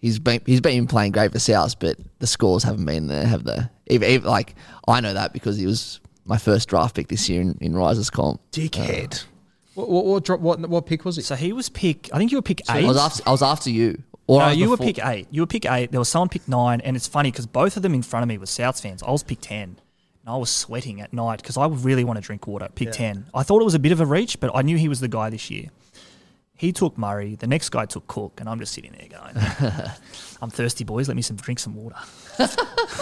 he's 0.00 0.18
been 0.18 0.40
he's 0.46 0.60
been 0.60 0.86
playing 0.86 1.12
great 1.12 1.32
for 1.32 1.38
South, 1.38 1.78
but 1.78 1.96
the 2.18 2.26
scores 2.26 2.62
haven't 2.62 2.84
been 2.84 3.06
there, 3.06 3.26
have 3.26 3.44
they? 3.44 3.58
Even, 3.88 4.08
even, 4.08 4.28
like 4.28 4.54
I 4.86 5.00
know 5.00 5.14
that 5.14 5.32
because 5.32 5.56
he 5.56 5.66
was 5.66 6.00
my 6.24 6.38
first 6.38 6.68
draft 6.68 6.94
pick 6.94 7.08
this 7.08 7.28
year 7.28 7.40
in, 7.40 7.58
in 7.60 7.74
Risers 7.74 8.10
comp. 8.10 8.40
Dickhead. 8.52 9.22
Uh, 9.22 9.26
what, 9.74 9.88
what, 9.88 10.04
what, 10.04 10.24
drop, 10.24 10.40
what, 10.40 10.60
what 10.60 10.86
pick 10.86 11.04
was 11.04 11.16
it? 11.18 11.24
So 11.24 11.34
he 11.34 11.52
was 11.52 11.68
pick. 11.68 12.12
I 12.12 12.18
think 12.18 12.30
you 12.30 12.38
were 12.38 12.42
pick 12.42 12.62
I 12.68 12.78
eight. 12.78 12.86
was 12.86 12.96
after 12.96 13.22
I 13.26 13.30
was 13.30 13.42
after 13.42 13.70
you. 13.70 14.02
Or 14.26 14.40
I 14.40 14.44
no, 14.44 14.48
was 14.50 14.58
you 14.58 14.70
were 14.70 14.76
pick 14.76 15.04
eight. 15.04 15.26
You 15.30 15.42
were 15.42 15.46
pick 15.46 15.66
eight. 15.66 15.90
There 15.90 16.00
was 16.00 16.08
someone 16.08 16.28
pick 16.28 16.46
nine, 16.46 16.80
and 16.82 16.96
it's 16.96 17.08
funny 17.08 17.32
because 17.32 17.46
both 17.46 17.76
of 17.76 17.82
them 17.82 17.94
in 17.94 18.02
front 18.02 18.22
of 18.22 18.28
me 18.28 18.38
were 18.38 18.46
Souths 18.46 18.80
fans. 18.80 19.02
I 19.02 19.10
was 19.10 19.24
pick 19.24 19.40
ten, 19.40 19.76
and 20.22 20.28
I 20.28 20.36
was 20.36 20.50
sweating 20.50 21.00
at 21.00 21.12
night 21.12 21.42
because 21.42 21.56
I 21.56 21.66
would 21.66 21.84
really 21.84 22.04
want 22.04 22.18
to 22.18 22.20
drink 22.20 22.46
water. 22.46 22.68
Pick 22.74 22.92
ten. 22.92 23.26
I 23.34 23.42
thought 23.42 23.60
it 23.60 23.64
was 23.64 23.74
a 23.74 23.80
bit 23.80 23.90
of 23.90 24.00
a 24.00 24.06
reach, 24.06 24.38
but 24.38 24.52
I 24.54 24.62
knew 24.62 24.76
he 24.76 24.88
was 24.88 25.00
the 25.00 25.08
guy 25.08 25.30
this 25.30 25.50
year. 25.50 25.70
He 26.60 26.72
took 26.72 26.98
Murray. 26.98 27.36
The 27.36 27.46
next 27.46 27.70
guy 27.70 27.86
took 27.86 28.06
Cook, 28.06 28.38
and 28.38 28.46
I'm 28.46 28.58
just 28.58 28.74
sitting 28.74 28.92
there 28.92 29.08
going, 29.08 29.34
"I'm 30.42 30.50
thirsty, 30.50 30.84
boys. 30.84 31.08
Let 31.08 31.16
me 31.16 31.22
some 31.22 31.36
drink 31.36 31.58
some 31.58 31.74
water." 31.74 31.96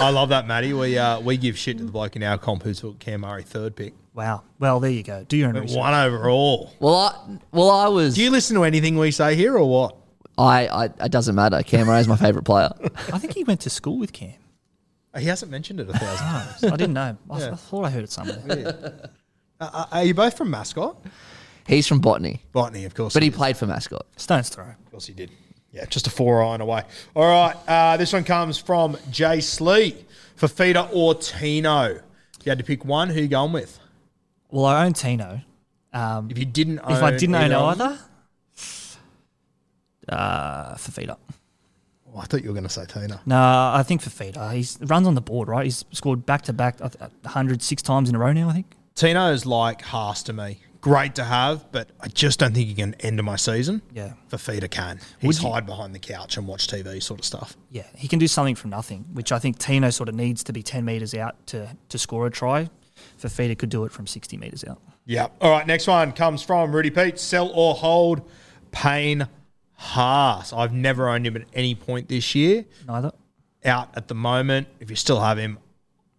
I 0.01 0.11
love 0.11 0.29
that, 0.29 0.47
Matty. 0.47 0.73
We 0.75 0.97
uh, 0.97 1.19
we 1.19 1.37
give 1.37 1.59
shit 1.59 1.77
to 1.79 1.85
the 1.85 1.91
bloke 1.91 2.15
in 2.15 2.23
our 2.23 2.39
comp 2.39 2.63
who 2.63 2.73
took 2.73 3.01
Cam 3.01 3.23
Murray 3.23 3.43
third 3.43 3.75
pick. 3.75 3.95
Wow. 4.15 4.45
Well, 4.61 4.79
there 4.79 4.93
you 4.93 5.03
go. 5.03 5.25
Do 5.25 5.37
your 5.37 5.49
own 5.49 5.55
But 5.55 5.63
research. 5.63 5.77
one 5.77 5.93
overall. 5.93 6.73
Well, 6.79 6.95
I 6.95 7.39
well 7.51 7.69
I 7.71 7.89
was. 7.89 8.15
Do 8.15 8.23
you 8.23 8.31
listen 8.31 8.55
to 8.55 8.63
anything 8.63 8.97
we 8.97 9.11
say 9.11 9.35
here 9.35 9.59
or 9.59 9.69
what? 9.69 9.97
I, 10.39 10.69
I 10.69 10.85
it 10.85 11.11
doesn't 11.11 11.35
matter. 11.35 11.61
Cam 11.65 11.89
Murray 11.89 11.99
is 11.99 12.07
my 12.07 12.17
favorite 12.17 12.45
player. 12.45 12.71
I 13.13 13.19
think 13.19 13.35
he 13.35 13.43
went 13.43 13.63
to 13.63 13.71
school 13.71 13.99
with 13.99 14.13
Cam. 14.13 14.35
He 15.19 15.25
hasn't 15.25 15.51
mentioned 15.51 15.81
it 15.81 15.89
a 15.91 15.95
thousand 15.95 16.27
times. 16.29 16.63
I 16.65 16.77
didn't 16.77 16.93
know. 16.93 17.17
I, 17.29 17.49
I 17.49 17.55
thought 17.57 17.87
I 17.87 17.91
heard 17.91 18.05
it 18.05 18.13
somewhere. 18.13 19.11
Uh, 19.59 19.87
are 19.91 20.05
you 20.05 20.15
both 20.15 20.37
from 20.39 20.49
Mascot? 20.49 20.97
He's 21.69 21.87
from 21.87 22.01
Botany, 22.01 22.43
Botany, 22.53 22.85
of 22.87 22.95
course. 22.95 23.15
but 23.15 23.23
he 23.23 23.29
is. 23.29 23.37
played 23.37 23.57
for 23.57 23.67
Mascot. 23.67 24.07
Stones 24.17 24.49
throw. 24.49 24.65
Of 24.65 24.91
course 24.91 25.07
he 25.07 25.13
did. 25.13 25.31
Yeah, 25.71 25.85
just 25.85 26.07
a 26.07 26.11
four 26.11 26.43
iron 26.43 26.61
away. 26.63 26.83
All 27.15 27.25
right, 27.27 27.55
uh, 27.69 27.97
this 27.99 28.13
one 28.13 28.25
comes 28.25 28.59
from 28.59 28.97
Jay 29.11 29.41
Slee. 29.41 29.95
Fifita 30.37 30.89
or 30.93 31.15
Tino? 31.15 31.85
If 32.41 32.47
you 32.47 32.51
had 32.51 32.59
to 32.59 32.65
pick 32.65 32.85
one, 32.85 33.11
who 33.11 33.21
you 33.21 33.29
going 33.29 33.53
with? 33.53 33.79
Well, 34.51 34.65
I 34.65 34.87
own 34.87 34.93
Tino. 34.95 35.41
Um, 35.93 36.31
If 36.31 36.39
you 36.39 36.45
didn't 36.47 36.79
own 36.81 36.93
if 36.93 37.03
I 37.03 37.11
didn't 37.17 37.35
own 37.35 37.53
either 37.53 37.57
of 37.57 37.81
either, 37.81 37.99
uh, 40.09 40.75
Fifita. 40.77 41.17
Oh, 42.15 42.19
I 42.19 42.25
thought 42.25 42.43
you 42.43 42.49
were 42.49 42.55
going 42.55 42.65
to 42.65 42.71
say 42.71 42.87
Tino. 42.87 43.21
No, 43.27 43.37
I 43.39 43.83
think 43.87 44.03
Fifita. 44.03 44.53
He 44.55 44.85
runs 44.87 45.07
on 45.07 45.15
the 45.15 45.21
board, 45.21 45.49
right? 45.49 45.65
He's 45.65 45.85
scored 45.93 46.25
back 46.25 46.43
to 46.43 46.53
back, 46.53 46.81
uh, 46.81 46.89
106 47.23 47.83
times 47.83 48.09
in 48.09 48.15
a 48.15 48.19
row 48.19 48.33
now. 48.33 48.49
I 48.49 48.53
think. 48.55 48.75
Tino's 48.95 49.45
like 49.45 49.83
Haas 49.83 50.23
to 50.25 50.33
me. 50.33 50.61
Great 50.81 51.17
to 51.17 51.25
have, 51.25 51.71
but 51.73 51.91
I 52.01 52.07
just 52.09 52.39
don't 52.39 52.55
think 52.55 52.69
he 52.69 52.75
can 52.75 52.95
end 53.01 53.19
of 53.19 53.25
my 53.25 53.35
season. 53.37 53.83
Yeah. 53.93 54.13
Fifita 54.31 54.71
can. 54.71 55.01
He's 55.19 55.43
Would 55.43 55.53
hide 55.53 55.67
behind 55.67 55.95
the 55.95 55.99
couch 55.99 56.37
and 56.37 56.47
watch 56.47 56.69
TV 56.69 57.03
sort 57.03 57.21
of 57.21 57.27
stuff. 57.27 57.57
Yeah, 57.71 57.83
he 57.97 58.07
can 58.07 58.21
do 58.21 58.29
something 58.29 58.55
from 58.55 58.71
nothing, 58.71 59.05
which 59.13 59.33
I 59.33 59.41
think 59.41 59.59
Tino 59.59 59.91
sort 59.91 60.09
of 60.09 60.15
needs 60.15 60.45
to 60.45 60.53
be 60.53 60.63
10 60.63 60.85
metres 60.85 61.15
out 61.15 61.47
to, 61.49 61.77
to 61.89 61.99
score 61.99 62.27
a 62.27 62.31
try. 62.31 62.71
Fifita 63.21 63.59
could 63.59 63.71
do 63.71 63.85
it 63.85 63.93
from 63.93 64.07
60 64.07 64.37
metres 64.37 64.65
out. 64.65 64.81
Yeah. 65.05 65.29
All 65.41 65.51
right. 65.51 65.67
Next 65.67 65.87
one 65.87 66.13
comes 66.13 66.43
from 66.43 66.73
Rudy 66.73 66.91
Pete. 66.91 67.19
Sell 67.19 67.51
or 67.55 67.75
hold 67.75 68.23
Payne 68.71 69.27
Haas. 69.73 70.53
I've 70.53 70.73
never 70.73 71.09
owned 71.09 71.27
him 71.27 71.37
at 71.37 71.45
any 71.55 71.75
point 71.75 72.09
this 72.09 72.35
year. 72.35 72.65
Neither. 72.87 73.13
Out 73.65 73.91
at 73.97 74.07
the 74.07 74.15
moment. 74.15 74.69
If 74.79 74.91
you 74.91 74.97
still 74.97 75.21
have 75.21 75.39
him, 75.39 75.59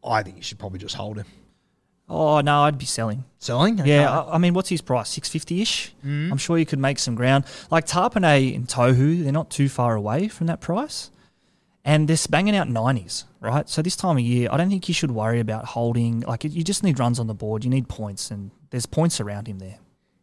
I 0.03 0.23
think 0.23 0.37
you 0.37 0.43
should 0.43 0.59
probably 0.59 0.79
just 0.79 0.95
hold 0.95 1.17
him. 1.17 1.25
Oh, 2.09 2.41
no, 2.41 2.63
I'd 2.63 2.77
be 2.77 2.85
selling. 2.85 3.23
Selling? 3.37 3.77
Yeah, 3.85 4.21
I, 4.21 4.35
I 4.35 4.37
mean, 4.39 4.53
what's 4.53 4.69
his 4.69 4.81
price? 4.81 5.09
650 5.09 5.61
ish? 5.61 5.93
Mm. 6.03 6.31
I'm 6.31 6.37
sure 6.37 6.57
you 6.57 6.65
could 6.65 6.79
make 6.79 6.97
some 6.97 7.13
ground. 7.15 7.45
Like 7.69 7.85
Tapine 7.85 8.55
and 8.55 8.67
Tohu, 8.67 9.23
they're 9.23 9.31
not 9.31 9.49
too 9.51 9.69
far 9.69 9.95
away 9.95 10.27
from 10.27 10.47
that 10.47 10.59
price. 10.59 11.11
And 11.85 12.07
they're 12.07 12.17
banging 12.29 12.55
out 12.55 12.67
90s, 12.67 13.23
right? 13.39 13.69
So 13.69 13.81
this 13.81 13.95
time 13.95 14.17
of 14.17 14.23
year, 14.23 14.49
I 14.51 14.57
don't 14.57 14.69
think 14.69 14.87
you 14.87 14.93
should 14.93 15.11
worry 15.11 15.39
about 15.39 15.65
holding. 15.65 16.21
Like, 16.21 16.43
you 16.43 16.63
just 16.63 16.83
need 16.83 16.99
runs 16.99 17.19
on 17.19 17.27
the 17.27 17.33
board. 17.33 17.63
You 17.63 17.69
need 17.69 17.87
points, 17.87 18.31
and 18.31 18.51
there's 18.71 18.85
points 18.85 19.21
around 19.21 19.47
him 19.47 19.59
there. 19.59 19.77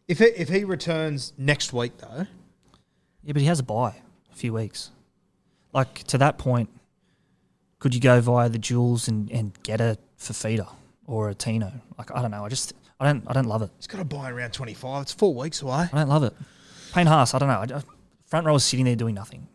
If 0.09 0.21
it, 0.21 0.35
if 0.37 0.49
he 0.49 0.65
returns 0.65 1.33
next 1.37 1.73
week 1.73 1.99
though, 1.99 2.27
Yeah, 3.25 3.33
but 3.33 3.43
he 3.43 3.47
has 3.49 3.59
a 3.59 3.65
buy 3.65 3.97
a 4.33 4.37
few 4.37 4.53
weeks. 4.53 4.91
Like 5.73 6.05
to 6.05 6.19
that 6.19 6.39
point, 6.39 6.69
could 7.81 7.95
you 7.95 8.01
go 8.01 8.21
via 8.21 8.49
the 8.49 8.59
jewels 8.59 9.09
and, 9.09 9.31
and 9.33 9.53
get 9.65 9.81
a 9.81 9.99
Fifita 10.19 10.69
or 11.07 11.29
a 11.29 11.35
Tino? 11.35 11.73
Like 11.99 12.15
I 12.15 12.23
don't 12.23 12.31
know. 12.31 12.45
I 12.45 12.49
just 12.49 12.73
I 13.01 13.07
don't 13.07 13.25
I 13.27 13.33
don't 13.33 13.47
love 13.47 13.63
it. 13.63 13.71
he's 13.77 13.87
got 13.87 13.99
to 13.99 14.05
buy 14.05 14.31
around 14.31 14.53
twenty 14.53 14.75
five. 14.75 15.03
It's 15.03 15.13
four 15.13 15.35
weeks 15.35 15.63
away. 15.63 15.89
I 15.93 15.99
don't 15.99 16.09
love 16.09 16.23
it. 16.25 16.35
Payne 16.93 17.07
Haas, 17.07 17.35
I 17.35 17.39
don't 17.39 17.49
know. 17.49 17.59
I 17.61 17.67
just, 17.67 17.87
front 18.27 18.47
row 18.47 18.55
is 18.55 18.65
sitting 18.65 18.85
there 18.85 18.97
doing 18.97 19.15
nothing. 19.15 19.47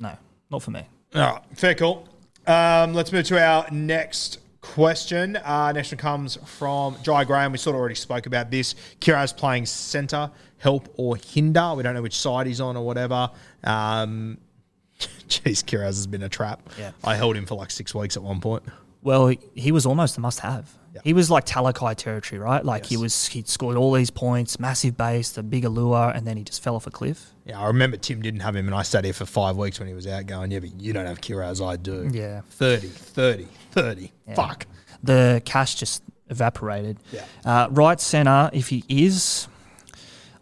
No, 0.00 0.16
not 0.50 0.62
for 0.62 0.70
me. 0.70 0.82
All 1.14 1.20
right, 1.20 1.42
fair 1.54 1.74
call. 1.74 2.08
Um, 2.46 2.94
let's 2.94 3.12
move 3.12 3.26
to 3.26 3.40
our 3.40 3.70
next 3.70 4.38
question. 4.60 5.36
Uh, 5.36 5.72
next 5.72 5.92
one 5.92 5.98
comes 5.98 6.36
from 6.44 6.96
Jai 7.02 7.24
Graham. 7.24 7.52
We 7.52 7.58
sort 7.58 7.74
of 7.76 7.80
already 7.80 7.94
spoke 7.94 8.26
about 8.26 8.50
this. 8.50 8.74
Kiraz 9.00 9.36
playing 9.36 9.66
centre, 9.66 10.30
help 10.58 10.92
or 10.96 11.16
hinder. 11.16 11.74
We 11.76 11.82
don't 11.82 11.94
know 11.94 12.02
which 12.02 12.18
side 12.18 12.46
he's 12.46 12.60
on 12.60 12.76
or 12.76 12.84
whatever. 12.84 13.30
Um, 13.64 14.38
Jeez, 14.98 15.62
Kiraz 15.64 15.84
has 15.84 16.06
been 16.06 16.22
a 16.22 16.28
trap. 16.28 16.68
Yeah. 16.78 16.92
I 17.04 17.16
held 17.16 17.36
him 17.36 17.46
for 17.46 17.54
like 17.54 17.70
six 17.70 17.94
weeks 17.94 18.16
at 18.16 18.22
one 18.22 18.40
point. 18.40 18.64
Well, 19.02 19.28
he, 19.28 19.38
he 19.54 19.72
was 19.72 19.86
almost 19.86 20.16
a 20.16 20.20
must-have. 20.20 20.74
Yeah. 20.94 21.00
He 21.04 21.12
was 21.12 21.30
like 21.30 21.44
Talakai 21.44 21.96
territory, 21.96 22.38
right? 22.38 22.64
Like 22.64 22.86
he 22.86 22.96
was 22.96 23.26
he'd 23.26 23.46
scored 23.48 23.76
all 23.76 23.92
these 23.92 24.10
points, 24.10 24.58
massive 24.58 24.96
base, 24.96 25.30
the 25.30 25.42
bigger 25.42 25.68
lure, 25.68 26.10
and 26.14 26.26
then 26.26 26.36
he 26.38 26.44
just 26.44 26.62
fell 26.62 26.76
off 26.76 26.86
a 26.86 26.90
cliff. 26.90 27.32
Yeah, 27.44 27.60
I 27.60 27.66
remember 27.66 27.96
Tim 27.98 28.22
didn't 28.22 28.40
have 28.40 28.56
him, 28.56 28.66
and 28.66 28.74
I 28.74 28.82
sat 28.82 29.04
here 29.04 29.12
for 29.12 29.26
five 29.26 29.56
weeks 29.56 29.78
when 29.78 29.88
he 29.88 29.94
was 29.94 30.06
out 30.06 30.26
going, 30.26 30.50
Yeah, 30.50 30.60
but 30.60 30.80
you 30.80 30.92
don't 30.92 31.06
have 31.06 31.20
Kiraz, 31.20 31.66
I 31.66 31.76
do. 31.76 32.08
Yeah. 32.12 32.40
30, 32.50 32.88
30, 32.88 33.48
30. 33.72 34.12
Yeah. 34.26 34.34
Fuck. 34.34 34.66
the 35.02 35.42
cash 35.44 35.74
just 35.74 36.02
evaporated. 36.30 36.98
Yeah. 37.12 37.24
Uh, 37.44 37.68
right 37.70 38.00
centre, 38.00 38.50
if 38.52 38.68
he 38.68 38.84
is, 38.88 39.46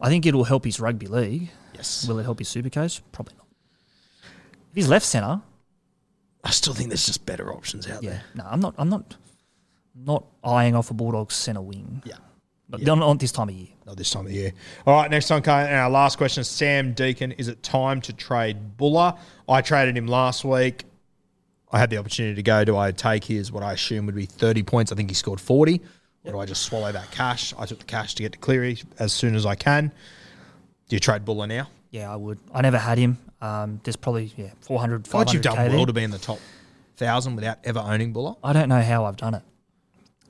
I 0.01 0.09
think 0.09 0.27
it 0.27 0.35
will 0.35 0.45
help 0.45 0.65
his 0.65 0.79
rugby 0.81 1.07
league. 1.07 1.51
Yes. 1.75 2.07
Will 2.09 2.19
it 2.19 2.25
help 2.25 2.39
his 2.39 2.49
supercoach? 2.49 3.01
Probably 3.13 3.35
not. 3.37 3.47
If 4.71 4.75
he's 4.77 4.89
left 4.89 5.07
centre, 5.07 5.41
I 6.45 6.51
still 6.51 6.75
think 6.75 6.91
there's 6.91 7.07
just 7.07 7.27
better 7.27 7.53
options 7.53 7.89
out 7.89 8.03
yeah, 8.03 8.11
there. 8.11 8.23
no, 8.37 8.45
I'm 8.49 8.61
not. 8.61 8.75
I'm 8.79 8.89
not. 8.89 9.17
Not 9.97 10.25
eyeing 10.45 10.75
off 10.75 10.91
a 10.91 10.95
Bulldogs 10.95 11.35
centre 11.35 11.61
wing. 11.61 12.03
Yeah. 12.05 12.17
But 12.69 12.81
Yeah. 12.81 12.95
not, 12.95 13.19
this 13.19 13.33
time 13.33 13.49
of 13.49 13.55
year. 13.55 13.69
Not 13.87 13.97
this 13.97 14.11
time 14.11 14.27
of 14.27 14.33
year. 14.33 14.53
All 14.87 14.95
right, 14.95 15.11
next 15.11 15.29
time, 15.29 15.39
and 15.47 15.75
our 15.75 15.89
last 15.89 16.19
question 16.19 16.43
Sam 16.45 16.93
Deacon. 16.93 17.33
Is 17.33 17.49
it 17.49 17.63
time 17.63 18.01
to 18.03 18.13
trade 18.13 18.77
Buller? 18.77 19.15
I 19.49 19.61
traded 19.61 19.97
him 19.97 20.07
last 20.07 20.45
week. 20.45 20.85
I 21.71 21.79
had 21.79 21.91
the 21.91 21.99
opportunity 21.99 22.35
to 22.35 22.43
go. 22.43 22.65
Do 22.65 22.77
I 22.77 22.91
take 22.93 23.25
his, 23.25 23.53
what 23.53 23.63
I 23.63 23.73
assume 23.73 24.07
would 24.07 24.15
be 24.15 24.27
30 24.27 24.63
points? 24.65 24.93
I 24.93 24.97
think 24.97 25.11
he 25.11 25.15
scored 25.15 25.41
40. 25.41 25.81
Or 26.25 26.33
do 26.33 26.39
I 26.41 26.47
just 26.47 26.63
swallow 26.63 26.91
that 26.91 27.11
cash? 27.13 27.55
I 27.57 27.67
took 27.67 27.79
the 27.79 27.85
cash 27.85 28.15
to 28.17 28.23
get 28.23 28.33
to 28.33 28.39
Cleary 28.39 28.79
as 28.99 29.13
soon 29.13 29.37
as 29.37 29.47
I 29.47 29.55
can. 29.55 29.93
Do 30.89 30.97
you 30.97 31.01
trade 31.01 31.25
Buller 31.25 31.47
now? 31.47 31.69
Yeah, 31.91 32.13
I 32.13 32.17
would. 32.17 32.39
I 32.53 32.63
never 32.63 32.79
had 32.79 32.99
him. 32.99 33.19
Um, 33.41 33.81
there's 33.85 33.97
probably 33.97 34.33
yeah 34.37 34.51
400, 34.61 35.05
Thought 35.07 35.29
500 35.31 35.33
you've 35.35 35.43
done 35.43 35.73
well 35.77 35.87
to 35.87 35.93
be 35.93 36.03
in 36.03 36.11
the 36.11 36.19
top 36.19 36.41
thousand 36.97 37.37
without 37.37 37.59
ever 37.65 37.79
owning 37.79 38.13
Buller. 38.13 38.35
I 38.43 38.53
don't 38.53 38.69
know 38.69 38.81
how 38.83 39.05
I've 39.05 39.17
done 39.17 39.35
it. 39.35 39.43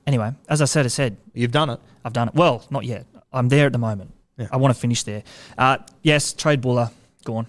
Anyway, 0.07 0.31
as 0.49 0.61
I 0.61 0.65
said, 0.65 0.85
I 0.85 0.87
said 0.87 1.17
You've 1.33 1.51
done 1.51 1.69
it. 1.69 1.79
I've 2.03 2.13
done 2.13 2.29
it. 2.29 2.33
Well, 2.33 2.65
not 2.71 2.85
yet. 2.85 3.05
I'm 3.31 3.49
there 3.49 3.67
at 3.67 3.73
the 3.73 3.77
moment. 3.77 4.11
Yeah. 4.37 4.47
I 4.51 4.57
want 4.57 4.73
to 4.73 4.79
finish 4.79 5.03
there. 5.03 5.23
Uh, 5.57 5.77
yes, 6.01 6.33
trade 6.33 6.61
Buller. 6.61 6.89
Go 7.25 7.35
on. 7.35 7.47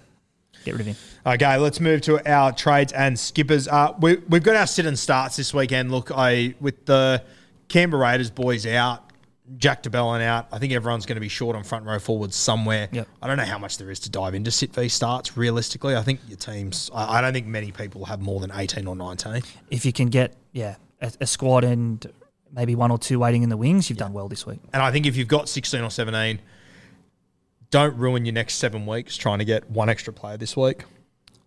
Get 0.64 0.72
rid 0.72 0.80
of 0.80 0.86
him. 0.88 0.96
Okay, 1.24 1.56
let's 1.56 1.80
move 1.80 2.00
to 2.02 2.30
our 2.30 2.52
trades 2.52 2.92
and 2.92 3.18
skippers. 3.18 3.68
Uh, 3.68 3.94
we, 4.00 4.16
we've 4.28 4.42
got 4.42 4.56
our 4.56 4.66
sit 4.66 4.86
and 4.86 4.98
starts 4.98 5.36
this 5.36 5.54
weekend. 5.54 5.92
Look, 5.92 6.10
I 6.14 6.54
with 6.60 6.84
the 6.84 7.22
Canberra 7.68 8.02
Raiders 8.02 8.30
boys 8.30 8.66
out, 8.66 9.04
Jack 9.56 9.82
de 9.82 9.90
Belin 9.90 10.20
out. 10.20 10.48
I 10.50 10.58
think 10.58 10.72
everyone's 10.72 11.06
going 11.06 11.16
to 11.16 11.20
be 11.20 11.28
short 11.28 11.54
on 11.54 11.62
front 11.62 11.86
row 11.86 11.98
forwards 11.98 12.34
somewhere. 12.34 12.88
Yep. 12.90 13.08
I 13.22 13.26
don't 13.28 13.36
know 13.36 13.44
how 13.44 13.58
much 13.58 13.78
there 13.78 13.90
is 13.90 14.00
to 14.00 14.10
dive 14.10 14.34
into 14.34 14.50
sit 14.50 14.74
v 14.74 14.88
starts. 14.88 15.36
Realistically, 15.36 15.94
I 15.94 16.02
think 16.02 16.20
your 16.26 16.38
teams. 16.38 16.90
I, 16.92 17.18
I 17.18 17.20
don't 17.20 17.32
think 17.32 17.46
many 17.46 17.70
people 17.70 18.04
have 18.06 18.20
more 18.20 18.40
than 18.40 18.50
eighteen 18.54 18.86
or 18.86 18.96
nineteen. 18.96 19.42
If 19.70 19.86
you 19.86 19.92
can 19.92 20.08
get 20.08 20.34
yeah 20.52 20.76
a, 21.00 21.12
a 21.20 21.26
squad 21.26 21.64
and 21.64 22.04
maybe 22.52 22.74
one 22.74 22.90
or 22.90 22.98
two 22.98 23.18
waiting 23.18 23.42
in 23.42 23.48
the 23.48 23.56
wings, 23.56 23.88
you've 23.88 23.98
done 23.98 24.12
well 24.12 24.28
this 24.28 24.46
week. 24.46 24.60
And 24.72 24.82
I 24.82 24.90
think 24.90 25.06
if 25.06 25.16
you've 25.16 25.28
got 25.28 25.48
sixteen 25.48 25.82
or 25.82 25.90
seventeen, 25.90 26.40
don't 27.70 27.96
ruin 27.96 28.24
your 28.24 28.34
next 28.34 28.54
seven 28.54 28.86
weeks 28.86 29.16
trying 29.16 29.38
to 29.38 29.44
get 29.44 29.70
one 29.70 29.88
extra 29.88 30.12
player 30.12 30.36
this 30.36 30.56
week. 30.56 30.84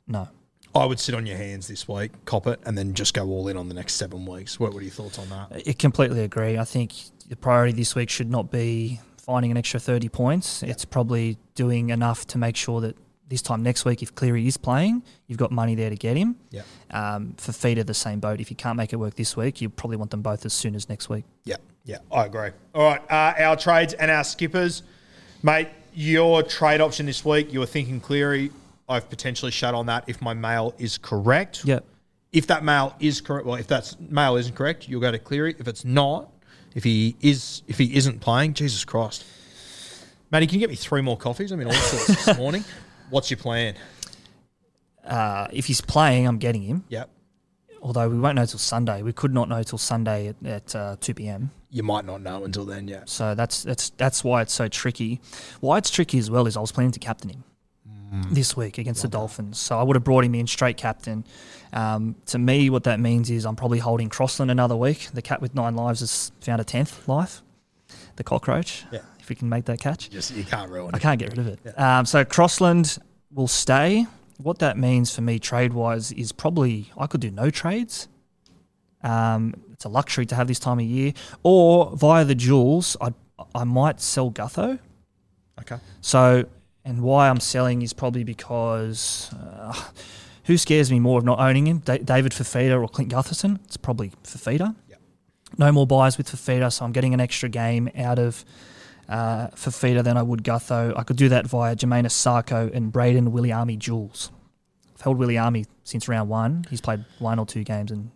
No. 0.08 0.30
I 0.74 0.86
would 0.86 1.00
sit 1.00 1.16
on 1.16 1.26
your 1.26 1.38
hands 1.38 1.68
this 1.68 1.88
week, 1.88 2.12
cop 2.26 2.48
it, 2.48 2.60
and 2.66 2.78
then 2.78 2.94
just 2.94 3.14
go 3.14 3.28
all 3.28 3.48
in 3.50 3.58
on 3.58 3.68
the 3.68 3.74
next 3.74 3.96
seven 3.96 4.26
weeks. 4.26 4.60
What, 4.60 4.74
what 4.74 4.80
are 4.80 4.84
your 4.84 4.92
thoughts 4.92 5.20
on 5.20 5.28
that? 5.30 5.64
I 5.68 5.74
completely 5.74 6.24
agree. 6.24 6.58
I 6.58 6.64
think 6.64 6.94
the 7.28 7.36
priority 7.36 7.74
this 7.74 7.94
week 7.94 8.10
should 8.10 8.30
not 8.30 8.50
be 8.52 9.02
finding 9.18 9.52
an 9.52 9.58
extra 9.58 9.80
30 9.80 10.08
points. 10.10 10.64
It's 10.64 10.86
probably 10.86 11.38
doing 11.56 11.90
enough 11.90 12.26
to 12.28 12.38
make 12.38 12.56
sure 12.56 12.80
that 12.82 12.96
this 13.32 13.42
time 13.42 13.64
next 13.64 13.86
week, 13.86 14.04
if 14.04 14.14
Cleary 14.14 14.46
is 14.46 14.58
playing, 14.58 15.02
you've 15.26 15.40
got 15.40 15.52
money 15.52 15.74
there 15.74 15.90
to 15.90 15.96
get 15.96 16.18
him. 16.18 16.36
Yeah. 16.52 16.62
Um, 16.92 17.34
Fifita, 17.38 17.84
the 17.86 17.94
same 17.94 18.20
boat. 18.20 18.42
If 18.42 18.52
you 18.52 18.58
can't 18.58 18.78
make 18.78 18.94
it 18.94 18.98
work 18.98 19.16
this 19.16 19.36
week, 19.36 19.62
you 19.62 19.70
probably 19.70 19.98
want 19.98 20.12
them 20.12 20.22
both 20.22 20.46
as 20.46 20.54
soon 20.54 20.76
as 20.76 20.90
next 20.90 21.10
week. 21.10 21.24
Yeah, 21.46 21.56
yeah, 21.86 22.00
I 22.12 22.26
agree. 22.26 22.50
All 22.76 22.84
right, 22.84 23.02
uh, 23.10 23.42
our 23.42 23.56
trades 23.56 23.94
and 23.94 24.12
our 24.12 24.24
skippers, 24.24 24.84
mate. 25.42 25.70
Your 25.94 26.42
trade 26.42 26.80
option 26.80 27.06
this 27.06 27.26
week, 27.26 27.52
you 27.52 27.60
were 27.60 27.66
thinking 27.66 28.00
Cleary. 28.00 28.50
I've 28.88 29.10
potentially 29.10 29.52
shut 29.52 29.74
on 29.74 29.88
that 29.88 30.06
if 30.08 30.22
my 30.22 30.34
mail 30.34 30.74
is 30.78 30.98
correct. 30.98 31.66
Yep. 31.66 31.86
If 32.32 32.48
that 32.48 32.64
mail 32.64 32.96
is 33.02 33.20
correct, 33.20 33.46
well, 33.46 33.56
if 33.56 33.68
that 33.68 33.96
mail 34.00 34.38
isn't 34.38 34.56
correct, 34.56 34.88
you'll 34.88 35.02
go 35.02 35.12
to 35.12 35.20
Cleary. 35.20 35.54
If 35.60 35.68
it's 35.68 35.84
not, 35.84 36.30
if 36.76 36.86
he 36.86 37.18
is, 37.20 37.64
if 37.68 37.78
he 37.78 37.94
isn't 37.96 38.22
playing, 38.22 38.54
Jesus 38.54 38.86
Christ, 38.86 39.26
Matty, 40.32 40.48
can 40.48 40.56
you 40.56 40.60
get 40.62 40.70
me 40.70 40.78
three 40.78 41.02
more 41.02 41.18
coffees? 41.18 41.52
I 41.52 41.58
mean, 41.58 41.68
all 41.68 41.74
sorts 41.74 42.26
this 42.26 42.38
morning. 42.38 42.64
What's 43.12 43.30
your 43.30 43.38
plan? 43.38 43.76
Uh, 45.06 45.48
if 45.52 45.66
he's 45.66 45.82
playing, 45.82 46.28
I'm 46.28 46.38
getting 46.38 46.64
him. 46.64 46.86
Yep. 46.90 47.10
Although 47.82 48.10
we 48.10 48.20
won't 48.20 48.36
know 48.36 48.46
till 48.46 48.60
Sunday. 48.60 49.02
We 49.02 49.12
could 49.14 49.34
not 49.34 49.50
know 49.50 49.62
till 49.64 49.78
Sunday 49.78 50.28
at, 50.28 50.36
at 50.46 50.76
uh, 50.76 50.96
2 51.00 51.14
p.m. 51.16 51.52
You 51.70 51.84
might 51.84 52.06
not 52.06 52.22
know 52.22 52.44
until 52.44 52.66
then. 52.66 52.88
Yeah. 52.88 53.04
So 53.06 53.34
that's 53.36 53.64
that's 53.64 53.92
that's 53.92 54.24
why 54.24 54.42
it's 54.42 54.54
so 54.54 54.68
tricky. 54.68 55.22
Why 55.62 55.78
it's 55.78 55.90
tricky 55.90 56.18
as 56.18 56.30
well 56.30 56.48
is 56.48 56.58
I 56.58 56.62
was 56.62 56.72
planning 56.72 56.92
to 56.92 57.00
captain 57.00 57.30
him 57.30 57.44
this 58.30 58.58
week 58.58 58.78
against 58.78 59.02
the 59.04 59.08
Dolphins. 59.08 59.58
So 59.58 59.80
I 59.80 59.84
would 59.84 59.96
have 59.96 60.04
brought 60.04 60.26
him 60.26 60.36
in 60.36 60.48
straight 60.48 60.76
captain. 60.76 61.24
Um, 61.72 62.16
to 62.28 62.38
me, 62.38 62.70
what 62.70 62.84
that 62.84 63.00
means 63.00 63.30
is 63.30 63.46
I'm 63.46 63.56
probably 63.56 63.80
holding 63.80 64.10
Crossland 64.10 64.52
another 64.52 64.76
week. 64.76 65.08
The 65.14 65.22
cat 65.22 65.42
with 65.42 65.56
nine 65.56 65.76
lives 65.76 66.02
has 66.02 66.32
found 66.42 66.60
a 66.60 66.66
tenth 66.66 67.08
life. 67.08 67.42
The 68.18 68.24
cockroach. 68.24 68.84
Yeah. 68.92 69.00
If 69.22 69.30
we 69.30 69.36
can 69.36 69.48
make 69.48 69.66
that 69.66 69.80
catch. 69.80 70.10
Just 70.10 70.36
you 70.36 70.44
can't 70.44 70.70
ruin 70.70 70.94
I 70.94 70.98
it. 70.98 71.02
can't 71.02 71.20
get 71.20 71.30
rid 71.30 71.40
of 71.40 71.48
it. 71.48 71.80
Um, 71.80 72.06
so 72.06 72.26
Crossland 72.26 72.98
will 73.32 73.48
stay. 73.48 74.08
What 74.38 74.60
that 74.60 74.78
means 74.78 75.14
for 75.16 75.22
me 75.22 75.38
trade 75.40 75.74
wise 75.74 76.12
is 76.12 76.32
probably 76.32 76.92
I 76.98 77.08
could 77.08 77.22
do 77.22 77.30
no 77.32 77.50
trades. 77.50 78.08
Um, 79.04 79.54
it's 79.72 79.86
a 79.86 79.90
luxury 79.90 80.26
to 80.28 80.36
have 80.36 80.48
this 80.48 80.60
time 80.60 80.80
of 80.80 80.86
year, 80.86 81.14
or 81.44 81.96
via 81.96 82.26
the 82.26 82.36
jewels, 82.36 82.98
I 83.00 83.14
I 83.56 83.64
might 83.64 84.02
sell 84.02 84.32
Gutho. 84.32 84.80
Okay. 85.60 85.78
So 86.02 86.46
and 86.84 87.02
why 87.02 87.30
I'm 87.30 87.40
selling 87.40 87.82
is 87.84 87.94
probably 87.94 88.24
because 88.24 89.32
uh, 89.40 89.74
who 90.46 90.58
scares 90.58 90.92
me 90.92 91.00
more 91.00 91.20
of 91.20 91.26
not 91.26 91.40
owning 91.40 91.68
him, 91.68 91.80
da- 91.80 92.00
David 92.00 92.32
Fifita 92.32 92.82
or 92.82 92.88
Clint 92.88 93.12
Gutherson? 93.12 93.60
It's 93.66 93.78
probably 93.78 94.12
Fifita. 94.24 94.76
Yep. 94.90 95.00
No 95.58 95.72
more 95.72 95.86
buys 95.86 96.18
with 96.18 96.28
Fifita, 96.32 96.72
so 96.74 96.86
I'm 96.86 96.92
getting 96.92 97.14
an 97.14 97.20
extra 97.20 97.50
game 97.50 97.90
out 97.96 98.18
of 98.18 98.44
uh, 99.12 99.48
Fifita 99.50 100.04
than 100.04 100.18
I 100.18 100.24
would 100.24 100.44
Gutho. 100.44 100.94
I 100.98 101.04
could 101.04 101.18
do 101.18 101.30
that 101.30 101.46
via 101.48 101.76
Jamayne 101.76 102.06
Isaako 102.06 102.74
and 102.74 102.92
Braden 102.92 103.32
Williami 103.32 103.78
Jules. 103.78 104.32
I've 104.96 105.02
held 105.02 105.20
Williami 105.20 105.66
since 105.84 106.08
round 106.08 106.30
one. 106.30 106.66
He's 106.70 106.82
played 106.82 107.06
one 107.20 107.38
or 107.38 107.46
two 107.46 107.64
games, 107.64 107.92
and 107.92 108.12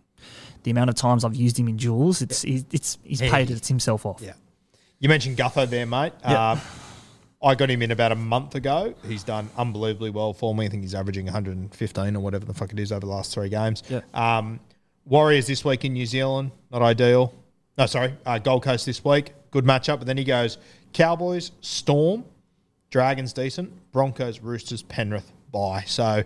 the 0.64 0.70
amount 0.70 0.90
of 0.90 0.96
times 0.96 1.24
I've 1.24 1.34
used 1.36 1.58
him 1.58 1.68
in 1.68 1.78
Jules, 1.78 2.22
it's 2.22 2.42
he's, 2.42 2.64
it's 2.72 2.98
he's 3.04 3.20
Yeah. 3.20 3.30
paid 3.30 3.50
it 3.50 3.66
himself 3.66 4.04
off. 4.06 4.20
Yeah. 4.20 4.32
You 4.98 5.08
mentioned 5.08 5.36
Gutho 5.36 5.68
there, 5.68 5.86
mate. 5.86 6.12
Yeah. 6.24 6.52
Uh, 6.52 6.58
I 7.42 7.54
got 7.54 7.68
him 7.70 7.82
in 7.82 7.90
about 7.90 8.12
a 8.12 8.16
month 8.16 8.54
ago. 8.54 8.94
He's 9.06 9.22
done 9.22 9.50
unbelievably 9.58 10.10
well 10.10 10.32
for 10.32 10.54
me. 10.54 10.64
I 10.64 10.68
think 10.68 10.82
he's 10.82 10.94
averaging 10.94 11.26
115 11.26 12.16
or 12.16 12.20
whatever 12.20 12.46
the 12.46 12.54
fuck 12.54 12.72
it 12.72 12.78
is 12.78 12.90
over 12.90 13.00
the 13.00 13.12
last 13.12 13.32
three 13.34 13.50
games. 13.50 13.82
Yeah. 13.90 14.00
Um, 14.14 14.58
Warriors 15.04 15.46
this 15.46 15.64
week 15.64 15.84
in 15.84 15.92
New 15.92 16.06
Zealand, 16.06 16.50
not 16.72 16.82
ideal. 16.82 17.32
No, 17.78 17.84
sorry, 17.86 18.14
uh, 18.24 18.38
Gold 18.38 18.62
Coast 18.64 18.86
this 18.86 19.04
week, 19.04 19.34
good 19.50 19.64
matchup. 19.64 19.98
But 19.98 20.06
then 20.06 20.16
he 20.16 20.24
goes 20.24 20.56
Cowboys, 20.96 21.52
Storm, 21.60 22.24
Dragons 22.90 23.32
decent, 23.34 23.70
Broncos, 23.92 24.40
Roosters, 24.40 24.82
Penrith, 24.82 25.30
bye. 25.52 25.84
So 25.86 26.24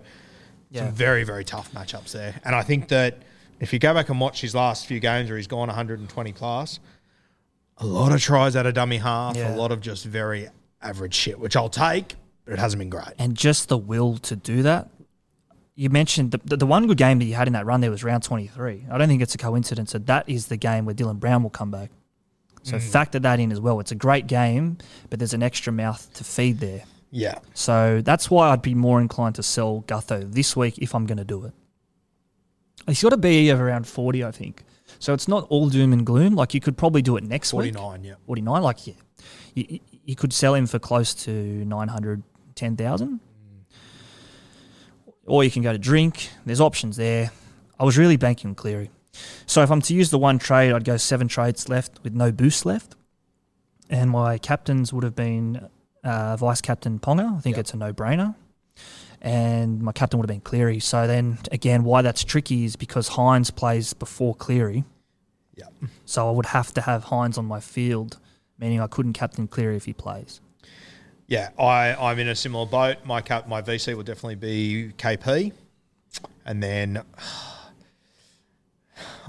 Yeah. 0.71 0.87
some 0.87 0.95
very 0.95 1.25
very 1.25 1.45
tough 1.45 1.73
matchups 1.73 2.13
there. 2.13 2.41
And 2.45 2.55
I 2.55 2.63
think 2.63 2.89
that 2.89 3.19
if 3.59 3.73
you 3.73 3.79
go 3.81 3.93
back 3.93 4.09
and 4.11 4.21
watch 4.21 4.41
his 4.41 4.55
last 4.55 4.87
few 4.87 5.01
games 5.01 5.29
where 5.29 5.37
he's 5.37 5.49
gone 5.49 5.69
120 5.69 6.33
plus, 6.33 6.79
a 7.79 7.87
lot 7.87 8.13
of 8.13 8.21
tries 8.23 8.55
out 8.55 8.65
of 8.67 8.75
dummy 8.75 8.99
half, 8.99 9.37
Yeah. 9.37 9.55
a 9.55 9.57
lot 9.57 9.73
of 9.73 9.81
just 9.81 10.05
very 10.05 10.49
average 10.81 11.15
shit, 11.15 11.39
which 11.41 11.57
I'll 11.57 11.69
take, 11.69 12.15
but 12.45 12.53
it 12.55 12.59
hasn't 12.61 12.79
been 12.79 12.91
great. 12.91 13.09
and 13.19 13.35
just 13.37 13.69
the 13.69 13.77
will 13.79 14.19
to 14.19 14.37
do 14.37 14.63
that. 14.63 14.89
You 15.75 15.91
mentioned 15.91 16.31
the, 16.31 16.41
the, 16.45 16.57
the 16.59 16.67
one 16.67 16.87
good 16.87 16.99
game 16.99 17.19
that 17.19 17.25
you 17.25 17.35
had 17.35 17.49
in 17.49 17.55
that 17.55 17.67
run 17.67 17.81
there 17.81 17.91
was 17.91 18.05
round 18.05 18.23
23. 18.23 18.87
I 18.91 18.99
don't 18.99 19.09
think 19.09 19.21
it's 19.23 19.35
a 19.35 19.39
coincidence 19.39 19.93
that 19.93 20.07
that 20.07 20.29
is 20.29 20.47
the 20.47 20.57
game 20.57 20.85
where 20.85 20.95
Dylan 20.95 21.19
Brown 21.19 21.43
will 21.43 21.51
come 21.51 21.71
back. 21.71 21.91
So 22.63 22.77
mm. 22.77 22.83
factor 22.83 23.19
that 23.21 23.41
in 23.41 23.53
as 23.53 23.61
well. 23.61 23.81
It's 23.81 23.93
a 23.93 23.97
great 23.97 24.27
game, 24.27 24.79
but 25.09 25.19
there's 25.19 25.35
an 25.35 25.43
extra 25.43 25.73
mouth 25.73 26.13
to 26.15 26.25
feed 26.25 26.59
there. 26.59 26.85
Yeah. 27.11 27.39
So 27.55 28.01
that's 28.03 28.31
why 28.31 28.51
I'd 28.51 28.63
be 28.63 28.75
more 28.75 29.01
inclined 29.01 29.35
to 29.37 29.43
sell 29.43 29.83
Gutho 29.87 30.33
this 30.33 30.57
week 30.57 30.79
if 30.79 30.95
I'm 30.95 31.07
going 31.07 31.19
to 31.19 31.25
do 31.25 31.45
it. 31.47 31.53
He's 32.87 33.03
got 33.03 33.13
a 33.13 33.17
BE 33.17 33.51
of 33.51 33.61
around 33.61 33.87
40, 33.87 34.25
I 34.25 34.31
think. 34.31 34.65
So 34.99 35.15
it's 35.15 35.29
not 35.29 35.47
all 35.49 35.69
doom 35.69 35.93
and 35.93 36.05
gloom. 36.05 36.35
Like 36.35 36.55
you 36.55 36.61
could 36.61 36.77
probably 36.77 37.03
do 37.03 37.17
it 37.17 37.25
next 37.25 37.53
week. 37.53 37.75
49, 37.75 38.05
yeah. 38.05 38.15
49, 38.27 38.63
like, 38.63 38.87
yeah. 38.87 38.95
You, 39.55 39.81
you- 40.05 40.17
could 40.17 40.33
sell 40.33 40.55
him 40.55 40.67
for 40.67 40.79
close 40.79 41.15
to 41.15 41.31
910,000. 41.31 43.09
Mm. 43.09 43.21
Or 45.27 45.45
you 45.45 45.51
can 45.51 45.63
go 45.63 45.73
to 45.73 45.79
drink. 45.79 46.31
There's 46.45 46.61
options 46.61 46.97
there. 46.97 47.31
I 47.79 47.85
was 47.85 47.97
really 47.97 48.17
banking 48.17 48.51
on 48.51 48.55
Cleary. 48.55 48.91
So 49.47 49.63
if 49.63 49.71
I'm 49.71 49.83
to 49.83 49.95
use 49.95 50.11
the 50.11 50.19
one 50.19 50.39
trade, 50.39 50.73
I'd 50.73 50.85
go 50.85 50.97
seven 50.97 51.29
trades 51.29 51.69
left 51.69 52.03
with 52.03 52.15
no 52.15 52.31
boost 52.33 52.65
left. 52.65 52.97
And 53.89 54.11
my 54.11 54.39
captains 54.39 54.93
would 54.93 55.03
have 55.03 55.17
been 55.17 55.69
uh, 56.05 56.37
Vice 56.37 56.61
Captain 56.61 56.99
Ponga. 56.99 57.37
I 57.37 57.41
think 57.41 57.59
it's 57.59 57.75
a 57.75 57.77
no 57.77 57.93
brainer. 57.93 58.35
And 59.21 59.83
my 59.83 59.93
captain 59.93 60.19
would 60.19 60.29
have 60.29 60.35
been 60.35 60.41
Cleary. 60.41 60.79
So 60.81 61.07
then, 61.07 61.39
again, 61.53 61.85
why 61.85 62.03
that's 62.03 62.25
tricky 62.25 62.65
is 62.65 62.77
because 62.77 63.11
Hynes 63.11 63.55
plays 63.55 63.93
before 63.93 64.35
Cleary. 64.35 64.85
Yeah. 65.57 65.67
So 66.07 66.29
I 66.29 66.31
would 66.31 66.47
have 66.47 66.73
to 66.75 66.81
have 66.81 67.07
Hynes 67.07 67.37
on 67.37 67.45
my 67.45 67.61
field, 67.61 68.19
meaning 68.59 68.81
I 68.81 68.87
couldn't 68.87 69.13
captain 69.13 69.47
Cleary 69.47 69.77
if 69.77 69.85
he 69.85 69.93
plays. 69.93 70.41
Yeah, 71.27 71.51
I, 71.59 71.95
I'm 71.95 72.19
in 72.19 72.29
a 72.29 72.35
similar 72.35 72.67
boat. 72.67 72.97
My 73.05 73.21
cap, 73.21 73.47
my 73.47 73.63
VC 73.63 73.95
will 73.95 74.03
definitely 74.03 74.35
be 74.37 74.93
KP. 74.97 75.53
And 76.45 76.63
then 76.63 77.03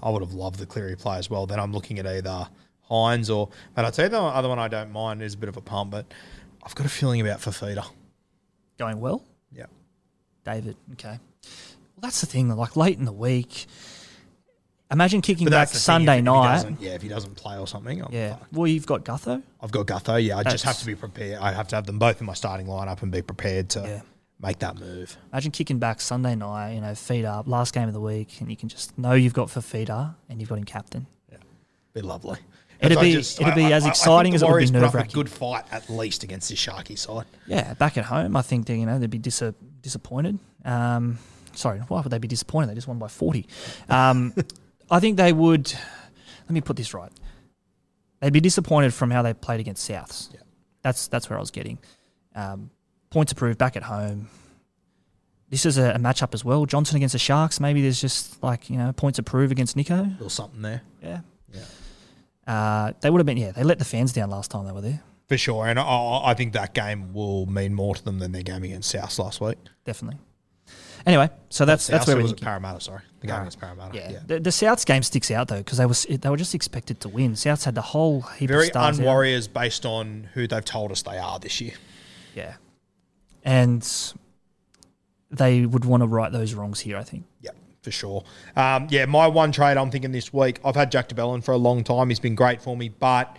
I 0.03 0.09
would 0.09 0.21
have 0.21 0.33
loved 0.33 0.59
the 0.59 0.65
Cleary 0.65 0.95
play 0.95 1.17
as 1.17 1.29
well. 1.29 1.45
Then 1.45 1.59
I'm 1.59 1.73
looking 1.73 1.99
at 1.99 2.07
either 2.07 2.47
Hynes 2.89 3.33
or, 3.35 3.49
but 3.75 3.85
I'll 3.85 3.91
tell 3.91 4.05
you 4.05 4.09
the 4.09 4.19
other 4.21 4.49
one 4.49 4.59
I 4.59 4.67
don't 4.67 4.91
mind 4.91 5.21
is 5.21 5.33
a 5.33 5.37
bit 5.37 5.49
of 5.49 5.57
a 5.57 5.61
pump, 5.61 5.91
but 5.91 6.05
I've 6.63 6.75
got 6.75 6.85
a 6.85 6.89
feeling 6.89 7.21
about 7.21 7.39
Fifita. 7.39 7.85
Going 8.77 8.99
well? 8.99 9.23
Yeah. 9.51 9.65
David, 10.43 10.75
okay. 10.93 11.19
Well, 11.95 12.01
that's 12.01 12.21
the 12.21 12.27
thing. 12.27 12.49
Like 12.49 12.75
late 12.75 12.97
in 12.97 13.05
the 13.05 13.11
week, 13.13 13.67
imagine 14.91 15.21
kicking 15.21 15.45
back 15.45 15.69
that's 15.69 15.71
the 15.73 15.77
thing, 15.77 15.83
Sunday 16.05 16.13
if- 16.15 16.19
if 16.19 16.25
night. 16.25 16.53
doesn't- 16.55 16.81
yeah, 16.81 16.91
if 16.91 17.01
he 17.01 17.07
doesn't 17.07 17.35
play 17.35 17.57
or 17.57 17.67
something, 17.67 18.01
I'm 18.03 18.11
yeah. 18.11 18.35
fucked. 18.35 18.53
Well, 18.53 18.67
you've 18.67 18.85
got 18.87 19.05
Gutho. 19.05 19.41
I've 19.61 19.71
got 19.71 19.85
Gutho. 19.87 20.23
Yeah, 20.23 20.37
I 20.37 20.43
just 20.43 20.63
have 20.65 20.77
to 20.79 20.85
be 20.85 20.95
prepared. 20.95 21.37
I 21.39 21.51
have 21.53 21.67
to 21.69 21.75
have 21.75 21.85
them 21.85 21.99
both 21.99 22.19
in 22.19 22.25
my 22.27 22.33
starting 22.33 22.65
lineup 22.67 23.01
and 23.03 23.11
be 23.11 23.21
prepared 23.21 23.69
to 23.71 23.81
Yeah. 23.81 24.01
Make 24.41 24.59
that 24.59 24.79
move. 24.79 25.17
Imagine 25.31 25.51
kicking 25.51 25.77
back 25.77 26.01
Sunday 26.01 26.35
night, 26.35 26.73
you 26.73 26.81
know, 26.81 26.95
feet 26.95 27.25
up, 27.25 27.47
last 27.47 27.73
game 27.73 27.87
of 27.87 27.93
the 27.93 28.01
week, 28.01 28.41
and 28.41 28.49
you 28.49 28.57
can 28.57 28.69
just 28.69 28.97
know 28.97 29.13
you've 29.13 29.33
got 29.35 29.49
Fifita 29.49 30.15
and 30.29 30.39
you've 30.39 30.49
got 30.49 30.57
him 30.57 30.63
captain. 30.63 31.05
Yeah, 31.31 31.37
be 31.93 32.01
lovely. 32.01 32.39
It'd 32.79 32.97
I 32.97 33.01
be- 33.01 33.11
it'd 33.13 33.53
be 33.55 33.71
as 33.71 33.83
think 33.83 33.93
exciting 33.93 34.31
the 34.31 34.35
as 34.37 34.41
it 34.41 34.45
would 34.45 34.49
be 34.49 34.51
Warriors 34.53 34.69
a 34.71 34.73
nerve-wracking. 34.73 35.11
good 35.13 35.29
fight 35.29 35.65
at 35.71 35.87
least 35.91 36.23
against 36.23 36.49
this 36.49 36.57
Sharky 36.59 36.97
side. 36.97 37.25
Yeah, 37.45 37.75
back 37.75 37.95
at 37.97 38.05
home, 38.05 38.35
I 38.35 38.41
think 38.41 38.65
they, 38.65 38.77
you 38.79 38.87
know 38.87 38.97
they'd 38.97 39.09
be 39.11 39.19
dis- 39.19 39.43
disappointed. 39.83 40.39
Um, 40.65 41.19
sorry, 41.53 41.77
why 41.81 42.01
would 42.01 42.11
they 42.11 42.17
be 42.17 42.27
disappointed? 42.27 42.71
They 42.71 42.75
just 42.75 42.87
won 42.87 42.97
by 42.97 43.07
forty. 43.09 43.45
Um, 43.89 44.33
I 44.89 44.99
think 44.99 45.17
they 45.17 45.31
would. 45.33 45.71
Let 45.71 46.51
me 46.51 46.61
put 46.61 46.75
this 46.75 46.95
right. 46.95 47.11
They'd 48.19 48.33
be 48.33 48.41
disappointed 48.41 48.93
from 48.93 49.11
how 49.11 49.21
they 49.21 49.33
played 49.35 49.59
against 49.59 49.87
Souths. 49.87 50.33
Yeah. 50.33 50.39
That's 50.81 51.07
that's 51.07 51.29
where 51.29 51.37
I 51.37 51.39
was 51.39 51.51
getting. 51.51 51.77
Um, 52.33 52.71
points 53.11 53.31
approved 53.31 53.59
back 53.59 53.75
at 53.77 53.83
home. 53.83 54.27
This 55.49 55.65
is 55.65 55.77
a, 55.77 55.91
a 55.91 55.97
matchup 55.97 56.33
as 56.33 56.43
well. 56.43 56.65
Johnson 56.65 56.95
against 56.95 57.13
the 57.13 57.19
Sharks. 57.19 57.59
Maybe 57.59 57.81
there's 57.81 58.01
just 58.01 58.41
like 58.41 58.69
you 58.69 58.77
know 58.77 58.91
points 58.93 59.19
approved 59.19 59.51
against 59.51 59.77
Nicho. 59.77 60.11
little 60.13 60.29
something 60.29 60.61
there. 60.61 60.81
Yeah. 61.03 61.19
Yeah. 61.53 61.61
Uh, 62.47 62.93
they 63.01 63.09
would 63.09 63.19
have 63.19 63.25
been. 63.25 63.37
Yeah, 63.37 63.51
they 63.51 63.63
let 63.63 63.77
the 63.77 63.85
fans 63.85 64.13
down 64.13 64.29
last 64.29 64.49
time 64.49 64.65
they 64.65 64.71
were 64.71 64.81
there. 64.81 65.01
For 65.27 65.37
sure. 65.37 65.67
And 65.67 65.79
I, 65.79 66.21
I 66.25 66.33
think 66.33 66.53
that 66.53 66.73
game 66.73 67.13
will 67.13 67.45
mean 67.45 67.73
more 67.73 67.95
to 67.95 68.03
them 68.03 68.19
than 68.19 68.31
their 68.33 68.43
game 68.43 68.63
against 68.63 68.89
South 68.89 69.17
last 69.19 69.39
week. 69.39 69.57
Definitely. 69.85 70.19
Anyway, 71.05 71.29
so 71.49 71.65
that's 71.65 71.87
that's 71.87 72.05
South, 72.05 72.07
where 72.09 72.15
or 72.17 72.19
we're 72.19 72.23
was 72.23 72.31
it. 72.33 72.41
Parramatta, 72.41 72.79
sorry. 72.81 73.01
The 73.21 73.27
game 73.27 73.37
against 73.37 73.59
Parramatta. 73.59 73.95
Yeah, 73.97 74.11
Yeah. 74.11 74.19
The, 74.25 74.39
the 74.39 74.49
Souths 74.51 74.85
game 74.85 75.03
sticks 75.03 75.31
out 75.31 75.47
though 75.47 75.57
because 75.57 75.77
they 75.77 75.85
was 75.85 76.03
they 76.09 76.29
were 76.29 76.37
just 76.37 76.53
expected 76.55 76.99
to 77.01 77.09
win. 77.09 77.33
Souths 77.33 77.63
had 77.65 77.75
the 77.75 77.81
whole 77.81 78.21
heap 78.21 78.49
Very 78.49 78.65
of 78.67 78.71
stars 78.71 78.99
out. 78.99 79.05
un-Warriors 79.05 79.47
based 79.47 79.85
on 79.85 80.29
who 80.33 80.47
they've 80.47 80.63
told 80.65 80.91
us 80.91 81.01
they 81.01 81.17
are 81.17 81.39
this 81.39 81.59
year. 81.61 81.73
Yeah, 82.35 82.55
and 83.43 83.87
they 85.29 85.65
would 85.65 85.85
want 85.85 86.01
to 86.03 86.07
right 86.07 86.31
those 86.31 86.53
wrongs 86.53 86.79
here. 86.79 86.97
I 86.97 87.03
think. 87.03 87.25
Yeah, 87.41 87.51
for 87.81 87.91
sure. 87.91 88.23
Um, 88.55 88.87
yeah, 88.89 89.05
my 89.05 89.27
one 89.27 89.51
trade 89.51 89.77
I'm 89.77 89.91
thinking 89.91 90.11
this 90.11 90.33
week, 90.33 90.59
I've 90.65 90.75
had 90.75 90.91
Jack 90.91 91.07
de 91.09 91.15
Belin 91.15 91.41
for 91.41 91.51
a 91.51 91.57
long 91.57 91.83
time. 91.83 92.09
He's 92.09 92.19
been 92.19 92.35
great 92.35 92.61
for 92.61 92.75
me, 92.77 92.89
but 92.89 93.37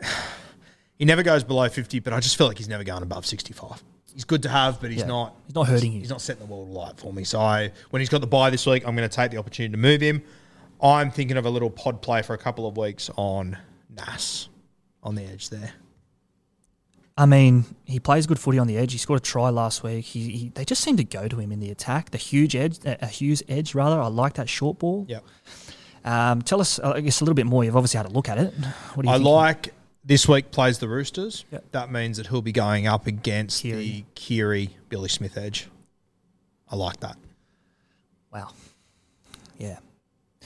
he 0.98 1.04
never 1.04 1.22
goes 1.22 1.44
below 1.44 1.68
50, 1.68 2.00
but 2.00 2.12
I 2.12 2.20
just 2.20 2.36
feel 2.36 2.46
like 2.48 2.58
he's 2.58 2.68
never 2.68 2.84
going 2.84 3.02
above 3.02 3.26
65. 3.26 3.82
He's 4.14 4.24
good 4.24 4.42
to 4.42 4.48
have, 4.48 4.80
but 4.80 4.90
he's 4.90 5.00
Yeah. 5.00 5.06
not. 5.06 5.36
He's 5.46 5.54
not 5.54 5.66
hurting 5.68 5.92
you. 5.92 6.00
He's 6.00 6.10
not 6.10 6.20
setting 6.20 6.46
the 6.46 6.52
world 6.52 6.68
alight 6.68 6.98
for 6.98 7.12
me. 7.12 7.24
So 7.24 7.40
I, 7.40 7.72
when 7.90 8.00
he's 8.00 8.10
got 8.10 8.20
the 8.20 8.26
buy 8.26 8.50
this 8.50 8.66
week, 8.66 8.86
I'm 8.86 8.94
going 8.94 9.08
to 9.08 9.14
take 9.14 9.30
the 9.30 9.38
opportunity 9.38 9.72
to 9.72 9.78
move 9.78 10.00
him. 10.02 10.22
I'm 10.82 11.10
thinking 11.10 11.36
of 11.36 11.46
a 11.46 11.50
little 11.50 11.70
pod 11.70 12.02
play 12.02 12.22
for 12.22 12.34
a 12.34 12.38
couple 12.38 12.66
of 12.66 12.76
weeks 12.76 13.08
on 13.16 13.56
Nas 13.88 14.48
on 15.02 15.14
the 15.14 15.22
edge 15.24 15.48
there. 15.48 15.72
I 17.22 17.26
mean, 17.26 17.64
he 17.84 18.00
plays 18.00 18.26
good 18.26 18.40
footy 18.40 18.58
on 18.58 18.66
the 18.66 18.76
edge. 18.76 18.90
He 18.90 18.98
scored 18.98 19.20
a 19.20 19.22
try 19.22 19.48
last 19.48 19.84
week. 19.84 20.04
He, 20.04 20.30
he 20.30 20.48
they 20.48 20.64
just 20.64 20.82
seem 20.82 20.96
to 20.96 21.04
go 21.04 21.28
to 21.28 21.38
him 21.38 21.52
in 21.52 21.60
the 21.60 21.70
attack. 21.70 22.10
The 22.10 22.18
huge 22.18 22.56
edge, 22.56 22.84
uh, 22.84 22.96
a 23.00 23.06
Hughes 23.06 23.44
edge 23.48 23.76
rather. 23.76 24.00
I 24.00 24.08
like 24.08 24.34
that 24.34 24.48
short 24.48 24.80
ball. 24.80 25.06
Yep. 25.08 25.24
Um, 26.04 26.42
tell 26.42 26.60
us, 26.60 26.80
I 26.80 27.00
guess, 27.00 27.20
a 27.20 27.24
little 27.24 27.36
bit 27.36 27.46
more. 27.46 27.62
You've 27.62 27.76
obviously 27.76 27.98
had 27.98 28.06
a 28.06 28.10
look 28.10 28.28
at 28.28 28.38
it. 28.38 28.52
What 28.94 29.04
do 29.04 29.08
you 29.08 29.14
I 29.14 29.18
think? 29.18 29.28
like 29.28 29.74
this 30.04 30.26
week 30.26 30.50
plays 30.50 30.80
the 30.80 30.88
Roosters. 30.88 31.44
Yep. 31.52 31.66
That 31.70 31.92
means 31.92 32.16
that 32.16 32.26
he'll 32.26 32.42
be 32.42 32.50
going 32.50 32.88
up 32.88 33.06
against 33.06 33.62
Keary. 33.62 33.84
the 33.84 34.04
Keary 34.16 34.76
Billy 34.88 35.08
Smith 35.08 35.36
edge. 35.36 35.68
I 36.68 36.74
like 36.74 36.98
that. 37.00 37.16
Wow. 38.32 38.48
Yeah. 39.58 39.78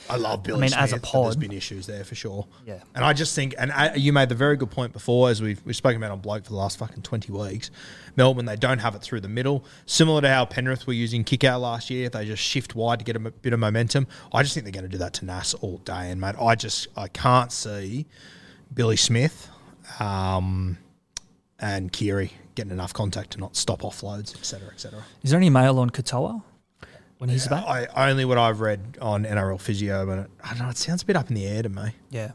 I 0.09 0.17
love 0.17 0.43
Billy 0.43 0.61
mean, 0.61 0.71
Smith. 0.71 0.81
as 0.83 0.93
a 0.93 0.97
but 0.97 1.03
There's 1.13 1.35
pod- 1.35 1.41
been 1.41 1.53
issues 1.53 1.87
there 1.87 2.05
for 2.05 2.15
sure. 2.15 2.47
Yeah. 2.65 2.81
And 2.95 3.05
I 3.05 3.13
just 3.13 3.35
think, 3.35 3.55
and 3.59 3.73
uh, 3.73 3.91
you 3.97 4.13
made 4.13 4.29
the 4.29 4.35
very 4.35 4.57
good 4.57 4.71
point 4.71 4.93
before, 4.93 5.31
as 5.31 5.43
we've, 5.43 5.61
we've 5.65 5.75
spoken 5.77 5.97
about 6.03 6.13
on 6.13 6.21
Bloke 6.21 6.45
for 6.45 6.51
the 6.51 6.57
last 6.57 6.79
fucking 6.79 7.03
20 7.03 7.33
weeks. 7.33 7.71
Melbourne, 8.17 8.45
they 8.47 8.57
don't 8.57 8.79
have 8.79 8.95
it 8.95 9.03
through 9.03 9.21
the 9.21 9.29
middle. 9.29 9.65
Similar 9.87 10.21
to 10.23 10.29
how 10.29 10.45
Penrith 10.45 10.87
were 10.87 10.93
using 10.93 11.25
Kikau 11.25 11.61
last 11.61 11.91
year. 11.91 12.09
They 12.09 12.25
just 12.25 12.43
shift 12.43 12.75
wide 12.75 12.99
to 13.01 13.05
get 13.05 13.17
a 13.17 13.21
m- 13.21 13.35
bit 13.43 13.53
of 13.53 13.59
momentum. 13.61 14.07
I 14.33 14.43
just 14.43 14.55
think 14.55 14.65
they're 14.65 14.73
going 14.73 14.85
to 14.85 14.89
do 14.91 14.99
that 14.99 15.13
to 15.15 15.25
Nas 15.25 15.55
all 15.55 15.79
day. 15.79 16.11
And, 16.11 16.21
mate, 16.21 16.37
I 16.41 16.55
just, 16.55 16.89
I 16.97 17.09
can't 17.09 17.51
see 17.53 18.07
Billy 18.73 18.97
Smith 18.97 19.49
um, 20.01 20.79
and 21.59 21.93
Keary 21.93 22.33
getting 22.55 22.73
enough 22.73 22.93
contact 22.93 23.33
to 23.33 23.39
not 23.39 23.55
stop 23.57 23.81
offloads, 23.83 24.31
etc., 24.35 24.45
cetera, 24.45 24.69
et 24.73 24.81
cetera. 24.81 25.05
Is 25.23 25.31
there 25.31 25.39
any 25.39 25.51
mail 25.51 25.79
on 25.79 25.91
Katoa 25.91 26.43
when 27.19 27.31
he's 27.31 27.49
back? 27.49 27.65
I, 27.67 28.11
only 28.11 28.25
what 28.25 28.39
I've 28.39 28.61
read 28.61 28.99
on 29.01 29.25
NRL 29.25 29.61
Physio, 29.61 30.07
but 30.07 30.19
it, 30.19 30.31
I 30.43 30.51
don't 30.51 30.59
know, 30.61 30.69
it 30.69 30.77
sounds 30.77 31.03
a 31.03 31.07
bit 31.07 31.17
up 31.17 31.29
in 31.29 31.35
the 31.35 31.47
air 31.47 31.63
to 31.63 31.69
me. 31.69 31.93
Yeah. 32.11 32.33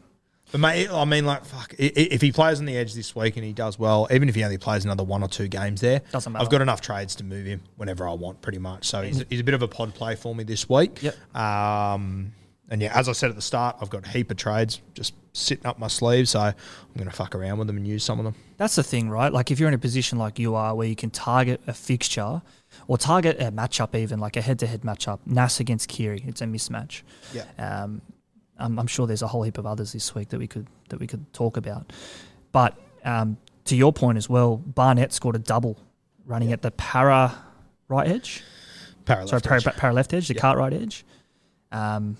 But 0.50 0.60
mate, 0.60 0.90
I 0.90 1.06
mean, 1.06 1.24
like, 1.24 1.46
fuck. 1.46 1.74
If 1.78 2.20
he 2.20 2.30
plays 2.30 2.58
on 2.58 2.66
the 2.66 2.76
edge 2.76 2.92
this 2.92 3.16
week 3.16 3.36
and 3.36 3.44
he 3.44 3.54
does 3.54 3.78
well, 3.78 4.06
even 4.10 4.28
if 4.28 4.34
he 4.34 4.44
only 4.44 4.58
plays 4.58 4.84
another 4.84 5.02
one 5.02 5.22
or 5.22 5.28
two 5.28 5.48
games 5.48 5.80
there, 5.80 6.02
Doesn't 6.12 6.30
matter. 6.30 6.44
I've 6.44 6.50
got 6.50 6.60
enough 6.60 6.82
trades 6.82 7.14
to 7.16 7.24
move 7.24 7.46
him 7.46 7.62
whenever 7.76 8.06
I 8.06 8.12
want, 8.12 8.42
pretty 8.42 8.58
much. 8.58 8.86
So 8.86 9.00
he's, 9.00 9.24
he's 9.30 9.40
a 9.40 9.44
bit 9.44 9.54
of 9.54 9.62
a 9.62 9.68
pod 9.68 9.94
play 9.94 10.14
for 10.14 10.34
me 10.34 10.44
this 10.44 10.68
week. 10.68 11.02
Yep. 11.02 11.36
Um, 11.36 12.32
and 12.68 12.82
yeah, 12.82 12.92
as 12.94 13.08
I 13.08 13.12
said 13.12 13.30
at 13.30 13.36
the 13.36 13.42
start, 13.42 13.76
I've 13.80 13.88
got 13.88 14.06
a 14.06 14.10
heap 14.10 14.30
of 14.30 14.36
trades 14.36 14.82
just 14.92 15.14
sitting 15.32 15.64
up 15.64 15.78
my 15.78 15.88
sleeve. 15.88 16.28
So 16.28 16.40
I'm 16.40 16.54
going 16.96 17.08
to 17.08 17.16
fuck 17.16 17.34
around 17.34 17.56
with 17.56 17.66
them 17.66 17.78
and 17.78 17.86
use 17.86 18.04
some 18.04 18.18
of 18.18 18.26
them. 18.26 18.34
That's 18.58 18.76
the 18.76 18.82
thing, 18.82 19.08
right? 19.08 19.32
Like 19.32 19.50
if 19.50 19.58
you're 19.58 19.68
in 19.68 19.74
a 19.74 19.78
position 19.78 20.18
like 20.18 20.38
you 20.38 20.54
are, 20.54 20.74
where 20.74 20.86
you 20.86 20.96
can 20.96 21.08
target 21.08 21.62
a 21.66 21.72
fixture 21.72 22.42
or 22.88 22.98
target 22.98 23.40
a 23.40 23.50
matchup, 23.52 23.94
even 23.94 24.18
like 24.18 24.36
a 24.36 24.40
head-to-head 24.40 24.82
matchup, 24.82 25.20
Nas 25.26 25.60
against 25.60 25.88
Keary, 25.88 26.22
it's 26.26 26.40
a 26.40 26.44
mismatch. 26.44 27.02
Yeah. 27.32 27.44
Um, 27.58 28.02
I'm, 28.58 28.78
I'm 28.78 28.86
sure 28.86 29.06
there's 29.06 29.22
a 29.22 29.26
whole 29.26 29.42
heap 29.42 29.58
of 29.58 29.66
others 29.66 29.92
this 29.92 30.14
week 30.14 30.28
that 30.28 30.38
we 30.38 30.46
could 30.46 30.66
that 30.90 31.00
we 31.00 31.06
could 31.06 31.32
talk 31.32 31.56
about. 31.56 31.92
But 32.52 32.76
um, 33.04 33.36
to 33.64 33.76
your 33.76 33.92
point 33.92 34.18
as 34.18 34.28
well, 34.28 34.56
Barnett 34.56 35.12
scored 35.12 35.36
a 35.36 35.38
double 35.40 35.78
running 36.26 36.52
at 36.52 36.62
the 36.62 36.70
para 36.70 37.34
right 37.88 38.06
edge. 38.08 38.42
Parallel. 39.04 39.28
Sorry, 39.28 39.42
para, 39.42 39.60
para 39.72 39.92
left 39.92 40.14
edge, 40.14 40.28
the 40.28 40.34
Yeah. 40.34 40.40
cart 40.40 40.58
right 40.58 40.72
edge. 40.72 41.04
Um, 41.72 42.16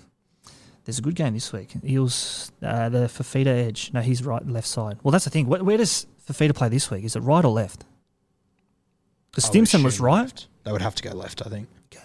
there's 0.85 0.99
a 0.99 1.01
good 1.01 1.15
game 1.15 1.33
this 1.33 1.53
week. 1.53 1.71
Eels, 1.85 2.51
uh, 2.61 2.89
the 2.89 3.05
Fifita 3.07 3.47
edge. 3.47 3.91
No, 3.93 4.01
he's 4.01 4.21
right, 4.25 4.45
left 4.45 4.67
side. 4.67 4.97
Well, 5.01 5.13
that's 5.13 5.23
the 5.23 5.29
thing. 5.29 5.47
Where, 5.47 5.63
where 5.63 5.77
does 5.77 6.07
Fifita 6.27 6.53
play 6.53 6.67
this 6.67 6.91
week? 6.91 7.05
Is 7.05 7.15
it 7.15 7.21
right 7.21 7.45
or 7.45 7.51
left? 7.53 7.85
Because 9.33 9.45
Stimson 9.45 9.81
was 9.83 9.99
right. 9.99 10.45
They 10.63 10.71
would 10.71 10.81
have 10.83 10.93
to 10.95 11.03
go 11.03 11.11
left, 11.11 11.45
I 11.45 11.49
think. 11.49 11.67
Okay. 11.91 12.03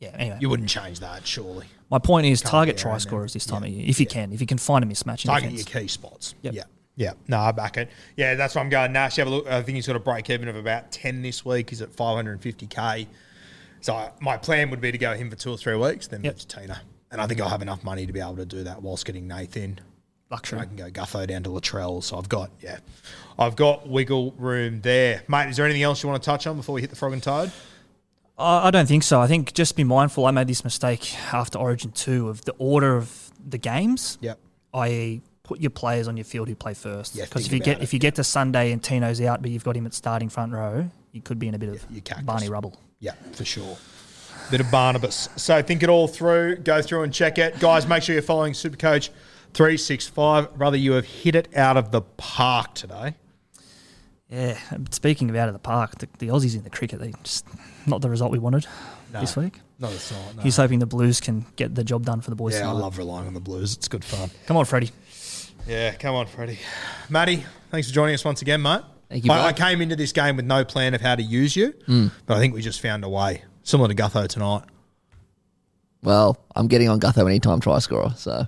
Yeah. 0.00 0.08
Anyway, 0.18 0.38
You 0.40 0.48
wouldn't 0.50 0.68
change 0.68 0.98
that, 1.00 1.24
surely. 1.26 1.66
my 1.90 1.98
point 2.00 2.26
is 2.26 2.42
Can't 2.42 2.50
target 2.50 2.76
be 2.76 2.82
try 2.82 2.90
around 2.92 3.00
scorers 3.00 3.32
this 3.32 3.46
time 3.46 3.62
of 3.62 3.68
year, 3.68 3.84
if 3.88 4.00
you 4.00 4.06
can, 4.06 4.32
if 4.32 4.40
you 4.40 4.46
can 4.46 4.58
find 4.58 4.84
a 4.84 4.86
mismatch. 4.88 5.24
In 5.24 5.30
Target 5.30 5.50
defense. 5.50 5.72
your 5.74 5.82
key 5.82 5.88
spots. 5.88 6.34
Yep. 6.42 6.54
Yeah. 6.54 6.62
Yeah. 6.96 7.12
No, 7.28 7.38
I 7.40 7.52
back 7.52 7.76
it. 7.76 7.88
Yeah, 8.16 8.34
that's 8.34 8.54
why 8.56 8.62
I'm 8.62 8.68
going 8.68 8.92
Nash. 8.92 9.16
Have 9.16 9.26
a 9.26 9.30
look. 9.30 9.46
I 9.48 9.62
think 9.62 9.76
he's 9.76 9.86
got 9.86 9.96
a 9.96 10.00
break 10.00 10.28
even 10.30 10.48
of 10.48 10.56
about 10.56 10.90
10 10.92 11.22
this 11.22 11.44
week. 11.44 11.70
He's 11.70 11.82
at 11.82 11.90
550k. 11.90 13.06
So 13.80 13.94
I- 13.94 14.10
my 14.20 14.36
plan 14.36 14.70
would 14.70 14.80
be 14.80 14.90
to 14.92 14.98
go 14.98 15.14
him 15.14 15.30
for 15.30 15.36
two 15.36 15.50
or 15.50 15.56
three 15.56 15.76
weeks, 15.76 16.06
then 16.08 16.22
Yep. 16.24 16.34
move 16.34 16.48
to 16.48 16.60
Tina. 16.60 16.82
And 17.10 17.20
I 17.20 17.26
think 17.28 17.40
I'll 17.40 17.48
have 17.48 17.62
enough 17.62 17.84
money 17.84 18.06
to 18.06 18.12
be 18.12 18.20
able 18.20 18.36
to 18.36 18.46
do 18.46 18.64
that 18.64 18.82
whilst 18.82 19.04
getting 19.06 19.28
Nathan. 19.28 19.80
I 20.34 20.64
can 20.66 20.76
go 20.76 20.90
Gutho 20.90 21.26
down 21.26 21.42
to 21.44 21.50
Latrell. 21.50 22.02
So 22.02 22.16
I've 22.18 22.28
got, 22.28 22.50
yeah, 22.60 22.78
I've 23.38 23.56
got 23.56 23.88
wiggle 23.88 24.32
room 24.38 24.80
there. 24.80 25.22
Mate, 25.28 25.48
is 25.50 25.56
there 25.56 25.64
anything 25.64 25.82
else 25.82 26.02
you 26.02 26.08
want 26.08 26.22
to 26.22 26.26
touch 26.26 26.46
on 26.46 26.56
before 26.56 26.74
we 26.74 26.80
hit 26.80 26.90
the 26.90 26.96
frog 26.96 27.12
and 27.12 27.22
toad? 27.22 27.50
I 28.36 28.70
don't 28.72 28.86
think 28.88 29.04
so. 29.04 29.20
I 29.20 29.28
think 29.28 29.52
just 29.54 29.76
be 29.76 29.84
mindful. 29.84 30.26
I 30.26 30.32
made 30.32 30.48
this 30.48 30.64
mistake 30.64 31.14
after 31.32 31.56
Origin 31.58 31.92
2 31.92 32.28
of 32.28 32.44
the 32.44 32.52
order 32.58 32.96
of 32.96 33.30
the 33.48 33.58
games, 33.58 34.18
Yep. 34.22 34.38
i.e., 34.74 35.20
put 35.44 35.60
your 35.60 35.70
players 35.70 36.08
on 36.08 36.16
your 36.16 36.24
field 36.24 36.48
who 36.48 36.54
play 36.56 36.74
first. 36.74 37.14
Yeah, 37.14 37.26
Because 37.26 37.46
if 37.46 37.52
you 37.52 37.60
get 37.60 37.78
it, 37.78 37.82
if 37.84 37.92
you 37.92 38.00
get 38.00 38.16
to 38.16 38.24
Sunday 38.24 38.72
and 38.72 38.82
Tino's 38.82 39.20
out, 39.20 39.40
but 39.40 39.50
you've 39.52 39.62
got 39.62 39.76
him 39.76 39.86
at 39.86 39.94
starting 39.94 40.28
front 40.30 40.52
row, 40.52 40.90
you 41.12 41.20
could 41.20 41.38
be 41.38 41.46
in 41.46 41.54
a 41.54 41.58
bit 41.58 41.68
of. 41.68 42.26
Barney 42.26 42.48
rubble. 42.48 42.74
Yeah, 42.98 43.12
for 43.32 43.44
sure. 43.44 43.76
Bit 44.50 44.60
of 44.60 44.70
Barnabas. 44.70 45.28
So 45.36 45.62
think 45.62 45.82
it 45.82 45.88
all 45.88 46.08
through. 46.08 46.56
Go 46.56 46.82
through 46.82 47.02
and 47.04 47.12
check 47.14 47.38
it. 47.38 47.60
Guys, 47.60 47.86
make 47.86 48.02
sure 48.02 48.14
you're 48.14 48.22
following 48.22 48.52
Supercoach 48.52 49.10
365. 49.54 50.56
Brother, 50.56 50.76
you 50.76 50.92
have 50.92 51.06
hit 51.06 51.34
it 51.34 51.56
out 51.56 51.76
of 51.76 51.90
the 51.90 52.02
park 52.02 52.74
today. 52.74 53.14
Yeah. 54.28 54.58
Speaking 54.90 55.30
of 55.30 55.36
out 55.36 55.48
of 55.48 55.54
the 55.54 55.60
park, 55.60 55.98
the, 55.98 56.08
the 56.18 56.28
Aussies 56.28 56.56
in 56.56 56.64
the 56.64 56.70
cricket, 56.70 57.00
they 57.00 57.12
just 57.22 57.46
not 57.86 58.00
the 58.00 58.10
result 58.10 58.32
we 58.32 58.38
wanted 58.38 58.66
this 59.12 59.36
week. 59.36 59.60
No, 59.78 59.88
it's 59.88 60.10
not. 60.10 60.36
No. 60.36 60.42
He's 60.42 60.56
hoping 60.56 60.78
the 60.78 60.86
Blues 60.86 61.20
can 61.20 61.46
get 61.56 61.74
the 61.74 61.84
job 61.84 62.04
done 62.04 62.20
for 62.20 62.30
the 62.30 62.36
boys. 62.36 62.54
yeah, 62.54 62.68
I 62.68 62.72
love 62.72 62.98
relying 62.98 63.26
on 63.26 63.34
the 63.34 63.40
Blues. 63.40 63.76
It's 63.76 63.88
good 63.88 64.04
fun. 64.04 64.30
Come 64.46 64.56
on, 64.56 64.64
Freddie. 64.64 64.90
Yeah, 65.66 65.94
come 65.94 66.14
on, 66.14 66.26
Freddie. 66.26 66.58
Matty, 67.08 67.44
thanks 67.70 67.88
for 67.88 67.94
joining 67.94 68.14
us 68.14 68.24
once 68.24 68.42
again, 68.42 68.62
mate. 68.62 68.82
Thank 69.08 69.24
you, 69.24 69.32
I, 69.32 69.46
I 69.46 69.52
came 69.52 69.80
into 69.80 69.96
this 69.96 70.12
game 70.12 70.36
with 70.36 70.44
no 70.44 70.64
plan 70.64 70.94
of 70.94 71.00
how 71.00 71.14
to 71.14 71.22
use 71.22 71.54
you, 71.56 71.74
hmm. 71.86 72.08
but 72.26 72.36
I 72.36 72.40
think 72.40 72.54
we 72.54 72.62
just 72.62 72.80
found 72.80 73.04
a 73.04 73.08
way. 73.08 73.42
Similar 73.62 73.88
to 73.88 73.94
Gutho 73.94 74.28
tonight. 74.28 74.62
Well, 76.02 76.36
I'm 76.54 76.68
getting 76.68 76.88
on 76.88 77.00
Gutho 77.00 77.26
anytime 77.26 77.60
try 77.60 77.78
scorer. 77.78 78.12
So 78.16 78.46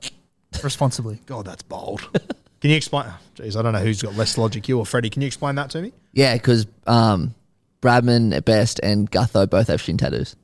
Responsibly. 0.64 1.20
God, 1.26 1.46
that's 1.46 1.62
bold. 1.62 2.09
Can 2.61 2.70
you 2.70 2.76
explain? 2.76 3.07
Jeez, 3.36 3.57
I 3.57 3.62
don't 3.62 3.72
know 3.72 3.80
who's 3.80 4.02
got 4.02 4.14
less 4.14 4.38
logic, 4.38 4.68
you 4.68 4.78
or 4.78 4.86
Freddie. 4.86 5.11
Can 5.11 5.22
you 5.22 5.26
explain 5.26 5.54
that 5.57 5.70
to 5.70 5.82
me? 5.82 5.92
yeah, 6.12 6.34
because 6.34 6.66
um, 6.86 7.34
Bradman 7.82 8.34
at 8.34 8.44
best 8.44 8.80
and 8.82 9.11
Gutho 9.11 9.48
both 9.48 9.68
have 9.68 9.80
shin 9.80 9.98
tattoos. 9.98 10.34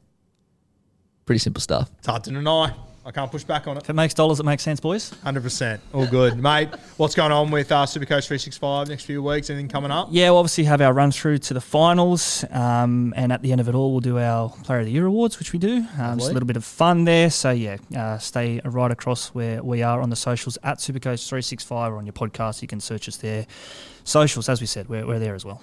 Pretty 1.24 1.38
simple 1.38 1.60
stuff. 1.60 1.90
It's 1.98 2.06
hard 2.06 2.24
to 2.24 2.30
deny. 2.30 2.74
I 3.04 3.10
can't 3.10 3.30
push 3.30 3.42
back 3.42 3.66
on 3.66 3.76
it. 3.76 3.82
If 3.82 3.90
it 3.90 3.94
makes 3.94 4.14
dollars, 4.14 4.38
it 4.38 4.44
makes 4.44 4.62
sense, 4.62 4.78
boys. 4.78 5.10
Hundred 5.24 5.42
percent, 5.42 5.80
all 5.92 6.06
good, 6.06 6.38
mate. 6.42 6.68
What's 6.98 7.16
going 7.16 7.32
on 7.32 7.50
with 7.50 7.72
uh, 7.72 7.84
Supercoach 7.84 8.28
three 8.28 8.38
six 8.38 8.56
five 8.56 8.88
next 8.88 9.04
few 9.04 9.22
weeks? 9.22 9.50
Anything 9.50 9.68
coming 9.68 9.90
up? 9.90 10.08
Yeah, 10.12 10.30
we'll 10.30 10.38
obviously 10.38 10.64
have 10.64 10.80
our 10.80 10.92
run 10.92 11.10
through 11.10 11.38
to 11.38 11.54
the 11.54 11.60
finals, 11.60 12.44
um, 12.50 13.12
and 13.16 13.32
at 13.32 13.42
the 13.42 13.50
end 13.50 13.60
of 13.60 13.68
it 13.68 13.74
all, 13.74 13.90
we'll 13.90 14.00
do 14.00 14.18
our 14.18 14.50
Player 14.62 14.80
of 14.80 14.86
the 14.86 14.92
Year 14.92 15.06
awards, 15.06 15.38
which 15.40 15.52
we 15.52 15.58
do. 15.58 15.84
Um, 15.98 16.18
just 16.18 16.30
a 16.30 16.32
little 16.32 16.46
bit 16.46 16.56
of 16.56 16.64
fun 16.64 17.04
there. 17.04 17.28
So 17.30 17.50
yeah, 17.50 17.78
uh, 17.96 18.18
stay 18.18 18.60
right 18.64 18.90
across 18.90 19.28
where 19.28 19.62
we 19.62 19.82
are 19.82 20.00
on 20.00 20.10
the 20.10 20.16
socials 20.16 20.56
at 20.62 20.78
Supercoach 20.78 21.28
three 21.28 21.42
six 21.42 21.64
five 21.64 21.92
or 21.92 21.96
on 21.96 22.06
your 22.06 22.12
podcast. 22.12 22.62
You 22.62 22.68
can 22.68 22.78
search 22.80 23.08
us 23.08 23.16
there. 23.16 23.46
Socials, 24.04 24.48
as 24.48 24.60
we 24.60 24.66
said, 24.66 24.88
we're, 24.88 25.06
we're 25.06 25.18
there 25.18 25.34
as 25.34 25.44
well. 25.44 25.60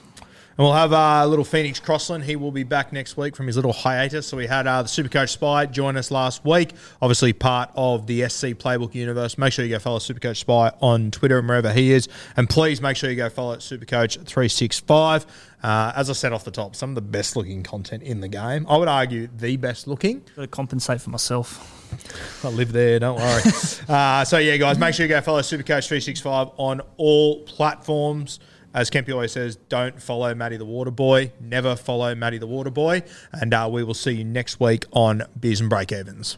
And 0.60 0.66
we'll 0.66 0.74
have 0.74 0.92
uh, 0.92 1.26
little 1.26 1.46
Phoenix 1.46 1.80
Crossland. 1.80 2.26
He 2.26 2.36
will 2.36 2.52
be 2.52 2.64
back 2.64 2.92
next 2.92 3.16
week 3.16 3.34
from 3.34 3.48
his 3.48 3.56
little 3.56 3.72
hiatus. 3.72 4.28
So 4.28 4.36
we 4.36 4.46
had 4.46 4.68
uh, 4.68 4.82
the 4.82 4.90
Supercoach 4.90 5.30
Spy 5.30 5.66
join 5.66 5.96
us 5.96 6.12
last 6.12 6.44
week. 6.44 6.74
Obviously 7.02 7.32
part 7.32 7.70
of 7.76 8.08
the 8.08 8.28
SC 8.28 8.48
Playbook 8.48 8.94
universe. 8.94 9.38
Make 9.38 9.54
sure 9.54 9.64
you 9.64 9.72
go 9.72 9.80
follow 9.80 10.00
Supercoach 10.00 10.36
Spy 10.36 10.74
on 10.82 11.12
Twitter 11.12 11.40
and 11.40 11.48
wherever 11.48 11.72
he 11.72 11.94
is. 11.94 12.10
And 12.36 12.50
please 12.50 12.82
make 12.82 12.98
sure 12.98 13.10
you 13.10 13.16
go 13.16 13.30
follow 13.30 13.56
Supercoach 13.56 14.16
365. 14.26 15.26
Uh, 15.64 15.94
as 15.96 16.10
I 16.10 16.14
said 16.14 16.34
off 16.34 16.44
the 16.44 16.52
top, 16.52 16.76
some 16.76 16.90
of 16.90 16.96
the 16.96 17.02
best 17.04 17.38
looking 17.38 17.64
content 17.64 18.04
in 18.04 18.20
the 18.20 18.28
game. 18.28 18.66
I 18.68 18.76
would 18.76 18.90
argue 18.90 19.30
the 19.34 19.56
best 19.56 19.88
looking. 19.88 20.24
Got 20.36 20.42
to 20.42 20.48
compensate 20.50 21.00
for 21.00 21.10
myself. 21.10 22.44
I 22.44 22.50
live 22.50 22.74
there, 22.74 23.00
don't 23.00 23.16
worry. 23.16 23.44
uh, 23.88 24.26
so, 24.26 24.38
yeah, 24.38 24.58
guys, 24.58 24.78
make 24.78 24.94
sure 24.94 25.06
you 25.06 25.10
go 25.10 25.22
follow 25.22 25.40
Supercoach 25.40 25.88
365 25.88 26.50
on 26.58 26.82
all 26.98 27.44
platforms. 27.44 28.42
As 28.74 28.92
Kempy 28.92 29.12
always 29.12 29.32
says, 29.32 29.56
don't 29.56 30.02
follow 30.02 30.34
Matty 30.36 30.58
the 30.58 30.66
Water 30.66 30.92
Boy. 30.92 31.32
Never 31.40 31.76
follow 31.76 32.14
Matty 32.14 32.38
the 32.38 32.48
Water 32.48 32.70
Boy. 32.70 33.04
And 33.32 33.54
uh, 33.54 33.68
we 33.72 33.84
will 33.84 33.96
see 33.96 34.12
you 34.12 34.24
next 34.24 34.60
week 34.60 34.86
on 34.92 35.24
Beers 35.40 35.60
and 35.60 35.70
Break 35.70 35.92
Evens. 35.92 36.38